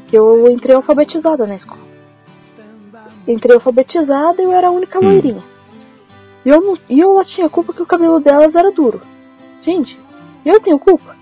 Porque 0.08 0.18
eu 0.18 0.50
entrei 0.50 0.74
alfabetizada 0.74 1.46
na 1.46 1.58
escola. 1.58 1.82
Entrei 3.28 3.56
alfabetizada 3.56 4.42
e 4.42 4.46
eu 4.46 4.54
era 4.54 4.70
a 4.70 4.72
única 4.72 5.00
loirinha. 5.00 5.44
E 6.46 6.50
eu, 6.50 6.62
não, 6.62 6.78
e 6.90 6.98
eu 6.98 7.12
lá 7.12 7.26
tinha 7.26 7.50
culpa 7.50 7.74
que 7.74 7.82
o 7.82 7.86
cabelo 7.86 8.22
delas 8.22 8.56
era 8.56 8.72
duro. 8.72 9.02
Gente, 9.62 10.00
eu 10.46 10.62
tenho 10.62 10.80
culpa. 10.80 11.14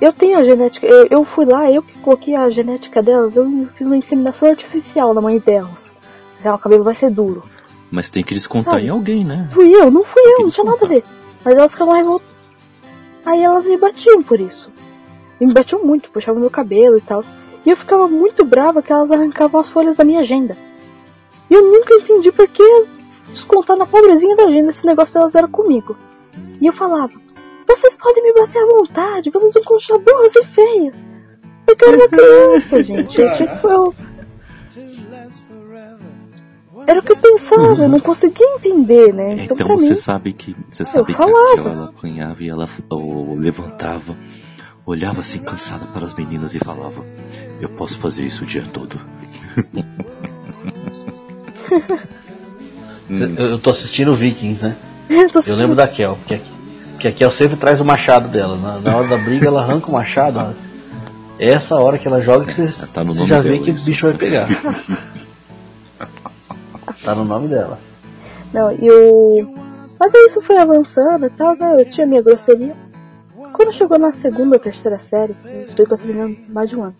Eu 0.00 0.12
tenho 0.12 0.36
a 0.36 0.42
genética, 0.42 0.84
eu, 0.84 1.06
eu 1.08 1.24
fui 1.24 1.44
lá, 1.44 1.70
eu 1.70 1.80
que 1.80 1.96
coloquei 2.00 2.34
a 2.34 2.50
genética 2.50 3.00
delas, 3.00 3.36
eu 3.36 3.68
fiz 3.76 3.86
uma 3.86 3.96
inseminação 3.96 4.48
artificial 4.48 5.14
na 5.14 5.20
mãe 5.20 5.38
delas. 5.38 5.94
Ah, 6.44 6.56
o 6.56 6.58
cabelo 6.58 6.82
vai 6.82 6.96
ser 6.96 7.08
duro. 7.08 7.44
Mas 7.88 8.10
tem 8.10 8.24
que 8.24 8.34
descontar 8.34 8.74
Sabe? 8.74 8.86
em 8.86 8.88
alguém, 8.88 9.24
né? 9.24 9.48
Fui 9.54 9.72
eu, 9.72 9.92
não 9.92 10.02
fui 10.02 10.22
eu, 10.24 10.36
que 10.38 10.42
não 10.42 10.50
tinha 10.50 10.64
nada 10.64 10.84
a 10.84 10.88
ver. 10.88 11.04
Mas 11.44 11.56
elas 11.56 11.70
ficavam 11.70 11.94
revoltadas. 11.94 12.34
Aí 13.24 13.40
elas 13.44 13.64
me 13.64 13.76
batiam 13.76 14.24
por 14.24 14.40
isso. 14.40 14.71
E 15.42 15.46
me 15.46 15.52
batiam 15.52 15.82
muito, 15.82 16.08
puxavam 16.08 16.40
meu 16.40 16.48
cabelo 16.48 16.96
e 16.96 17.00
tal. 17.00 17.24
E 17.66 17.70
eu 17.70 17.76
ficava 17.76 18.06
muito 18.06 18.44
brava 18.44 18.80
que 18.80 18.92
elas 18.92 19.10
arrancavam 19.10 19.60
as 19.60 19.68
folhas 19.68 19.96
da 19.96 20.04
minha 20.04 20.20
agenda. 20.20 20.56
E 21.50 21.54
eu 21.54 21.62
nunca 21.64 21.92
entendi 21.94 22.30
por 22.30 22.46
que 22.46 22.86
descontar 23.26 23.76
na 23.76 23.84
pobrezinha 23.84 24.36
da 24.36 24.44
agenda 24.44 24.70
esse 24.70 24.86
negócio 24.86 25.14
delas 25.14 25.34
era 25.34 25.48
comigo. 25.48 25.96
E 26.60 26.66
eu 26.66 26.72
falava, 26.72 27.12
vocês 27.66 27.96
podem 27.96 28.22
me 28.22 28.32
bater 28.34 28.62
à 28.62 28.66
vontade, 28.66 29.30
vocês 29.30 29.52
vão 29.54 29.64
continuar 29.64 29.98
burras 29.98 30.36
e 30.36 30.44
feias. 30.44 31.04
Porque 31.66 31.84
eu 31.86 31.88
era 31.88 31.96
uma 31.96 32.08
criança, 32.08 32.82
gente. 32.84 33.20
Eu, 33.20 33.34
tipo, 33.34 33.68
eu... 33.68 33.94
Era 36.86 37.00
o 37.00 37.02
que 37.02 37.12
eu 37.12 37.16
pensava, 37.16 37.82
eu 37.82 37.88
não 37.88 38.00
conseguia 38.00 38.46
entender, 38.54 39.12
né? 39.12 39.32
Então, 39.32 39.56
Então 39.56 39.56
pra 39.56 39.76
você 39.76 39.90
mim, 39.90 39.96
sabe 39.96 40.32
que 40.32 40.56
você 40.70 40.84
sabe 40.84 41.12
que 41.12 41.20
ela 41.20 41.86
apanhava 41.86 42.42
e 42.42 42.48
ela 42.48 42.68
ou, 42.88 43.34
levantava, 43.36 44.16
olhava 44.86 45.20
assim 45.20 45.40
cansada 45.40 45.86
para 45.86 46.04
as 46.04 46.14
meninas 46.14 46.54
e 46.54 46.58
falava: 46.58 47.02
Eu 47.60 47.68
posso 47.68 47.98
fazer 47.98 48.24
isso 48.24 48.44
o 48.44 48.46
dia 48.46 48.62
todo. 48.62 49.00
Eu 53.10 53.50
eu 53.50 53.58
tô 53.58 53.70
assistindo 53.70 54.14
Vikings, 54.14 54.62
né? 54.64 54.76
eu, 55.10 55.56
lembro 55.56 55.76
da 55.76 55.86
Kel, 55.86 56.16
porque 56.16 56.34
a, 56.34 56.38
porque 56.92 57.08
a 57.08 57.12
Kel 57.12 57.30
sempre 57.30 57.56
traz 57.56 57.80
o 57.80 57.84
machado 57.84 58.28
dela. 58.28 58.56
Na, 58.56 58.78
na 58.78 58.96
hora 58.96 59.08
da 59.08 59.18
briga 59.18 59.48
ela 59.48 59.62
arranca 59.62 59.88
o 59.88 59.92
machado. 59.92 60.38
ó. 60.38 60.50
É 61.38 61.50
essa 61.50 61.74
hora 61.76 61.98
que 61.98 62.06
ela 62.06 62.22
joga 62.22 62.46
que 62.46 62.54
você 62.54 62.86
Tá 62.92 63.04
no 63.04 63.14
já 63.26 63.40
vê 63.40 63.58
que 63.58 63.70
o 63.70 63.74
isso. 63.74 63.84
bicho 63.84 64.06
vai 64.06 64.16
pegar. 64.16 64.48
tá 67.04 67.14
no 67.14 67.24
nome 67.24 67.48
dela. 67.48 67.78
Não, 68.52 68.72
e 68.72 68.90
o. 68.90 69.54
Mas 69.98 70.14
aí 70.14 70.26
isso 70.26 70.40
foi 70.42 70.58
avançando 70.58 71.26
e 71.26 71.30
tal, 71.30 71.56
né? 71.56 71.80
Eu 71.80 71.90
tinha 71.90 72.06
minha 72.06 72.22
grosseria. 72.22 72.74
Quando 73.52 73.72
chegou 73.72 73.98
na 73.98 74.12
segunda 74.12 74.56
ou 74.56 74.60
terceira 74.60 74.98
série, 74.98 75.36
eu 75.44 75.62
estudei 75.62 75.86
com 75.86 75.94
essa 75.94 76.06
menina 76.06 76.36
mais 76.48 76.70
de 76.70 76.76
um 76.76 76.84
ano. 76.84 76.96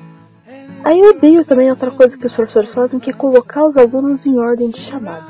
Aí 0.84 1.00
eu 1.00 1.10
odeio 1.10 1.44
também 1.44 1.70
outra 1.70 1.90
coisa 1.90 2.16
que 2.16 2.26
os 2.26 2.32
professores 2.32 2.72
fazem, 2.74 2.98
que 3.00 3.10
é 3.10 3.12
colocar 3.12 3.64
os 3.64 3.76
alunos 3.76 4.26
em 4.26 4.38
ordem 4.38 4.68
de 4.68 4.80
chamada. 4.80 5.24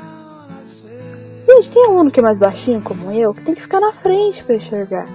Gente, 1.47 1.71
tem 1.71 1.85
aluno 1.85 2.09
que 2.09 2.19
é 2.19 2.23
mais 2.23 2.39
baixinho, 2.39 2.81
como 2.81 3.11
eu, 3.11 3.33
que 3.33 3.43
tem 3.43 3.53
que 3.53 3.61
ficar 3.61 3.79
na 3.79 3.91
frente 3.93 4.43
pra 4.43 4.55
enxergar. 4.55 5.05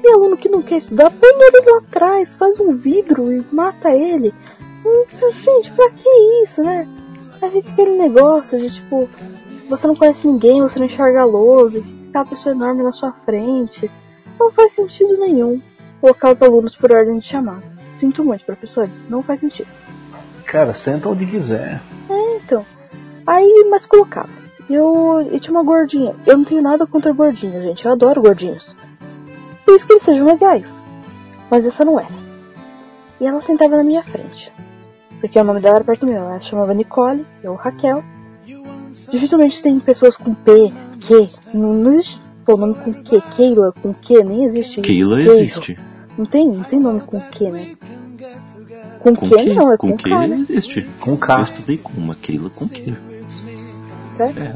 Tem 0.00 0.12
aluno 0.12 0.36
que 0.36 0.48
não 0.48 0.62
quer 0.62 0.78
estudar, 0.78 1.10
põe 1.10 1.30
ele 1.30 1.70
lá 1.70 1.78
atrás, 1.78 2.36
faz 2.36 2.60
um 2.60 2.72
vidro 2.72 3.32
e 3.32 3.44
mata 3.50 3.90
ele. 3.90 4.32
Hum, 4.86 5.04
Gente, 5.32 5.72
pra 5.72 5.90
que 5.90 6.08
isso, 6.44 6.62
né? 6.62 6.86
Aí 7.42 7.50
fica 7.50 7.70
aquele 7.72 7.98
negócio 7.98 8.58
de 8.60 8.70
tipo, 8.70 9.08
você 9.68 9.86
não 9.86 9.96
conhece 9.96 10.26
ninguém, 10.26 10.62
você 10.62 10.78
não 10.78 10.86
enxerga 10.86 11.22
a 11.22 11.24
lousa, 11.24 11.80
fica 11.80 12.18
uma 12.18 12.26
pessoa 12.26 12.54
enorme 12.54 12.82
na 12.82 12.92
sua 12.92 13.12
frente. 13.24 13.90
Não 14.38 14.52
faz 14.52 14.72
sentido 14.72 15.18
nenhum 15.18 15.60
colocar 16.00 16.32
os 16.32 16.42
alunos 16.42 16.76
por 16.76 16.92
ordem 16.92 17.18
de 17.18 17.26
chamada. 17.26 17.62
Sinto 17.96 18.24
muito, 18.24 18.44
professor, 18.44 18.88
não 19.08 19.22
faz 19.22 19.40
sentido. 19.40 19.68
Cara, 20.44 20.72
senta 20.72 21.08
onde 21.08 21.26
quiser. 21.26 21.80
Então, 22.08 22.64
aí, 23.26 23.66
mas 23.70 23.84
colocava. 23.84 24.30
Eu, 24.70 25.26
eu 25.30 25.40
tinha 25.40 25.50
uma 25.50 25.62
gordinha. 25.62 26.14
Eu 26.26 26.38
não 26.38 26.44
tenho 26.44 26.62
nada 26.62 26.86
contra 26.86 27.12
gordinhos, 27.12 27.62
gente. 27.62 27.84
Eu 27.84 27.92
adoro 27.92 28.22
gordinhos. 28.22 28.74
Por 29.64 29.74
isso 29.74 29.86
que 29.86 29.94
eles 29.94 30.02
sejam 30.02 30.26
legais. 30.26 30.66
Mas 31.50 31.64
essa 31.64 31.84
não 31.84 31.98
era. 31.98 32.08
E 33.20 33.26
ela 33.26 33.40
sentava 33.40 33.76
na 33.76 33.82
minha 33.82 34.02
frente. 34.02 34.52
Porque 35.20 35.38
o 35.38 35.44
nome 35.44 35.60
dela 35.60 35.76
era 35.76 35.84
perto 35.84 36.00
do 36.00 36.12
meu. 36.12 36.22
Ela 36.22 36.40
chamava 36.40 36.74
Nicole, 36.74 37.26
eu 37.42 37.54
Raquel. 37.54 38.04
Dificilmente 39.10 39.62
tem 39.62 39.80
pessoas 39.80 40.16
com 40.16 40.34
P, 40.34 40.72
Q. 41.00 41.28
Não, 41.52 41.72
não 41.72 41.94
existe 41.94 42.20
pô, 42.48 42.56
nome 42.56 42.74
com 42.76 42.94
Q. 42.94 43.20
Keila 43.36 43.72
com 43.82 43.92
Q, 43.92 44.24
nem 44.24 44.44
existe 44.44 44.80
isso. 44.80 44.80
Keila 44.80 45.20
existe. 45.20 45.78
Não 46.16 46.24
tem, 46.24 46.48
não 46.48 46.64
tem 46.64 46.80
nome 46.80 47.00
com 47.02 47.20
Q, 47.20 47.50
né? 47.50 47.76
Com, 49.00 49.14
Com 49.14 49.28
Q 49.28 49.36
que? 49.36 49.54
não, 49.54 49.70
é 49.70 49.76
com 49.76 49.90
com, 49.90 49.96
que 49.98 50.08
K, 50.08 50.26
né? 50.26 50.36
existe. 50.38 50.88
Com 50.98 51.10
Eu 51.12 51.18
K. 51.18 51.42
estudei 51.42 51.76
com 51.76 51.92
uma 51.92 52.14
Keila 52.14 52.48
com 52.48 52.66
que. 52.66 52.96
É? 54.18 54.54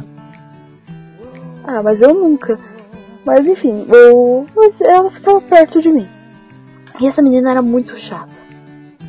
Ah, 1.64 1.82
mas 1.82 2.01
eu 2.01 2.14
nunca. 2.14 2.59
Mas 3.26 3.47
enfim, 3.47 3.86
eu. 3.88 4.47
Mas 4.57 4.80
ela 4.80 5.11
ficava 5.11 5.40
perto 5.43 5.80
de 5.82 5.90
mim. 5.90 6.09
E 6.99 7.07
essa 7.07 7.20
menina 7.20 7.51
era 7.51 7.61
muito 7.61 7.97
chata. 7.99 8.32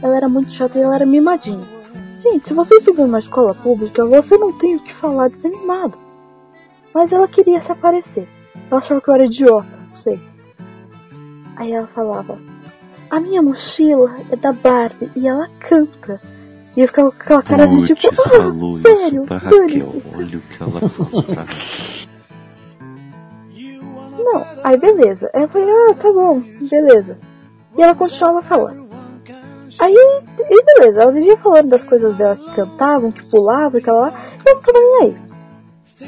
Ela 0.02 0.18
era 0.18 0.28
muito 0.28 0.52
chata 0.52 0.78
e 0.78 0.82
ela 0.82 0.96
era 0.96 1.06
mimadinha. 1.06 1.66
Gente, 2.22 2.50
se 2.50 2.54
você 2.54 2.76
estudou 2.76 3.06
numa 3.08 3.20
escola 3.20 3.56
pública, 3.56 4.06
você 4.06 4.38
não 4.38 4.52
tem 4.52 4.76
o 4.76 4.84
que 4.84 4.94
falar 4.94 5.30
de 5.30 5.40
ser 5.40 5.50
mimado. 5.50 5.98
Mas 6.94 7.12
ela 7.14 7.28
queria 7.28 7.62
se 7.62 7.72
aparecer. 7.72 8.28
Ela 8.74 8.80
achava 8.80 9.00
que 9.02 9.08
eu 9.08 9.14
era 9.14 9.26
idiota, 9.26 9.68
não 9.92 9.98
sei. 10.00 10.20
Aí 11.56 11.72
ela 11.72 11.86
falava: 11.86 12.40
A 13.08 13.20
minha 13.20 13.40
mochila 13.40 14.16
é 14.32 14.36
da 14.36 14.52
Barbie 14.52 15.12
e 15.16 15.28
ela 15.28 15.48
canta. 15.60 16.20
E 16.76 16.82
eu 16.82 16.88
ficava 16.88 17.12
com 17.12 17.18
aquela 17.22 17.44
cara 17.44 17.68
de 17.68 17.86
tipo: 17.86 18.16
falou 18.16 18.78
ah, 18.78 18.80
isso 18.80 18.98
sério, 18.98 19.26
pra 19.26 19.38
Raquel. 19.38 19.68
dane-se." 19.68 20.04
Olha 20.16 20.38
o 20.40 20.42
que 20.42 20.64
ela 20.64 20.90
falou 20.90 21.24
pra 21.24 21.44
Raquel. 21.44 22.04
Não, 24.24 24.46
aí 24.64 24.78
beleza. 24.78 25.30
Aí 25.34 25.44
eu 25.44 25.50
falei, 25.50 25.70
ah, 25.70 25.94
tá 25.94 26.12
bom, 26.12 26.42
beleza. 26.62 27.20
E 27.78 27.82
ela 27.84 27.94
continuava 27.94 28.42
falando. 28.42 28.88
Aí, 29.80 29.96
e 30.40 30.64
beleza, 30.64 31.02
ela 31.02 31.12
vivia 31.12 31.38
falando 31.38 31.70
das 31.70 31.84
coisas 31.84 32.16
dela 32.16 32.36
que 32.36 32.56
cantavam, 32.56 33.12
que 33.12 33.26
pulavam 33.30 33.80
e 33.80 33.84
tal 33.84 33.98
lá, 33.98 34.26
eu 34.46 34.56
não 34.56 34.62
tava 34.62 34.80
nem 34.80 35.02
aí. 35.02 35.33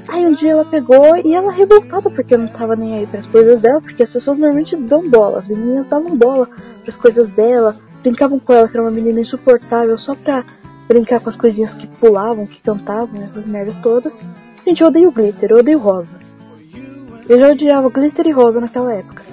Aí 0.07 0.25
um 0.25 0.33
dia 0.33 0.51
ela 0.51 0.65
pegou 0.65 1.15
e 1.17 1.33
ela 1.33 1.51
revoltada 1.51 2.09
porque 2.09 2.33
eu 2.33 2.39
não 2.39 2.47
tava 2.47 2.75
nem 2.75 2.95
aí 2.97 3.07
para 3.07 3.19
as 3.19 3.27
coisas 3.27 3.59
dela, 3.59 3.81
porque 3.81 4.03
as 4.03 4.11
pessoas 4.11 4.37
normalmente 4.37 4.75
dão 4.75 5.09
bola, 5.09 5.39
as 5.39 5.47
meninas 5.47 5.87
davam 5.87 6.15
bola 6.15 6.45
para 6.47 6.89
as 6.89 6.97
coisas 6.97 7.31
dela, 7.31 7.75
brincavam 8.01 8.39
com 8.39 8.53
ela, 8.53 8.67
que 8.67 8.77
era 8.77 8.83
uma 8.83 8.91
menina 8.91 9.19
insuportável, 9.19 9.97
só 9.97 10.15
pra 10.15 10.43
brincar 10.87 11.19
com 11.19 11.29
as 11.29 11.35
coisinhas 11.35 11.73
que 11.73 11.87
pulavam, 11.87 12.45
que 12.45 12.61
cantavam, 12.61 13.23
essas 13.23 13.45
merdas 13.45 13.75
todas. 13.81 14.13
Gente, 14.65 14.81
eu 14.81 14.87
odeio 14.87 15.11
glitter, 15.11 15.51
eu 15.51 15.57
odeio 15.57 15.79
rosa. 15.79 16.15
Eu 17.27 17.39
já 17.39 17.49
odiava 17.49 17.89
glitter 17.89 18.27
e 18.27 18.31
rosa 18.31 18.59
naquela 18.59 18.93
época. 18.93 19.23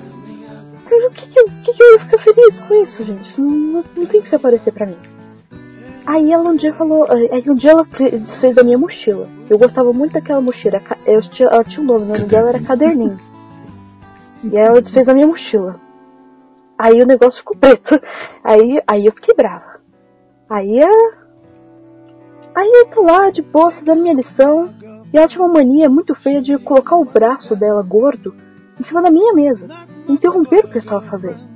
Mas 0.90 1.04
o 1.04 1.10
que 1.10 1.26
que, 1.28 1.38
eu, 1.38 1.44
que 1.44 1.72
que 1.72 1.82
eu 1.82 1.92
ia 1.92 1.98
ficar 1.98 2.18
feliz 2.18 2.60
com 2.60 2.82
isso, 2.82 3.04
gente? 3.04 3.40
Não, 3.40 3.82
não, 3.96 4.06
tem 4.06 4.20
que 4.20 4.28
se 4.28 4.34
aparecer 4.34 4.72
pra 4.72 4.86
mim. 4.86 4.96
Aí 6.05 6.32
ela 6.32 6.48
um 6.48 6.57
dia 6.57 6.72
falou, 6.72 7.07
aí 7.11 7.44
um 7.48 7.55
dia 7.55 7.70
ela 7.70 7.86
desfez 8.20 8.55
da 8.55 8.64
minha 8.64 8.78
mochila. 8.78 9.28
Eu 9.48 9.59
gostava 9.59 9.92
muito 9.92 10.12
daquela 10.12 10.40
mochila. 10.40 10.82
Eu 11.07 11.20
tinha, 11.22 11.48
ela 11.48 11.64
tinha 11.64 11.82
um 11.82 11.86
nome, 11.86 12.05
o 12.05 12.09
nome 12.09 12.24
dela 12.24 12.48
era 12.48 12.61
Caderninho. 12.61 13.16
E 14.44 14.59
aí 14.59 14.66
ela 14.66 14.82
desfez 14.82 15.07
da 15.07 15.14
minha 15.14 15.26
mochila. 15.26 15.80
Aí 16.76 17.00
o 17.00 17.07
negócio 17.07 17.40
ficou 17.40 17.57
preto. 17.57 18.00
Aí, 18.42 18.82
aí 18.86 19.07
eu 19.07 19.12
fiquei 19.12 19.34
brava. 19.34 19.80
Aí 20.50 20.82
a. 20.82 20.90
Aí 22.55 22.70
eu 22.74 22.86
tô 22.86 23.03
lá 23.03 23.30
de 23.30 23.40
boa 23.40 23.70
fazendo 23.70 24.03
minha 24.03 24.14
lição. 24.14 24.74
E 25.12 25.16
ela 25.16 25.28
tinha 25.28 25.44
uma 25.44 25.55
mania 25.55 25.88
muito 25.88 26.14
feia 26.14 26.40
de 26.40 26.59
colocar 26.59 26.96
o 26.96 27.05
braço 27.05 27.55
dela 27.55 27.82
gordo 27.82 28.34
em 28.80 28.82
cima 28.82 29.00
da 29.00 29.11
minha 29.11 29.32
mesa. 29.32 29.68
Interromper 30.09 30.64
o 30.64 30.68
que 30.68 30.76
eu 30.76 30.80
estava 30.80 31.03
fazendo. 31.03 31.51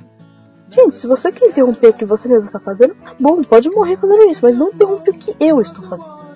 Gente, 0.76 0.98
se 0.98 1.06
você 1.06 1.32
quer 1.32 1.48
interromper 1.48 1.88
o 1.88 1.92
que 1.94 2.04
você 2.04 2.28
mesmo 2.28 2.48
está 2.48 2.60
fazendo, 2.60 2.94
tá 2.96 3.14
bom, 3.18 3.42
pode 3.42 3.70
morrer 3.70 3.96
fazendo 3.96 4.30
isso, 4.30 4.40
mas 4.42 4.58
não 4.58 4.68
interrompe 4.68 5.08
o 5.08 5.14
que 5.14 5.34
eu 5.40 5.58
estou 5.62 5.82
fazendo. 5.88 6.26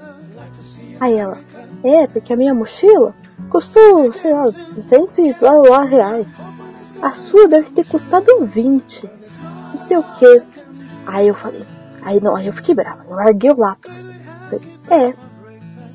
Aí 0.98 1.14
ela, 1.14 1.38
é, 1.84 2.06
porque 2.06 2.32
a 2.32 2.36
minha 2.36 2.54
mochila 2.54 3.14
custou, 3.50 4.10
sei 4.14 4.32
lá, 4.32 4.50
100 4.50 5.08
lá, 5.42 5.52
lá 5.52 5.84
reais. 5.84 6.26
A 7.02 7.12
sua 7.12 7.48
deve 7.48 7.70
ter 7.70 7.86
custado 7.86 8.46
20. 8.46 9.10
Não 9.70 9.76
sei 9.76 9.98
o 9.98 10.02
que. 10.02 10.42
Aí 11.06 11.28
eu 11.28 11.34
falei, 11.34 11.66
aí 12.00 12.18
não, 12.18 12.34
aí 12.34 12.46
eu 12.46 12.54
fiquei 12.54 12.74
brava. 12.74 13.04
Eu 13.10 13.16
larguei 13.16 13.50
o 13.50 13.58
lápis. 13.58 14.02
Falei, 14.48 14.64
é, 14.90 15.14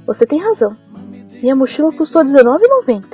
você 0.05 0.23
tem 0.23 0.39
razão. 0.39 0.77
Minha 1.41 1.55
mochila 1.55 1.91
custou 1.91 2.21
R$19,90. 2.21 3.05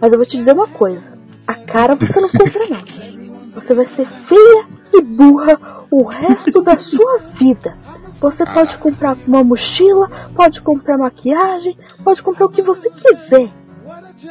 Mas 0.00 0.10
eu 0.10 0.18
vou 0.18 0.26
te 0.26 0.38
dizer 0.38 0.52
uma 0.52 0.68
coisa. 0.68 1.18
A 1.46 1.54
cara 1.54 1.94
você 1.96 2.18
não 2.18 2.30
compra 2.30 2.64
não. 2.70 3.17
Você 3.54 3.74
vai 3.74 3.86
ser 3.86 4.06
feia 4.06 4.66
e 4.92 5.00
burra 5.00 5.58
o 5.90 6.02
resto 6.04 6.62
da 6.62 6.78
sua 6.78 7.18
vida. 7.34 7.76
Você 8.20 8.44
pode 8.44 8.76
comprar 8.78 9.16
uma 9.26 9.44
mochila, 9.44 10.08
pode 10.34 10.60
comprar 10.60 10.98
maquiagem, 10.98 11.76
pode 12.02 12.22
comprar 12.22 12.46
o 12.46 12.50
que 12.50 12.62
você 12.62 12.90
quiser. 12.90 13.50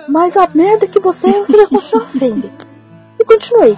Mas 0.08 0.36
a 0.36 0.48
merda 0.54 0.88
que 0.88 1.00
você 1.00 1.30
é, 1.30 1.46
você 1.46 1.58
vai 1.58 1.68
continuar 1.68 2.08
sendo. 2.10 2.52
E 3.20 3.26
continuei. 3.26 3.78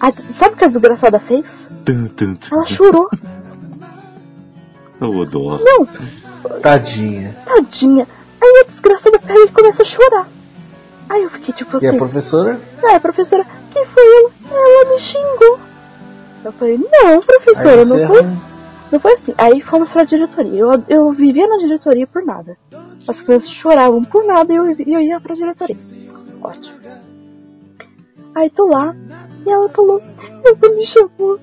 A, 0.00 0.12
sabe 0.32 0.54
o 0.54 0.58
que 0.58 0.64
a 0.64 0.68
desgraçada 0.68 1.18
fez? 1.18 1.46
Ela 2.52 2.64
chorou. 2.66 3.08
Oh, 5.00 5.24
dó. 5.24 5.58
Não. 5.58 5.88
Tadinha. 6.60 7.36
Tadinha. 7.44 8.06
Aí 8.40 8.64
a 8.64 8.68
desgraçada 8.68 9.18
pega 9.18 9.40
e 9.40 9.52
começa 9.52 9.82
a 9.82 9.84
chorar. 9.84 10.28
Aí 11.12 11.24
eu 11.24 11.30
fiquei 11.30 11.52
tipo 11.52 11.76
assim. 11.76 11.84
E 11.84 11.88
a 11.90 11.94
professora? 11.94 12.58
É, 12.82 12.94
a 12.94 13.00
professora, 13.00 13.46
quem 13.70 13.84
foi 13.84 14.02
ela? 14.02 14.30
Ela 14.50 14.94
me 14.94 14.98
xingou. 14.98 15.58
Eu 16.42 16.52
falei, 16.52 16.78
não, 16.78 17.20
professora, 17.20 17.84
não 17.84 18.06
foi. 18.06 18.22
Não 18.90 18.98
foi 18.98 19.12
assim. 19.12 19.34
Aí 19.36 19.60
fomos 19.60 19.90
pra 19.90 20.04
diretoria. 20.04 20.58
Eu, 20.58 20.84
eu 20.88 21.12
vivia 21.12 21.46
na 21.46 21.58
diretoria 21.58 22.06
por 22.06 22.24
nada. 22.24 22.56
As 23.06 23.20
crianças 23.20 23.50
choravam 23.50 24.02
por 24.02 24.24
nada 24.24 24.54
e 24.54 24.56
eu, 24.56 24.64
eu 24.64 25.00
ia 25.00 25.20
pra 25.20 25.34
diretoria. 25.34 25.76
Ótimo. 26.42 26.78
Aí 28.34 28.48
tô 28.48 28.68
lá 28.68 28.96
e 29.44 29.50
ela 29.50 29.68
falou, 29.68 30.00
ela 30.42 30.74
me 30.74 30.86
chamou 30.86 31.38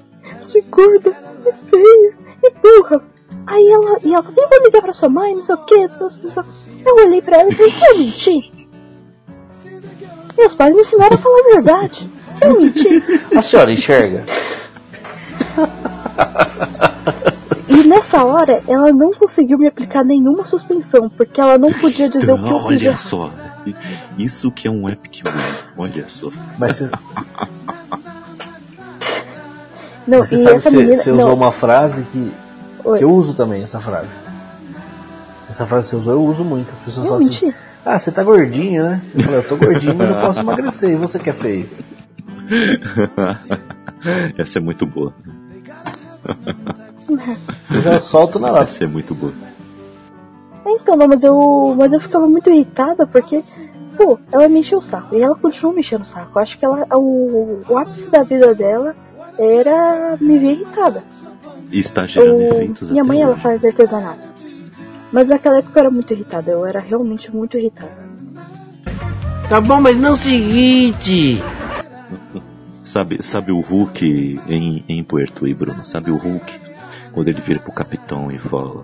de 0.47 0.61
gorda, 0.61 1.15
e 1.45 1.70
feia, 1.70 2.17
e 2.43 2.49
burra. 2.49 3.03
Aí 3.45 3.67
ela, 3.70 3.99
e 4.03 4.13
ela 4.13 4.24
falou 4.24 4.30
assim, 4.30 4.41
eu 4.41 4.49
vou 4.49 4.65
ligar 4.65 4.82
pra 4.82 4.93
sua 4.93 5.09
mãe, 5.09 5.36
não 5.36 5.43
sei 5.43 5.53
o 5.53 5.57
que. 5.59 5.76
Eu 5.76 6.95
olhei 7.05 7.22
pra 7.22 7.38
ela 7.41 7.49
e 7.49 7.53
falei, 7.53 7.74
eu 7.91 7.97
menti. 7.99 8.68
Meus 10.40 10.56
pais 10.56 10.74
me 10.74 10.82
ensinaram 10.82 11.16
a 11.16 11.20
falar 11.20 11.40
a 11.40 11.54
verdade. 11.56 12.10
Se 12.38 12.46
eu 12.46 12.60
mentir. 12.62 13.04
A 13.36 13.42
senhora 13.42 13.72
enxerga? 13.74 14.24
E 17.68 17.84
nessa 17.84 18.24
hora, 18.24 18.64
ela 18.68 18.92
não 18.92 19.12
conseguiu 19.14 19.58
me 19.58 19.68
aplicar 19.68 20.04
nenhuma 20.04 20.46
suspensão, 20.46 21.10
porque 21.10 21.40
ela 21.40 21.58
não 21.58 21.72
podia 21.72 22.10
dizer 22.10 22.32
Então, 22.32 22.36
o 22.36 22.44
que 22.44 22.50
eu 22.50 22.56
olha 22.56 22.64
podia. 22.64 22.98
só. 22.98 23.32
Isso 24.18 24.52
que 24.52 24.68
é 24.68 24.72
um 24.72 24.90
epic 24.90 25.22
win. 25.24 25.32
Olha 25.78 26.08
só. 26.08 26.30
Mas 26.58 26.78
você, 26.78 26.90
Não, 30.08 30.20
mas 30.20 30.30
você 30.30 30.36
e 30.38 30.44
sabe 30.44 30.56
essa 30.56 30.70
que 30.70 30.76
menina. 30.78 30.98
você, 31.04 31.12
não, 31.12 31.20
usou 31.26 31.34
uma 31.36 31.52
frase 31.52 32.04
que, 32.12 32.32
Oi. 32.84 32.98
que 32.98 33.04
eu 33.04 33.12
uso 33.12 33.34
também, 33.34 33.62
essa 33.64 33.80
frase. 33.80 34.08
Essa 35.50 35.66
frase 35.68 35.84
que 35.86 35.90
você 35.92 35.96
usou, 35.98 36.14
eu 36.16 36.24
uso 36.24 36.44
muito. 36.44 36.72
As 36.72 36.80
pessoas 36.80 37.06
eu 37.06 37.12
falam 37.12 37.28
assim, 37.28 37.46
menti. 37.46 37.58
Ah, 37.86 37.98
você 37.98 38.12
tá 38.12 38.24
gordinho, 38.24 38.84
né? 38.84 39.02
Eu 39.16 39.22
falei, 39.24 39.40
eu 39.40 39.48
tô 39.48 39.56
gordinho, 39.58 39.96
mas 39.96 40.10
eu 40.10 40.16
posso 40.22 40.40
emagrecer. 40.40 40.90
E 40.92 40.96
você 40.96 41.20
que 41.20 41.30
é 41.30 41.34
feio? 41.34 41.70
Essa 44.38 44.60
é 44.60 44.62
muito 44.62 44.86
boa. 44.86 45.14
Eu 47.74 47.82
já 47.82 48.00
solto 48.00 48.40
na 48.40 48.52
lata. 48.52 48.64
Essa 48.64 48.84
é 48.84 48.88
muito 48.88 49.14
boa. 49.16 49.34
Então, 50.66 50.96
não, 50.96 51.08
mas 51.08 51.24
eu, 51.24 51.76
mas 51.78 51.92
eu 51.92 52.00
ficava 52.00 52.28
muito 52.28 52.50
irritada 52.50 53.08
porque, 53.08 53.42
pô, 53.98 54.20
ela 54.32 54.48
me 54.48 54.60
encheu 54.60 54.80
o 54.80 54.82
saco. 54.84 55.16
E 55.16 55.22
ela 55.22 55.36
continuou 55.36 55.74
me 55.74 55.82
enchendo 55.82 56.04
o 56.04 56.08
saco. 56.08 56.38
Eu 56.38 56.42
acho 56.42 56.58
que 56.60 56.66
ela, 56.66 56.86
o, 56.96 57.62
o 57.68 57.78
ápice 57.78 58.06
da 58.10 58.24
vida 58.24 58.54
dela 58.54 58.96
era 59.38 60.18
me 60.22 60.38
ver 60.38 60.52
irritada. 60.52 61.04
E 61.72 61.80
está 61.80 62.06
gerando 62.06 62.42
Eu- 62.42 62.54
efeitos 62.56 62.92
minha 62.92 63.02
até 63.04 63.08
mãe, 63.12 63.22
ela 63.22 63.32
hoje. 63.34 63.42
faz 63.42 63.64
artesanato. 63.66 64.20
Mas 65.12 65.28
naquela 65.28 65.60
época 65.60 65.80
eu 65.80 65.82
era 65.82 65.91
muito 65.91 66.14
irritada. 66.14 66.51
Eu 66.51 66.66
era 66.66 66.80
realmente 66.80 67.34
muito 67.34 67.57
irritada. 67.57 68.10
Tá 69.47 69.60
bom, 69.60 69.82
mas 69.82 69.97
não 69.97 70.14
o 70.14 70.18
seguinte. 70.18 71.41
Sabe, 72.84 73.20
sabe 73.22 73.51
o 73.51 73.60
Hulk 73.60 74.41
em, 74.47 74.84
em 74.89 75.03
Puerto 75.03 75.47
e 75.47 75.53
Bruno? 75.53 75.86
Sabe 75.86 76.10
o 76.10 76.16
Hulk? 76.16 76.60
Quando 77.12 77.28
ele 77.28 77.39
vira 77.39 77.60
pro 77.60 77.72
capitão 77.72 78.32
e 78.32 78.39
fala: 78.39 78.84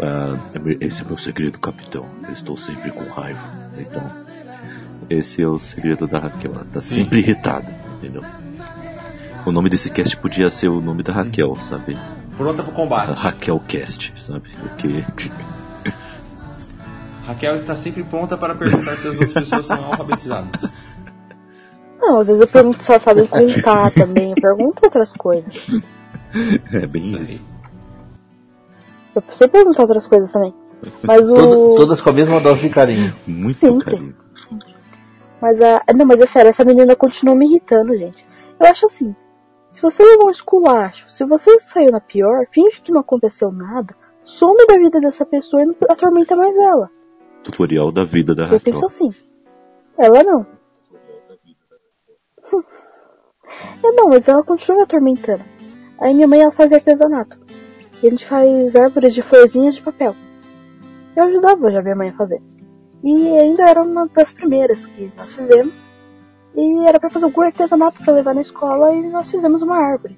ah, 0.00 0.38
Esse 0.80 1.02
é 1.02 1.04
meu 1.04 1.18
segredo, 1.18 1.58
capitão. 1.58 2.06
Eu 2.26 2.32
estou 2.32 2.56
sempre 2.56 2.90
com 2.90 3.04
raiva. 3.04 3.40
Então, 3.76 4.02
esse 5.10 5.42
é 5.42 5.46
o 5.46 5.58
segredo 5.58 6.06
da 6.06 6.20
Raquel. 6.20 6.52
Ela 6.54 6.66
tá 6.72 6.80
sempre 6.80 7.18
irritada, 7.18 7.70
entendeu? 7.96 8.22
O 9.44 9.52
nome 9.52 9.68
desse 9.68 9.90
cast 9.90 10.16
podia 10.16 10.48
ser 10.48 10.68
o 10.68 10.80
nome 10.80 11.02
da 11.02 11.12
Raquel, 11.12 11.54
sabe? 11.56 11.98
Pronta 12.36 12.62
pro 12.62 12.72
combate. 12.72 13.16
Raquel 13.18 13.60
Cast, 13.68 14.12
sabe? 14.22 14.50
Porque. 14.58 15.04
Raquel 17.26 17.54
está 17.54 17.74
sempre 17.74 18.02
pronta 18.04 18.36
para 18.36 18.54
perguntar 18.54 18.96
se 18.96 19.08
as 19.08 19.14
outras 19.14 19.32
pessoas 19.32 19.66
são 19.66 19.82
alfabetizadas. 19.84 20.72
Não, 21.98 22.20
às 22.20 22.26
vezes 22.26 22.42
eu 22.42 22.48
pergunto 22.48 22.82
se 22.84 22.90
ela 22.90 23.00
sabe 23.00 23.26
contar 23.28 23.90
também. 23.94 24.30
Eu 24.30 24.34
pergunto 24.34 24.80
outras 24.84 25.12
coisas. 25.12 25.68
É 26.72 26.86
bem 26.86 27.02
Isso 27.02 27.22
isso. 27.22 27.44
Eu 29.14 29.22
preciso 29.22 29.48
perguntar 29.48 29.82
outras 29.82 30.06
coisas 30.06 30.30
também. 30.32 30.52
Mas 31.02 31.28
o. 31.30 31.34
Todo- 31.34 31.74
todas 31.76 32.00
com 32.02 32.10
a 32.10 32.12
mesma 32.12 32.40
dose 32.40 32.62
de 32.68 32.74
carinho. 32.74 33.14
Muito 33.26 33.58
Sempre. 33.60 33.84
carinho. 33.92 34.14
Mas 35.40 35.60
a. 35.62 35.80
Não, 35.94 36.04
mas 36.04 36.20
é 36.20 36.26
sério, 36.26 36.48
essa 36.50 36.64
menina 36.64 36.94
continua 36.96 37.34
me 37.34 37.46
irritando, 37.46 37.96
gente. 37.96 38.26
Eu 38.60 38.66
acho 38.66 38.84
assim. 38.86 39.14
Se 39.74 39.82
você 39.82 40.04
levou 40.04 40.28
um 40.28 40.30
esculacho, 40.30 41.10
se 41.10 41.24
você 41.24 41.58
saiu 41.58 41.90
na 41.90 41.98
pior, 42.00 42.46
finge 42.52 42.80
que 42.80 42.92
não 42.92 43.00
aconteceu 43.00 43.50
nada, 43.50 43.92
some 44.22 44.64
da 44.68 44.76
vida 44.76 45.00
dessa 45.00 45.26
pessoa 45.26 45.64
e 45.64 45.66
não 45.66 45.74
atormenta 45.88 46.36
mais 46.36 46.54
ela. 46.56 46.88
Tutorial 47.42 47.90
da 47.90 48.04
vida 48.04 48.36
da 48.36 48.44
Eu 48.44 48.50
Raquel. 48.50 48.60
penso 48.60 48.86
assim. 48.86 49.12
Ela 49.98 50.22
não. 50.22 50.46
Eu 53.82 53.92
não, 53.94 54.10
mas 54.10 54.28
ela 54.28 54.44
continua 54.44 54.76
me 54.78 54.84
atormentando. 54.84 55.42
Aí 55.98 56.14
minha 56.14 56.28
mãe 56.28 56.42
ela 56.42 56.52
faz 56.52 56.72
artesanato. 56.72 57.36
E 58.00 58.06
a 58.06 58.10
gente 58.10 58.26
faz 58.26 58.76
árvores 58.76 59.12
de 59.12 59.24
florzinhas 59.24 59.74
de 59.74 59.82
papel. 59.82 60.14
Eu 61.16 61.24
ajudava 61.24 61.72
já 61.72 61.82
minha 61.82 61.96
mãe 61.96 62.10
a 62.10 62.16
fazer. 62.16 62.40
E 63.02 63.36
ainda 63.36 63.64
era 63.64 63.82
uma 63.82 64.06
das 64.06 64.32
primeiras 64.32 64.86
que 64.86 65.10
nós 65.16 65.34
fizemos. 65.34 65.84
E 66.56 66.86
era 66.86 67.00
pra 67.00 67.10
fazer 67.10 67.24
algum 67.24 67.42
artesanato 67.42 68.02
pra 68.02 68.12
levar 68.12 68.34
na 68.34 68.40
escola 68.40 68.94
e 68.94 69.02
nós 69.10 69.30
fizemos 69.30 69.62
uma 69.62 69.76
árvore. 69.76 70.16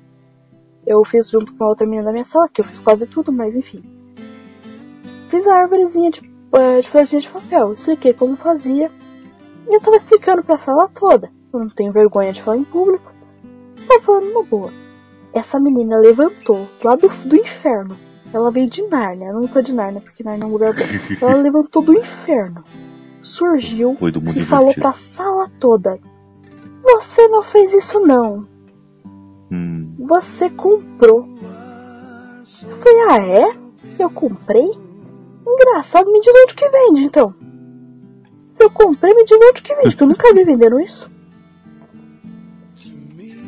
Eu 0.87 1.05
fiz 1.05 1.29
junto 1.29 1.53
com 1.55 1.65
a 1.65 1.69
outra 1.69 1.87
menina 1.87 2.05
da 2.05 2.13
minha 2.13 2.25
sala, 2.25 2.49
que 2.49 2.61
eu 2.61 2.65
fiz 2.65 2.79
quase 2.79 3.07
tudo, 3.07 3.33
mas 3.33 3.55
enfim. 3.55 3.83
Fiz 5.29 5.47
a 5.47 5.55
árvorezinha 5.55 6.11
de, 6.11 6.21
eh, 6.53 6.81
de 6.81 6.89
florzinha 6.89 7.21
de 7.21 7.29
papel, 7.29 7.73
expliquei 7.73 8.13
como 8.13 8.37
fazia. 8.37 8.91
E 9.69 9.75
eu 9.75 9.81
tava 9.81 9.97
explicando 9.97 10.45
pra 10.45 10.59
sala 10.59 10.89
toda. 10.89 11.31
Eu 11.53 11.61
não 11.61 11.69
tenho 11.71 11.93
vergonha 11.93 12.33
de 12.33 12.43
falar 12.43 12.59
em 12.59 12.65
público. 12.65 13.13
Tava 13.89 14.03
falando 14.03 14.31
uma 14.31 14.45
boa. 14.45 14.71
Essa 15.33 15.59
menina 15.59 15.99
levantou 15.99 16.69
lá 16.85 16.95
do, 16.95 17.09
do 17.09 17.37
inferno. 17.37 17.97
Ela 18.33 18.51
veio 18.51 18.69
de 18.69 18.83
Nárnia. 18.87 19.29
Ela 19.29 19.41
não 19.41 19.49
foi 19.49 19.63
de 19.63 19.73
Nárnia, 19.73 20.01
porque 20.01 20.23
Nárnia 20.23 20.45
é 20.45 20.47
um 20.47 20.53
lugar 20.53 20.73
bom. 20.73 20.83
Ela 21.21 21.43
levantou 21.43 21.83
do 21.83 21.95
inferno. 21.95 22.63
Surgiu 23.21 23.97
e 24.37 24.43
falou 24.45 24.67
invertido. 24.67 24.83
pra 24.83 24.93
sala 24.93 25.49
toda. 25.59 25.99
Você 26.87 27.27
não 27.29 27.43
fez 27.43 27.75
isso 27.75 28.01
não. 28.01 28.47
Hum, 29.51 29.95
Você 29.99 30.49
comprou. 30.51 31.27
Eu 32.63 32.77
falei, 32.79 33.01
ah 33.09 33.19
é? 33.27 33.57
Eu 33.99 34.09
comprei? 34.11 34.71
Engraçado, 35.47 36.11
me 36.13 36.21
diz 36.21 36.33
onde 36.43 36.55
que 36.55 36.69
vende 36.69 37.05
então. 37.05 37.35
Se 38.55 38.63
eu 38.65 38.71
comprei, 38.71 39.13
me 39.15 39.25
diz 39.25 39.37
onde 39.51 39.63
que 39.63 39.75
vende, 39.75 39.97
que 39.97 40.03
eu 40.03 40.07
nunca 40.09 40.33
vi 40.33 40.45
vendendo 40.45 40.81
isso. 40.81 41.11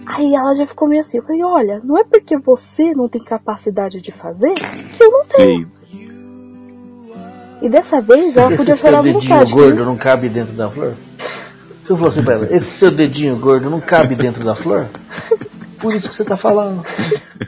Aí 0.06 0.34
ela 0.34 0.54
já 0.54 0.66
ficou 0.66 0.88
meio 0.88 1.00
assim, 1.02 1.18
eu 1.18 1.22
falei, 1.22 1.42
olha, 1.44 1.80
não 1.84 1.96
é 1.98 2.04
porque 2.04 2.36
você 2.38 2.94
não 2.94 3.08
tem 3.08 3.22
capacidade 3.22 4.00
de 4.00 4.10
fazer 4.10 4.54
que 4.54 5.02
eu 5.04 5.10
não 5.10 5.24
tenho. 5.26 5.68
feio. 5.68 5.78
E 7.60 7.68
dessa 7.68 8.00
vez 8.00 8.36
ela 8.36 8.48
podia 8.56 8.72
Esse 8.74 8.82
seu 8.82 8.90
chorar 8.90 8.98
à 9.00 9.12
vontade. 9.12 9.52
gordo 9.52 9.84
não 9.84 9.96
cabe 9.96 10.28
dentro 10.28 10.54
da 10.54 10.70
flor? 10.70 10.94
Se 11.88 11.92
eu 11.92 11.96
falou 11.96 12.12
assim 12.12 12.22
pra 12.22 12.34
ela, 12.34 12.54
esse 12.54 12.68
seu 12.72 12.90
dedinho 12.90 13.34
gordo 13.38 13.70
não 13.70 13.80
cabe 13.80 14.14
dentro 14.14 14.44
da 14.44 14.54
flor? 14.54 14.88
Por 15.80 15.94
isso 15.94 16.10
que 16.10 16.16
você 16.16 16.22
tá 16.22 16.36
falando. 16.36 16.84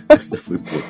Essa 0.08 0.38
foi 0.38 0.56
boa. 0.56 0.82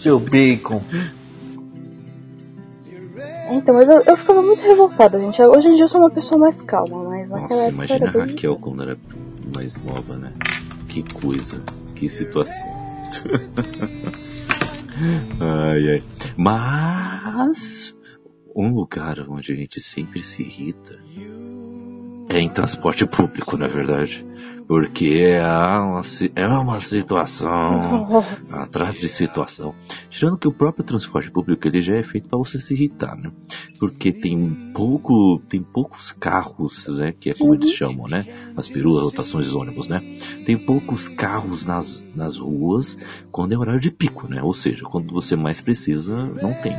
Seu 0.00 0.18
bacon. 0.18 0.80
Então, 3.50 3.74
mas 3.74 3.90
eu, 3.90 4.00
eu 4.06 4.16
ficava 4.16 4.40
muito 4.40 4.62
revoltada, 4.62 5.20
gente. 5.20 5.42
Hoje 5.42 5.68
em 5.68 5.74
dia 5.74 5.84
eu 5.84 5.88
sou 5.88 6.00
uma 6.00 6.10
pessoa 6.10 6.40
mais 6.40 6.62
calma, 6.62 7.10
mas 7.10 7.28
naquela 7.28 7.42
Nossa, 7.42 7.54
época 7.56 7.74
imagina 7.74 8.08
a 8.08 8.12
bem... 8.12 8.20
Raquel 8.22 8.56
quando 8.56 8.84
era 8.84 8.96
mais 9.54 9.76
nova, 9.76 10.16
né? 10.16 10.32
Que 10.88 11.02
coisa, 11.02 11.62
que 11.94 12.08
situação. 12.08 12.81
ai, 15.40 15.90
ai. 15.90 16.02
Mas 16.36 17.96
um 18.54 18.74
lugar 18.74 19.18
onde 19.28 19.52
a 19.52 19.56
gente 19.56 19.80
sempre 19.80 20.22
se 20.22 20.42
irrita 20.42 20.98
é 22.28 22.38
em 22.38 22.48
transporte 22.48 23.06
público, 23.06 23.56
na 23.56 23.66
verdade. 23.66 24.24
Porque 24.66 25.06
é 25.06 25.42
uma, 25.42 26.02
é 26.34 26.46
uma 26.48 26.80
situação 26.80 28.06
Nossa. 28.08 28.62
atrás 28.62 29.00
de 29.00 29.08
situação. 29.08 29.74
Tirando 30.08 30.38
que 30.38 30.48
o 30.48 30.52
próprio 30.52 30.84
transporte 30.84 31.30
público 31.30 31.66
ele 31.66 31.82
já 31.82 31.96
é 31.96 32.02
feito 32.02 32.28
para 32.28 32.38
você 32.38 32.58
se 32.58 32.74
irritar, 32.74 33.16
né? 33.16 33.30
Porque 33.78 34.12
tem 34.12 34.72
pouco, 34.74 35.40
tem 35.48 35.62
poucos 35.62 36.12
carros, 36.12 36.86
né? 36.88 37.12
Que 37.12 37.30
é 37.30 37.34
como 37.34 37.54
eles 37.54 37.72
chamam, 37.72 38.06
né? 38.06 38.24
As 38.56 38.68
peruas, 38.68 39.04
rotações 39.04 39.50
de 39.50 39.56
ônibus, 39.56 39.88
né? 39.88 40.00
Tem 40.46 40.56
poucos 40.56 41.08
carros 41.08 41.64
nas, 41.64 42.02
nas 42.14 42.38
ruas 42.38 42.96
quando 43.30 43.52
é 43.52 43.58
horário 43.58 43.80
de 43.80 43.90
pico, 43.90 44.28
né? 44.28 44.42
Ou 44.42 44.54
seja, 44.54 44.84
quando 44.84 45.12
você 45.12 45.36
mais 45.36 45.60
precisa, 45.60 46.14
não 46.14 46.54
tem. 46.54 46.76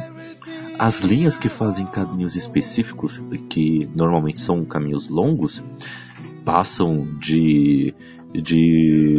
As 0.78 1.02
linhas 1.02 1.38
que 1.38 1.50
fazem 1.50 1.86
caminhos 1.86 2.36
específicos, 2.36 3.22
que 3.50 3.88
normalmente 3.96 4.42
são 4.42 4.66
caminhos 4.66 5.08
longos, 5.08 5.62
passam 6.44 7.08
de 7.20 7.94
de 8.34 9.18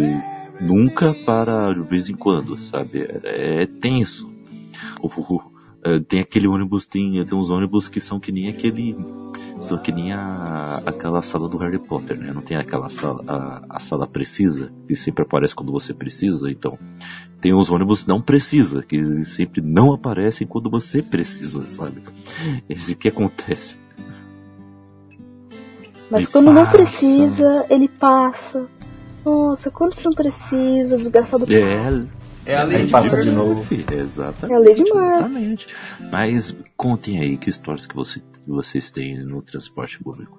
nunca 0.61 1.15
para 1.15 1.73
de 1.73 1.83
vez 1.83 2.09
em 2.09 2.15
quando, 2.15 2.59
sabe? 2.59 3.03
É, 3.23 3.63
é 3.63 3.67
tenso. 3.67 4.31
O- 5.01 5.55
é, 5.85 6.01
tem 6.01 6.21
aquele 6.21 6.49
ônibus, 6.49 6.87
tem, 6.87 7.23
tem 7.25 7.39
uns 7.39 7.51
ônibus 7.51 7.89
que 7.89 8.01
são 8.01 8.19
que 8.19 8.33
nem 8.33 8.49
aquele. 8.49 8.97
São 9.61 9.79
que 9.79 9.93
nem 9.93 10.13
a, 10.13 10.83
aquela 10.85 11.23
sala 11.23 11.49
do 11.49 11.57
Harry 11.59 11.79
Potter, 11.79 12.19
né? 12.19 12.33
Não 12.33 12.43
tem 12.43 12.57
aquela 12.57 12.89
sala, 12.91 13.23
a, 13.27 13.77
a 13.77 13.79
sala 13.79 14.07
precisa, 14.07 14.73
que 14.89 14.97
sempre 14.97 15.23
aparece 15.23 15.55
quando 15.55 15.73
você 15.73 15.95
precisa, 15.95 16.51
então. 16.51 16.79
Tem 17.41 17.55
uns 17.55 17.71
ônibus 17.71 18.07
não 18.07 18.21
precisa, 18.21 18.83
que 18.83 19.25
sempre 19.25 19.61
não 19.61 19.93
aparecem 19.93 20.47
quando 20.47 20.71
você 20.71 21.03
precisa, 21.03 21.69
sabe? 21.69 22.03
Esse 22.69 22.95
que 22.95 23.09
acontece. 23.09 23.79
Mas 26.15 26.23
Ele 26.23 26.33
quando 26.33 26.53
não 26.53 26.65
passa. 26.65 26.77
precisa, 26.79 27.67
ele 27.71 27.89
passa. 27.89 28.67
Nossa, 29.25 29.71
quando 29.71 29.95
você 29.95 30.05
não 30.09 30.15
precisa, 30.15 30.95
o 30.95 30.99
desgraçado 30.99 31.47
passa. 31.47 31.59
É, 31.59 32.07
É 32.47 32.57
a 32.57 32.63
lei 32.63 32.77
Aí 32.79 32.85
de 32.87 32.93
passa 32.93 33.17
Murphy. 33.17 33.31
de 33.31 33.35
novo. 33.37 33.65
Exatamente. 33.93 34.53
É 34.53 34.55
a 34.55 34.59
lei 34.59 34.75
de. 34.75 34.83
Exatamente. 34.83 35.69
Mas 36.13 36.57
contem 36.77 37.19
aí 37.21 37.37
que 37.39 37.49
histórias 37.51 37.87
que 37.87 37.97
você- 37.97 38.21
que 38.21 38.51
vocês 38.51 38.91
têm 38.91 39.25
no 39.25 39.41
transporte 39.43 39.99
público. 40.03 40.39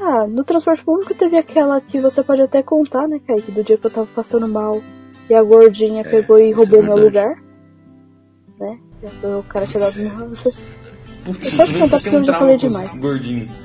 Ah, 0.00 0.26
no 0.26 0.42
transporte 0.42 0.82
público 0.82 1.14
teve 1.14 1.36
aquela 1.36 1.80
que 1.80 2.00
você 2.00 2.22
pode 2.22 2.42
até 2.42 2.62
contar, 2.62 3.06
né, 3.06 3.20
Kaique? 3.26 3.52
Do 3.52 3.62
dia 3.62 3.76
que 3.78 3.86
eu 3.86 3.90
tava 3.90 4.06
passando 4.08 4.48
mal 4.48 4.82
e 5.30 5.34
a 5.34 5.42
gordinha 5.42 6.02
pegou 6.02 6.38
e 6.40 6.48
isso 6.50 6.58
roubou 6.58 6.78
é 6.80 6.82
meu 6.82 6.96
lugar. 6.96 7.36
Né? 8.58 8.78
O 9.22 9.42
cara 9.44 9.66
chegava 9.66 9.90
e 9.90 10.08
falava, 10.10 10.30
você... 10.30 10.58
Putz, 11.24 11.52
Eu 11.52 11.56
posso 11.58 11.78
contar 11.78 12.00
porque 12.00 12.16
eu 12.16 12.24
já 12.24 12.38
falei 12.38 12.56
demais. 12.56 12.88
gordinhos. 12.98 13.62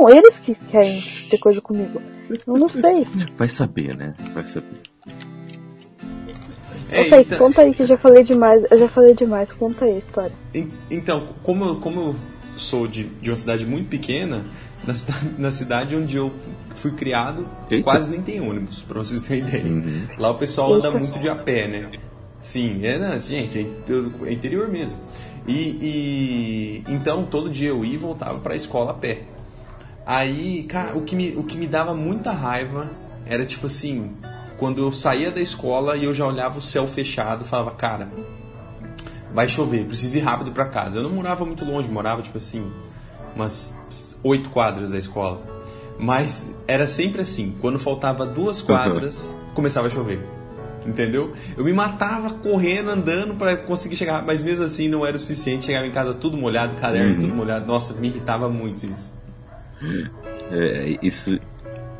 Não, 0.00 0.08
eles 0.08 0.38
que 0.38 0.54
querem 0.54 1.00
ter 1.30 1.38
coisa 1.38 1.60
comigo. 1.60 2.00
Eu 2.30 2.56
não 2.56 2.68
sei. 2.68 3.06
Vai 3.36 3.48
saber, 3.48 3.96
né? 3.96 4.14
Vai 4.32 4.46
saber. 4.46 4.80
É, 6.90 7.04
Kaique, 7.08 7.34
então, 7.34 7.38
conta 7.46 7.62
aí 7.62 7.74
que 7.74 7.82
eu 7.82 7.86
já 7.86 7.96
falei 7.96 8.22
demais. 8.22 8.64
Eu 8.70 8.78
já 8.78 8.88
falei 8.88 9.14
demais. 9.14 9.52
Conta 9.52 9.84
aí 9.86 9.94
a 9.96 9.98
história. 9.98 10.32
En- 10.54 10.68
Então, 10.90 11.28
como 11.42 11.64
eu, 11.64 11.76
como 11.76 12.00
eu 12.00 12.16
sou 12.56 12.86
de, 12.86 13.04
de 13.04 13.30
uma 13.30 13.36
cidade 13.36 13.64
muito 13.64 13.88
pequena, 13.88 14.44
na, 14.86 14.94
cida- 14.94 15.14
na 15.38 15.50
cidade 15.50 15.96
onde 15.96 16.16
eu 16.16 16.30
fui 16.76 16.92
criado, 16.92 17.48
Eita. 17.70 17.82
quase 17.84 18.10
nem 18.10 18.20
tem 18.20 18.40
ônibus, 18.40 18.82
pra 18.82 18.98
vocês 18.98 19.20
terem 19.22 19.42
ideia. 19.46 19.64
Uhum. 19.64 20.06
Lá 20.18 20.30
o 20.30 20.34
pessoal 20.38 20.74
anda 20.74 20.88
Eita. 20.88 20.98
muito 20.98 21.18
de 21.18 21.28
a 21.28 21.36
pé, 21.36 21.66
né? 21.68 21.90
Sim, 22.42 22.84
é, 22.84 22.98
não, 22.98 23.18
gente, 23.20 23.58
é 23.58 24.28
é 24.28 24.32
interior 24.32 24.68
mesmo. 24.68 24.98
E, 25.46 25.52
e- 25.80 26.84
então 26.92 27.24
todo 27.24 27.48
dia 27.48 27.70
eu 27.70 27.84
ia 27.84 27.94
e 27.94 27.96
voltava 27.96 28.38
pra 28.38 28.54
escola 28.54 28.90
a 28.90 28.94
pé. 28.94 29.22
Aí, 30.04 30.64
cara, 30.64 30.96
o 30.96 31.02
que 31.02 31.14
me, 31.14 31.30
o 31.36 31.44
que 31.44 31.56
me 31.56 31.66
dava 31.66 31.94
muita 31.94 32.32
raiva 32.32 32.90
era 33.24 33.46
tipo 33.46 33.66
assim, 33.66 34.12
quando 34.56 34.80
eu 34.80 34.90
saía 34.92 35.30
da 35.30 35.40
escola 35.40 35.96
e 35.96 36.04
eu 36.04 36.12
já 36.12 36.26
olhava 36.26 36.58
o 36.58 36.62
céu 36.62 36.86
fechado, 36.86 37.44
falava, 37.44 37.70
cara, 37.72 38.08
vai 39.32 39.48
chover, 39.48 39.84
preciso 39.86 40.18
ir 40.18 40.20
rápido 40.20 40.50
pra 40.52 40.66
casa. 40.66 40.98
Eu 40.98 41.02
não 41.04 41.10
morava 41.10 41.44
muito 41.44 41.64
longe, 41.64 41.88
morava 41.88 42.20
tipo 42.22 42.36
assim, 42.36 42.70
umas 43.34 43.76
oito 44.22 44.50
quadras 44.50 44.90
da 44.90 44.98
escola. 44.98 45.40
Mas 45.98 46.54
era 46.66 46.86
sempre 46.86 47.22
assim, 47.22 47.54
quando 47.60 47.78
faltava 47.78 48.26
duas 48.26 48.60
quadras, 48.60 49.34
começava 49.54 49.86
a 49.86 49.90
chover. 49.90 50.20
Entendeu? 50.84 51.32
Eu 51.56 51.64
me 51.64 51.72
matava 51.72 52.30
correndo, 52.30 52.90
andando 52.90 53.34
pra 53.36 53.56
conseguir 53.56 53.94
chegar, 53.94 54.24
mas 54.26 54.42
mesmo 54.42 54.64
assim 54.64 54.88
não 54.88 55.06
era 55.06 55.14
o 55.14 55.18
suficiente. 55.18 55.66
Chegava 55.66 55.86
em 55.86 55.92
casa 55.92 56.12
tudo 56.12 56.36
molhado, 56.36 56.74
caderno 56.74 57.14
Uhum. 57.14 57.20
tudo 57.20 57.34
molhado. 57.36 57.66
Nossa, 57.66 57.92
me 57.94 58.08
irritava 58.08 58.48
muito 58.48 58.84
isso. 58.84 59.14
É, 60.54 60.98
isso, 61.02 61.38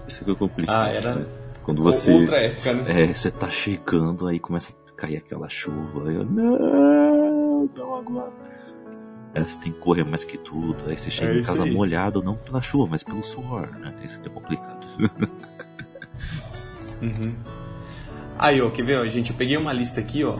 isso 0.06 0.24
que 0.24 0.30
é 0.30 0.34
complicado. 0.34 0.84
Ah, 0.84 0.88
era 0.90 1.14
né? 1.14 1.26
Quando 1.62 1.82
você. 1.82 2.12
outra 2.12 2.36
época, 2.36 2.72
né? 2.74 3.04
É, 3.04 3.14
você 3.14 3.30
tá 3.30 3.48
chegando, 3.48 4.26
aí 4.26 4.38
começa 4.38 4.74
a 4.88 4.92
cair 4.94 5.16
aquela 5.16 5.48
chuva. 5.48 6.12
Eu, 6.12 6.24
não, 6.26 7.66
não 7.74 7.94
agora. 7.94 8.30
Aí 9.34 9.42
você 9.42 9.58
tem 9.58 9.72
que 9.72 9.78
correr 9.78 10.04
mais 10.04 10.22
que 10.24 10.36
tudo. 10.36 10.84
Aí 10.86 10.98
você 10.98 11.10
chega 11.10 11.32
É 11.32 11.38
em 11.38 11.42
casa 11.42 11.64
aí. 11.64 11.72
molhado, 11.72 12.22
não 12.22 12.34
pela 12.36 12.60
chuva, 12.60 12.88
mas 12.90 13.02
pelo 13.02 13.22
suor, 13.24 13.68
né? 13.78 13.94
Isso 14.04 14.20
que 14.20 14.28
é 14.28 14.30
complicado. 14.30 14.86
Uhum. 17.00 17.34
Aí, 18.38 18.60
ó, 18.60 18.70
quer 18.70 18.84
ver, 18.84 18.98
ó, 18.98 19.06
gente? 19.06 19.30
Eu 19.30 19.36
peguei 19.36 19.56
uma 19.56 19.72
lista 19.72 20.00
aqui, 20.00 20.22
ó. 20.24 20.36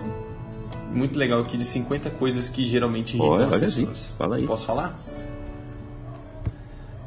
Muito 0.93 1.19
legal 1.19 1.41
aqui 1.41 1.57
de 1.57 1.65
50 1.65 2.11
coisas 2.11 2.49
que 2.49 2.65
geralmente 2.67 3.17
irritam 3.17 3.33
Olha, 3.33 3.47
as 3.47 3.53
olha 3.53 3.67
aí, 3.67 3.75
pessoas. 3.75 4.15
fala 4.19 4.37
aí. 4.37 4.47
Posso 4.47 4.67
falar? 4.67 4.97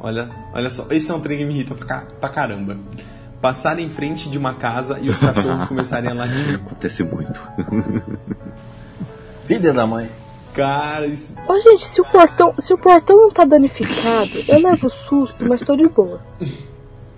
Olha, 0.06 0.30
olha 0.53 0.69
só, 0.69 0.86
esse 0.91 1.10
é 1.10 1.14
um 1.15 1.19
trem 1.19 1.40
que 1.40 1.45
me 1.45 1.53
irrita 1.56 1.73
pra, 1.73 1.86
ca- 1.88 2.03
pra 2.19 2.30
caramba. 2.30 2.77
Passar 3.41 3.80
em 3.80 3.90
frente 3.90 4.30
de 4.30 4.38
uma 4.38 4.53
casa 4.53 4.99
e 4.99 5.10
os 5.10 5.18
cachorros 5.18 5.65
começarem 5.68 6.11
a 6.11 6.14
latir. 6.14 6.56
Acontece 6.64 7.03
muito. 7.03 7.41
Filha 9.45 9.73
da 9.73 9.88
mãe. 9.88 10.07
Cara, 10.53 11.07
isso. 11.07 11.36
Ô, 11.48 11.60
gente, 11.60 11.86
se 11.88 11.99
o 12.02 12.06
portão, 12.06 12.53
se 12.60 12.72
o 12.72 12.77
portão 12.77 13.18
não 13.18 13.32
tá 13.32 13.45
danificado, 13.45 14.30
eu 14.48 14.61
levo 14.61 14.90
susto, 14.91 15.44
mas 15.48 15.61
tô 15.61 15.76
de 15.76 15.88
boas. 15.90 16.22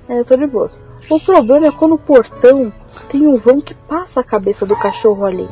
É, 0.08 0.20
eu 0.20 0.24
tô 0.26 0.38
de 0.38 0.48
boas. 0.48 0.80
O 1.10 1.20
problema 1.20 1.68
é 1.68 1.72
quando 1.72 1.96
o 1.96 2.00
portão 2.00 2.72
tem 3.12 3.28
um 3.28 3.36
vão 3.38 3.60
que 3.60 3.74
passa 3.74 4.22
a 4.22 4.24
cabeça 4.24 4.66
do 4.66 4.76
cachorro 4.78 5.26
ali. 5.26 5.48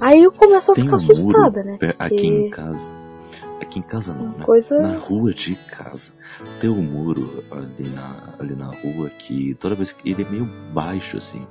Aí 0.00 0.22
eu 0.24 0.32
começo 0.32 0.72
a 0.72 0.74
Tem 0.74 0.84
ficar 0.84 0.96
um 0.96 1.00
muro 1.00 1.12
assustada, 1.12 1.62
né? 1.62 1.78
aqui 1.98 2.26
em 2.26 2.50
casa. 2.50 2.97
Aqui 3.60 3.78
em 3.80 3.82
casa 3.82 4.14
não, 4.14 4.28
né? 4.38 4.44
coisa. 4.44 4.78
Na 4.78 4.96
rua 4.96 5.32
de 5.32 5.54
casa. 5.54 6.12
Tem 6.60 6.70
um 6.70 6.82
muro 6.82 7.44
ali 7.50 7.88
na, 7.88 8.34
ali 8.38 8.54
na 8.54 8.66
rua 8.66 9.10
que 9.10 9.54
toda 9.54 9.74
vez 9.74 9.92
que 9.92 10.08
ele 10.10 10.22
é 10.22 10.28
meio 10.28 10.48
baixo 10.72 11.18
assim. 11.18 11.46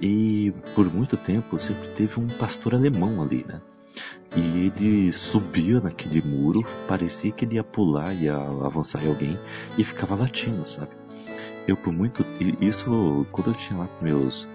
E 0.00 0.52
por 0.74 0.92
muito 0.92 1.16
tempo 1.16 1.58
sempre 1.58 1.88
teve 1.88 2.20
um 2.20 2.26
pastor 2.26 2.74
alemão 2.74 3.22
ali, 3.22 3.44
né? 3.46 3.60
E 4.36 4.66
ele 4.66 5.12
subia 5.12 5.80
naquele 5.80 6.20
muro, 6.20 6.64
parecia 6.88 7.30
que 7.30 7.44
ele 7.44 7.54
ia 7.54 7.64
pular, 7.64 8.12
ia 8.12 8.36
avançar 8.36 9.04
em 9.04 9.08
alguém 9.08 9.38
e 9.78 9.84
ficava 9.84 10.16
latindo, 10.16 10.68
sabe? 10.68 10.90
Eu 11.66 11.76
por 11.76 11.92
muito 11.92 12.24
isso 12.60 13.26
quando 13.30 13.50
eu 13.50 13.54
tinha 13.54 13.78
lá 13.78 13.88
meus 14.02 14.46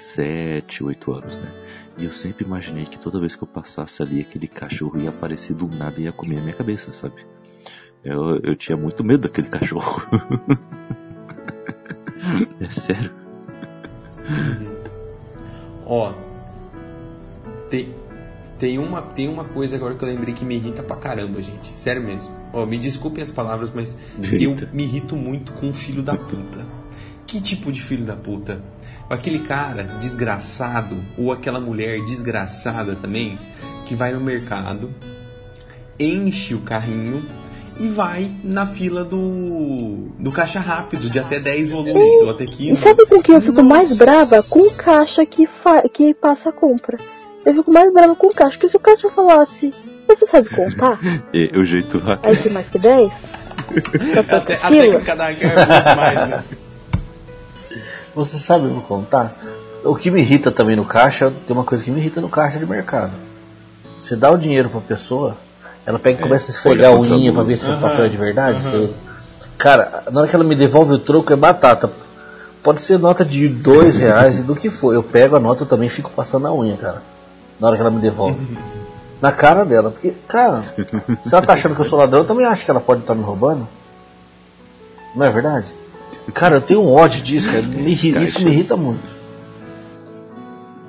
7, 0.00 0.84
8 0.84 1.12
anos, 1.12 1.38
né? 1.38 1.50
E 1.98 2.04
eu 2.04 2.12
sempre 2.12 2.44
imaginei 2.44 2.86
que 2.86 2.98
toda 2.98 3.18
vez 3.18 3.34
que 3.34 3.42
eu 3.42 3.48
passasse 3.48 4.02
ali 4.02 4.20
aquele 4.20 4.46
cachorro 4.46 5.00
ia 5.00 5.08
aparecer 5.10 5.54
do 5.54 5.66
nada 5.68 6.00
e 6.00 6.04
ia 6.04 6.12
comer 6.12 6.38
a 6.38 6.40
minha 6.40 6.54
cabeça, 6.54 6.92
sabe? 6.92 7.26
Eu, 8.04 8.38
eu 8.42 8.54
tinha 8.54 8.76
muito 8.76 9.02
medo 9.02 9.22
daquele 9.22 9.48
cachorro. 9.48 10.06
é 12.60 12.70
sério. 12.70 13.10
Ó, 15.84 16.12
tem, 17.68 17.94
tem, 18.58 18.78
uma, 18.78 19.02
tem 19.02 19.28
uma 19.28 19.44
coisa 19.44 19.76
agora 19.76 19.94
que 19.94 20.04
eu 20.04 20.08
lembrei 20.08 20.34
que 20.34 20.44
me 20.44 20.54
irrita 20.54 20.82
pra 20.82 20.96
caramba, 20.96 21.42
gente. 21.42 21.68
Sério 21.68 22.02
mesmo. 22.02 22.32
Ó, 22.52 22.64
me 22.64 22.78
desculpem 22.78 23.22
as 23.22 23.30
palavras, 23.30 23.72
mas 23.74 23.98
eu 24.32 24.54
me 24.72 24.84
irrito 24.84 25.16
muito 25.16 25.52
com 25.52 25.68
o 25.68 25.72
filho 25.72 26.02
da 26.02 26.16
puta. 26.16 26.77
Que 27.28 27.42
tipo 27.42 27.70
de 27.70 27.82
filho 27.82 28.06
da 28.06 28.16
puta? 28.16 28.62
Aquele 29.10 29.40
cara 29.40 29.84
desgraçado, 29.84 30.96
ou 31.16 31.30
aquela 31.30 31.60
mulher 31.60 32.02
desgraçada 32.06 32.96
também, 32.96 33.38
que 33.84 33.94
vai 33.94 34.14
no 34.14 34.20
mercado, 34.20 34.90
enche 36.00 36.54
o 36.54 36.60
carrinho 36.60 37.22
e 37.78 37.86
vai 37.86 38.30
na 38.42 38.64
fila 38.64 39.04
do, 39.04 40.08
do 40.18 40.32
caixa 40.32 40.58
rápido, 40.58 41.10
de 41.10 41.18
até 41.18 41.38
10 41.38 41.68
volumes, 41.68 42.22
ou 42.22 42.30
até 42.30 42.46
15. 42.46 42.70
E 42.70 42.76
sabe 42.76 43.04
com 43.04 43.22
quem 43.22 43.34
eu 43.34 43.42
fico 43.42 43.62
mais 43.62 43.98
brava? 43.98 44.42
Com 44.42 44.60
o 44.60 44.74
caixa 44.74 45.26
que, 45.26 45.46
fa 45.62 45.82
que 45.86 46.14
passa 46.14 46.48
a 46.48 46.52
compra. 46.52 46.96
Eu 47.44 47.56
fico 47.56 47.70
mais 47.70 47.92
brava 47.92 48.16
com 48.16 48.28
o 48.28 48.34
caixa, 48.34 48.52
porque 48.52 48.70
se 48.70 48.76
o 48.78 48.80
caixa 48.80 49.10
falasse, 49.10 49.74
você 50.08 50.26
sabe 50.26 50.48
contar? 50.48 50.98
É, 51.34 51.58
o 51.58 51.64
jeito 51.64 52.02
Aí 52.22 52.36
tem 52.36 52.52
mais 52.52 52.70
que 52.70 52.78
10? 52.78 53.12
até, 54.16 54.54
até 54.54 54.98
que 54.98 55.04
cada 55.04 55.30
é 55.30 55.34
muito 55.34 55.96
mais, 55.96 56.30
né? 56.30 56.44
Você 58.14 58.38
sabe 58.38 58.66
me 58.66 58.80
contar? 58.82 59.36
O 59.84 59.94
que 59.94 60.10
me 60.10 60.20
irrita 60.20 60.50
também 60.50 60.76
no 60.76 60.84
caixa, 60.84 61.32
tem 61.46 61.56
uma 61.56 61.64
coisa 61.64 61.84
que 61.84 61.90
me 61.90 62.00
irrita 62.00 62.20
no 62.20 62.28
caixa 62.28 62.58
de 62.58 62.66
mercado. 62.66 63.12
Você 63.98 64.16
dá 64.16 64.30
o 64.30 64.36
dinheiro 64.36 64.68
pra 64.68 64.80
pessoa, 64.80 65.36
ela 65.86 65.98
pega 65.98 66.18
e 66.18 66.22
começa 66.22 66.50
a 66.50 66.54
esfregar 66.54 66.92
a 66.92 66.96
unha 66.96 67.32
pra 67.32 67.42
ver 67.42 67.56
se 67.56 67.70
o 67.70 67.80
papel 67.80 68.04
é 68.04 68.08
de 68.08 68.16
verdade. 68.16 68.62
Você... 68.62 68.90
Cara, 69.56 70.04
na 70.10 70.20
hora 70.20 70.28
que 70.28 70.36
ela 70.36 70.44
me 70.44 70.54
devolve 70.54 70.92
o 70.92 70.98
troco 70.98 71.32
é 71.32 71.36
batata. 71.36 71.90
Pode 72.62 72.80
ser 72.80 72.98
nota 72.98 73.24
de 73.24 73.48
dois 73.48 73.96
reais 73.96 74.38
e 74.38 74.42
do 74.42 74.54
que 74.54 74.68
for. 74.68 74.92
Eu 74.92 75.02
pego 75.02 75.36
a 75.36 75.40
nota 75.40 75.64
e 75.64 75.66
também 75.66 75.88
fico 75.88 76.10
passando 76.10 76.46
a 76.46 76.52
unha, 76.52 76.76
cara. 76.76 77.02
Na 77.58 77.68
hora 77.68 77.76
que 77.76 77.80
ela 77.80 77.90
me 77.90 78.00
devolve. 78.00 78.58
Na 79.20 79.32
cara 79.32 79.64
dela. 79.64 79.90
Porque, 79.90 80.12
cara, 80.28 80.62
se 80.62 81.34
ela 81.34 81.42
tá 81.42 81.54
achando 81.54 81.74
que 81.74 81.80
eu 81.80 81.84
sou 81.84 81.98
ladrão, 81.98 82.20
eu 82.20 82.26
também 82.26 82.46
acho 82.46 82.64
que 82.64 82.70
ela 82.70 82.80
pode 82.80 83.00
estar 83.00 83.14
me 83.14 83.22
roubando. 83.22 83.66
Não 85.16 85.26
é 85.26 85.30
verdade? 85.30 85.66
Cara, 86.34 86.56
eu 86.56 86.60
tenho 86.60 86.82
um 86.82 86.92
ódio 86.92 87.22
disso, 87.22 87.50
cara. 87.50 87.62
Me 87.62 87.90
irrita, 87.90 88.22
isso 88.22 88.44
me 88.44 88.50
irrita 88.50 88.76
muito. 88.76 89.18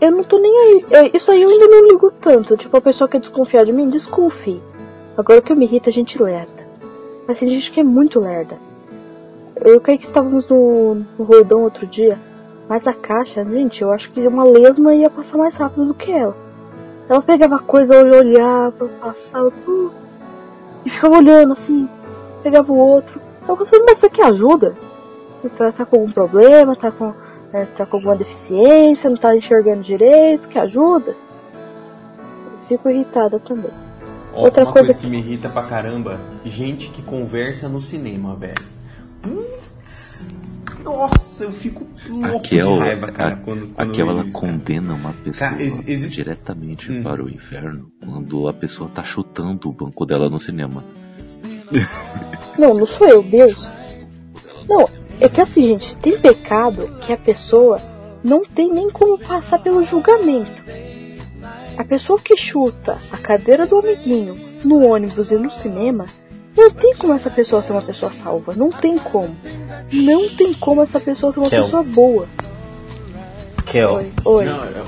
Eu 0.02 0.12
não 0.12 0.24
tô 0.24 0.38
nem 0.38 0.52
aí. 0.52 0.86
É, 0.92 1.18
isso 1.18 1.32
aí 1.32 1.42
eu 1.42 1.50
ainda 1.50 1.68
não 1.68 1.88
ligo 1.88 2.12
tanto. 2.12 2.56
Tipo, 2.56 2.78
a 2.78 2.82
pessoa 2.82 3.10
que 3.10 3.18
é 3.18 3.20
desconfiar 3.20 3.66
de 3.66 3.74
mim, 3.74 3.90
desconfie. 3.90 4.62
Agora 5.18 5.40
o 5.40 5.42
que 5.42 5.52
eu 5.52 5.56
me 5.56 5.66
irrita 5.66 5.90
é 5.90 5.92
gente 5.92 6.22
lerda. 6.22 6.68
Mas 7.28 7.40
tem 7.40 7.50
gente 7.50 7.72
que 7.72 7.80
é 7.80 7.84
muito 7.84 8.20
lerda. 8.20 8.58
Eu 9.56 9.82
creio 9.82 10.00
que 10.00 10.06
estávamos 10.06 10.48
no, 10.48 10.96
no 11.18 11.26
Roldão 11.26 11.64
outro 11.64 11.86
dia. 11.86 12.18
Mas 12.68 12.88
a 12.88 12.94
caixa, 12.94 13.44
gente, 13.44 13.82
eu 13.82 13.92
acho 13.92 14.12
que 14.12 14.26
uma 14.28 14.44
lesma 14.44 14.94
ia 14.94 15.10
passar 15.10 15.38
mais 15.38 15.56
rápido 15.56 15.88
do 15.88 15.94
que 15.94 16.12
ela. 16.12 16.36
Ela 17.10 17.22
pegava 17.22 17.60
coisa, 17.60 17.96
eu 17.96 18.20
olhava, 18.20 18.88
passava, 19.02 19.52
uh, 19.68 19.92
e 20.86 20.90
ficava 20.90 21.18
olhando 21.18 21.54
assim, 21.54 21.90
pegava 22.44 22.72
o 22.72 22.78
outro. 22.78 23.20
Eu 23.48 23.66
falei, 23.66 23.84
mas 23.86 23.98
você 23.98 24.10
quer 24.10 24.28
ajuda? 24.28 24.78
Tá, 25.58 25.72
tá 25.72 25.86
com 25.86 25.96
algum 25.98 26.12
problema, 26.12 26.76
tá 26.76 26.92
com, 26.92 27.14
é, 27.54 27.66
tá 27.66 27.86
com 27.86 27.98
alguma 27.98 28.16
deficiência, 28.16 29.10
não 29.10 29.18
tá 29.18 29.36
enxergando 29.36 29.82
direito, 29.82 30.48
quer 30.50 30.62
ajuda? 30.62 31.16
Eu 32.62 32.68
fico 32.68 32.90
irritada 32.90 33.40
também. 33.40 33.72
Ó, 34.34 34.44
Outra 34.46 34.64
uma 34.66 34.74
coisa, 34.74 34.88
coisa 34.88 35.00
que... 35.00 35.06
que 35.06 35.12
me 35.12 35.18
irrita 35.20 35.50
pra 35.50 35.64
caramba, 35.64 36.20
gente 36.46 36.90
que 36.90 37.02
conversa 37.02 37.70
no 37.70 37.82
cinema, 37.82 38.36
velho. 38.36 38.54
Putz, 39.22 40.26
nossa, 40.84 41.44
eu 41.46 41.52
fico 41.52 41.88
louco 42.10 42.38
Aqui 42.38 42.60
é 42.60 42.64
de 42.64 42.78
raiva, 42.78 43.12
cara, 43.12 43.34
a, 43.34 43.38
quando, 43.38 43.74
quando 43.74 43.90
aqui 43.92 44.02
eu 44.02 44.06
ela 44.06 44.16
vejo 44.18 44.28
isso, 44.28 44.40
condena 44.40 44.94
uma 44.94 45.14
pessoa 45.14 45.50
Cara, 45.52 45.62
ex- 45.62 45.88
existe- 45.88 46.16
diretamente 46.16 46.92
Hum. 46.92 47.02
para 47.04 47.24
o 47.24 47.30
inferno 47.30 47.92
quando 48.04 48.48
a 48.48 48.54
pessoa 48.54 48.90
tá 48.94 49.04
chutando 49.04 49.70
o 49.70 49.74
banco 49.74 50.06
dela 50.06 50.30
no 50.30 50.40
cinema. 50.40 50.84
Não, 52.58 52.74
não 52.74 52.86
sou 52.86 53.08
eu, 53.08 53.22
Deus. 53.24 53.68
Não, 54.68 54.88
é 55.20 55.28
que 55.30 55.42
assim, 55.42 55.64
gente, 55.68 55.96
tem 55.98 56.18
pecado 56.20 56.88
que 57.06 57.12
a 57.14 57.18
pessoa 57.18 57.82
não 58.24 58.44
tem 58.46 58.72
nem 58.72 58.90
como 58.90 59.18
passar 59.18 59.60
pelo 59.60 59.84
julgamento. 59.84 60.64
A 61.78 61.84
pessoa 61.84 62.20
que 62.20 62.36
chuta 62.36 62.98
a 63.12 63.18
cadeira 63.18 63.66
do 63.66 63.78
amiguinho 63.80 64.38
no 64.64 64.86
ônibus 64.86 65.32
e 65.32 65.36
no 65.36 65.50
cinema, 65.52 66.06
não 66.58 66.70
tem 66.72 66.94
como 66.96 67.14
essa 67.14 67.30
pessoa 67.30 67.64
ser 67.64 67.72
uma 67.72 67.82
pessoa 67.82 68.12
salva. 68.12 68.54
Não 68.54 68.70
tem 68.70 68.98
como. 68.98 69.36
Não 69.94 70.28
tem 70.30 70.54
como 70.54 70.82
essa 70.82 71.00
pessoa 71.00 71.32
ser 71.32 71.40
uma 71.40 71.50
Kel. 71.50 71.64
pessoa 71.64 71.84
boa. 71.84 72.28
Kel, 73.66 73.94
Oi, 73.94 74.12
oi. 74.26 74.46
Não, 74.46 74.66
eu- 74.66 74.86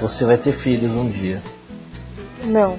você 0.00 0.24
vai 0.24 0.36
ter 0.36 0.52
filhos 0.52 0.90
um 0.90 1.08
dia. 1.08 1.40
Não, 2.44 2.76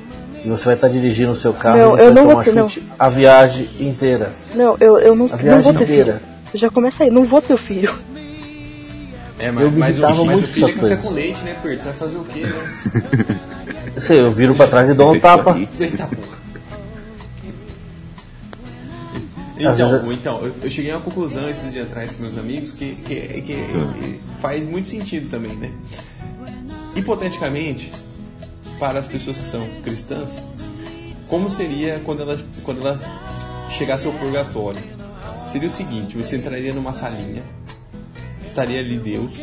E 0.48 0.49
você 0.49 0.64
vai 0.65 0.76
estar 0.76 0.88
dirigindo 0.88 1.32
o 1.32 1.36
seu 1.36 1.53
carro 1.53 1.78
Não, 1.78 1.95
e 1.95 1.99
você 1.99 2.03
eu 2.07 2.14
vai 2.14 2.14
não 2.14 2.22
tomar 2.30 2.34
vou 2.36 2.44
ter, 2.44 2.53
não. 2.56 2.69
chute 2.69 2.88
a 2.98 3.10
viagem 3.10 3.69
inteira. 3.82 4.32
não, 4.56 4.78
eu, 4.80 4.98
eu 4.98 5.14
não, 5.15 5.26
A 5.26 5.30
não 5.30 5.38
viagem 5.38 5.61
vou 5.61 5.74
ter 5.74 5.84
inteira. 5.84 6.22
filho. 6.45 6.57
Já 6.60 6.69
começa 6.69 7.03
aí, 7.03 7.11
não 7.11 7.26
vou 7.26 7.41
ter 7.41 7.57
filho. 7.57 7.94
é, 9.38 9.49
Eu 9.49 9.53
mas, 9.53 9.72
me 9.74 9.78
mas, 9.80 9.98
o, 9.98 10.02
mas 10.02 10.18
muito 10.18 10.44
o 10.44 10.48
filho 10.48 10.68
é 10.68 10.72
com 10.72 10.80
café 10.80 10.94
essas 10.94 11.06
com 11.06 11.14
leite, 11.14 11.44
né, 11.44 11.56
Perto? 11.61 11.82
Você 11.82 11.90
vai 11.90 11.94
fazer 11.98 12.18
o 12.18 12.24
quê, 12.24 12.40
né? 12.41 13.38
Você, 13.94 14.14
eu 14.22 14.32
viro 14.32 14.56
pra 14.56 14.68
trás 14.68 14.90
e 14.90 14.94
dou 14.94 15.14
um 15.14 15.19
tapa. 15.19 15.60
Eita 15.80 16.06
porra. 16.07 16.38
Então, 19.60 19.74
vezes- 19.74 20.18
então 20.18 20.45
eu, 20.45 20.53
eu 20.64 20.72
cheguei 20.72 20.91
a 20.91 20.95
uma 20.98 21.02
conclusão 21.03 21.49
esses 21.49 21.74
dias 21.74 21.86
atrás 21.88 22.11
com 22.11 22.22
meus 22.22 22.38
amigos 22.38 22.72
que, 22.72 22.95
que, 23.06 23.15
que- 23.41 23.41
que 23.41 24.19
faz 24.40 24.65
muito 24.65 24.88
sentido 24.88 25.30
também, 25.30 25.53
né? 25.56 25.72
Hipoteticamente, 26.95 27.91
para 28.79 28.99
as 28.99 29.07
pessoas 29.07 29.39
que 29.39 29.45
são 29.45 29.69
cristãs, 29.83 30.41
como 31.27 31.49
seria 31.49 31.99
quando 32.03 32.21
ela, 32.21 32.37
quando 32.63 32.81
ela 32.85 32.99
chegasse 33.69 34.07
ao 34.07 34.13
purgatório? 34.13 34.81
Seria 35.45 35.67
o 35.67 35.71
seguinte: 35.71 36.17
você 36.17 36.37
entraria 36.37 36.73
numa 36.73 36.91
salinha, 36.91 37.43
estaria 38.45 38.79
ali 38.79 38.97
Deus, 38.97 39.33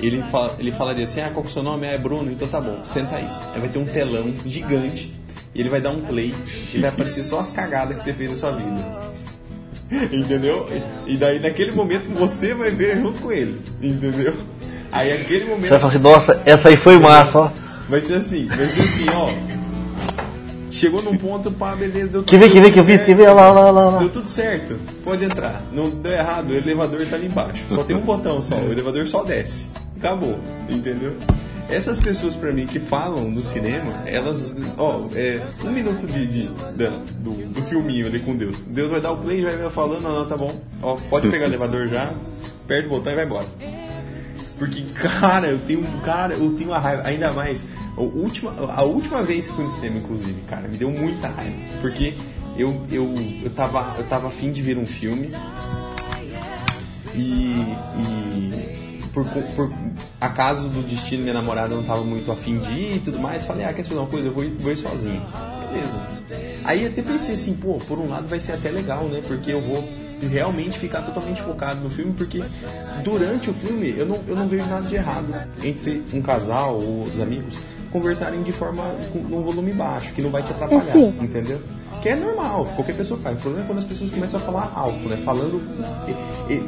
ele, 0.00 0.22
fala, 0.24 0.56
ele 0.58 0.72
falaria 0.72 1.04
assim: 1.04 1.20
Ah, 1.20 1.30
qual 1.30 1.42
que 1.42 1.48
é 1.48 1.50
o 1.50 1.52
seu 1.52 1.62
nome? 1.62 1.86
Ah, 1.86 1.92
é 1.92 1.98
Bruno, 1.98 2.30
então 2.30 2.48
tá 2.48 2.60
bom, 2.60 2.84
senta 2.84 3.16
aí. 3.16 3.28
Aí 3.54 3.60
vai 3.60 3.68
ter 3.68 3.78
um 3.78 3.84
telão 3.84 4.34
gigante, 4.46 5.14
e 5.54 5.60
ele 5.60 5.68
vai 5.68 5.80
dar 5.80 5.90
um 5.90 6.00
play, 6.00 6.34
e 6.72 6.78
vai 6.78 6.90
aparecer 6.90 7.22
só 7.22 7.40
as 7.40 7.50
cagadas 7.50 7.96
que 7.96 8.02
você 8.02 8.12
fez 8.12 8.30
na 8.30 8.36
sua 8.36 8.52
vida. 8.52 9.14
Entendeu? 10.12 10.68
E 11.06 11.16
daí 11.16 11.38
naquele 11.38 11.72
momento 11.72 12.08
você 12.14 12.54
vai 12.54 12.70
ver 12.70 12.98
junto 12.98 13.20
com 13.20 13.30
ele. 13.30 13.60
Entendeu? 13.82 14.34
Aí 14.90 15.12
aquele 15.12 15.44
Você 15.44 15.50
momento 15.50 15.70
vai 15.70 15.78
falar 15.78 15.92
assim, 15.92 16.02
nossa, 16.02 16.42
essa 16.46 16.68
aí 16.68 16.76
foi 16.76 16.98
massa, 16.98 17.38
ó. 17.38 17.63
Vai 17.88 18.00
ser 18.00 18.14
assim, 18.14 18.46
vai 18.46 18.66
ser 18.68 18.80
assim, 18.82 19.06
ó. 19.10 19.28
Chegou 20.70 21.00
num 21.02 21.16
ponto, 21.16 21.52
pá, 21.52 21.74
beleza, 21.76 22.08
deu 22.08 22.24
Que 22.24 22.36
vê, 22.36 22.48
que 22.50 22.60
vê, 22.60 22.70
que 22.72 22.80
eu 22.80 22.82
tudo 22.82 22.92
fiz, 22.92 23.02
que 23.04 23.14
vê, 23.14 23.26
lá, 23.28 23.52
lá, 23.52 23.70
lá, 23.70 23.90
lá. 23.90 23.98
Deu 23.98 24.08
tudo 24.08 24.28
certo, 24.28 24.76
pode 25.04 25.24
entrar. 25.24 25.62
Não 25.72 25.88
deu 25.88 26.10
errado, 26.12 26.50
o 26.50 26.54
elevador 26.54 27.06
tá 27.06 27.14
ali 27.14 27.26
embaixo. 27.26 27.64
Só 27.68 27.84
tem 27.84 27.94
um 27.94 28.00
botão 28.00 28.42
só, 28.42 28.56
o 28.56 28.72
elevador 28.72 29.06
só 29.06 29.22
desce. 29.22 29.66
Acabou, 29.96 30.36
entendeu? 30.68 31.14
Essas 31.70 32.00
pessoas 32.00 32.34
pra 32.34 32.52
mim 32.52 32.66
que 32.66 32.78
falam 32.80 33.30
no 33.30 33.40
cinema, 33.40 34.02
elas, 34.04 34.52
ó, 34.76 35.06
é 35.14 35.40
um 35.64 35.70
minuto 35.70 36.06
de, 36.06 36.26
de- 36.26 36.48
da- 36.76 36.90
do, 37.20 37.30
do 37.30 37.62
filminho 37.62 38.06
ali 38.06 38.18
com 38.20 38.34
Deus. 38.36 38.64
Deus 38.64 38.90
vai 38.90 39.00
dar 39.00 39.12
o 39.12 39.16
play, 39.18 39.42
vai 39.44 39.70
falando, 39.70 40.02
não, 40.02 40.18
não, 40.18 40.26
tá 40.26 40.36
bom. 40.36 40.52
Ó, 40.82 40.96
pode 41.08 41.28
pegar 41.28 41.44
o 41.44 41.48
elevador 41.48 41.86
já, 41.86 42.10
aperta 42.64 42.86
o 42.86 42.90
botão 42.90 43.12
e 43.12 43.16
vai 43.16 43.24
embora. 43.24 43.46
Porque, 44.58 44.82
cara, 44.94 45.48
eu 45.48 45.58
tenho, 45.58 45.82
cara, 46.00 46.34
eu 46.34 46.52
tenho 46.52 46.70
uma 46.70 46.78
raiva, 46.78 47.02
ainda 47.06 47.32
mais. 47.32 47.64
A 47.96 48.00
última, 48.00 48.52
a 48.72 48.82
última 48.82 49.22
vez 49.22 49.46
que 49.46 49.54
fui 49.54 49.64
no 49.64 49.70
cinema, 49.70 49.98
inclusive, 49.98 50.40
cara, 50.48 50.66
me 50.68 50.76
deu 50.76 50.90
muita 50.90 51.28
raiva. 51.28 51.56
Porque 51.80 52.14
eu, 52.56 52.84
eu, 52.90 53.14
eu, 53.42 53.50
tava, 53.50 53.94
eu 53.98 54.04
tava 54.04 54.28
afim 54.28 54.52
de 54.52 54.62
ver 54.62 54.78
um 54.78 54.86
filme. 54.86 55.32
E. 57.14 57.62
e 57.98 58.34
por, 59.12 59.24
por 59.24 59.72
acaso 60.20 60.68
do 60.68 60.82
destino, 60.82 61.22
minha 61.22 61.34
namorada 61.34 61.74
não 61.74 61.84
tava 61.84 62.02
muito 62.02 62.32
afim 62.32 62.58
de 62.58 62.72
ir 62.72 62.96
e 62.96 63.00
tudo 63.00 63.20
mais. 63.20 63.44
Falei, 63.44 63.64
ah, 63.64 63.72
quer 63.72 63.84
saber 63.84 63.96
uma 63.96 64.08
coisa? 64.08 64.28
Eu 64.28 64.32
vou 64.34 64.44
vou 64.58 64.72
ir 64.72 64.76
sozinho. 64.76 65.22
Beleza. 65.68 66.14
Aí 66.64 66.86
até 66.86 67.02
pensei 67.02 67.34
assim, 67.34 67.54
pô, 67.54 67.74
por 67.74 67.98
um 67.98 68.08
lado 68.08 68.26
vai 68.26 68.40
ser 68.40 68.52
até 68.52 68.70
legal, 68.70 69.04
né? 69.04 69.22
Porque 69.26 69.52
eu 69.52 69.60
vou 69.60 69.84
realmente 70.26 70.78
ficar 70.78 71.02
totalmente 71.02 71.40
focado 71.42 71.80
no 71.80 71.90
filme, 71.90 72.12
porque 72.12 72.42
durante 73.02 73.50
o 73.50 73.54
filme 73.54 73.94
eu 73.96 74.06
não, 74.06 74.18
eu 74.26 74.34
não 74.36 74.46
vejo 74.48 74.66
nada 74.66 74.86
de 74.86 74.94
errado 74.96 75.26
entre 75.62 76.02
um 76.12 76.20
casal 76.22 76.76
ou 76.76 77.04
os 77.04 77.20
amigos 77.20 77.56
conversarem 77.90 78.42
de 78.42 78.52
forma 78.52 78.82
com 79.12 79.20
num 79.20 79.42
volume 79.42 79.72
baixo, 79.72 80.12
que 80.12 80.20
não 80.22 80.30
vai 80.30 80.42
te 80.42 80.50
atrapalhar, 80.50 80.92
sim. 80.92 81.14
entendeu? 81.20 81.60
Que 82.02 82.08
é 82.10 82.16
normal, 82.16 82.66
qualquer 82.74 82.94
pessoa 82.96 83.18
faz. 83.18 83.38
O 83.38 83.40
problema 83.40 83.64
é 83.64 83.66
quando 83.66 83.78
as 83.78 83.84
pessoas 83.84 84.10
começam 84.10 84.38
a 84.38 84.42
falar 84.42 84.70
alto, 84.76 85.08
né? 85.08 85.16
Falando 85.24 85.58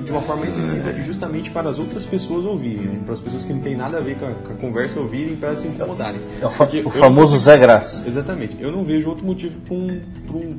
de 0.03 0.11
uma 0.13 0.23
forma 0.23 0.47
excessiva, 0.47 0.91
justamente 1.03 1.51
para 1.51 1.69
as 1.69 1.79
outras 1.79 2.07
pessoas 2.07 2.45
ouvirem, 2.47 2.87
né? 2.87 3.01
Para 3.05 3.13
as 3.15 3.21
pessoas 3.21 3.45
que 3.45 3.53
não 3.53 3.61
tem 3.61 3.77
nada 3.77 3.99
a 3.99 4.01
ver 4.01 4.17
com 4.17 4.25
a, 4.25 4.31
com 4.33 4.53
a 4.53 4.57
conversa 4.57 4.99
ouvirem, 5.01 5.37
para 5.37 5.49
elas 5.49 5.61
se 5.61 5.69
incomodarem. 5.69 6.21
É 6.41 6.47
o, 6.47 6.51
fa- 6.51 6.69
o 6.85 6.91
famoso 6.91 7.35
não- 7.35 7.41
Zé 7.43 7.59
Graça. 7.59 8.03
Exatamente. 8.07 8.57
Eu 8.61 8.73
não 8.73 8.83
vejo 8.85 9.09
outro 9.11 9.27
motivo 9.27 9.61
para 9.61 9.75
um, 9.75 10.01
pra 10.27 10.37
um 10.37 10.57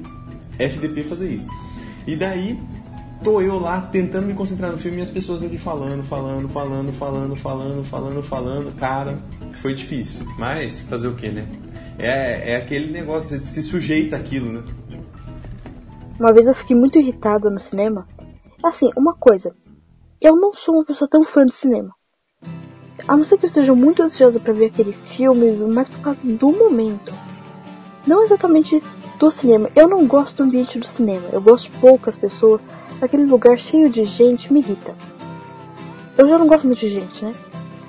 FDP 0.59 1.03
fazer 1.05 1.29
isso. 1.29 1.47
E 2.05 2.15
daí, 2.15 2.59
tô 3.23 3.41
eu 3.41 3.59
lá 3.59 3.81
tentando 3.81 4.27
me 4.27 4.33
concentrar 4.33 4.71
no 4.71 4.77
filme 4.77 4.99
e 4.99 5.01
as 5.01 5.09
pessoas 5.09 5.43
ali 5.43 5.57
falando, 5.57 6.03
falando, 6.03 6.47
falando, 6.49 6.93
falando, 6.93 7.35
falando, 7.35 7.83
falando, 7.83 8.23
falando. 8.23 8.75
Cara, 8.75 9.17
foi 9.55 9.73
difícil. 9.73 10.25
Mas, 10.37 10.81
fazer 10.81 11.07
o 11.07 11.15
que, 11.15 11.29
né? 11.29 11.47
É, 11.97 12.53
é 12.53 12.55
aquele 12.57 12.91
negócio, 12.91 13.29
você 13.29 13.43
se 13.43 13.61
sujeita 13.61 14.15
àquilo, 14.15 14.51
né? 14.51 14.63
Uma 16.19 16.33
vez 16.33 16.47
eu 16.47 16.55
fiquei 16.55 16.75
muito 16.75 16.97
irritada 16.97 17.49
no 17.49 17.59
cinema. 17.59 18.07
Assim, 18.63 18.89
uma 18.95 19.13
coisa. 19.13 19.55
Eu 20.19 20.35
não 20.35 20.53
sou 20.53 20.75
uma 20.75 20.85
pessoa 20.85 21.09
tão 21.09 21.23
fã 21.23 21.45
de 21.45 21.53
cinema. 21.53 21.93
A 23.07 23.15
não 23.15 23.23
ser 23.23 23.37
que 23.37 23.45
eu 23.45 23.47
esteja 23.47 23.75
muito 23.75 24.01
ansiosa 24.01 24.39
pra 24.39 24.53
ver 24.53 24.65
aquele 24.65 24.93
filme, 24.93 25.51
mas 25.73 25.87
por 25.87 26.01
causa 26.01 26.25
do 26.25 26.51
momento. 26.51 27.13
Não 28.05 28.23
exatamente 28.23 28.81
do 29.19 29.29
cinema. 29.29 29.69
Eu 29.75 29.87
não 29.87 30.07
gosto 30.07 30.37
do 30.37 30.43
ambiente 30.43 30.79
do 30.79 30.85
cinema. 30.85 31.29
Eu 31.31 31.41
gosto 31.41 31.71
de 31.71 31.77
poucas 31.77 32.15
pessoas. 32.15 32.61
Aquele 33.01 33.25
lugar 33.25 33.57
cheio 33.59 33.89
de 33.89 34.03
gente 34.05 34.51
me 34.51 34.59
irrita. 34.59 34.95
Eu 36.17 36.27
já 36.27 36.37
não 36.37 36.47
gosto 36.47 36.65
muito 36.65 36.79
de 36.79 36.89
gente, 36.89 37.23
né? 37.23 37.33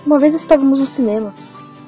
Uma 0.05 0.19
vez 0.19 0.35
estávamos 0.35 0.79
no 0.79 0.87
cinema 0.87 1.35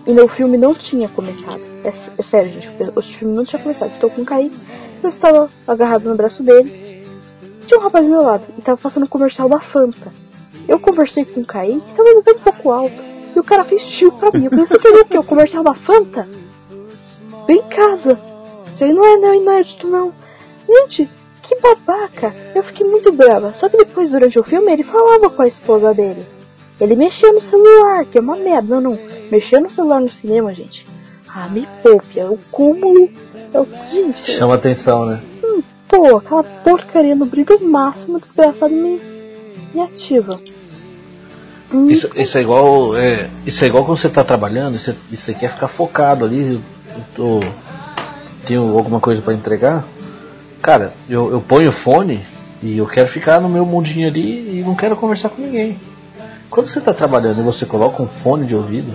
e 0.07 0.13
o 0.19 0.29
filme 0.29 0.57
não 0.57 0.75
tinha 0.75 1.09
começado. 1.09 1.61
É, 1.85 1.89
é 1.89 2.23
sério, 2.23 2.51
gente. 2.53 2.71
O 2.95 3.03
filme 3.03 3.35
não 3.35 3.45
tinha 3.45 3.61
começado. 3.61 3.93
Estou 3.93 4.11
com 4.11 4.23
o 4.23 4.25
Kaique. 4.25 4.57
Eu 5.03 5.11
estava 5.11 5.51
agarrado 5.67 6.09
no 6.09 6.15
braço 6.15 6.43
dele. 6.43 7.05
Tinha 7.67 7.79
um 7.79 7.83
rapaz 7.83 8.05
do 8.05 8.11
meu 8.11 8.23
lado 8.23 8.45
e 8.57 8.61
estava 8.61 8.79
passando 8.79 9.05
um 9.05 9.09
comercial 9.09 9.49
da 9.49 9.61
Fanta. 9.61 10.13
Eu 10.67 10.79
conversei 10.79 11.25
com 11.25 11.41
o 11.41 11.45
Kaique, 11.45 11.83
estava 11.91 12.09
um 12.11 12.39
pouco 12.39 12.71
alto. 12.71 13.11
E 13.35 13.39
o 13.39 13.45
cara 13.45 13.65
fez 13.65 13.87
tio 13.87 14.13
pra 14.13 14.31
mim. 14.33 14.45
Eu 14.45 14.51
pensei 14.51 14.79
que 14.79 14.89
ele 14.89 15.01
o 15.01 15.05
quê? 15.05 15.19
O 15.19 15.25
comercial 15.25 15.63
da 15.63 15.75
Fanta? 15.75 16.29
Vem 17.47 17.59
em 17.59 17.63
casa. 17.69 18.19
Isso 18.73 18.85
aí 18.85 18.93
não 18.93 19.05
é, 19.05 19.17
não 19.17 19.33
é 19.33 19.37
inédito, 19.37 19.87
não. 19.87 20.13
Gente, 20.69 21.09
que 21.51 21.61
babaca. 21.61 22.33
Eu 22.55 22.63
fiquei 22.63 22.87
muito 22.87 23.11
brava. 23.11 23.53
Só 23.55 23.69
que 23.69 23.77
depois, 23.77 24.11
durante 24.11 24.39
o 24.39 24.45
filme, 24.45 24.73
ele 24.73 24.85
falava 24.85 25.29
com 25.29 25.43
a 25.43 25.49
esposa 25.49 25.93
dele. 25.93 26.25
Ele 26.81 26.95
mexia 26.95 27.33
no 27.33 27.41
celular, 27.41 28.05
que 28.05 28.17
é 28.17 28.21
uma 28.21 28.37
merda. 28.37 28.81
Não, 28.81 28.91
não. 28.93 28.99
Mexer 29.31 29.61
no 29.61 29.69
celular 29.69 30.01
no 30.01 30.09
cinema, 30.09 30.55
gente. 30.55 30.87
Ah, 31.29 31.49
me 31.49 31.67
poupe. 31.83 32.21
É 32.21 32.25
o 32.25 32.39
cúmulo. 32.51 33.09
É 33.53 33.61
o... 33.61 33.67
Gente, 33.91 34.31
Chama 34.31 34.55
atenção, 34.55 35.05
né? 35.07 35.21
pô, 35.89 36.17
aquela 36.17 36.45
porcaria 36.45 37.17
no 37.17 37.27
brilho 37.27 37.61
máximo, 37.69 38.21
desgraçado 38.21 38.73
me, 38.73 39.01
me 39.75 39.81
ativa. 39.81 40.41
Hum, 41.73 41.91
Isso, 41.91 42.09
isso 42.15 42.39
é 42.39 42.41
igual. 42.41 42.97
É, 42.97 43.29
isso 43.45 43.65
é 43.65 43.67
igual 43.67 43.85
quando 43.85 43.99
você 43.99 44.09
tá 44.09 44.23
trabalhando 44.23 44.77
e 44.77 45.17
você, 45.17 45.35
quer 45.35 45.51
ficar 45.51 45.67
focado 45.67 46.25
ali. 46.25 46.61
Eu 46.89 47.05
tô, 47.17 47.41
tenho 48.47 48.77
alguma 48.77 49.01
coisa 49.01 49.21
pra 49.21 49.35
entregar. 49.35 49.85
Cara, 50.63 50.93
eu, 51.09 51.31
eu 51.31 51.41
ponho 51.41 51.71
o 51.71 51.73
fone 51.73 52.25
e 52.63 52.77
eu 52.79 52.87
quero 52.87 53.09
ficar 53.09 53.41
no 53.41 53.49
meu 53.49 53.65
mundinho 53.65 54.07
ali 54.07 54.59
e 54.59 54.63
não 54.63 54.75
quero 54.75 54.97
conversar 54.97 55.31
com 55.31 55.41
ninguém. 55.43 55.79
Quando 56.51 56.67
você 56.69 56.81
tá 56.81 56.93
trabalhando 56.93 57.41
e 57.41 57.45
você 57.45 57.65
coloca 57.65 58.03
um 58.03 58.07
fone 58.09 58.47
de 58.47 58.55
ouvido, 58.55 58.95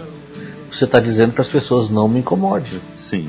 você 0.72 0.86
tá 0.86 1.00
dizendo 1.00 1.34
para 1.34 1.42
as 1.42 1.48
pessoas 1.48 1.90
não 1.90 2.08
me 2.08 2.20
incomode. 2.20 2.82
Sim. 2.96 3.28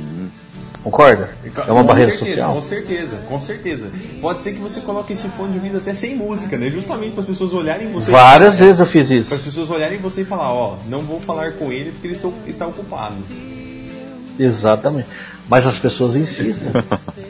Concorda? 0.82 1.30
É 1.66 1.72
uma 1.72 1.80
Com 1.80 1.86
barreira 1.88 2.12
certeza, 2.12 2.30
social. 2.30 2.54
Com 2.54 2.62
certeza, 2.62 3.16
com 3.28 3.40
certeza. 3.40 3.90
Pode 4.20 4.42
ser 4.42 4.52
que 4.52 4.60
você 4.60 4.80
coloque 4.80 5.14
esse 5.14 5.26
fone 5.28 5.52
de 5.52 5.58
ouvido 5.58 5.78
até 5.78 5.94
sem 5.94 6.14
música, 6.14 6.56
né? 6.56 6.70
Justamente 6.70 7.12
para 7.12 7.22
as 7.22 7.26
pessoas 7.26 7.52
olharem 7.54 7.90
você. 7.90 8.10
Várias 8.10 8.58
vezes 8.58 8.78
eu 8.78 8.86
fiz 8.86 9.08
Para 9.08 9.18
as 9.18 9.26
isso. 9.26 9.40
pessoas 9.40 9.70
olharem 9.70 9.98
você 9.98 10.20
e 10.20 10.24
falar, 10.24 10.52
ó, 10.52 10.76
não 10.88 11.02
vou 11.02 11.20
falar 11.20 11.54
com 11.54 11.72
ele 11.72 11.90
porque 11.90 12.06
ele 12.06 12.14
está, 12.14 12.28
está 12.46 12.66
ocupado. 12.68 13.16
Exatamente. 14.38 15.08
Mas 15.48 15.66
as 15.66 15.78
pessoas 15.78 16.16
insistem. 16.16 16.68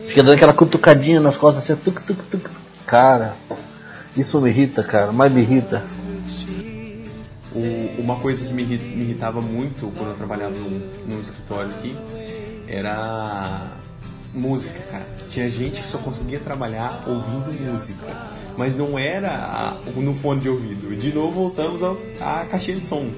Fica 0.09 0.23
dando 0.23 0.35
aquela 0.35 0.53
cutucadinha 0.55 1.21
nas 1.21 1.37
costas 1.37 1.63
assim, 1.71 1.77
tuc, 1.83 2.01
tuc, 2.03 2.19
tuc. 2.31 2.51
Cara, 2.87 3.35
isso 4.17 4.41
me 4.41 4.49
irrita, 4.51 4.83
cara, 4.83 5.13
mas 5.13 5.31
me 5.33 5.43
irrita. 5.43 5.85
O- 7.55 8.01
uma 8.01 8.17
coisa 8.17 8.45
que 8.47 8.53
me, 8.53 8.65
me 8.65 9.05
irritava 9.05 9.41
muito 9.41 9.91
quando 9.97 10.11
eu 10.11 10.17
trabalhava 10.17 10.55
num, 10.55 10.81
num 11.07 11.21
escritório 11.21 11.71
aqui 11.71 11.97
era 12.69 13.73
música, 14.35 14.79
cara. 14.91 15.05
Tinha 15.29 15.49
gente 15.49 15.81
que 15.81 15.89
só 15.89 15.99
conseguia 15.99 16.39
trabalhar 16.39 17.03
ouvindo 17.07 17.53
música. 17.73 18.05
Mas 18.57 18.77
não 18.77 18.99
era 18.99 19.31
a- 19.31 19.77
no 19.97 20.15
fone 20.15 20.41
de 20.41 20.49
ouvido. 20.49 20.95
De 20.97 21.13
novo 21.13 21.33
voltamos 21.51 21.81
à 22.21 22.45
caixinha 22.51 22.79
de 22.79 22.85
som. 22.87 23.09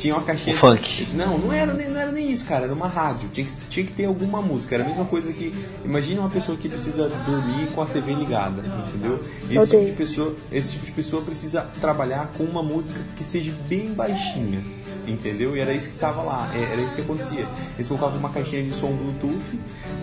Tinha 0.00 0.14
uma 0.14 0.22
caixinha. 0.22 0.56
O 0.56 0.58
funk. 0.58 1.08
Não, 1.12 1.36
não 1.36 1.52
era, 1.52 1.74
nem, 1.74 1.88
não 1.88 2.00
era 2.00 2.10
nem 2.10 2.32
isso, 2.32 2.46
cara. 2.46 2.64
Era 2.64 2.72
uma 2.72 2.88
rádio. 2.88 3.28
Tinha 3.28 3.46
que, 3.46 3.52
tinha 3.68 3.86
que 3.86 3.92
ter 3.92 4.06
alguma 4.06 4.40
música. 4.40 4.74
Era 4.74 4.84
a 4.84 4.88
mesma 4.88 5.04
coisa 5.04 5.32
que. 5.32 5.54
Imagina 5.84 6.20
uma 6.20 6.30
pessoa 6.30 6.56
que 6.56 6.68
precisa 6.68 7.08
dormir 7.26 7.66
com 7.74 7.82
a 7.82 7.86
TV 7.86 8.14
ligada, 8.14 8.62
entendeu? 8.88 9.20
Esse 9.42 9.48
tipo, 9.48 9.60
Odeio. 9.60 9.86
de 9.86 9.92
pessoa, 9.92 10.36
esse 10.50 10.72
tipo 10.72 10.86
de 10.86 10.92
pessoa 10.92 11.22
precisa 11.22 11.68
trabalhar 11.80 12.32
com 12.36 12.44
uma 12.44 12.62
música 12.62 13.00
que 13.16 13.22
esteja 13.22 13.52
bem 13.68 13.92
baixinha, 13.92 14.64
entendeu? 15.06 15.56
E 15.56 15.60
era 15.60 15.72
isso 15.72 15.88
que 15.88 15.94
estava 15.94 16.22
lá, 16.22 16.50
é, 16.54 16.72
era 16.72 16.80
isso 16.80 16.94
que 16.94 17.02
acontecia. 17.02 17.46
Eles 17.76 17.88
colocavam 17.88 18.18
uma 18.18 18.30
caixinha 18.30 18.62
de 18.62 18.72
som 18.72 18.92
Bluetooth 18.92 19.58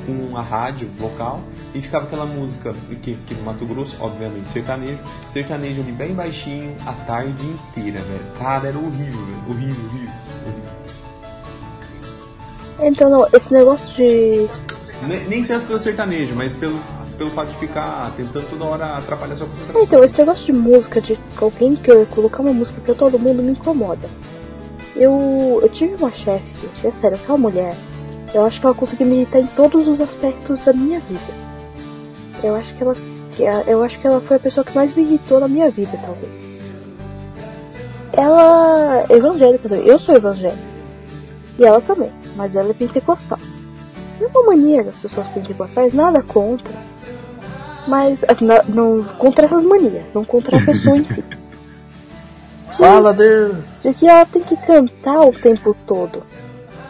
com 0.05 0.37
a 0.37 0.41
rádio 0.41 0.89
local 0.99 1.41
e 1.73 1.81
ficava 1.81 2.05
aquela 2.05 2.25
música, 2.25 2.73
que, 3.01 3.15
que 3.15 3.33
no 3.35 3.43
Mato 3.43 3.65
Grosso, 3.65 3.97
obviamente, 3.99 4.49
sertanejo, 4.49 5.03
sertanejo 5.29 5.81
ali 5.81 5.91
bem 5.91 6.13
baixinho 6.13 6.75
a 6.85 6.93
tarde 6.93 7.45
inteira, 7.45 7.99
velho. 7.99 8.25
Cara, 8.37 8.69
era 8.69 8.77
horrível, 8.77 9.25
velho. 9.25 9.49
Horrível, 9.49 9.85
horrível. 9.85 10.13
horrível. 10.45 10.77
Então, 12.79 13.09
não, 13.09 13.27
esse 13.33 13.51
negócio 13.51 13.87
de. 13.95 14.47
Nem, 15.07 15.27
nem 15.27 15.43
tanto 15.43 15.65
pelo 15.65 15.79
sertanejo, 15.79 16.35
mas 16.35 16.53
pelo, 16.53 16.79
pelo 17.17 17.29
fato 17.31 17.49
de 17.49 17.57
ficar 17.57 18.13
tentando 18.15 18.47
toda 18.49 18.65
hora 18.65 18.97
atrapalhar 18.97 19.35
sua 19.35 19.47
concentração. 19.47 19.81
Então, 19.81 20.03
esse 20.03 20.17
negócio 20.17 20.45
de 20.45 20.53
música, 20.53 21.01
de 21.01 21.17
alguém 21.37 21.75
que 21.75 22.05
colocar 22.07 22.41
uma 22.41 22.53
música 22.53 22.79
pra 22.81 22.93
todo 22.93 23.17
mundo 23.17 23.41
me 23.41 23.51
incomoda. 23.51 24.07
Eu, 24.99 25.59
eu 25.61 25.69
tive 25.69 25.95
uma 25.95 26.11
chefe, 26.11 26.43
gente, 26.61 26.87
é 26.87 26.91
sério, 26.91 27.17
aquela 27.21 27.37
mulher, 27.37 27.75
eu 28.33 28.43
acho 28.45 28.59
que 28.59 28.65
ela 28.65 28.75
conseguiu 28.75 29.05
me 29.05 29.17
irritar 29.17 29.39
em 29.39 29.47
todos 29.47 29.87
os 29.87 30.01
aspectos 30.01 30.65
da 30.65 30.73
minha 30.73 30.99
vida. 30.99 31.47
Eu 32.43 32.55
acho 32.55 32.73
que 32.75 32.83
ela, 32.83 32.93
eu 33.67 33.83
acho 33.83 33.99
que 33.99 34.07
ela 34.07 34.19
foi 34.21 34.37
a 34.37 34.39
pessoa 34.39 34.63
que 34.63 34.75
mais 34.75 34.95
me 34.95 35.03
irritou 35.03 35.39
na 35.39 35.47
minha 35.47 35.69
vida, 35.69 35.91
talvez. 36.03 36.31
Ela 38.13 39.05
é 39.09 39.13
evangélica 39.15 39.69
também, 39.69 39.85
eu 39.85 39.99
sou 39.99 40.15
evangélica. 40.15 40.57
E 41.59 41.63
ela 41.65 41.81
também, 41.81 42.11
mas 42.35 42.55
ela 42.55 42.69
é 42.69 42.73
pentecostal. 42.73 43.39
É 44.19 44.25
uma 44.25 44.47
mania 44.47 44.83
das 44.83 44.95
pessoas 44.97 45.27
pentecostais, 45.27 45.93
nada 45.93 46.23
contra. 46.23 46.73
Mas 47.87 48.23
assim, 48.27 48.45
na- 48.45 48.63
não 48.63 49.03
contra 49.03 49.45
essas 49.45 49.63
manias, 49.63 50.05
não 50.13 50.25
contra 50.25 50.57
a 50.57 50.65
pessoa 50.65 50.97
em 50.97 51.03
si. 51.03 51.23
Fala, 52.71 53.13
Deus. 53.13 53.57
De 53.81 53.93
que 53.93 54.07
ela 54.07 54.25
tem 54.25 54.43
que 54.43 54.57
cantar 54.57 55.21
o 55.21 55.31
tempo 55.31 55.75
todo. 55.85 56.23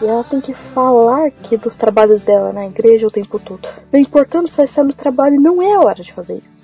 E 0.01 0.05
ela 0.05 0.23
tem 0.23 0.39
que 0.39 0.53
falar 0.53 1.31
que 1.31 1.57
dos 1.57 1.75
trabalhos 1.75 2.21
dela 2.21 2.53
na 2.53 2.65
igreja 2.65 3.07
o 3.07 3.11
tempo 3.11 3.39
todo. 3.39 3.67
Não 3.91 3.99
importando 3.99 4.47
se 4.47 4.59
ela 4.59 4.65
está 4.65 4.83
no 4.83 4.93
trabalho, 4.93 5.39
não 5.39 5.61
é 5.61 5.73
a 5.73 5.79
hora 5.79 6.03
de 6.03 6.13
fazer 6.13 6.41
isso. 6.45 6.63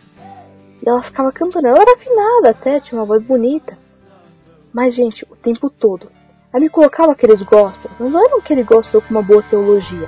E 0.86 0.90
ela 0.90 1.02
ficava 1.02 1.32
cantando. 1.32 1.68
Ela 1.68 1.80
era 1.80 1.94
afinada 1.96 2.50
até, 2.50 2.80
tinha 2.80 3.00
uma 3.00 3.06
voz 3.06 3.24
bonita. 3.24 3.78
Mas, 4.72 4.94
gente, 4.94 5.26
o 5.30 5.36
tempo 5.36 5.70
todo. 5.70 6.08
Aí 6.52 6.62
me 6.62 6.70
colocava 6.70 7.14
aqueles 7.14 7.42
gospels. 7.42 7.96
Mas 8.00 8.12
não 8.12 8.24
era 8.24 8.38
aquele 8.38 8.64
gospel 8.64 9.02
com 9.02 9.12
uma 9.12 9.24
boa 9.24 9.44
teologia. 9.50 10.08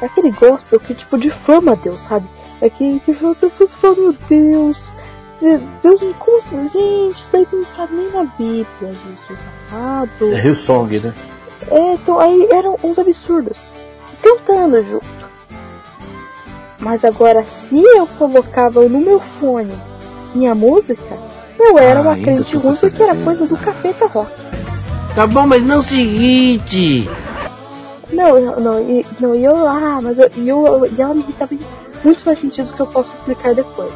É 0.00 0.06
aquele 0.06 0.30
gospel 0.30 0.78
que, 0.80 0.94
tipo, 0.94 1.18
difama 1.18 1.76
Deus, 1.76 2.00
sabe? 2.00 2.26
É 2.60 2.70
que, 2.70 3.00
que 3.00 3.12
pessoas 3.12 3.74
falam, 3.74 3.96
meu 3.96 4.16
Deus. 4.28 4.92
Deus, 5.40 6.00
como 6.18 6.38
assim? 6.38 6.68
Gente, 6.68 7.14
isso 7.14 7.36
aí 7.36 7.46
não 7.52 7.64
tá 7.64 7.86
nem 7.90 8.10
na 8.10 8.24
Bíblia, 8.38 8.66
Jesus 8.80 9.38
amado. 9.70 10.34
É 10.34 10.46
Hillsong, 10.46 11.00
né? 11.00 11.14
É, 11.70 11.94
então 11.94 12.18
aí 12.18 12.48
eram 12.50 12.76
uns 12.82 12.98
absurdos. 12.98 13.58
Cantando 14.22 14.82
junto. 14.82 15.06
Mas 16.78 17.04
agora, 17.04 17.42
se 17.44 17.80
eu 17.80 18.06
colocava 18.06 18.82
no 18.88 19.00
meu 19.00 19.20
fone 19.20 19.76
minha 20.34 20.54
música, 20.54 21.16
eu 21.58 21.78
era 21.78 22.00
Ah, 22.00 22.02
uma 22.02 22.16
crente 22.16 22.56
ruim 22.56 22.72
essa 22.72 22.88
porque 22.88 23.02
era 23.02 23.14
coisa 23.16 23.46
do 23.46 23.56
cara. 23.56 23.72
capeta 23.72 24.06
rock. 24.06 24.30
Tá 25.14 25.26
bom, 25.26 25.46
mas 25.46 25.62
não 25.62 25.76
é 25.76 25.78
o 25.78 25.82
seguinte. 25.82 27.08
Não, 28.12 28.38
não, 28.40 28.60
não, 28.60 28.80
e, 28.80 29.04
não, 29.18 29.34
e 29.34 29.44
eu 29.44 29.56
lá, 29.64 30.00
mas 30.00 30.18
eu, 30.18 30.30
e 30.36 30.48
eu, 30.48 30.86
e 30.86 31.00
ela 31.00 31.14
me 31.14 31.22
irritava 31.22 31.54
em 31.54 31.60
muitos 32.04 32.22
mais 32.24 32.38
sentidos 32.38 32.70
que 32.72 32.80
eu 32.80 32.86
posso 32.86 33.14
explicar 33.14 33.54
depois. 33.54 33.90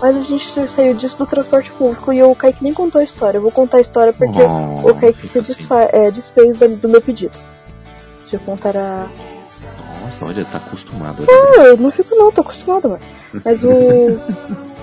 Mas 0.00 0.14
a 0.16 0.20
gente 0.20 0.70
saiu 0.70 0.94
disso 0.94 1.16
do 1.16 1.26
transporte 1.26 1.70
público 1.72 2.12
e 2.12 2.22
o 2.22 2.34
Kaique 2.34 2.62
nem 2.62 2.74
contou 2.74 3.00
a 3.00 3.04
história. 3.04 3.38
Eu 3.38 3.42
vou 3.42 3.50
contar 3.50 3.78
a 3.78 3.80
história 3.80 4.12
porque 4.12 4.38
Oh, 4.42 4.90
o 4.90 4.94
Kaique 4.94 5.26
se 5.26 5.38
assim. 5.38 5.52
desfa- 5.54 5.88
é, 5.92 6.10
desfez 6.10 6.58
do, 6.58 6.68
do 6.76 6.88
meu 6.88 7.00
pedido. 7.00 7.36
Se 8.28 8.36
eu 8.36 8.40
contar 8.40 8.76
a. 8.76 9.06
Nossa, 10.02 10.24
olha, 10.24 10.44
tá 10.44 10.58
acostumado. 10.58 11.24
Olha. 11.26 11.56
Não, 11.56 11.64
eu 11.64 11.76
não 11.78 11.90
fico 11.90 12.14
não, 12.14 12.30
tô 12.30 12.42
acostumado, 12.42 12.90
mano. 12.90 13.00
Mas 13.44 13.64
o. 13.64 13.70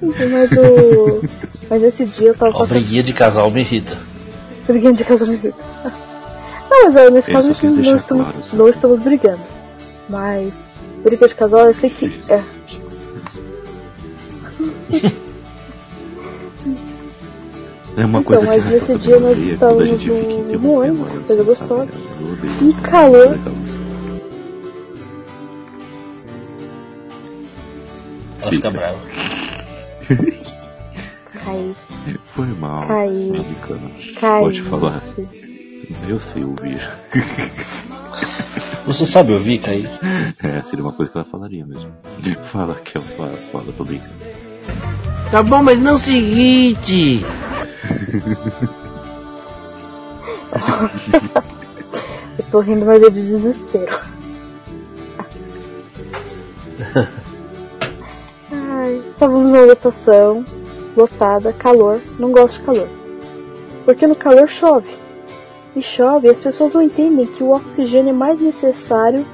Mas 0.00 0.52
o. 0.52 1.22
Mas 1.70 1.82
esse 1.82 2.04
dia 2.06 2.28
eu 2.28 2.34
tava 2.34 2.50
Ó, 2.50 2.60
passando. 2.60 2.68
briguinha 2.78 3.02
de 3.02 3.12
casal 3.12 3.50
me 3.50 3.60
irrita. 3.60 3.96
Briguinha 4.66 4.92
de 4.92 5.04
casamento. 5.04 5.54
Não, 6.70 6.84
mas 6.84 6.96
é, 6.96 7.10
nesse 7.10 7.30
Ele 7.30 7.36
caso 7.36 7.48
não 7.48 7.96
estamos, 7.96 8.26
claro, 8.28 8.38
não 8.52 8.68
estamos 8.68 9.02
brigando. 9.02 9.40
Mas 10.08 10.52
briga 11.04 11.28
de 11.28 11.34
casal 11.34 11.66
eu 11.66 11.74
sei 11.74 11.90
que. 11.90 12.20
É. 12.32 12.42
É 17.96 18.04
uma 18.04 18.20
Então, 18.20 18.22
coisa 18.22 18.46
mas 18.46 18.62
que 18.62 18.70
nesse 18.70 18.98
dia 18.98 19.18
nós 19.18 19.36
estávamos 19.38 20.06
no 20.06 20.72
ônibus, 20.72 21.26
coisa 21.26 21.42
gostosa. 21.42 21.84
né? 21.86 21.90
Um 22.62 22.68
isso. 22.68 22.80
calor. 22.82 23.38
Ela 28.40 28.52
fica 28.52 28.70
brava. 28.70 28.98
Cai, 31.44 31.74
Foi 32.34 32.46
mal, 32.46 32.86
Caiu. 32.86 33.32
mexicana. 33.32 33.90
cai. 34.20 34.40
Pode 34.40 34.62
falar. 34.62 35.02
Eu 36.08 36.20
sei 36.20 36.44
ouvir. 36.44 36.80
Você 38.88 39.04
sabe 39.04 39.34
ouvir, 39.34 39.58
Kaique? 39.58 39.86
É, 40.42 40.62
seria 40.64 40.82
uma 40.82 40.94
coisa 40.94 41.12
que 41.12 41.18
ela 41.18 41.26
falaria 41.26 41.66
mesmo. 41.66 41.92
Fala 42.42 42.74
que 42.74 42.96
ela 42.96 43.06
fala, 43.06 43.30
fala, 43.52 43.64
tô 43.76 43.84
brincando. 43.84 44.14
Tá 45.30 45.42
bom, 45.42 45.62
mas 45.62 45.78
não 45.78 45.98
se 45.98 46.16
irrite. 46.16 47.22
Eu 52.38 52.44
tô 52.50 52.60
rindo, 52.60 52.86
mas 52.86 53.02
é 53.02 53.10
de 53.10 53.28
desespero. 53.28 54.00
Ai, 58.50 59.02
estávamos 59.10 59.42
numa 59.42 59.60
lotação, 59.66 60.44
lotada, 60.96 61.52
calor. 61.52 62.00
Não 62.18 62.32
gosto 62.32 62.60
de 62.60 62.64
calor. 62.64 62.88
Porque 63.84 64.06
no 64.06 64.16
calor 64.16 64.48
chove. 64.48 64.96
E 65.78 65.82
chove 65.82 66.28
as 66.28 66.40
pessoas 66.40 66.72
não 66.72 66.82
entendem 66.82 67.24
que 67.24 67.40
o 67.40 67.52
oxigênio 67.52 68.10
é 68.10 68.12
mais 68.12 68.40
necessário 68.40 69.24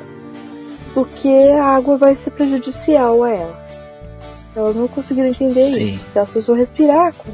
do 0.95 1.07
que 1.07 1.49
a 1.53 1.65
água 1.65 1.97
vai 1.97 2.15
ser 2.17 2.33
prejudicial 2.33 3.25
a 3.25 3.31
elas. 3.31 3.87
Elas 4.55 4.77
não 4.77 4.87
conseguiram 4.87 5.31
entender 5.31 5.73
Sim. 5.73 5.85
isso. 5.95 6.05
Elas 6.15 6.31
precisam 6.31 6.55
respirar 6.55 7.15
com. 7.15 7.31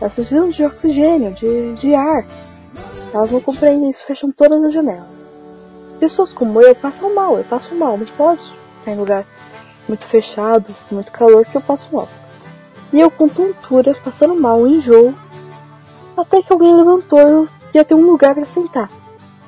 Elas 0.00 0.14
precisam 0.14 0.48
de 0.48 0.64
oxigênio, 0.64 1.34
de, 1.34 1.74
de 1.74 1.94
ar. 1.94 2.24
Elas 3.12 3.30
não 3.30 3.42
compreendem 3.42 3.90
isso, 3.90 4.06
fecham 4.06 4.32
todas 4.32 4.64
as 4.64 4.72
janelas. 4.72 5.06
Pessoas 6.00 6.32
como 6.32 6.62
eu 6.62 6.74
passam 6.74 7.14
mal, 7.14 7.36
eu 7.36 7.44
passo 7.44 7.74
mal, 7.74 7.98
não 7.98 8.06
pode 8.06 8.40
ficar 8.78 8.92
em 8.92 8.96
lugar 8.96 9.26
muito 9.86 10.06
fechado, 10.06 10.74
muito 10.90 11.12
calor, 11.12 11.44
que 11.44 11.58
eu 11.58 11.60
passo 11.60 11.94
mal. 11.94 12.08
E 12.90 13.00
eu 13.00 13.10
com 13.10 13.28
tontura, 13.28 13.94
passando 14.02 14.34
mal, 14.40 14.66
enjoo, 14.66 15.12
até 16.16 16.42
que 16.42 16.50
alguém 16.50 16.74
levantou 16.74 17.20
eu 17.20 17.57
ia 17.74 17.84
ter 17.84 17.94
um 17.94 18.04
lugar 18.06 18.34
para 18.34 18.44
sentar. 18.44 18.90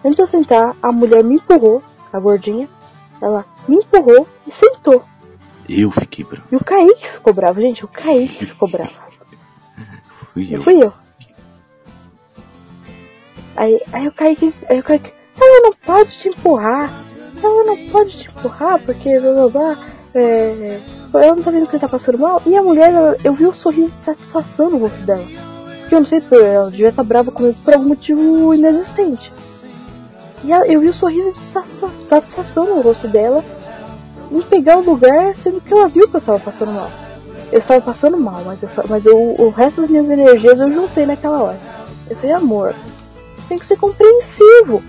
Antes 0.05 0.17
de 0.17 0.23
eu 0.23 0.27
sentar, 0.27 0.75
a 0.83 0.91
mulher 0.93 1.23
me 1.23 1.37
empurrou, 1.37 1.83
a 2.13 2.19
gordinha, 2.19 2.69
ela 3.21 3.45
me 3.69 3.77
empurrou 3.77 4.27
e 4.47 4.51
sentou. 4.53 5.05
Eu 5.69 5.91
fiquei 5.91 6.25
bravo. 6.25 6.47
E 6.51 6.57
o 6.57 6.65
Kaique 6.65 7.09
ficou 7.09 7.33
bravo, 7.33 7.61
gente, 7.61 7.85
o 7.85 7.89
Kaique 7.89 8.47
ficou 8.47 8.69
bravo. 8.69 8.93
Fui 10.33 10.49
eu. 10.57 10.63
fui 10.63 10.83
eu. 10.83 10.93
Aí, 13.57 13.81
aí 13.93 14.09
o 14.09 14.13
Kaique, 14.13 14.55
aí 14.69 14.81
o 14.81 14.83
Kaique, 14.83 15.13
ela 15.41 15.61
não 15.63 15.73
pode 15.75 16.17
te 16.19 16.29
empurrar. 16.29 16.91
Ela 17.43 17.65
não 17.65 17.77
pode 17.91 18.17
te 18.19 18.29
empurrar 18.29 18.79
porque 18.81 19.19
blá 19.19 19.33
blá 19.33 19.49
blá. 19.49 19.79
É, 20.15 20.81
ela 21.15 21.35
não 21.35 21.43
tá 21.43 21.51
vendo 21.51 21.67
que 21.67 21.73
ele 21.77 21.81
tá 21.81 21.89
passando 21.89 22.19
mal. 22.19 22.43
E 22.47 22.57
a 22.57 22.63
mulher, 22.63 22.93
ela- 22.93 23.17
eu 23.25 23.33
vi 23.35 23.47
o 23.47 23.55
sorriso 23.55 23.91
de 23.93 24.01
satisfação 24.01 24.71
no 24.71 24.79
rosto 24.79 24.99
dela. 25.05 25.25
Que 25.91 25.97
eu 25.97 25.99
não 25.99 26.07
sei, 26.07 26.23
ela 26.31 26.71
devia 26.71 26.91
estar 26.91 27.03
brava 27.03 27.33
comigo 27.33 27.57
por 27.65 27.75
algum 27.75 27.89
motivo 27.89 28.55
inexistente. 28.55 29.33
E 30.45 30.53
eu 30.53 30.81
vi 30.81 30.89
o 30.89 30.95
sorriso 30.95 31.33
de 31.33 31.39
satisfa- 31.39 31.91
satisfação 32.07 32.77
no 32.77 32.81
rosto 32.81 33.09
dela 33.09 33.45
em 34.31 34.41
pegar 34.41 34.79
o 34.79 34.85
lugar, 34.85 35.37
sendo 35.37 35.61
que 35.61 35.73
ela 35.73 35.89
viu 35.89 36.09
que 36.09 36.17
eu 36.17 36.21
tava 36.21 36.39
passando 36.39 36.71
mal. 36.71 36.89
Eu 37.51 37.59
estava 37.59 37.81
passando 37.81 38.17
mal, 38.17 38.41
mas, 38.47 38.62
eu, 38.62 38.69
mas 38.89 39.05
eu, 39.05 39.17
o 39.19 39.51
resto 39.51 39.81
das 39.81 39.91
minhas 39.91 40.09
energias 40.09 40.61
eu 40.61 40.73
juntei 40.73 41.07
naquela 41.07 41.43
hora. 41.43 41.59
Eu 42.09 42.15
falei, 42.15 42.37
amor, 42.37 42.73
tem 43.49 43.59
que 43.59 43.67
ser 43.67 43.77
compreensivo. 43.77 44.85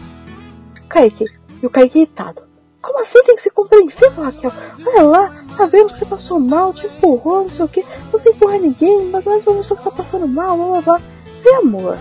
Kaique, 0.87 1.25
e 1.63 1.65
o 1.65 1.69
Kaique 1.71 1.97
irritado. 1.97 2.43
Como 2.81 2.99
assim 2.99 3.21
tem 3.23 3.35
que 3.35 3.43
ser 3.43 3.51
compreensivo, 3.51 4.21
Raquel? 4.21 4.51
Olha 4.85 5.03
lá, 5.03 5.43
tá 5.55 5.65
vendo 5.65 5.93
que 5.93 5.99
você 5.99 6.05
passou 6.05 6.39
mal, 6.39 6.73
te 6.73 6.87
empurrou, 6.87 7.43
não 7.43 7.49
sei 7.49 7.65
o 7.65 7.67
que. 7.67 7.85
Não 8.11 8.19
se 8.19 8.29
empurra 8.29 8.57
ninguém, 8.57 9.05
mas 9.05 9.23
mais 9.23 9.45
uma 9.45 9.57
pessoa 9.57 9.77
que 9.77 9.83
tá 9.83 9.91
passando 9.91 10.27
mal, 10.27 10.57
blá 10.57 10.65
blá 10.65 10.81
blá. 10.81 11.01
E 11.45 11.55
amor, 11.55 11.97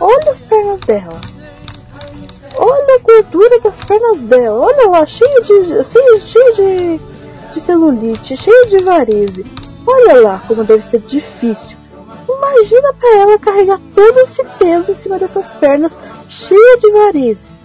olha 0.00 0.30
as 0.30 0.40
pernas 0.40 0.80
dela. 0.80 1.20
Olha 2.56 2.96
a 2.96 2.98
gordura 2.98 3.60
das 3.60 3.84
pernas 3.84 4.20
dela. 4.20 4.58
Olha 4.58 4.88
lá, 4.88 5.06
cheio 5.06 5.42
de. 5.42 5.84
cheio, 5.84 6.20
cheio 6.20 6.54
de, 6.54 7.00
de 7.52 7.60
celulite, 7.60 8.36
cheio 8.36 8.66
de 8.68 8.78
varize. 8.78 9.44
Olha 9.86 10.20
lá 10.20 10.42
como 10.48 10.64
deve 10.64 10.84
ser 10.84 11.00
difícil. 11.00 11.76
Imagina 12.28 12.92
pra 12.94 13.16
ela 13.16 13.38
carregar 13.38 13.80
todo 13.94 14.18
esse 14.20 14.44
peso 14.58 14.90
em 14.90 14.94
cima 14.94 15.18
dessas 15.18 15.52
pernas 15.52 15.96
cheias 16.28 16.80
de 16.80 16.90
varize. 16.90 17.55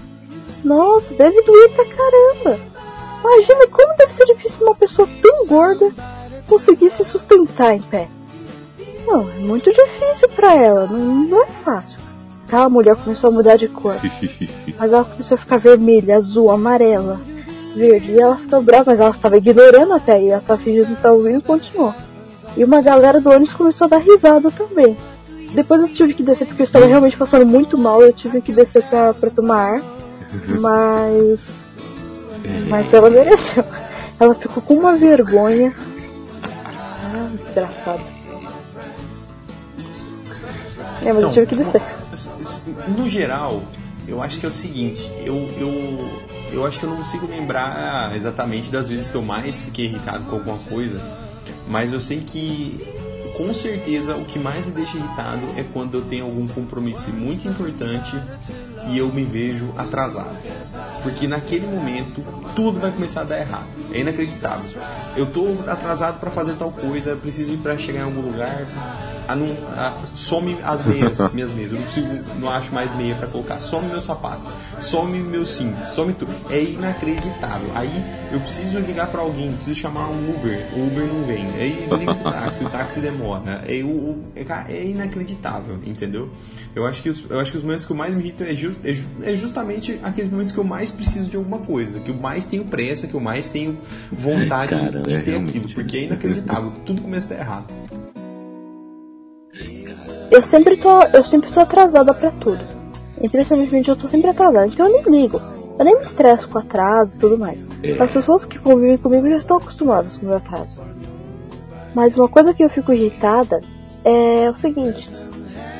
Nossa, 0.63 1.13
deve 1.13 1.41
doer 1.41 1.69
pra 1.71 1.85
caramba. 1.85 2.59
Imagina 3.19 3.67
como 3.67 3.97
deve 3.97 4.13
ser 4.13 4.25
difícil 4.25 4.65
uma 4.65 4.75
pessoa 4.75 5.07
tão 5.21 5.45
gorda 5.47 5.91
conseguir 6.47 6.91
se 6.91 7.05
sustentar 7.05 7.75
em 7.75 7.81
pé. 7.81 8.07
Não, 9.05 9.29
é 9.29 9.35
muito 9.35 9.71
difícil 9.71 10.29
pra 10.29 10.55
ela, 10.55 10.87
não, 10.87 10.99
não 10.99 11.43
é 11.43 11.47
fácil. 11.47 11.99
Aquela 12.47 12.69
mulher 12.69 12.95
começou 12.97 13.29
a 13.29 13.33
mudar 13.33 13.55
de 13.55 13.67
cor. 13.67 13.95
Mas 14.77 14.91
ela 14.91 15.05
começou 15.05 15.35
a 15.35 15.37
ficar 15.37 15.57
vermelha, 15.57 16.17
azul, 16.17 16.51
amarela, 16.51 17.21
verde. 17.75 18.11
E 18.11 18.19
ela 18.19 18.37
ficou 18.37 18.61
brava, 18.61 18.91
mas 18.91 18.99
ela 18.99 19.11
estava 19.11 19.37
ignorando 19.37 19.93
até 19.93 20.13
aí. 20.13 20.29
Ela 20.29 20.41
estava 20.41 20.61
fingindo 20.61 20.87
que 20.87 20.93
estava 20.93 21.15
ouvindo 21.15 21.39
e 21.39 21.41
continuou. 21.41 21.93
E 22.57 22.63
uma 22.63 22.81
galera 22.81 23.21
do 23.21 23.29
ônibus 23.29 23.53
começou 23.53 23.85
a 23.85 23.91
dar 23.91 23.99
risada 23.99 24.51
também. 24.51 24.97
Depois 25.53 25.81
eu 25.81 25.89
tive 25.89 26.13
que 26.13 26.23
descer 26.23 26.45
porque 26.45 26.61
eu 26.61 26.65
estava 26.65 26.85
realmente 26.85 27.15
passando 27.15 27.45
muito 27.45 27.77
mal. 27.77 28.01
Eu 28.01 28.11
tive 28.11 28.41
que 28.41 28.51
descer 28.51 28.83
pra 28.83 29.29
tomar 29.33 29.75
ar. 29.75 29.81
Mas. 30.59 31.63
Mas 32.67 32.93
ela 32.93 33.09
mereceu. 33.09 33.63
Ela 34.19 34.35
ficou 34.35 34.61
com 34.61 34.75
uma 34.75 34.97
vergonha. 34.97 35.75
Ah, 36.43 37.29
desgraçada. 37.43 38.01
É, 41.03 41.11
mas 41.11 41.23
eu 41.23 41.31
tive 41.31 41.45
que 41.47 41.55
descer. 41.55 41.81
No 42.95 43.09
geral, 43.09 43.63
eu 44.07 44.21
acho 44.21 44.39
que 44.39 44.45
é 44.45 44.49
o 44.49 44.51
seguinte, 44.51 45.09
eu, 45.25 45.49
eu, 45.57 46.09
eu 46.51 46.65
acho 46.65 46.79
que 46.79 46.85
eu 46.85 46.89
não 46.89 46.97
consigo 46.97 47.27
lembrar 47.27 48.15
exatamente 48.15 48.69
das 48.69 48.87
vezes 48.87 49.09
que 49.09 49.15
eu 49.15 49.21
mais 49.21 49.61
fiquei 49.61 49.85
irritado 49.85 50.25
com 50.25 50.35
alguma 50.35 50.57
coisa, 50.57 51.01
mas 51.67 51.91
eu 51.91 51.99
sei 51.99 52.19
que 52.19 52.79
com 53.35 53.53
certeza 53.53 54.15
o 54.15 54.25
que 54.25 54.37
mais 54.37 54.65
me 54.65 54.73
deixa 54.73 54.97
irritado 54.97 55.41
é 55.57 55.63
quando 55.63 55.95
eu 55.95 56.01
tenho 56.03 56.25
algum 56.25 56.47
compromisso 56.47 57.09
muito 57.11 57.47
importante 57.47 58.15
e 58.87 58.97
eu 58.97 59.11
me 59.11 59.23
vejo 59.23 59.73
atrasado. 59.77 60.37
Porque 61.03 61.27
naquele 61.27 61.65
momento 61.65 62.23
tudo 62.55 62.79
vai 62.79 62.91
começar 62.91 63.21
a 63.21 63.25
dar 63.25 63.39
errado. 63.39 63.67
É 63.93 63.99
inacreditável. 63.99 64.69
Eu 65.15 65.25
tô 65.25 65.57
atrasado 65.67 66.19
para 66.19 66.31
fazer 66.31 66.53
tal 66.53 66.71
coisa, 66.71 67.15
preciso 67.15 67.53
ir 67.53 67.57
para 67.57 67.77
chegar 67.77 68.01
em 68.01 68.03
algum 68.03 68.21
lugar. 68.21 68.65
A 69.27 69.97
some 70.15 70.57
as 70.63 70.83
meias, 70.85 71.19
minhas 71.33 71.51
meias. 71.51 71.71
Eu 71.71 71.77
não 71.79 71.85
consigo, 71.85 72.07
não 72.39 72.49
acho 72.49 72.73
mais 72.73 72.95
meia 72.95 73.15
para 73.15 73.27
colocar. 73.27 73.59
Some 73.59 73.87
meu 73.87 74.01
sapato, 74.01 74.41
some 74.79 75.17
meu 75.19 75.45
cinto, 75.45 75.77
some 75.91 76.13
tudo. 76.13 76.33
É 76.49 76.61
inacreditável. 76.61 77.69
Aí 77.75 77.91
eu 78.31 78.39
preciso 78.39 78.79
ligar 78.79 79.07
para 79.07 79.21
alguém, 79.21 79.51
preciso 79.53 79.79
chamar 79.79 80.07
um 80.09 80.29
Uber. 80.35 80.65
O 80.75 80.87
Uber 80.87 81.05
não 81.05 81.25
vem. 81.25 81.45
Aí 81.59 81.87
eu 81.89 81.97
ligo 81.97 82.15
pro 82.15 82.31
táxi, 82.31 82.63
o 82.63 82.69
táxi 82.69 82.99
demora. 82.99 83.63
É, 83.67 83.81
o, 83.83 83.87
o- 83.87 84.23
é, 84.35 84.45
é 84.73 84.85
inacreditável, 84.85 85.77
entendeu? 85.85 86.29
Eu 86.75 86.85
acho 86.85 87.01
que 87.03 87.09
os, 87.09 87.23
eu 87.29 87.39
acho 87.39 87.51
que 87.51 87.57
os 87.57 87.63
momentos 87.63 87.85
que 87.85 87.91
eu 87.91 87.97
mais 87.97 88.13
me 88.13 88.21
irritam 88.21 88.47
é, 88.47 88.55
ju- 88.55 88.75
é 88.83 88.91
é 89.31 89.35
justamente 89.35 89.99
aqueles 90.03 90.31
momentos 90.31 90.53
que 90.53 90.57
eu 90.59 90.63
mais 90.63 90.89
preciso 90.91 91.29
de 91.29 91.35
alguma 91.35 91.59
coisa, 91.59 91.99
que 91.99 92.09
eu 92.09 92.15
mais 92.15 92.45
tenho 92.45 92.63
pressa, 92.65 93.07
que 93.07 93.13
eu 93.13 93.19
mais 93.19 93.49
tenho 93.49 93.77
vontade 94.11 94.71
Cara, 94.75 95.01
de 95.01 95.15
é 95.15 95.19
ter 95.19 95.35
aquilo, 95.35 95.67
porque 95.73 95.97
é 95.97 96.03
inacreditável. 96.03 96.71
Tudo 96.85 97.01
começa 97.01 97.27
a 97.33 97.37
dar 97.37 97.43
errado. 97.43 97.65
Eu 100.31 100.41
sempre 100.41 100.77
tô, 100.77 101.03
eu 101.03 101.25
sempre 101.25 101.51
tô 101.51 101.59
atrasada 101.59 102.13
pra 102.13 102.31
tudo. 102.31 102.63
Impressionantemente 103.21 103.89
eu 103.89 103.97
tô 103.97 104.07
sempre 104.07 104.29
atrasada, 104.29 104.65
então 104.65 104.87
eu 104.87 104.93
nem 104.93 105.21
ligo. 105.21 105.41
Eu 105.77 105.83
nem 105.83 105.97
me 105.97 106.03
estresso 106.03 106.47
com 106.47 106.57
atraso 106.57 107.17
e 107.17 107.19
tudo 107.19 107.37
mais. 107.37 107.59
As 107.99 108.11
pessoas 108.11 108.45
que 108.45 108.57
convivem 108.57 108.97
comigo 108.97 109.27
já 109.27 109.35
estão 109.35 109.57
acostumadas 109.57 110.17
com 110.17 110.25
o 110.25 110.29
meu 110.29 110.37
atraso. 110.37 110.79
Mas 111.93 112.15
uma 112.15 112.29
coisa 112.29 112.53
que 112.53 112.63
eu 112.63 112.69
fico 112.69 112.93
irritada 112.93 113.59
é 114.05 114.49
o 114.49 114.55
seguinte. 114.55 115.09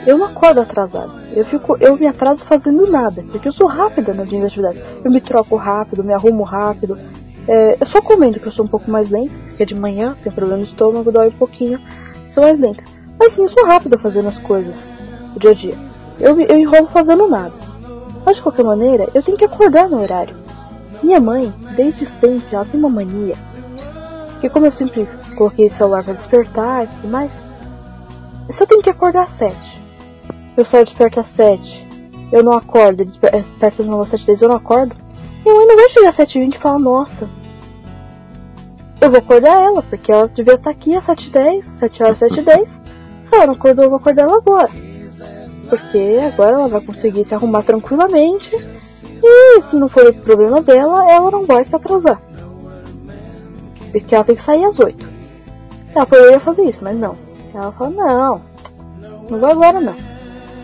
Eu 0.06 0.18
não 0.18 0.26
acordo 0.26 0.60
atrasado. 0.60 1.14
Eu 1.34 1.46
fico, 1.46 1.78
eu 1.80 1.96
me 1.96 2.08
atraso 2.08 2.44
fazendo 2.44 2.92
nada, 2.92 3.24
porque 3.32 3.48
eu 3.48 3.54
sou 3.54 3.68
rápida 3.68 4.14
nas 4.14 4.30
minhas 4.30 4.48
atividades. 4.48 4.82
Eu 5.04 5.12
me 5.12 5.22
troco 5.22 5.56
rápido, 5.56 6.04
me 6.04 6.14
arrumo 6.14 6.44
rápido. 6.44 7.00
É, 7.48 7.78
eu 7.80 7.86
só 7.86 8.02
comendo 8.02 8.40
que 8.40 8.48
eu 8.48 8.52
sou 8.52 8.66
um 8.66 8.68
pouco 8.68 8.92
mais 8.92 9.10
lenta, 9.10 9.34
porque 9.48 9.66
de 9.66 9.76
manhã 9.76 10.18
tem 10.22 10.32
problema 10.32 10.58
no 10.58 10.66
estômago, 10.66 11.12
dói 11.12 11.30
um 11.30 11.32
pouquinho, 11.32 11.80
sou 12.30 12.44
mais 12.44 12.60
lenta. 12.60 12.84
Mas 13.22 13.34
sim, 13.34 13.44
eu 13.44 13.50
sou 13.50 13.68
rápida 13.68 14.00
fazendo 14.00 14.30
as 14.30 14.40
coisas 14.40 14.98
do 15.34 15.40
dia 15.40 15.52
a 15.52 15.54
dia. 15.54 15.78
Eu, 16.20 16.40
eu 16.42 16.58
enrolo 16.58 16.88
fazendo 16.88 17.28
nada. 17.28 17.54
Mas 18.26 18.38
de 18.38 18.42
qualquer 18.42 18.66
maneira, 18.66 19.08
eu 19.14 19.22
tenho 19.22 19.38
que 19.38 19.46
acordar 19.46 19.88
no 19.88 20.02
horário. 20.02 20.36
Minha 21.04 21.20
mãe, 21.20 21.54
desde 21.76 22.08
sempre, 22.08 22.56
ela 22.56 22.66
tem 22.66 22.80
uma 22.80 22.90
mania. 22.90 23.36
Que 24.40 24.50
como 24.50 24.66
eu 24.66 24.72
sempre 24.72 25.08
coloquei 25.38 25.68
o 25.68 25.72
celular 25.72 26.04
para 26.04 26.16
despertar 26.16 26.86
e 26.86 26.88
tudo 26.88 27.10
mais, 27.10 27.32
eu 28.60 28.66
tenho 28.66 28.82
que 28.82 28.90
acordar 28.90 29.26
às 29.26 29.34
sete, 29.34 29.80
meu 30.58 30.66
celular 30.66 30.86
desperta 30.86 31.22
às 31.22 31.30
sete, 31.30 31.88
eu 32.32 32.44
não 32.44 32.54
acordo, 32.54 33.02
ele 33.02 33.12
desper- 33.12 33.36
é, 33.36 33.42
desperta 33.42 33.84
de 33.84 33.90
novo 33.90 34.02
às 34.02 34.10
sete 34.10 34.26
dez, 34.26 34.42
eu 34.42 34.50
não 34.50 34.56
acordo, 34.56 34.96
minha 35.46 35.56
mãe 35.56 35.68
não 35.68 35.76
vai 35.76 35.90
chegar 35.90 36.10
às 36.10 36.16
sete 36.16 36.40
e 36.40 36.42
vinte 36.42 36.56
e 36.56 36.58
falar, 36.58 36.80
nossa, 36.80 37.30
eu 39.00 39.12
vou 39.12 39.20
acordar 39.20 39.62
ela, 39.62 39.84
porque 39.84 40.12
ela 40.12 40.28
devia 40.28 40.56
estar 40.56 40.72
aqui 40.72 40.96
às 40.96 41.06
sete 41.06 41.28
e 41.28 41.32
dez, 41.32 41.66
sete 41.68 42.04
horas, 42.04 42.18
sete 42.18 42.40
e 42.40 42.44
dez, 42.44 42.70
se 42.70 42.81
ela 43.32 43.48
não 43.48 43.54
acordou, 43.54 43.86
eu 43.86 43.90
vou 43.90 44.00
acordar 44.00 44.24
ela 44.24 44.38
agora. 44.38 44.70
Porque 45.70 46.20
agora 46.34 46.52
ela 46.52 46.68
vai 46.68 46.82
conseguir 46.82 47.24
se 47.26 47.34
arrumar 47.34 47.64
tranquilamente, 47.64 48.56
e 49.24 49.62
se 49.62 49.76
não 49.76 49.88
for 49.88 50.08
o 50.08 50.14
problema 50.14 50.62
dela, 50.62 51.10
ela 51.10 51.32
não 51.32 51.46
vai 51.46 51.64
se 51.64 51.76
atrasar. 51.76 52.22
Porque 53.92 54.16
ela 54.16 54.24
tem 54.24 54.36
que 54.36 54.42
sair 54.42 54.66
às 54.66 54.80
oito. 54.80 55.08
Ela 55.94 56.06
poderia 56.06 56.40
fazer 56.40 56.64
isso, 56.64 56.80
mas 56.82 56.98
não. 56.98 57.16
Ela 57.54 57.72
fala, 57.72 57.90
não, 57.90 58.42
não 59.30 59.40
vou 59.40 59.50
agora 59.50 59.80
não. 59.80 59.96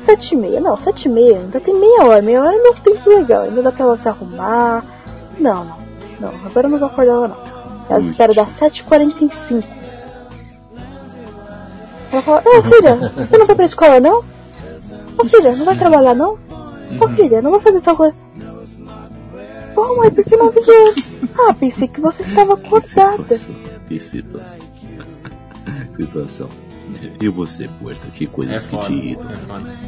Sete 0.01 0.35
e 0.35 0.37
meia, 0.37 0.59
não, 0.59 0.77
sete 0.77 1.07
e 1.07 1.11
meia, 1.11 1.39
ainda 1.39 1.59
tem 1.59 1.77
meia 1.77 2.05
hora, 2.05 2.21
meia 2.21 2.41
hora 2.41 2.55
é 2.55 2.61
meu 2.61 2.73
tempo 2.75 3.09
legal, 3.09 3.43
ainda 3.43 3.61
dá 3.61 3.71
pra 3.71 3.85
ela 3.85 3.97
se 3.97 4.07
arrumar. 4.07 4.85
Não, 5.37 5.65
não, 5.65 5.77
não, 6.19 6.29
agora 6.45 6.67
eu 6.67 6.71
não 6.71 6.79
vou 6.79 6.87
acordar 6.87 7.11
ela 7.11 7.27
não. 7.27 7.37
Ela 7.89 8.01
espera 8.01 8.33
dar 8.33 8.47
7h45. 8.47 9.76
Ela 12.11 12.21
fala, 12.21 12.43
ô 12.45 12.63
filha, 12.63 12.95
você 13.15 13.37
não 13.37 13.45
vai 13.47 13.55
pra 13.55 13.65
escola 13.65 13.99
não? 13.99 14.23
Ô 15.17 15.25
filha, 15.25 15.55
não 15.55 15.65
vai 15.65 15.77
trabalhar 15.77 16.13
não? 16.15 16.37
Ô 17.01 17.07
filha, 17.09 17.41
não 17.41 17.51
vai 17.51 17.59
fazer 17.59 17.81
tal 17.81 17.95
coisa. 17.95 18.17
Pô, 19.75 19.95
mãe, 19.97 20.09
por 20.11 20.23
que 20.23 20.35
não 20.35 20.47
avisou 20.47 20.73
antes? 20.89 21.13
Ah, 21.37 21.53
pensei 21.53 21.87
que 21.87 22.01
você 22.01 22.23
estava 22.23 22.53
acordada. 22.55 23.17
situação. 23.37 23.55
Que 23.87 23.99
situação. 23.99 24.57
situação. 25.95 26.49
E 27.21 27.27
você, 27.29 27.67
Puerto? 27.79 28.07
Que 28.11 28.25
coisas 28.25 28.55
É 28.65 28.69
que 28.69 28.75
foda. 28.75 28.85
te 28.87 28.93
irritam? 28.93 29.29
É 29.29 29.35
foda. 29.35 29.73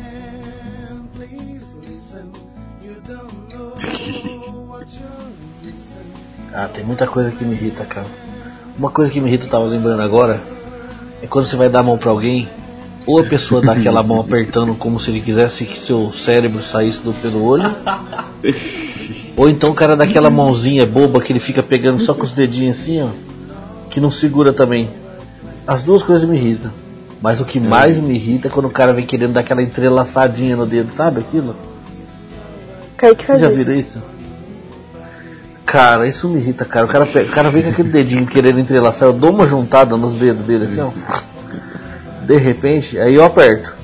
Ah, 6.53 6.67
tem 6.67 6.83
muita 6.83 7.05
coisa 7.07 7.31
que 7.31 7.43
me 7.43 7.53
irrita, 7.53 7.85
cara. 7.85 8.07
Uma 8.77 8.89
coisa 8.89 9.11
que 9.11 9.19
me 9.19 9.27
irrita, 9.29 9.45
eu 9.45 9.49
tava 9.49 9.65
lembrando 9.65 10.01
agora, 10.01 10.41
é 11.21 11.27
quando 11.27 11.45
você 11.45 11.55
vai 11.55 11.69
dar 11.69 11.79
a 11.79 11.83
mão 11.83 11.97
pra 11.97 12.11
alguém, 12.11 12.47
ou 13.05 13.19
a 13.19 13.23
pessoa 13.23 13.61
dá 13.61 13.73
aquela 13.73 14.03
mão 14.03 14.19
apertando 14.21 14.75
como 14.75 14.99
se 14.99 15.11
ele 15.11 15.21
quisesse 15.21 15.65
que 15.65 15.77
seu 15.77 16.11
cérebro 16.13 16.61
saísse 16.61 17.03
do 17.03 17.13
pelo 17.13 17.43
olho, 17.43 17.73
ou 19.35 19.49
então 19.49 19.71
o 19.71 19.75
cara 19.75 19.95
dá 19.95 20.03
aquela 20.03 20.29
mãozinha 20.29 20.85
boba 20.85 21.21
que 21.21 21.31
ele 21.31 21.39
fica 21.39 21.63
pegando 21.63 22.01
só 22.01 22.13
com 22.13 22.23
os 22.23 22.33
dedinhos 22.33 22.79
assim, 22.79 23.01
ó, 23.01 23.09
que 23.89 23.99
não 23.99 24.11
segura 24.11 24.53
também. 24.53 24.89
As 25.67 25.83
duas 25.83 26.01
coisas 26.01 26.27
me 26.27 26.35
irritam. 26.35 26.71
Mas 27.21 27.41
o 27.41 27.45
que 27.45 27.59
mais 27.59 27.97
me 27.97 28.15
irrita 28.15 28.47
é 28.47 28.51
quando 28.51 28.67
o 28.67 28.71
cara 28.71 28.93
vem 28.93 29.05
querendo 29.05 29.33
dar 29.33 29.41
aquela 29.41 29.61
entrelaçadinha 29.61 30.55
no 30.55 30.65
dedo, 30.65 30.93
sabe 30.93 31.19
aquilo? 31.19 31.53
Kaique 32.95 33.25
faz 33.25 33.41
já 33.41 33.47
isso. 33.47 33.57
viram 33.57 33.73
isso? 33.75 34.01
Cara, 35.69 36.07
isso 36.07 36.27
me 36.27 36.39
irrita, 36.39 36.65
cara. 36.65 36.87
O 36.87 36.89
cara, 36.89 37.05
o 37.05 37.29
cara 37.29 37.49
vem 37.51 37.61
com 37.61 37.69
aquele 37.69 37.89
dedinho 37.89 38.25
querendo 38.25 38.59
entrelaçar, 38.59 39.07
eu 39.07 39.13
dou 39.13 39.29
uma 39.29 39.47
juntada 39.47 39.95
nos 39.95 40.15
dedos 40.15 40.43
dele 40.47 40.65
assim, 40.65 40.81
ó. 40.81 40.89
De 42.25 42.37
repente, 42.37 42.99
aí 42.99 43.13
eu 43.13 43.23
aperto. 43.23 43.75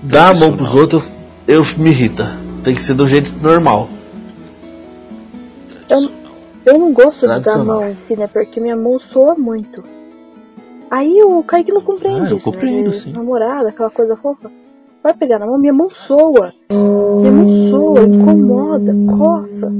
Dá 0.00 0.28
a 0.28 0.34
mão 0.34 0.56
pros 0.56 0.72
outros, 0.72 1.10
eu 1.48 1.60
me 1.76 1.90
irrita. 1.90 2.36
Tem 2.62 2.72
que 2.72 2.80
ser 2.80 2.94
do 2.94 3.08
jeito 3.08 3.34
normal. 3.42 3.88
Eu, 5.90 6.08
eu 6.64 6.78
não 6.78 6.92
gosto 6.92 7.26
de 7.28 7.40
dar 7.40 7.54
a 7.54 7.64
mão 7.64 7.90
em 7.90 7.96
si, 7.96 8.14
né? 8.14 8.28
Porque 8.28 8.60
minha 8.60 8.76
mão 8.76 9.00
soa 9.00 9.34
muito. 9.34 9.82
Aí 10.88 11.20
o 11.20 11.42
Kaique 11.42 11.72
não 11.72 11.82
compreende 11.82 12.28
Ah, 12.28 12.30
eu 12.30 12.36
isso, 12.36 12.44
compreendo, 12.48 12.90
né? 12.90 12.92
sim. 12.92 13.10
Namorada, 13.10 13.70
aquela 13.70 13.90
coisa 13.90 14.14
fofa. 14.14 14.52
Vai 15.04 15.12
pegar 15.12 15.38
na 15.38 15.44
mão, 15.46 15.58
minha 15.58 15.70
mão 15.74 15.90
soa. 15.90 16.54
Minha 16.70 17.30
mão 17.30 17.50
soa, 17.50 18.00
incomoda, 18.04 18.94
coça. 19.18 19.70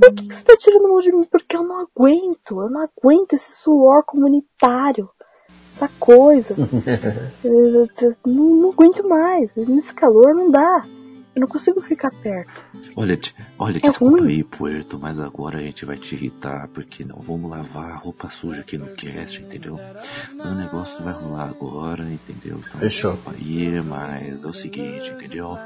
Por 0.00 0.14
que, 0.14 0.28
que 0.28 0.32
você 0.32 0.44
tá 0.44 0.56
tirando 0.56 0.84
a 0.84 0.88
mão 0.90 1.00
de 1.00 1.10
mim? 1.10 1.24
Porque 1.28 1.56
eu 1.56 1.64
não 1.64 1.80
aguento. 1.80 2.62
Eu 2.62 2.70
não 2.70 2.82
aguento 2.82 3.32
esse 3.32 3.50
suor 3.60 4.04
comunitário. 4.04 5.10
Essa 5.66 5.90
coisa. 5.98 6.54
Eu- 7.44 7.88
eu- 8.00 8.16
não, 8.24 8.44
não 8.54 8.70
aguento 8.70 9.08
mais. 9.08 9.56
Nesse 9.56 9.92
calor 9.92 10.32
não 10.32 10.50
dá. 10.52 10.84
Eu 11.38 11.42
não 11.42 11.46
consigo 11.46 11.80
ficar 11.80 12.10
perto. 12.10 12.52
Olha, 12.96 13.16
olha, 13.60 13.76
É 13.76 13.80
desculpa 13.80 14.18
ruim. 14.18 14.28
aí, 14.28 14.42
Puerto, 14.42 14.98
mas 14.98 15.20
agora 15.20 15.58
a 15.58 15.62
gente 15.62 15.84
vai 15.84 15.96
te 15.96 16.16
irritar, 16.16 16.66
porque 16.74 17.04
não 17.04 17.20
vamos 17.20 17.48
lavar 17.48 17.92
a 17.92 17.96
roupa 17.96 18.28
suja 18.28 18.60
aqui 18.62 18.76
no 18.76 18.88
cast, 18.88 19.40
entendeu? 19.40 19.78
O 20.36 20.54
negócio 20.54 21.00
vai 21.04 21.12
rolar 21.12 21.48
agora, 21.48 22.02
entendeu? 22.02 22.58
Então, 22.58 22.80
Fechou. 22.80 23.16
Aí, 23.24 23.80
mas 23.82 24.42
é 24.42 24.46
o 24.48 24.52
seguinte, 24.52 25.12
entendeu? 25.12 25.56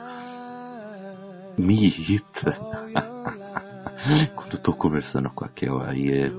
Me 1.56 1.74
irrita. 1.74 2.52
Quando 4.36 4.52
eu 4.52 4.58
tô 4.58 4.74
conversando 4.74 5.30
com 5.30 5.46
a 5.46 5.48
Kel, 5.48 5.80
aí 5.80 6.12
é. 6.12 6.30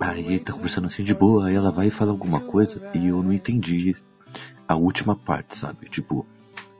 Aí 0.00 0.40
tá 0.40 0.52
conversando 0.52 0.86
assim 0.86 1.04
de 1.04 1.14
boa, 1.14 1.46
aí 1.46 1.54
ela 1.54 1.70
vai 1.70 1.86
e 1.86 1.90
fala 1.92 2.10
alguma 2.10 2.40
coisa 2.40 2.82
e 2.94 3.06
eu 3.06 3.22
não 3.22 3.32
entendi 3.32 3.94
a 4.66 4.74
última 4.74 5.14
parte, 5.14 5.56
sabe? 5.56 5.88
Tipo, 5.88 6.26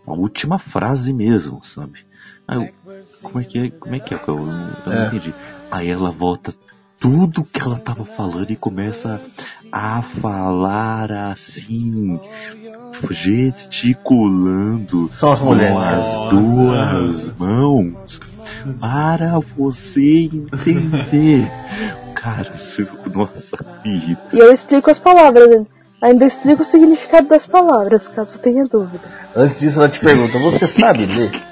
a 0.07 0.13
última 0.13 0.59
frase 0.59 1.13
mesmo, 1.13 1.63
sabe? 1.65 2.01
Aí 2.49 2.57
eu, 2.59 2.69
como 3.23 3.41
é 3.41 3.45
que 3.45 3.59
é? 3.59 3.71
Como 3.71 3.95
é 3.95 4.01
que 4.01 4.15
é? 4.15 4.21
Eu 4.27 4.37
não, 4.47 4.69
eu 4.87 4.87
não 4.87 4.93
É. 4.93 5.07
entendi. 5.09 5.35
Aí 5.71 5.91
ela 5.91 6.11
volta 6.11 6.53
tudo 6.99 7.45
que 7.45 7.61
ela 7.61 7.79
tava 7.79 8.05
falando 8.05 8.51
e 8.51 8.57
começa 8.57 9.21
a 9.71 10.01
falar 10.01 11.13
assim, 11.13 12.19
gesticulando 13.11 15.09
São 15.11 15.33
as 15.33 15.41
com 15.41 15.47
mulheres. 15.47 15.77
as 15.77 16.07
Nossa. 16.17 16.37
duas 16.37 17.39
mãos 17.39 18.21
para 18.81 19.39
você 19.57 20.31
entender. 20.33 21.51
Cara, 22.15 22.53
nossa, 23.13 23.57
me 23.85 23.95
irrita. 23.95 24.23
E 24.33 24.39
eu 24.39 24.53
explico 24.53 24.91
as 24.91 24.99
palavras. 24.99 25.69
Ainda 26.07 26.25
explico 26.25 26.63
o 26.63 26.65
significado 26.65 27.27
das 27.27 27.49
palavras, 27.49 28.07
caso 28.07 28.39
tenha 28.39 28.65
dúvida. 28.65 29.03
Antes 29.35 29.59
disso, 29.59 29.81
ela 29.81 29.89
te 29.89 29.99
pergunta: 29.99 30.39
Você 30.39 30.69
sabe 30.69 31.05
ler? 31.05 31.33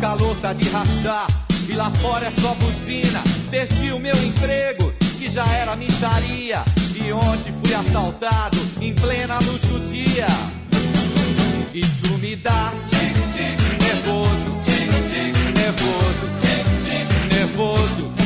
Calor 0.00 0.36
tá 0.36 0.52
de 0.52 0.68
rachar 0.68 1.26
e 1.68 1.72
lá 1.72 1.90
fora 1.90 2.26
é 2.26 2.30
só 2.30 2.54
buzina. 2.54 3.22
Perdi 3.50 3.92
o 3.92 3.98
meu 3.98 4.16
emprego, 4.22 4.92
que 5.18 5.28
já 5.28 5.46
era 5.46 5.76
micharia. 5.76 6.62
E 6.94 7.12
ontem 7.12 7.52
fui 7.52 7.74
assaltado 7.74 8.58
em 8.80 8.94
plena 8.94 9.38
luz 9.40 9.62
do 9.62 9.80
dia. 9.88 10.26
Isso 11.74 12.08
me 12.18 12.36
dá 12.36 12.72
nervoso, 13.80 14.58
nervoso, 15.54 16.26
nervoso. 17.30 18.17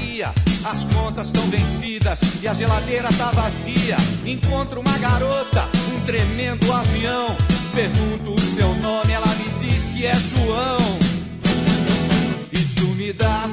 Baixaria. 0.00 0.32
As 0.64 0.84
contas 0.84 1.28
estão 1.28 1.42
vencidas 1.48 2.20
e 2.42 2.48
a 2.48 2.54
geladeira 2.54 3.08
tá 3.12 3.30
vazia. 3.30 3.96
Encontro 4.24 4.80
uma 4.80 4.98
garota, 4.98 5.68
um 5.94 6.04
tremendo 6.04 6.72
avião. 6.72 7.36
Pergunto 7.74 8.34
o 8.34 8.40
seu 8.54 8.74
nome, 8.76 9.12
ela 9.12 9.26
me 9.26 9.48
diz 9.60 9.88
que 9.88 10.06
é 10.06 10.14
João. 10.14 10.98
Isso 12.52 12.86
me 12.88 13.12
dá 13.12 13.48